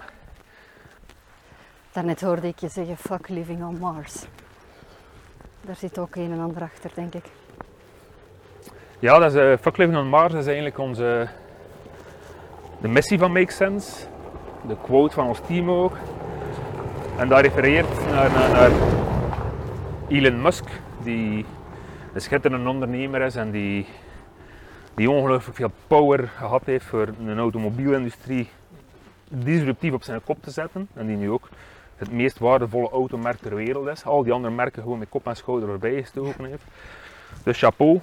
Daarnet 1.93 2.21
hoorde 2.21 2.47
ik 2.47 2.59
je 2.59 2.69
zeggen, 2.69 2.97
fuck 2.97 3.29
living 3.29 3.65
on 3.65 3.79
Mars. 3.79 4.25
Daar 5.61 5.77
zit 5.77 5.99
ook 5.99 6.17
een 6.17 6.33
en 6.33 6.41
ander 6.41 6.63
achter, 6.63 6.91
denk 6.95 7.15
ik. 7.15 7.25
Ja, 8.99 9.19
dat 9.19 9.35
is, 9.35 9.41
eh, 9.41 9.57
Fuck 9.61 9.77
Living 9.77 9.99
on 9.99 10.09
Mars 10.09 10.35
is 10.35 10.47
eigenlijk 10.47 10.79
onze, 10.79 11.29
de 12.81 12.89
missie 12.89 13.19
van 13.19 13.33
Make 13.33 13.53
Sense. 13.53 14.07
De 14.67 14.77
quote 14.83 15.15
van 15.15 15.27
ons 15.27 15.41
team 15.47 15.71
ook. 15.71 15.97
En 17.19 17.29
dat 17.29 17.41
refereert 17.41 18.07
naar, 18.07 18.33
naar, 18.33 18.51
naar 18.51 18.71
Elon 20.09 20.43
Musk, 20.43 20.65
die 21.03 21.47
een 22.13 22.21
schitterende 22.21 22.71
ondernemer 22.71 23.21
is 23.21 23.37
en 23.37 23.51
die, 23.51 23.87
die 24.95 25.11
ongelooflijk 25.11 25.57
veel 25.57 25.73
power 25.87 26.29
gehad 26.29 26.63
heeft 26.65 26.85
voor 26.85 27.09
een 27.19 27.39
automobielindustrie 27.39 28.49
disruptief 29.29 29.93
op 29.93 30.03
zijn 30.03 30.23
kop 30.25 30.43
te 30.43 30.51
zetten. 30.51 30.89
En 30.95 31.07
die 31.07 31.17
nu 31.17 31.31
ook 31.31 31.49
het 31.97 32.13
meest 32.13 32.39
waardevolle 32.39 32.91
automerk 32.91 33.39
ter 33.39 33.55
wereld 33.55 33.89
is. 33.89 34.05
Al 34.05 34.23
die 34.23 34.33
andere 34.33 34.55
merken 34.55 34.83
gewoon 34.83 34.99
met 34.99 35.09
kop 35.09 35.27
en 35.27 35.37
schouder 35.37 35.69
voorbij 35.69 36.01
gestoken 36.01 36.45
heeft. 36.45 36.65
Dus 37.43 37.59
chapeau. 37.59 38.01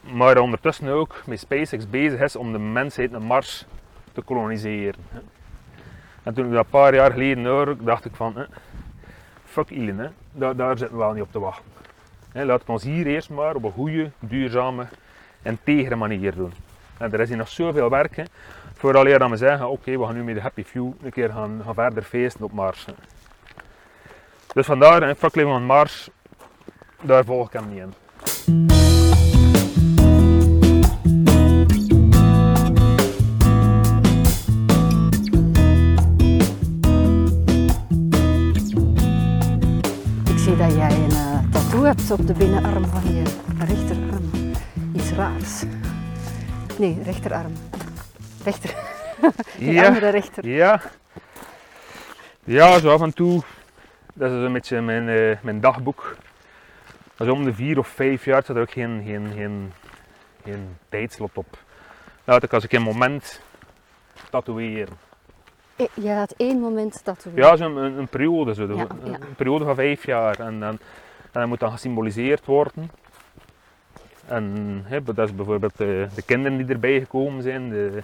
Maar 0.00 0.38
ondertussen 0.38 0.88
ook 0.88 1.22
met 1.26 1.40
SpaceX 1.40 1.90
bezig 1.90 2.20
is 2.20 2.36
om 2.36 2.52
de 2.52 2.58
mensheid 2.58 3.10
naar 3.10 3.22
Mars 3.22 3.66
te 4.12 4.20
koloniseren. 4.22 5.00
En 6.22 6.34
toen 6.34 6.44
ik 6.44 6.52
dat 6.52 6.64
een 6.64 6.70
paar 6.70 6.94
jaar 6.94 7.10
geleden 7.10 7.46
hoorde, 7.46 7.76
dacht 7.80 8.04
ik 8.04 8.14
van, 8.14 8.38
eh, 8.38 8.44
fuck 9.44 9.70
Elon. 9.70 10.08
Daar, 10.32 10.56
daar 10.56 10.78
zitten 10.78 10.96
we 10.96 11.02
wel 11.02 11.12
niet 11.12 11.22
op 11.22 11.32
te 11.32 11.38
wachten. 11.38 11.77
Laten 12.32 12.66
we 12.66 12.72
ons 12.72 12.82
hier 12.82 13.06
eerst 13.06 13.30
maar 13.30 13.54
op 13.54 13.64
een 13.64 13.72
goede, 13.72 14.10
duurzame 14.18 14.86
en 15.42 15.58
tegere 15.64 15.96
manier 15.96 16.34
doen. 16.34 16.52
En 16.98 17.12
er 17.12 17.20
is 17.20 17.28
hier 17.28 17.36
nog 17.36 17.48
zoveel 17.48 17.90
werk, 17.90 18.16
hè, 18.16 18.22
vooraleer 18.74 19.18
dat 19.18 19.30
we 19.30 19.36
zeggen, 19.36 19.68
oké, 19.68 19.98
we 19.98 20.04
gaan 20.04 20.14
nu 20.14 20.24
met 20.24 20.34
de 20.34 20.40
Happy 20.40 20.64
Few 20.64 20.92
een 21.02 21.10
keer 21.10 21.30
gaan, 21.30 21.60
gaan 21.64 21.74
verder 21.74 22.02
feesten 22.02 22.44
op 22.44 22.52
Mars. 22.52 22.86
Dus 24.52 24.66
vandaar, 24.66 25.02
hè, 25.02 25.14
fuck 25.14 25.34
Living 25.34 25.54
on 25.56 25.64
Mars, 25.64 26.10
daar 27.02 27.24
volg 27.24 27.46
ik 27.46 27.52
hem 27.52 27.68
niet 27.68 27.78
in. 27.78 29.07
Op 42.10 42.26
de 42.26 42.32
binnenarm 42.32 42.84
van 42.84 43.14
je 43.14 43.22
rechterarm. 43.58 44.30
Iets 44.94 45.10
raars. 45.12 45.62
Nee, 46.78 46.98
rechterarm. 47.04 47.52
Rechter. 48.44 48.74
Die 49.58 49.72
Ja. 49.72 49.86
andere 49.86 50.08
rechter. 50.08 50.46
Ja. 50.48 50.80
Ja, 52.44 52.78
zo 52.78 52.90
af 52.92 53.00
en 53.00 53.14
toe. 53.14 53.42
Dat 54.14 54.30
is 54.30 54.36
een 54.42 54.52
beetje 54.52 54.80
mijn, 54.80 55.08
eh, 55.08 55.36
mijn 55.42 55.60
dagboek. 55.60 56.16
Dus 57.16 57.28
om 57.28 57.44
de 57.44 57.54
vier 57.54 57.78
of 57.78 57.88
vijf 57.88 58.24
jaar 58.24 58.42
staat 58.42 58.56
er 58.56 58.62
ook 58.62 58.70
geen, 58.70 59.02
geen, 59.06 59.28
geen, 59.34 59.72
geen 60.44 60.76
tijdslot 60.88 61.30
op. 61.34 61.58
Laat 62.24 62.42
ik 62.42 62.52
als 62.52 62.64
ik 62.64 62.72
een 62.72 62.82
moment 62.82 63.40
tatoeëren. 64.30 64.94
Eh, 65.76 65.86
Jij 65.94 66.14
had 66.14 66.34
één 66.36 66.60
moment 66.60 67.04
tattoo. 67.04 67.32
Ja, 67.34 67.56
zo'n 67.56 67.76
een, 67.76 67.98
een 67.98 68.08
periode. 68.08 68.54
Zo, 68.54 68.62
Ja, 68.62 68.70
een, 68.70 68.88
ja. 69.04 69.12
een 69.12 69.34
periode 69.36 69.64
van 69.64 69.74
vijf 69.74 70.06
jaar. 70.06 70.40
En, 70.40 70.62
en, 70.62 70.80
en 71.38 71.40
dat 71.40 71.48
moet 71.48 71.60
dan 71.60 71.70
gesymboliseerd 71.70 72.44
worden. 72.46 72.90
En 74.26 74.80
hè, 74.86 75.02
dat 75.02 75.18
is 75.18 75.34
bijvoorbeeld 75.34 75.76
de, 75.76 76.06
de 76.14 76.22
kinderen 76.22 76.58
die 76.58 76.66
erbij 76.66 76.98
gekomen 77.00 77.42
zijn. 77.42 77.68
De, 77.68 78.02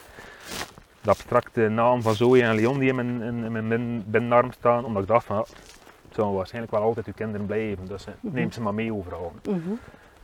de 1.01 1.11
abstracte 1.11 1.69
naam 1.69 2.03
van 2.03 2.15
Zoe 2.15 2.43
en 2.43 2.55
Leon 2.55 2.79
die 2.79 2.89
in 2.89 2.95
mijn, 2.95 3.23
in, 3.23 3.45
in 3.45 3.53
mijn 3.53 3.69
bin- 3.69 4.05
binnenarm 4.07 4.53
staan. 4.53 4.85
Omdat 4.85 5.03
ik 5.03 5.09
dacht 5.09 5.27
van, 5.27 5.37
ja, 5.37 5.43
het 5.43 6.15
zullen 6.15 6.33
waarschijnlijk 6.33 6.73
wel 6.73 6.83
altijd 6.83 7.07
uw 7.07 7.13
kinderen 7.17 7.47
blijven. 7.47 7.87
Dus 7.87 8.07
eh, 8.07 8.13
neem 8.21 8.53
ze 8.53 8.61
maar 8.61 8.75
mee 8.75 8.93
overal. 8.95 9.33
Mhm. 9.49 9.59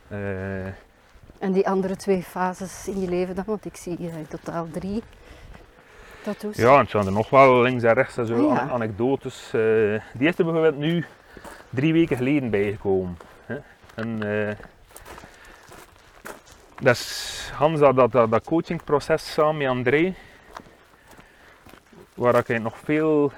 Eh, 0.08 0.66
En 1.38 1.52
die 1.52 1.68
andere 1.68 1.96
twee 1.96 2.22
fases 2.22 2.88
in 2.88 3.00
je 3.00 3.08
leven 3.08 3.34
dan? 3.34 3.44
Want 3.46 3.64
ik 3.64 3.76
zie 3.76 3.96
hier 3.98 4.12
in 4.12 4.26
totaal 4.28 4.66
drie 4.70 5.02
tattoos. 6.22 6.56
Ja, 6.56 6.72
en 6.74 6.78
het 6.80 6.90
zijn 6.90 7.06
er 7.06 7.12
nog 7.12 7.30
wel 7.30 7.62
links 7.62 7.82
en 7.82 7.94
rechts 7.94 8.16
en 8.16 8.26
zo 8.26 8.48
Ah, 8.48 8.56
ja. 8.56 8.68
anekdotes. 8.70 9.44
Eh, 9.54 9.60
die 10.14 10.28
is 10.28 10.38
er 10.38 10.44
bijvoorbeeld 10.44 10.78
nu 10.78 11.04
drie 11.70 11.92
weken 11.92 12.16
geleden 12.16 12.50
bijgekomen. 12.50 13.16
En, 13.94 14.22
eh, 14.22 14.56
dat 16.80 17.28
Hans, 17.54 17.80
dat, 17.80 18.12
dat, 18.12 18.30
dat, 18.30 18.44
coachingproces 18.44 19.32
samen 19.32 19.56
met 19.56 19.68
André, 19.68 20.14
waar 22.14 22.34
ik 22.34 22.62
nog 22.62 22.78
veel 22.78 23.32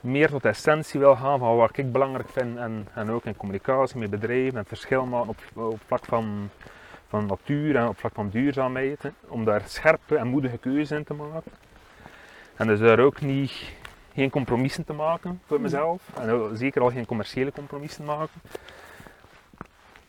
meer 0.00 0.28
tot 0.28 0.44
essentie 0.44 1.00
wil 1.00 1.16
gaan 1.16 1.38
van 1.38 1.56
wat 1.56 1.76
ik 1.76 1.92
belangrijk 1.92 2.28
vind 2.28 2.56
en, 2.56 2.86
en 2.94 3.10
ook 3.10 3.24
in 3.24 3.36
communicatie 3.36 3.98
met 3.98 4.10
bedrijven 4.10 4.58
en 4.58 4.64
verschil 4.64 5.06
maken 5.06 5.28
op, 5.28 5.38
op 5.54 5.80
vlak 5.86 6.04
van, 6.04 6.50
van 7.08 7.26
natuur 7.26 7.76
en 7.76 7.88
op 7.88 7.98
vlak 7.98 8.12
van 8.14 8.28
duurzaamheid. 8.28 9.00
Om 9.28 9.44
daar 9.44 9.62
scherpe 9.66 10.16
en 10.16 10.26
moedige 10.26 10.58
keuzes 10.58 10.90
in 10.90 11.04
te 11.04 11.14
maken. 11.14 11.52
En 12.56 12.66
dus 12.66 12.80
daar 12.80 12.98
ook 12.98 13.20
niet, 13.20 13.72
geen 14.20 14.30
compromissen 14.30 14.84
te 14.84 14.92
maken 14.92 15.40
voor 15.46 15.60
mezelf. 15.60 16.02
En 16.14 16.56
zeker 16.56 16.82
al 16.82 16.90
geen 16.90 17.06
commerciële 17.06 17.52
compromissen 17.52 18.04
maken. 18.04 18.40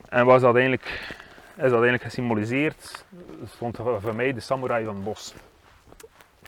En 0.09 0.25
was 0.25 0.41
dat 0.41 0.53
eigenlijk, 0.53 1.15
is 1.55 1.55
dat 1.55 1.71
eigenlijk 1.71 2.03
gesymboliseerd, 2.03 3.05
stond 3.45 3.77
voor 3.77 4.15
mij 4.15 4.33
de 4.33 4.39
samurai 4.39 4.85
van 4.85 4.95
het 4.95 5.03
bos. 5.03 5.33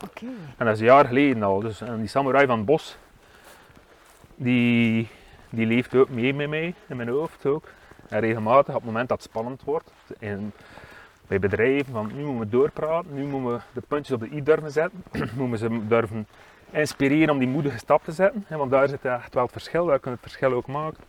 Oké. 0.02 0.26
En 0.56 0.66
dat 0.66 0.74
is 0.74 0.80
een 0.80 0.86
jaar 0.86 1.06
geleden 1.06 1.42
al. 1.42 1.60
Dus, 1.60 1.80
en 1.80 1.98
die 1.98 2.08
samurai 2.08 2.46
van 2.46 2.56
het 2.56 2.66
bos, 2.66 2.96
die, 4.34 5.08
die 5.50 5.66
leeft 5.66 5.94
ook 5.94 6.08
mee 6.08 6.34
met 6.34 6.48
mij, 6.48 6.74
in 6.86 6.96
mijn 6.96 7.08
hoofd 7.08 7.46
ook. 7.46 7.68
En 8.08 8.20
regelmatig, 8.20 8.74
op 8.74 8.80
het 8.80 8.90
moment 8.90 9.08
dat 9.08 9.22
het 9.22 9.30
spannend 9.30 9.62
wordt, 9.62 9.90
in, 10.18 10.52
bij 11.26 11.38
bedrijven, 11.38 11.92
van 11.92 12.10
nu 12.14 12.24
moeten 12.24 12.38
we 12.38 12.48
doorpraten, 12.48 13.14
nu 13.14 13.24
moeten 13.24 13.52
we 13.52 13.60
de 13.72 13.82
puntjes 13.88 14.14
op 14.14 14.20
de 14.20 14.36
i 14.36 14.42
durven 14.42 14.72
zetten, 14.72 15.04
moeten 15.36 15.50
we 15.50 15.56
ze 15.56 15.86
durven 15.86 16.26
inspireren 16.70 17.30
om 17.30 17.38
die 17.38 17.48
moedige 17.48 17.78
stap 17.78 18.04
te 18.04 18.12
zetten. 18.12 18.44
hè, 18.46 18.56
Want 18.56 18.70
daar 18.70 18.88
zit 18.88 19.04
echt 19.04 19.34
wel 19.34 19.42
het 19.42 19.52
verschil, 19.52 19.86
daar 19.86 19.98
kun 19.98 20.10
je 20.10 20.16
het 20.20 20.32
verschil 20.32 20.52
ook 20.52 20.66
maken. 20.66 21.04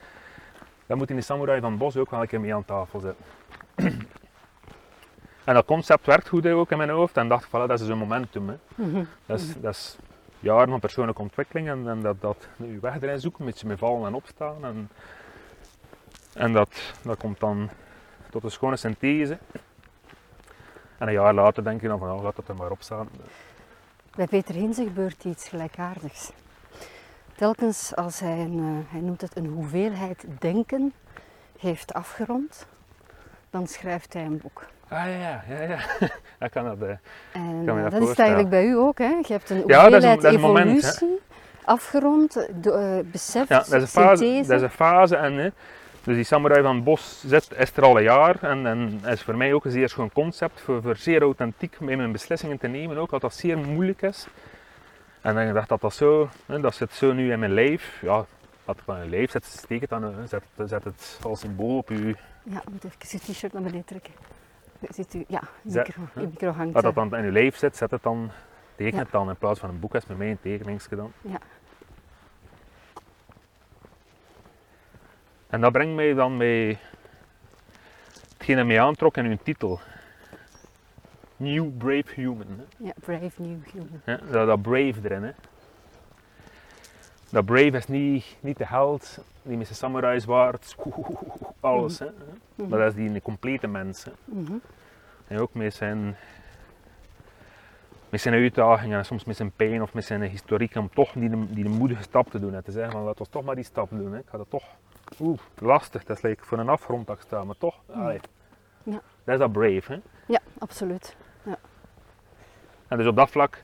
Dan 0.85 0.97
moet 0.97 1.09
in 1.09 1.15
de 1.15 1.21
samurai 1.21 1.59
van 1.61 1.69
het 1.69 1.79
bos 1.79 1.97
ook 1.97 2.11
wel 2.11 2.21
een 2.21 2.27
keer 2.27 2.39
mee 2.39 2.55
aan 2.55 2.65
tafel 2.65 2.99
zitten. 2.99 3.23
En 5.43 5.53
dat 5.53 5.65
concept 5.65 6.05
werkt 6.05 6.27
goed 6.27 6.47
ook 6.47 6.71
in 6.71 6.77
mijn 6.77 6.89
hoofd 6.89 7.17
en 7.17 7.27
dacht 7.27 7.43
ik, 7.43 7.49
voilà, 7.49 7.67
dat 7.67 7.79
is 7.79 7.87
een 7.87 7.97
momentum. 7.97 8.49
Hè. 8.49 8.55
Dat 9.25 9.39
is, 9.39 9.61
dat 9.61 9.73
is 9.73 9.97
jaren 10.39 10.69
van 10.69 10.79
persoonlijke 10.79 11.21
ontwikkeling 11.21 11.67
en, 11.69 11.87
en 11.87 12.01
dat, 12.01 12.21
dat 12.21 12.47
je 12.57 12.79
weg 12.81 13.01
erin 13.01 13.19
zoeken, 13.19 13.39
een 13.39 13.45
beetje 13.45 13.67
met 13.67 13.79
vallen 13.79 14.07
en 14.07 14.13
opstaan. 14.13 14.65
En, 14.65 14.89
en 16.33 16.53
dat, 16.53 16.93
dat 17.03 17.17
komt 17.17 17.39
dan 17.39 17.69
tot 18.29 18.43
een 18.43 18.51
schone 18.51 18.75
synthese. 18.75 19.37
En 20.97 21.07
een 21.07 21.13
jaar 21.13 21.33
later 21.33 21.63
denk 21.63 21.81
je 21.81 21.87
dan 21.87 21.99
van, 21.99 22.11
oh, 22.11 22.23
laat 22.23 22.35
dat 22.35 22.47
er 22.47 22.55
maar 22.55 22.71
op 22.71 22.81
staan. 22.81 23.09
Bij 24.15 24.25
Peter 24.27 24.55
Hinze 24.55 24.83
gebeurt 24.83 25.23
iets 25.23 25.47
gelijkaardigs. 25.47 26.31
Telkens 27.35 27.95
als 27.95 28.19
hij, 28.19 28.37
een, 28.39 28.59
eh, 28.59 28.91
hij 28.93 29.01
noemt 29.01 29.21
het 29.21 29.37
een 29.37 29.45
hoeveelheid 29.45 30.25
denken, 30.39 30.93
heeft 31.59 31.93
afgerond, 31.93 32.67
dan 33.49 33.67
schrijft 33.67 34.13
hij 34.13 34.23
een 34.25 34.37
boek. 34.37 34.65
Ah 34.87 34.97
ja, 35.05 35.43
ja, 35.49 35.61
ja. 35.61 35.77
Ik 36.39 36.51
kan 36.55 36.63
dat, 36.63 36.81
eh, 36.81 36.89
En 37.31 37.63
Kan 37.65 37.77
eh, 37.77 37.83
dat 37.83 37.91
dat 37.91 38.01
is 38.01 38.09
het 38.09 38.19
eigenlijk 38.19 38.49
bij 38.49 38.65
u 38.65 38.77
ook. 38.77 38.97
Hè? 38.97 39.05
Je 39.05 39.23
hebt 39.33 39.49
een 39.49 39.63
Ja, 39.67 39.89
dat 39.89 40.03
is 40.03 40.03
een- 40.03 40.09
hoeveelheid 40.09 40.21
dat 40.21 40.31
is 40.31 40.35
een 40.35 40.41
moment, 40.41 40.83
evolutie 40.83 41.19
afgerond, 41.65 42.33
de, 42.61 43.05
besef, 43.11 43.49
ja, 43.49 43.57
dat 43.57 43.67
is 43.67 43.81
een 43.81 43.87
fase. 43.87 44.23
synthese. 44.23 44.49
Dat 44.49 44.57
is 44.57 44.61
een 44.63 44.69
fase 44.69 45.15
en, 45.15 45.33
hè, 45.33 45.49
dus 46.05 46.15
die 46.15 46.23
samurai 46.23 46.61
van 46.61 46.75
het 46.75 46.83
bos 46.83 47.23
zit, 47.27 47.51
is 47.57 47.75
er 47.77 47.83
al 47.83 47.97
een 47.97 48.03
jaar 48.03 48.43
en, 48.43 48.65
en 48.65 49.01
is 49.05 49.21
voor 49.21 49.37
mij 49.37 49.53
ook 49.53 49.65
een 49.65 49.71
zeer 49.71 49.89
schoon 49.89 50.11
concept 50.11 50.61
voor, 50.61 50.81
voor 50.81 50.95
zeer 50.95 51.21
authentiek 51.21 51.79
met 51.79 51.97
mijn 51.97 52.11
beslissingen 52.11 52.57
te 52.57 52.67
nemen 52.67 52.97
ook, 52.97 53.11
wat 53.11 53.21
dat 53.21 53.33
zeer 53.33 53.57
moeilijk 53.57 54.01
is. 54.01 54.27
En 55.21 55.35
dan 55.35 55.53
dacht 55.53 55.69
dat 55.69 55.81
dat 55.81 55.93
zo, 55.93 56.29
hè, 56.45 56.59
dat 56.59 56.75
zit 56.75 56.93
zo 56.93 57.13
nu 57.13 57.31
in 57.31 57.39
mijn 57.39 57.53
lijf. 57.53 57.97
Ja, 58.01 58.25
dat 58.65 58.77
ik 58.77 58.83
aan 58.89 59.03
je 59.03 59.09
lijf 59.09 59.31
zet, 59.31 59.45
steek 59.45 59.81
het 59.81 59.89
dan, 59.89 60.13
zet, 60.27 60.43
zet 60.65 60.83
het 60.83 61.19
als 61.23 61.39
symbool 61.39 61.77
op 61.77 61.89
je, 61.89 62.15
Ja, 62.43 62.61
moet 62.71 62.83
even 62.83 62.97
uw 63.11 63.19
t-shirt 63.33 63.53
naar 63.53 63.61
beneden 63.61 63.85
trekken. 63.85 64.13
Ziet 64.89 65.13
u? 65.13 65.23
Ja, 65.27 65.41
Zet- 65.67 65.87
micro, 65.97 66.25
micro 66.29 66.49
hangt. 66.51 66.73
dat 66.73 66.83
dat 66.83 66.95
dan 66.95 67.15
in 67.15 67.25
je 67.25 67.31
lijf 67.31 67.55
zit, 67.57 67.77
zet 67.77 67.91
het 67.91 68.03
dan, 68.03 68.31
teken 68.75 68.93
Ja. 68.97 69.03
het 69.03 69.11
dan 69.11 69.29
in 69.29 69.35
plaats 69.35 69.59
van 69.59 69.69
een 69.69 69.79
boek, 69.79 69.95
is 69.95 70.05
met 70.05 70.17
mij 70.17 70.29
een 70.29 70.39
tekeningsje 70.41 70.95
dan. 70.95 71.11
Ja. 71.21 71.37
En 75.47 75.61
dat 75.61 75.71
brengt 75.71 75.95
mij 75.95 76.13
dan 76.13 76.37
bij 76.37 76.77
hetgeen 78.37 78.55
dat 78.55 78.65
mij 78.65 78.81
aantrok 78.81 79.17
in 79.17 79.25
hun 79.25 79.43
titel. 79.43 79.79
New 81.37 81.77
Brave 81.77 82.13
Human. 82.13 82.47
Hè. 82.47 82.85
Ja, 82.85 82.93
Brave 82.99 83.41
New 83.41 83.57
Human. 83.71 84.01
Ja, 84.05 84.19
dat, 84.31 84.47
dat 84.47 84.61
brave 84.61 84.93
erin. 85.03 85.23
Hè. 85.23 85.31
Dat 87.29 87.45
brave 87.45 87.77
is 87.77 87.87
niet, 87.87 88.37
niet 88.39 88.57
de 88.57 88.65
held 88.65 89.19
die 89.41 89.57
met 89.57 89.65
zijn 89.65 89.77
samurai 89.77 90.19
zwaard, 90.19 90.75
alles. 91.59 91.99
Hè. 91.99 92.07
Mhm. 92.55 92.69
Maar 92.69 92.79
dat 92.79 92.87
is 92.87 92.95
die 92.95 93.09
een 93.09 93.21
complete 93.21 93.67
mens. 93.67 94.03
Hè. 94.03 94.11
Mhm. 94.25 94.53
En 95.27 95.39
ook 95.39 95.53
met 95.53 95.73
zijn, 95.73 96.15
met 98.09 98.21
zijn 98.21 98.33
uitdagingen 98.33 98.97
en 98.97 99.05
soms 99.05 99.23
met 99.23 99.35
zijn 99.35 99.51
pijn 99.51 99.81
of 99.81 99.93
met 99.93 100.05
zijn 100.05 100.21
historiek 100.21 100.75
om 100.75 100.89
toch 100.93 101.11
die, 101.11 101.53
die 101.53 101.69
moedige 101.69 102.03
stap 102.03 102.29
te 102.31 102.39
doen. 102.39 102.55
En 102.55 102.63
te 102.63 102.71
zeggen 102.71 102.91
van 102.91 103.03
laten 103.03 103.25
we 103.25 103.31
toch 103.31 103.43
maar 103.43 103.55
die 103.55 103.63
stap 103.63 103.89
doen. 103.89 104.11
Hè. 104.11 104.19
Ik 104.19 104.27
ga 104.29 104.37
dat 104.37 104.49
toch, 104.49 104.63
oeh, 105.19 105.39
lastig, 105.59 106.03
dat 106.03 106.17
is 106.17 106.23
like 106.23 106.43
voor 106.43 106.57
een 106.57 106.69
afgrond 106.69 107.07
dat 107.07 107.15
ik 107.15 107.21
sta, 107.21 107.43
maar 107.43 107.57
toch, 107.57 107.75
allee. 107.93 108.19
Ja. 108.83 109.01
dat 109.23 109.33
is 109.33 109.39
dat 109.39 109.51
brave. 109.51 109.93
Hè. 109.93 109.99
Ja, 110.27 110.39
absoluut. 110.57 111.15
En 112.87 112.97
dus 112.97 113.07
op 113.07 113.15
dat 113.15 113.29
vlak, 113.29 113.63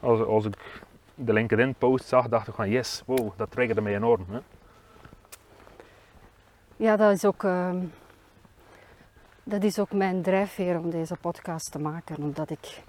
als, 0.00 0.20
als 0.20 0.44
ik 0.44 0.82
de 1.14 1.32
LinkedIn 1.32 1.74
post 1.74 2.04
zag, 2.04 2.28
dacht 2.28 2.48
ik 2.48 2.54
van 2.54 2.70
yes, 2.70 3.02
wow, 3.06 3.32
dat 3.36 3.50
triggerde 3.50 3.80
mij 3.80 3.94
enorm. 3.94 4.26
Hè. 4.28 4.38
Ja, 6.76 6.96
dat 6.96 7.12
is 7.12 7.24
ook, 7.24 7.44
ehm, 7.44 7.84
dat 9.42 9.62
is 9.62 9.78
ook 9.78 9.92
mijn 9.92 10.22
drijfveer 10.22 10.78
om 10.78 10.90
deze 10.90 11.16
podcast 11.20 11.72
te 11.72 11.78
maken. 11.78 12.16
Omdat 12.16 12.50
ik 12.50 12.82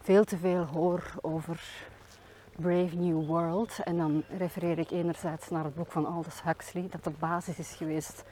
veel 0.00 0.24
te 0.24 0.36
veel 0.36 0.64
hoor 0.64 1.02
over 1.20 1.60
Brave 2.60 2.96
New 2.96 3.26
World. 3.26 3.78
En 3.84 3.96
dan 3.96 4.22
refereer 4.38 4.78
ik 4.78 4.90
enerzijds 4.90 5.48
naar 5.48 5.64
het 5.64 5.74
boek 5.74 5.92
van 5.92 6.06
Aldous 6.06 6.42
Huxley, 6.42 6.88
dat 6.90 7.04
de 7.04 7.12
basis 7.18 7.58
is 7.58 7.74
geweest 7.74 8.24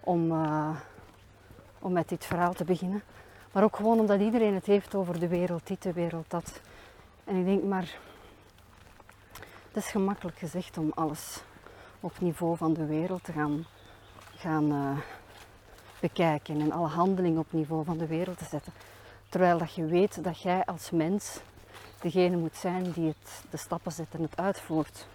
om, 0.00 0.30
eh, 0.30 0.76
om 1.78 1.92
met 1.92 2.08
dit 2.08 2.24
verhaal 2.24 2.52
te 2.52 2.64
beginnen. 2.64 3.02
Maar 3.52 3.62
ook 3.62 3.76
gewoon 3.76 4.00
omdat 4.00 4.20
iedereen 4.20 4.54
het 4.54 4.66
heeft 4.66 4.94
over 4.94 5.20
de 5.20 5.28
wereld 5.28 5.66
dit, 5.66 5.82
de 5.82 5.92
wereld 5.92 6.30
dat. 6.30 6.60
En 7.24 7.36
ik 7.36 7.44
denk 7.44 7.62
maar, 7.62 7.98
het 9.68 9.76
is 9.76 9.86
gemakkelijk 9.86 10.38
gezegd 10.38 10.78
om 10.78 10.92
alles 10.94 11.42
op 12.00 12.20
niveau 12.20 12.56
van 12.56 12.72
de 12.72 12.86
wereld 12.86 13.24
te 13.24 13.32
gaan 13.32 13.66
gaan 14.36 14.72
eh, 14.72 14.98
bekijken 16.00 16.60
en 16.60 16.72
alle 16.72 16.88
handelingen 16.88 17.38
op 17.38 17.52
niveau 17.52 17.84
van 17.84 17.98
de 17.98 18.06
wereld 18.06 18.38
te 18.38 18.44
zetten. 18.44 18.72
Terwijl 19.28 19.58
dat 19.58 19.74
je 19.74 19.84
weet 19.84 20.24
dat 20.24 20.42
jij 20.42 20.64
als 20.64 20.90
mens 20.90 21.40
degene 22.02 22.36
moet 22.36 22.56
zijn 22.56 22.90
die 22.90 23.06
het, 23.06 23.44
de 23.50 23.56
stappen 23.56 23.92
zet 23.92 24.06
en 24.10 24.22
het 24.22 24.36
uitvoert. 24.36 25.06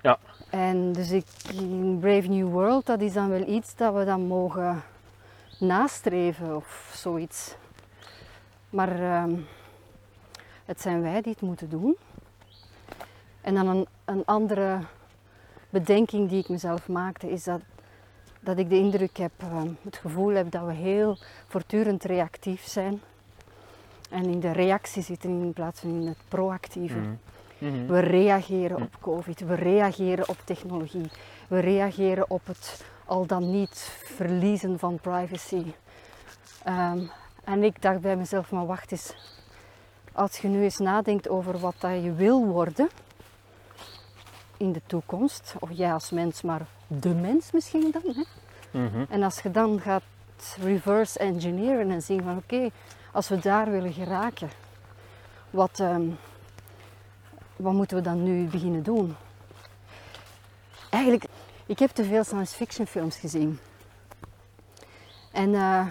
Ja. 0.00 0.18
En 0.50 0.92
dus 0.92 1.10
ik, 1.10 1.26
in 1.52 1.98
Brave 2.00 2.28
New 2.28 2.48
World, 2.48 2.86
dat 2.86 3.00
is 3.00 3.12
dan 3.12 3.28
wel 3.28 3.48
iets 3.48 3.76
dat 3.76 3.94
we 3.94 4.04
dan 4.04 4.20
mogen 4.20 4.82
nastreven 5.58 6.56
of 6.56 6.92
zoiets. 6.94 7.54
Maar 8.70 9.00
ehm, 9.00 9.34
het 10.64 10.80
zijn 10.80 11.02
wij 11.02 11.20
die 11.20 11.32
het 11.32 11.40
moeten 11.40 11.70
doen. 11.70 11.96
En 13.40 13.54
dan 13.54 13.66
een, 13.66 13.86
een 14.04 14.24
andere 14.24 14.80
bedenking 15.70 16.28
die 16.28 16.38
ik 16.38 16.48
mezelf 16.48 16.88
maakte 16.88 17.30
is 17.30 17.44
dat, 17.44 17.60
dat 18.40 18.58
ik 18.58 18.68
de 18.68 18.78
indruk 18.78 19.16
heb, 19.16 19.32
eh, 19.38 19.62
het 19.82 19.96
gevoel 19.96 20.34
heb 20.34 20.50
dat 20.50 20.64
we 20.64 20.72
heel 20.72 21.18
voortdurend 21.46 22.04
reactief 22.04 22.66
zijn. 22.66 23.00
En 24.08 24.24
in 24.24 24.40
de 24.40 24.52
reactie 24.52 25.02
zitten 25.02 25.30
in 25.30 25.52
plaats 25.52 25.80
van 25.80 25.90
in 25.90 26.06
het 26.06 26.18
proactieve. 26.28 26.98
Mhm. 27.58 27.86
We 27.86 27.98
reageren 27.98 28.82
op 28.82 28.96
COVID, 29.00 29.40
we 29.40 29.54
reageren 29.54 30.28
op 30.28 30.36
technologie, 30.44 31.10
we 31.48 31.58
reageren 31.58 32.30
op 32.30 32.46
het 32.46 32.84
al 33.04 33.26
dan 33.26 33.50
niet 33.50 33.90
verliezen 34.04 34.78
van 34.78 34.98
privacy. 35.00 35.64
Ehm, 36.64 36.98
en 37.44 37.62
ik 37.62 37.82
dacht 37.82 38.00
bij 38.00 38.16
mezelf, 38.16 38.50
maar 38.50 38.66
wacht 38.66 38.92
eens, 38.92 39.14
als 40.12 40.38
je 40.38 40.48
nu 40.48 40.62
eens 40.62 40.78
nadenkt 40.78 41.28
over 41.28 41.58
wat 41.58 41.74
dat 41.78 42.02
je 42.02 42.12
wil 42.12 42.46
worden 42.46 42.88
in 44.56 44.72
de 44.72 44.82
toekomst, 44.86 45.54
of 45.58 45.68
jij 45.72 45.92
als 45.92 46.10
mens, 46.10 46.42
maar 46.42 46.66
de 46.86 47.14
mens 47.14 47.50
misschien 47.52 47.90
dan. 47.90 48.14
Hè? 48.14 48.22
Mhm. 48.80 49.04
En 49.08 49.22
als 49.22 49.40
je 49.40 49.50
dan 49.50 49.80
gaat 49.80 50.02
reverse 50.60 51.18
engineeren 51.18 51.90
en 51.90 52.02
zien 52.02 52.22
van 52.22 52.36
oké, 52.36 52.70
als 53.18 53.28
we 53.28 53.38
daar 53.38 53.70
willen 53.70 53.92
geraken, 53.92 54.50
wat, 55.50 55.80
ehm, 55.80 56.02
wat 57.56 57.72
moeten 57.72 57.96
we 57.96 58.02
dan 58.02 58.22
nu 58.22 58.44
beginnen 58.46 58.82
doen? 58.82 59.16
Eigenlijk, 60.90 61.24
ik 61.66 61.78
heb 61.78 61.90
te 61.90 62.04
veel 62.04 62.24
science 62.24 62.54
fiction 62.54 62.86
films 62.86 63.16
gezien. 63.16 63.58
En 65.32 65.54
eh, 65.54 65.86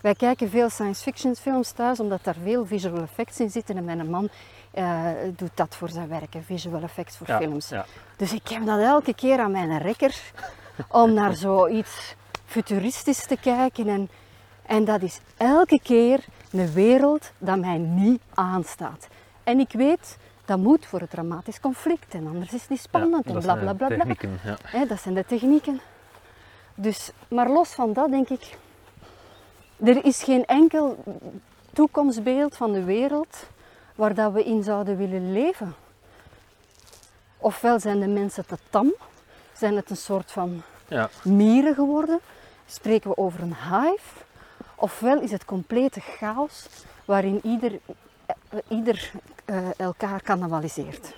wij 0.00 0.14
kijken 0.14 0.50
veel 0.50 0.70
science 0.70 1.02
fiction 1.02 1.36
films 1.36 1.70
thuis 1.72 2.00
omdat 2.00 2.24
daar 2.24 2.36
veel 2.42 2.66
visual 2.66 3.02
effects 3.02 3.40
in 3.40 3.50
zitten. 3.50 3.76
En 3.76 3.84
mijn 3.84 4.10
man 4.10 4.28
eh, 4.70 5.06
doet 5.36 5.56
dat 5.56 5.76
voor 5.76 5.88
zijn 5.88 6.08
werk, 6.08 6.34
hè, 6.34 6.42
visual 6.42 6.82
effects 6.82 7.16
voor 7.16 7.26
Ja, 7.26 7.38
films. 7.38 7.68
ja. 7.68 7.86
Dus 8.16 8.32
ik 8.32 8.48
heb 8.48 8.66
dat 8.66 8.80
elke 8.80 9.14
keer 9.14 9.38
aan 9.38 9.52
mijn 9.52 9.78
rekker 9.78 10.20
om 10.88 11.12
naar 11.12 11.34
zoiets 11.34 12.14
futuristisch 12.44 13.26
te 13.26 13.36
kijken. 13.36 13.88
En, 13.88 14.10
en 14.70 14.84
dat 14.84 15.02
is 15.02 15.20
elke 15.36 15.80
keer 15.82 16.24
een 16.50 16.72
wereld 16.72 17.30
dat 17.38 17.58
mij 17.58 17.78
niet 17.78 18.22
aanstaat. 18.34 19.08
En 19.44 19.58
ik 19.60 19.72
weet, 19.72 20.16
dat 20.44 20.58
moet 20.58 20.86
voor 20.86 21.00
het 21.00 21.10
dramatisch 21.10 21.60
conflict 21.60 22.14
en 22.14 22.26
anders 22.26 22.52
is 22.52 22.60
het 22.60 22.70
niet 22.70 22.80
spannend 22.80 23.24
Ja, 23.24 23.28
en 23.28 23.34
dat 23.34 23.42
bla 23.42 23.52
zijn 23.54 23.64
bla 23.64 23.74
bla 23.74 23.86
bla. 23.86 23.96
technieken, 23.96 24.38
ja. 24.44 24.56
Hè, 24.62 24.86
dat 24.86 25.00
zijn 25.00 25.14
de 25.14 25.24
technieken. 25.26 25.80
Dus, 26.74 27.10
maar 27.28 27.48
los 27.50 27.68
van 27.68 27.92
dat 27.92 28.10
denk 28.10 28.28
ik, 28.28 28.56
er 29.84 30.04
is 30.04 30.22
geen 30.22 30.44
enkel 30.46 31.04
toekomstbeeld 31.72 32.56
van 32.56 32.72
de 32.72 32.84
wereld 32.84 33.46
waar 33.94 34.14
dat 34.14 34.32
we 34.32 34.44
in 34.44 34.62
zouden 34.62 34.96
willen 34.96 35.32
leven. 35.32 35.74
Ofwel 37.38 37.80
zijn 37.80 38.00
de 38.00 38.06
mensen 38.08 38.46
te 38.46 38.56
tam, 38.70 38.92
zijn 39.52 39.76
het 39.76 39.90
een 39.90 39.96
soort 39.96 40.30
van 40.32 40.62
Ja. 40.88 41.08
mieren 41.24 41.74
geworden, 41.74 42.20
spreken 42.66 43.10
we 43.10 43.16
over 43.16 43.40
een 43.42 43.54
hive, 43.70 44.28
ofwel 44.80 45.20
is 45.20 45.30
het 45.30 45.44
complete 45.44 46.00
chaos 46.00 46.66
waarin 47.04 47.40
ieder, 47.42 47.78
eh, 48.26 48.58
ieder 48.68 49.10
eh, 49.44 49.56
elkaar 49.76 50.22
cannibaliseert. 50.22 51.14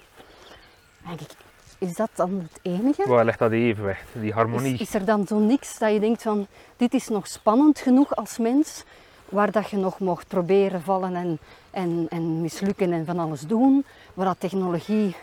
Denk 1.07 1.21
ik, 1.21 1.31
is 1.79 1.95
dat 1.95 2.11
dan 2.15 2.49
het 2.53 2.59
enige? 2.63 3.09
Waar 3.09 3.25
ligt 3.25 3.39
dat 3.39 3.53
evenwicht, 3.53 4.07
die 4.13 4.33
harmonie? 4.33 4.75
Is, 4.75 4.81
is 4.81 4.95
er 4.95 5.05
dan 5.05 5.27
zo 5.27 5.39
niks 5.39 5.79
dat 5.79 5.93
je 5.93 6.01
denkt 6.01 6.23
van, 6.23 6.47
dit 6.77 6.95
is 6.95 7.09
nog 7.09 7.27
spannend 7.27 7.79
genoeg 7.79 8.17
als 8.17 8.39
mens, 8.39 8.85
waar 9.29 9.51
dat 9.51 9.71
je 9.71 9.77
nog 9.77 9.99
mocht 9.99 10.29
proberen 10.29 10.83
vallen 10.83 11.15
en, 11.15 11.39
en, 11.71 12.07
en 12.09 12.41
mislukken 12.41 12.93
en 12.93 13.07
van 13.07 13.19
alles 13.19 13.41
doen, 13.41 13.85
waar 14.15 14.27
dat 14.27 14.41
technologie 14.41 15.17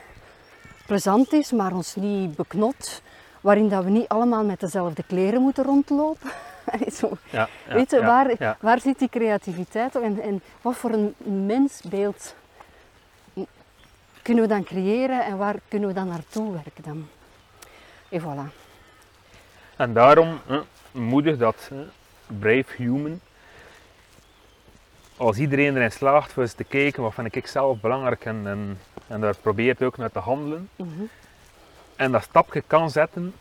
plezant 0.85 1.33
is, 1.33 1.51
maar 1.51 1.73
ons 1.73 1.95
niet 1.95 2.35
beknot, 2.35 3.01
waarin 3.41 3.69
dat 3.69 3.83
we 3.83 3.89
niet 3.89 4.07
allemaal 4.07 4.43
met 4.43 4.59
dezelfde 4.59 5.03
kleren 5.07 5.41
moeten 5.41 5.63
rondlopen. 5.63 6.31
Zo, 6.99 7.17
Ja, 7.29 7.47
ja, 7.67 7.73
Weet 7.73 7.91
je, 7.91 8.01
waar, 8.01 8.35
ja. 8.39 8.57
waar 8.59 8.79
zit 8.79 8.99
die 8.99 9.09
creativiteit 9.09 9.95
en, 9.95 10.21
en 10.21 10.41
wat 10.61 10.75
voor 10.75 10.91
een 10.91 11.15
mensbeeld 11.45 12.35
kunnen 14.21 14.43
we 14.43 14.49
dan 14.49 14.63
creëren 14.63 15.25
en 15.25 15.37
waar 15.37 15.55
kunnen 15.67 15.87
we 15.89 15.95
dan 15.95 16.07
naartoe 16.07 16.51
werken 16.53 16.83
dan? 16.83 17.07
En 18.09 18.21
voilà. 18.21 18.53
En 19.75 19.93
daarom 19.93 20.39
hè, 20.45 20.59
moedig 20.91 21.37
dat 21.37 21.69
Brave 22.39 22.65
Human, 22.77 23.19
als 25.17 25.37
iedereen 25.37 25.75
erin 25.75 25.91
slaagt 25.91 26.33
voor 26.33 26.43
eens 26.43 26.53
te 26.53 26.63
kijken 26.63 27.03
wat 27.03 27.13
vind 27.13 27.35
ik 27.35 27.47
zelf 27.47 27.79
belangrijk 27.79 28.25
en, 28.25 28.47
en, 28.47 28.79
en 29.07 29.21
daar 29.21 29.35
probeert 29.41 29.81
ook 29.83 29.97
naar 29.97 30.11
te 30.11 30.19
handelen 30.19 30.69
Mhm. 30.75 31.03
en 31.95 32.11
dat 32.11 32.23
stapje 32.23 32.63
kan 32.67 32.89
zetten, 32.91 33.33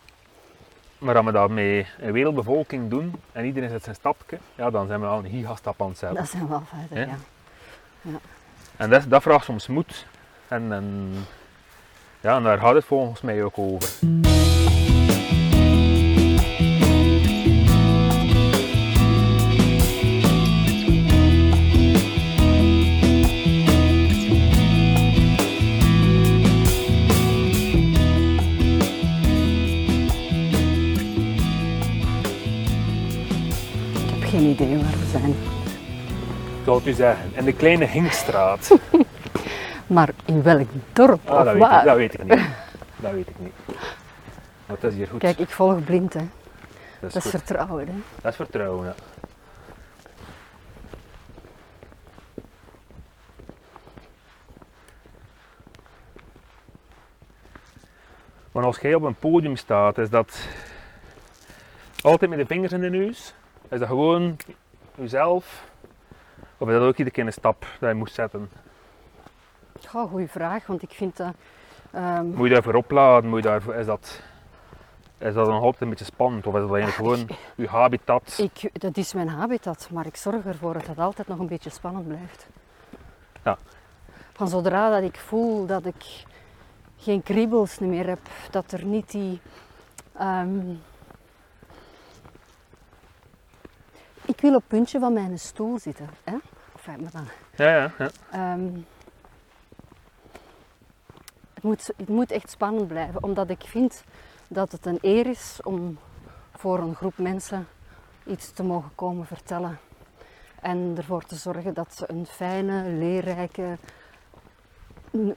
maar 0.98 1.14
dat 1.14 1.24
we 1.24 1.32
dat 1.32 1.50
met 1.50 1.86
een 1.98 2.12
wereldbevolking 2.12 2.90
doen 2.90 3.14
en 3.32 3.44
iedereen 3.44 3.68
zet 3.70 3.82
zijn 3.84 3.94
stapje, 3.94 4.38
ja, 4.54 4.70
dan 4.70 4.86
zijn 4.86 5.00
we 5.00 5.06
al 5.06 5.18
een 5.18 5.30
gigastap 5.30 5.82
aan 5.82 5.88
het 5.88 5.98
zetten. 5.98 6.18
Dat 6.18 6.28
zijn 6.28 6.48
wel 6.48 6.62
feiten, 6.68 6.96
Hè? 6.96 7.02
ja. 7.04 8.18
En 8.76 8.90
dat, 8.90 9.04
dat 9.08 9.22
vraagt 9.22 9.44
soms 9.44 9.66
moed. 9.66 10.06
En, 10.48 10.72
en, 10.72 11.12
ja, 12.20 12.36
en 12.36 12.42
daar 12.42 12.58
gaat 12.58 12.74
het 12.74 12.84
volgens 12.84 13.20
mij 13.20 13.42
ook 13.42 13.58
over. 13.58 13.88
Het 36.74 36.86
u 36.86 36.92
zeggen, 36.92 37.30
in 37.34 37.44
de 37.44 37.52
kleine 37.52 37.84
Hinkstraat. 37.84 38.70
Maar 39.86 40.10
in 40.24 40.42
welk 40.42 40.68
dorp 40.92 41.28
Ah, 41.30 41.38
of 41.38 41.44
dat, 41.44 41.54
weet 41.54 41.54
ik, 41.54 41.60
waar? 41.68 41.84
dat 41.84 41.96
weet 41.96 42.14
ik 42.14 42.22
niet. 42.24 42.40
Dat 42.96 43.12
weet 43.12 43.28
ik 43.28 43.38
niet. 43.38 43.52
Maar 44.66 44.76
het 44.80 44.84
is 44.84 44.94
hier 44.94 45.06
goed. 45.06 45.18
Kijk, 45.20 45.38
ik 45.38 45.48
volg 45.50 45.84
blind 45.84 46.12
hè. 46.12 46.28
Dat 47.00 47.08
is, 47.08 47.22
Dat 47.22 47.30
vertrouwen, 47.32 47.86
hè. 47.86 47.92
Dat 48.20 48.30
is 48.30 48.36
vertrouwen, 48.36 48.86
ja. 48.86 48.94
Maar 58.52 58.64
als 58.64 58.78
jij 58.78 58.94
op 58.94 59.02
een 59.02 59.14
podium 59.14 59.56
staat, 59.56 59.98
is 59.98 60.10
dat 60.10 60.38
altijd 62.00 62.30
met 62.30 62.38
de 62.38 62.46
vingers 62.46 62.72
in 62.72 62.80
de 62.80 62.90
neus? 62.90 63.34
Is 63.68 63.78
dat 63.78 63.88
gewoon 63.88 64.36
jezelf? 64.94 65.64
Of 66.58 66.68
is 66.68 66.74
dat 66.74 66.82
ook 66.82 66.96
iedere 66.96 67.10
keer 67.10 67.26
een 67.26 67.32
stap 67.32 67.66
dat 67.80 67.88
je 67.88 67.94
moet 67.94 68.10
zetten? 68.10 68.50
Ja, 69.80 70.06
goede 70.06 70.28
vraag, 70.28 70.66
want 70.66 70.82
ik 70.82 70.90
vind 70.92 71.16
dat... 71.16 71.34
ehm, 71.90 72.26
Moet 72.26 72.48
je 72.48 72.54
daarvoor 72.54 72.74
opladen? 72.74 73.30
Moet 73.30 73.42
je 73.42 73.48
daarvoor, 73.48 73.74
is, 73.74 73.86
dat, 73.86 74.20
is 75.18 75.34
dat 75.34 75.46
dan 75.46 75.60
altijd 75.60 75.82
een 75.82 75.88
beetje 75.88 76.04
spannend? 76.04 76.46
Of 76.46 76.54
is 76.54 76.60
dat 76.60 76.74
eigenlijk 76.74 76.94
gewoon 77.26 77.36
je 77.56 77.68
habitat? 77.68 78.38
ik, 78.52 78.80
dat 78.80 78.96
is 78.96 79.12
mijn 79.12 79.28
habitat, 79.28 79.88
maar 79.92 80.06
ik 80.06 80.16
zorg 80.16 80.44
ervoor 80.44 80.72
dat 80.72 80.86
het 80.86 80.98
altijd 80.98 81.28
nog 81.28 81.38
een 81.38 81.46
beetje 81.46 81.70
spannend 81.70 82.06
blijft. 82.08 82.48
Ja. 83.44 83.58
Van 84.32 84.48
zodra 84.48 84.90
dat 84.90 85.02
ik 85.02 85.16
voel 85.18 85.66
dat 85.66 85.86
ik 85.86 86.24
geen 86.96 87.22
kriebels 87.22 87.78
meer 87.78 88.06
heb, 88.06 88.20
dat 88.50 88.72
er 88.72 88.84
niet 88.84 89.10
die... 89.10 89.40
ehm, 90.18 90.70
ik 94.24 94.40
wil 94.40 94.50
op 94.54 94.60
het 94.60 94.68
puntje 94.68 94.98
van 94.98 95.12
mijn 95.12 95.38
stoel 95.38 95.78
zitten. 95.78 96.08
Hè? 96.24 96.36
Of, 96.88 96.96
maar 96.96 97.10
dan, 97.10 97.28
Ja, 97.56 97.76
ja, 97.76 97.92
ja. 97.98 98.10
Ehm, 98.30 98.70
het, 101.54 101.62
moet, 101.62 101.90
het 101.96 102.08
moet 102.08 102.30
echt 102.30 102.50
spannend 102.50 102.88
blijven, 102.88 103.22
omdat 103.22 103.50
ik 103.50 103.62
vind 103.62 104.04
dat 104.48 104.72
het 104.72 104.86
een 104.86 104.98
eer 105.00 105.26
is 105.26 105.60
om 105.64 105.98
voor 106.56 106.78
een 106.78 106.94
groep 106.94 107.18
mensen 107.18 107.66
iets 108.26 108.52
te 108.52 108.62
mogen 108.62 108.90
komen 108.94 109.26
vertellen. 109.26 109.78
En 110.60 110.94
ervoor 110.96 111.24
te 111.24 111.34
zorgen 111.34 111.74
dat 111.74 111.94
ze 111.94 112.04
een 112.10 112.26
fijne, 112.26 112.90
leerrijke, 112.90 113.78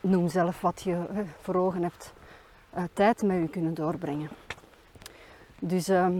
noem 0.02 0.30
zelf 0.30 0.61
wat 0.61 0.82
je 0.82 1.26
voor 1.41 1.56
ogen 1.56 1.84
hebt, 1.84 2.14
eh, 2.69 2.84
tijd 2.94 3.22
met 3.22 3.38
u 3.38 3.48
kunnen 3.48 3.73
doorbrengen. 3.73 4.30
Dus 5.60 5.88
ehm, 5.88 6.18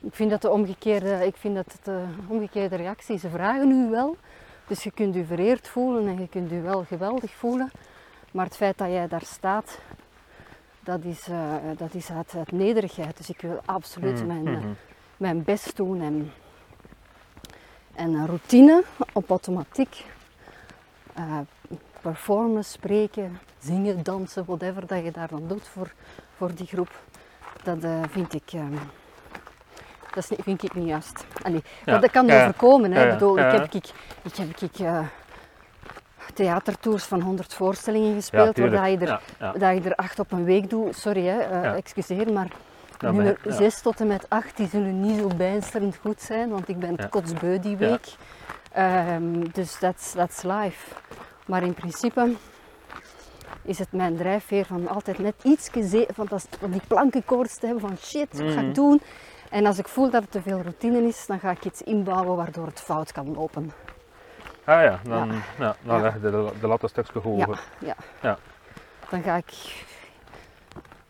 ik 0.00 0.14
vind 0.14 0.30
dat 0.30 0.42
de 0.42 0.50
omgekeerde, 0.50 1.26
ik 1.26 1.36
vind 1.36 1.54
dat 1.54 1.78
de 1.82 2.04
omgekeerde 2.26 2.76
reactie. 2.76 3.18
Ze 3.18 3.28
vragen 3.28 3.70
u 3.70 3.90
wel, 3.90 4.16
dus 4.66 4.82
je 4.82 4.90
kunt 4.90 5.16
u 5.16 5.24
vereerd 5.24 5.68
voelen 5.68 6.06
en 6.06 6.18
je 6.20 6.28
kunt 6.28 6.52
u 6.52 6.62
wel 6.62 6.84
geweldig 6.84 7.30
voelen. 7.34 7.70
Maar 8.32 8.44
het 8.44 8.56
feit 8.56 8.78
dat 8.78 8.88
jij 8.88 9.08
daar 9.08 9.24
staat, 9.24 9.78
dat 10.80 11.04
is, 11.04 11.28
eh, 11.28 11.54
dat 11.76 11.94
is 11.94 12.10
uit, 12.10 12.34
uit 12.36 12.52
nederigheid. 12.52 13.16
Dus 13.16 13.28
ik 13.30 13.40
wil 13.40 13.60
absoluut 13.64 14.20
Mm, 14.20 14.26
mijn, 14.26 14.46
eh, 14.46 14.52
mhm. 14.52 14.68
mijn 15.16 15.44
best 15.44 15.76
doen. 15.76 16.00
En, 16.00 16.32
en 17.94 18.12
een 18.14 18.26
routine 18.26 18.82
op 19.12 19.30
automatiek. 19.30 20.04
eh, 21.14 21.38
performen, 22.00 22.64
spreken, 22.64 23.38
zingen, 23.58 24.02
dansen, 24.02 24.44
whatever 24.44 24.86
dat 24.86 25.04
je 25.04 25.10
daar 25.10 25.28
dan 25.28 25.48
doet 25.48 25.68
voor, 25.68 25.92
voor 26.36 26.54
die 26.54 26.66
groep. 26.66 26.90
Dat 27.62 27.84
eh, 27.84 28.02
vind 28.08 28.34
ik... 28.34 28.52
dat 30.14 30.30
is 30.30 30.36
vind 30.42 30.62
ik 30.62 30.74
niet 30.74 30.88
juist. 30.88 31.24
Allee, 31.42 31.62
Ja, 31.84 31.92
dat, 31.92 32.00
dat 32.00 32.10
kan 32.10 32.26
ja, 32.26 32.32
er 32.34 32.44
voorkomen. 32.44 32.92
Hè. 32.92 33.00
ja, 33.00 33.06
Ik 33.06 33.12
bedoel, 33.12 33.38
ik 33.38 33.52
heb, 33.52 33.72
ik, 33.74 33.84
ik 34.22 34.36
heb 34.36 34.56
ik, 34.70 34.78
eh, 34.78 34.98
theatertours 36.34 37.04
van 37.04 37.20
100 37.20 37.54
voorstellingen 37.54 38.14
gespeeld, 38.14 38.58
waar 38.58 38.70
dat 38.70 38.86
je, 38.90 38.98
er, 38.98 39.20
dat 39.58 39.74
je 39.82 39.88
er 39.90 39.94
acht 39.94 40.18
op 40.18 40.32
een 40.32 40.44
week 40.44 40.70
doet. 40.70 40.96
Sorry, 40.96 41.26
hè, 41.26 41.38
eh, 41.38 41.72
excuseer, 41.76 42.32
maar 42.32 42.48
nummer 43.00 43.24
maar- 43.24 43.36
ja. 43.44 43.52
6 43.52 43.80
tot 43.80 44.00
en 44.00 44.06
met 44.06 44.26
8 44.28 44.56
die 44.56 44.68
zullen 44.68 45.00
niet 45.00 45.18
zo 45.18 45.26
bijsterend 45.36 45.96
goed 46.00 46.20
zijn, 46.20 46.48
want 46.48 46.68
ik 46.68 46.78
ben 46.78 47.08
kotsbeu 47.08 47.58
die 47.60 47.76
week. 47.76 48.14
Ehm, 48.72 49.44
dus 49.52 49.78
that's, 49.78 50.12
that's 50.12 50.42
life. 50.42 50.94
Maar 51.46 51.62
in 51.62 51.74
principe 51.74 52.32
is 53.62 53.78
het 53.78 53.92
mijn 53.92 54.16
drijfveer 54.16 54.64
van 54.64 54.88
altijd 54.88 55.18
net 55.18 55.34
iets 55.42 55.70
van, 56.14 56.26
dat, 56.28 56.46
van 56.58 56.70
die 56.70 56.82
plankenkoorts 56.88 57.56
te 57.58 57.66
hebben 57.66 57.88
van 57.88 57.96
shit, 57.96 58.38
wat 58.38 58.52
ga 58.52 58.60
Mhm. 58.60 58.68
ik 58.68 58.74
doen? 58.74 59.00
En 59.50 59.66
als 59.66 59.78
ik 59.78 59.88
voel 59.88 60.10
dat 60.10 60.22
het 60.22 60.30
te 60.30 60.42
veel 60.42 60.60
routine 60.60 61.02
is, 61.02 61.26
dan 61.26 61.38
ga 61.40 61.50
ik 61.50 61.64
iets 61.64 61.82
inbouwen 61.82 62.36
waardoor 62.36 62.66
het 62.66 62.80
fout 62.80 63.12
kan 63.12 63.34
lopen. 63.34 63.72
Ah 64.64 64.82
ja, 64.82 65.00
dan, 65.04 65.32
ja. 65.58 65.76
dan 65.82 65.96
Ja. 65.96 66.02
leg 66.02 66.14
je 66.14 66.20
de, 66.20 66.52
de 66.60 66.66
lat 66.66 66.82
een 66.82 66.88
stukje 66.88 67.18
hoger. 67.18 67.60
Ja. 67.78 67.94
Ja. 68.20 68.38
Dan 69.08 69.22
ga 69.22 69.36
ik 69.36 69.52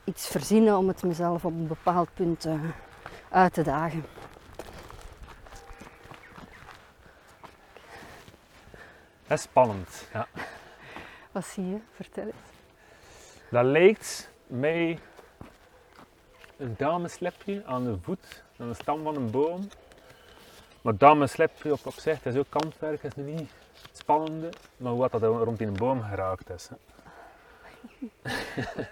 iets 0.04 0.26
verzinnen 0.28 0.76
om 0.76 0.88
het 0.88 1.02
mezelf 1.02 1.44
op 1.44 1.52
een 1.52 1.66
bepaald 1.66 2.08
punt 2.14 2.44
eh, 2.44 2.54
uit 3.30 3.52
te 3.52 3.62
dagen. 3.62 4.04
Dat 9.26 9.38
is 9.38 9.42
spannend. 9.42 10.08
Ja. 10.12 10.26
Wat 11.32 11.44
zie 11.44 11.68
je? 11.68 11.78
Vertel 11.94 12.24
eens. 12.24 12.34
Dat 13.50 13.64
lijkt 13.64 14.30
mij 14.46 14.98
een 16.60 16.74
dameslepje 16.76 17.62
aan 17.66 17.84
de 17.84 17.96
voet, 18.02 18.42
aan 18.58 18.68
de 18.68 18.74
stam 18.74 19.02
van 19.02 19.16
een 19.16 19.30
boom. 19.30 19.68
Maar 20.82 20.96
dameslepje 20.96 21.72
op, 21.72 21.86
op 21.86 21.92
zich, 21.92 22.22
dat 22.22 22.34
is 22.34 22.38
ook 22.38 22.46
kantwerk, 22.48 23.02
is 23.02 23.14
niet 23.14 23.50
het 23.82 23.98
spannende, 23.98 24.48
maar 24.76 24.96
wat 24.96 25.10
dat 25.10 25.22
rond 25.22 25.60
in 25.60 25.68
een 25.68 25.76
boom 25.76 26.02
geraakt 26.02 26.50
is. 26.50 26.68
hè. 26.68 26.76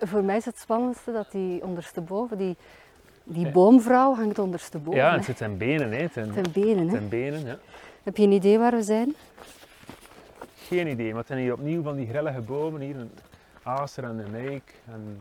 Voor 0.07 0.25
mij 0.25 0.37
is 0.37 0.45
het 0.45 0.59
spannendste 0.59 1.13
dat 1.13 1.31
die 1.31 1.63
ondersteboven, 1.63 2.39
die, 2.39 2.57
die 3.23 3.51
boomvrouw 3.51 4.15
hangt 4.15 4.39
ondersteboven. 4.39 5.01
Ja, 5.01 5.13
het 5.13 5.25
zit 5.25 5.39
zijn 5.39 5.57
benen, 5.57 5.93
hè. 5.93 6.09
Zijn 6.13 6.33
benen. 6.53 6.89
Hè. 6.89 7.01
benen, 7.01 7.45
ja. 7.45 7.59
Heb 8.03 8.17
je 8.17 8.23
een 8.23 8.33
idee 8.33 8.59
waar 8.59 8.73
we 8.73 8.83
zijn? 8.83 9.15
Geen 10.57 10.87
idee, 10.87 11.09
maar 11.09 11.19
het 11.19 11.27
zijn 11.27 11.39
hier 11.41 11.53
opnieuw 11.53 11.83
van 11.83 11.97
die 11.97 12.07
grillige 12.07 12.41
bomen, 12.41 12.81
hier 12.81 12.97
een 12.97 13.11
acer 13.63 14.05
en 14.05 14.19
een 14.19 14.35
eik. 14.35 14.75
En... 14.87 15.21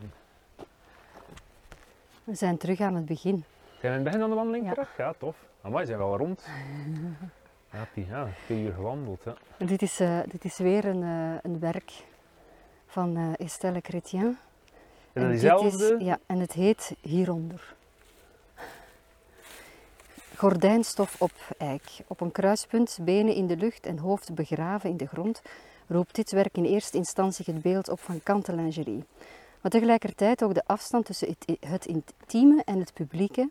We 2.27 2.35
zijn 2.35 2.57
terug 2.57 2.79
aan 2.79 2.95
het 2.95 3.05
begin. 3.05 3.43
Zijn 3.79 3.81
we 3.81 3.87
in 3.87 3.93
het 3.93 4.03
begin 4.03 4.19
van 4.19 4.29
de 4.29 4.35
wandeling 4.35 4.65
Ja. 4.65 4.71
terug? 4.71 4.97
Ja, 4.97 5.13
tof. 5.17 5.35
Maar 5.61 5.85
zijn 5.85 5.97
wel 5.97 6.17
rond. 6.17 6.45
Ja, 7.71 7.87
die, 7.93 8.05
ja, 8.09 8.27
twee 8.45 8.63
uur 8.63 8.73
gewandeld. 8.73 9.23
En 9.57 9.65
dit, 9.65 9.81
is, 9.81 9.99
eh, 9.99 10.19
dit 10.27 10.45
is 10.45 10.57
weer 10.57 10.85
een, 10.85 11.03
eh, 11.03 11.51
een 11.51 11.59
werk 11.59 11.91
van 12.87 13.17
eh, 13.17 13.45
Estelle 13.45 13.79
Chrétien. 13.81 14.37
En 15.13 15.29
diezelfde? 15.29 15.95
is- 15.99 16.03
ja, 16.05 16.17
en 16.25 16.39
het 16.39 16.53
heet 16.53 16.95
Hieronder. 17.01 17.75
Gordijnstof 20.35 21.21
op 21.21 21.31
eik. 21.57 21.83
Op 22.07 22.21
een 22.21 22.31
kruispunt, 22.31 22.97
benen 23.01 23.33
in 23.35 23.47
de 23.47 23.57
lucht 23.57 23.85
en 23.85 23.97
hoofd 23.97 24.35
begraven 24.35 24.89
in 24.89 24.97
de 24.97 25.07
grond, 25.07 25.41
roept 25.87 26.15
dit 26.15 26.31
werk 26.31 26.57
in 26.57 26.65
eerste 26.65 26.97
instantie 26.97 27.45
het 27.53 27.61
beeld 27.61 27.89
op 27.89 27.99
van 27.99 28.23
kantelingerie. 28.23 29.03
Maar 29.67 29.79
tegelijkertijd 29.79 30.43
ook 30.43 30.53
de 30.53 30.63
afstand 30.65 31.05
tussen 31.05 31.27
het, 31.27 31.57
het 31.69 31.85
intieme 31.85 32.61
en 32.65 32.79
het 32.79 32.93
publieke, 32.93 33.49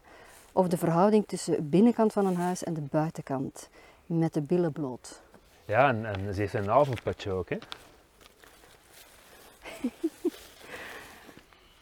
of 0.52 0.68
de 0.68 0.76
verhouding 0.76 1.26
tussen 1.26 1.52
de 1.54 1.62
binnenkant 1.62 2.12
van 2.12 2.26
een 2.26 2.36
huis 2.36 2.64
en 2.64 2.74
de 2.74 2.80
buitenkant, 2.90 3.68
met 4.06 4.34
de 4.34 4.40
billen 4.42 4.72
bloot. 4.72 5.22
Ja, 5.64 5.88
en, 5.88 6.06
en 6.06 6.34
ze 6.34 6.40
heeft 6.40 6.54
een 6.54 6.70
avondputje 6.70 7.30
ook, 7.30 7.48
hè? 7.48 7.56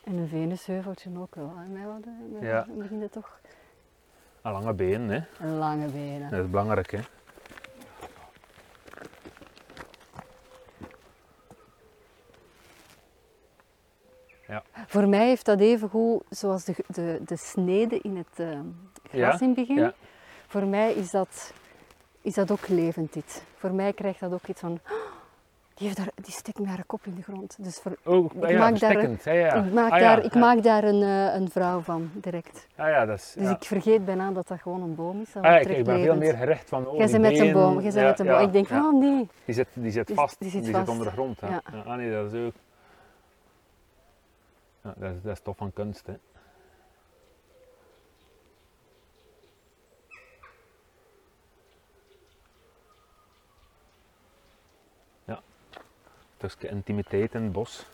En 0.04 0.14
een 0.16 0.28
venusheuveltje 0.28 1.10
ook 1.18 1.34
wel. 1.34 1.52
hè. 1.56 1.66
Mij 1.68 1.86
wat, 1.86 2.02
eh, 2.40 2.48
Ja. 2.48 2.66
begint 2.76 3.02
het 3.02 3.12
toch 3.12 3.38
Een 4.42 4.52
lange 4.52 4.72
benen, 4.72 5.10
hè? 5.10 5.46
een 5.46 5.56
lange 5.56 5.86
benen. 5.86 6.30
Dat 6.30 6.44
is 6.44 6.50
belangrijk, 6.50 6.90
hè? 6.90 7.00
Voor 14.86 15.08
mij 15.08 15.26
heeft 15.26 15.44
dat 15.46 15.60
even 15.60 15.88
goed 15.88 16.22
zoals 16.28 16.64
de, 16.64 16.74
de, 16.86 17.20
de 17.26 17.36
snede 17.36 17.98
in 18.00 18.16
het 18.16 18.26
eh, 18.46 18.46
gras 19.10 19.10
Ja, 19.10 19.40
in 19.40 19.46
het 19.46 19.54
begin. 19.54 19.76
ja. 19.76 19.92
Voor 20.46 20.64
mij 20.66 20.92
is 20.92 21.10
dat, 21.10 21.52
is 22.20 22.34
dat 22.34 22.50
ook 22.50 22.68
levend 22.68 23.12
dit. 23.12 23.44
Voor 23.56 23.72
mij 23.72 23.92
krijgt 23.92 24.20
dat 24.20 24.32
ook 24.32 24.46
iets 24.46 24.60
van, 24.60 24.72
"Oh, 24.72 24.92
die, 25.74 25.86
heeft 25.86 25.96
daar, 25.98 26.08
die 26.14 26.32
steekt 26.32 26.58
met 26.58 26.68
haar 26.68 26.84
kop 26.86 27.00
in 27.06 27.14
de 27.14 27.22
grond. 27.22 27.56
Dus 27.60 27.78
voor, 27.80 27.96
Oh, 28.04 28.24
Ik 28.34 28.48
ja, 28.48 28.58
maak 28.58 28.78
daar-. 28.78 29.10
Ja, 29.24 29.32
ja. 29.32 29.54
ik, 29.54 29.72
maak 29.72 29.92
Ah, 29.92 29.98
ja, 30.00 30.14
daar, 30.14 30.24
ik 30.24 30.34
ja. 30.34 30.40
maak 30.40 30.62
daar 30.62 30.84
een, 30.84 31.02
eh, 31.02 31.34
een 31.34 31.50
vrouw 31.50 31.80
van, 31.80 32.10
direct. 32.14 32.66
Ah 32.76 32.88
ja, 32.88 33.04
dat 33.06 33.18
is... 33.18 33.32
Dus 33.38 33.44
ja. 33.48 33.50
ik 33.56 33.64
vergeet 33.64 34.04
bijna 34.04 34.30
dat 34.30 34.48
dat 34.48 34.60
gewoon 34.60 34.82
een 34.82 34.94
boom 34.94 35.20
is. 35.20 35.32
Dat 35.32 35.42
Ah, 35.44 35.50
ja, 35.50 35.58
ik, 35.58 35.68
ik 35.68 35.84
ben 35.84 36.02
veel 36.02 36.16
meer 36.16 36.34
gericht 36.36 36.68
van... 36.68 36.86
Oh, 36.86 36.96
Jij 36.98 37.10
bent 37.10 37.22
met 37.22 37.38
een 37.38 37.52
boom, 37.52 37.74
jij 37.80 37.82
bent 37.82 37.94
ja, 37.94 38.02
met 38.08 38.18
een 38.18 38.26
boom. 38.26 38.34
ja, 38.40 38.46
ik 38.46 38.52
denk 38.52 38.66
van, 38.66 38.76
ja. 38.76 38.86
oh 38.88 39.00
nee. 39.00 39.28
Die 39.44 39.54
zit, 39.54 39.68
die 39.72 39.90
zit 39.90 40.06
Die- 40.06 40.16
vast, 40.16 40.36
die 40.38 40.50
die 40.50 40.56
zit 40.56 40.66
zit, 40.66 40.74
vast. 40.76 40.88
onder 40.88 41.06
de 41.06 41.12
grond. 41.12 41.40
Hè. 41.40 41.46
Ja. 41.48 41.62
Ja. 41.72 41.78
Ah 41.90 41.96
nee, 41.96 42.10
dat 42.12 42.32
is 42.32 42.46
ook... 42.46 42.52
Ja, 44.84 44.94
dat, 44.96 45.14
is, 45.14 45.22
dat 45.22 45.44
tof 45.44 45.56
van 45.56 45.72
kunst, 45.72 46.06
hè. 46.06 46.14
Ja. 55.24 55.42
Stukje 56.36 56.68
intimiteit 56.68 57.34
in 57.34 57.42
het 57.42 57.52
bos. 57.52 57.93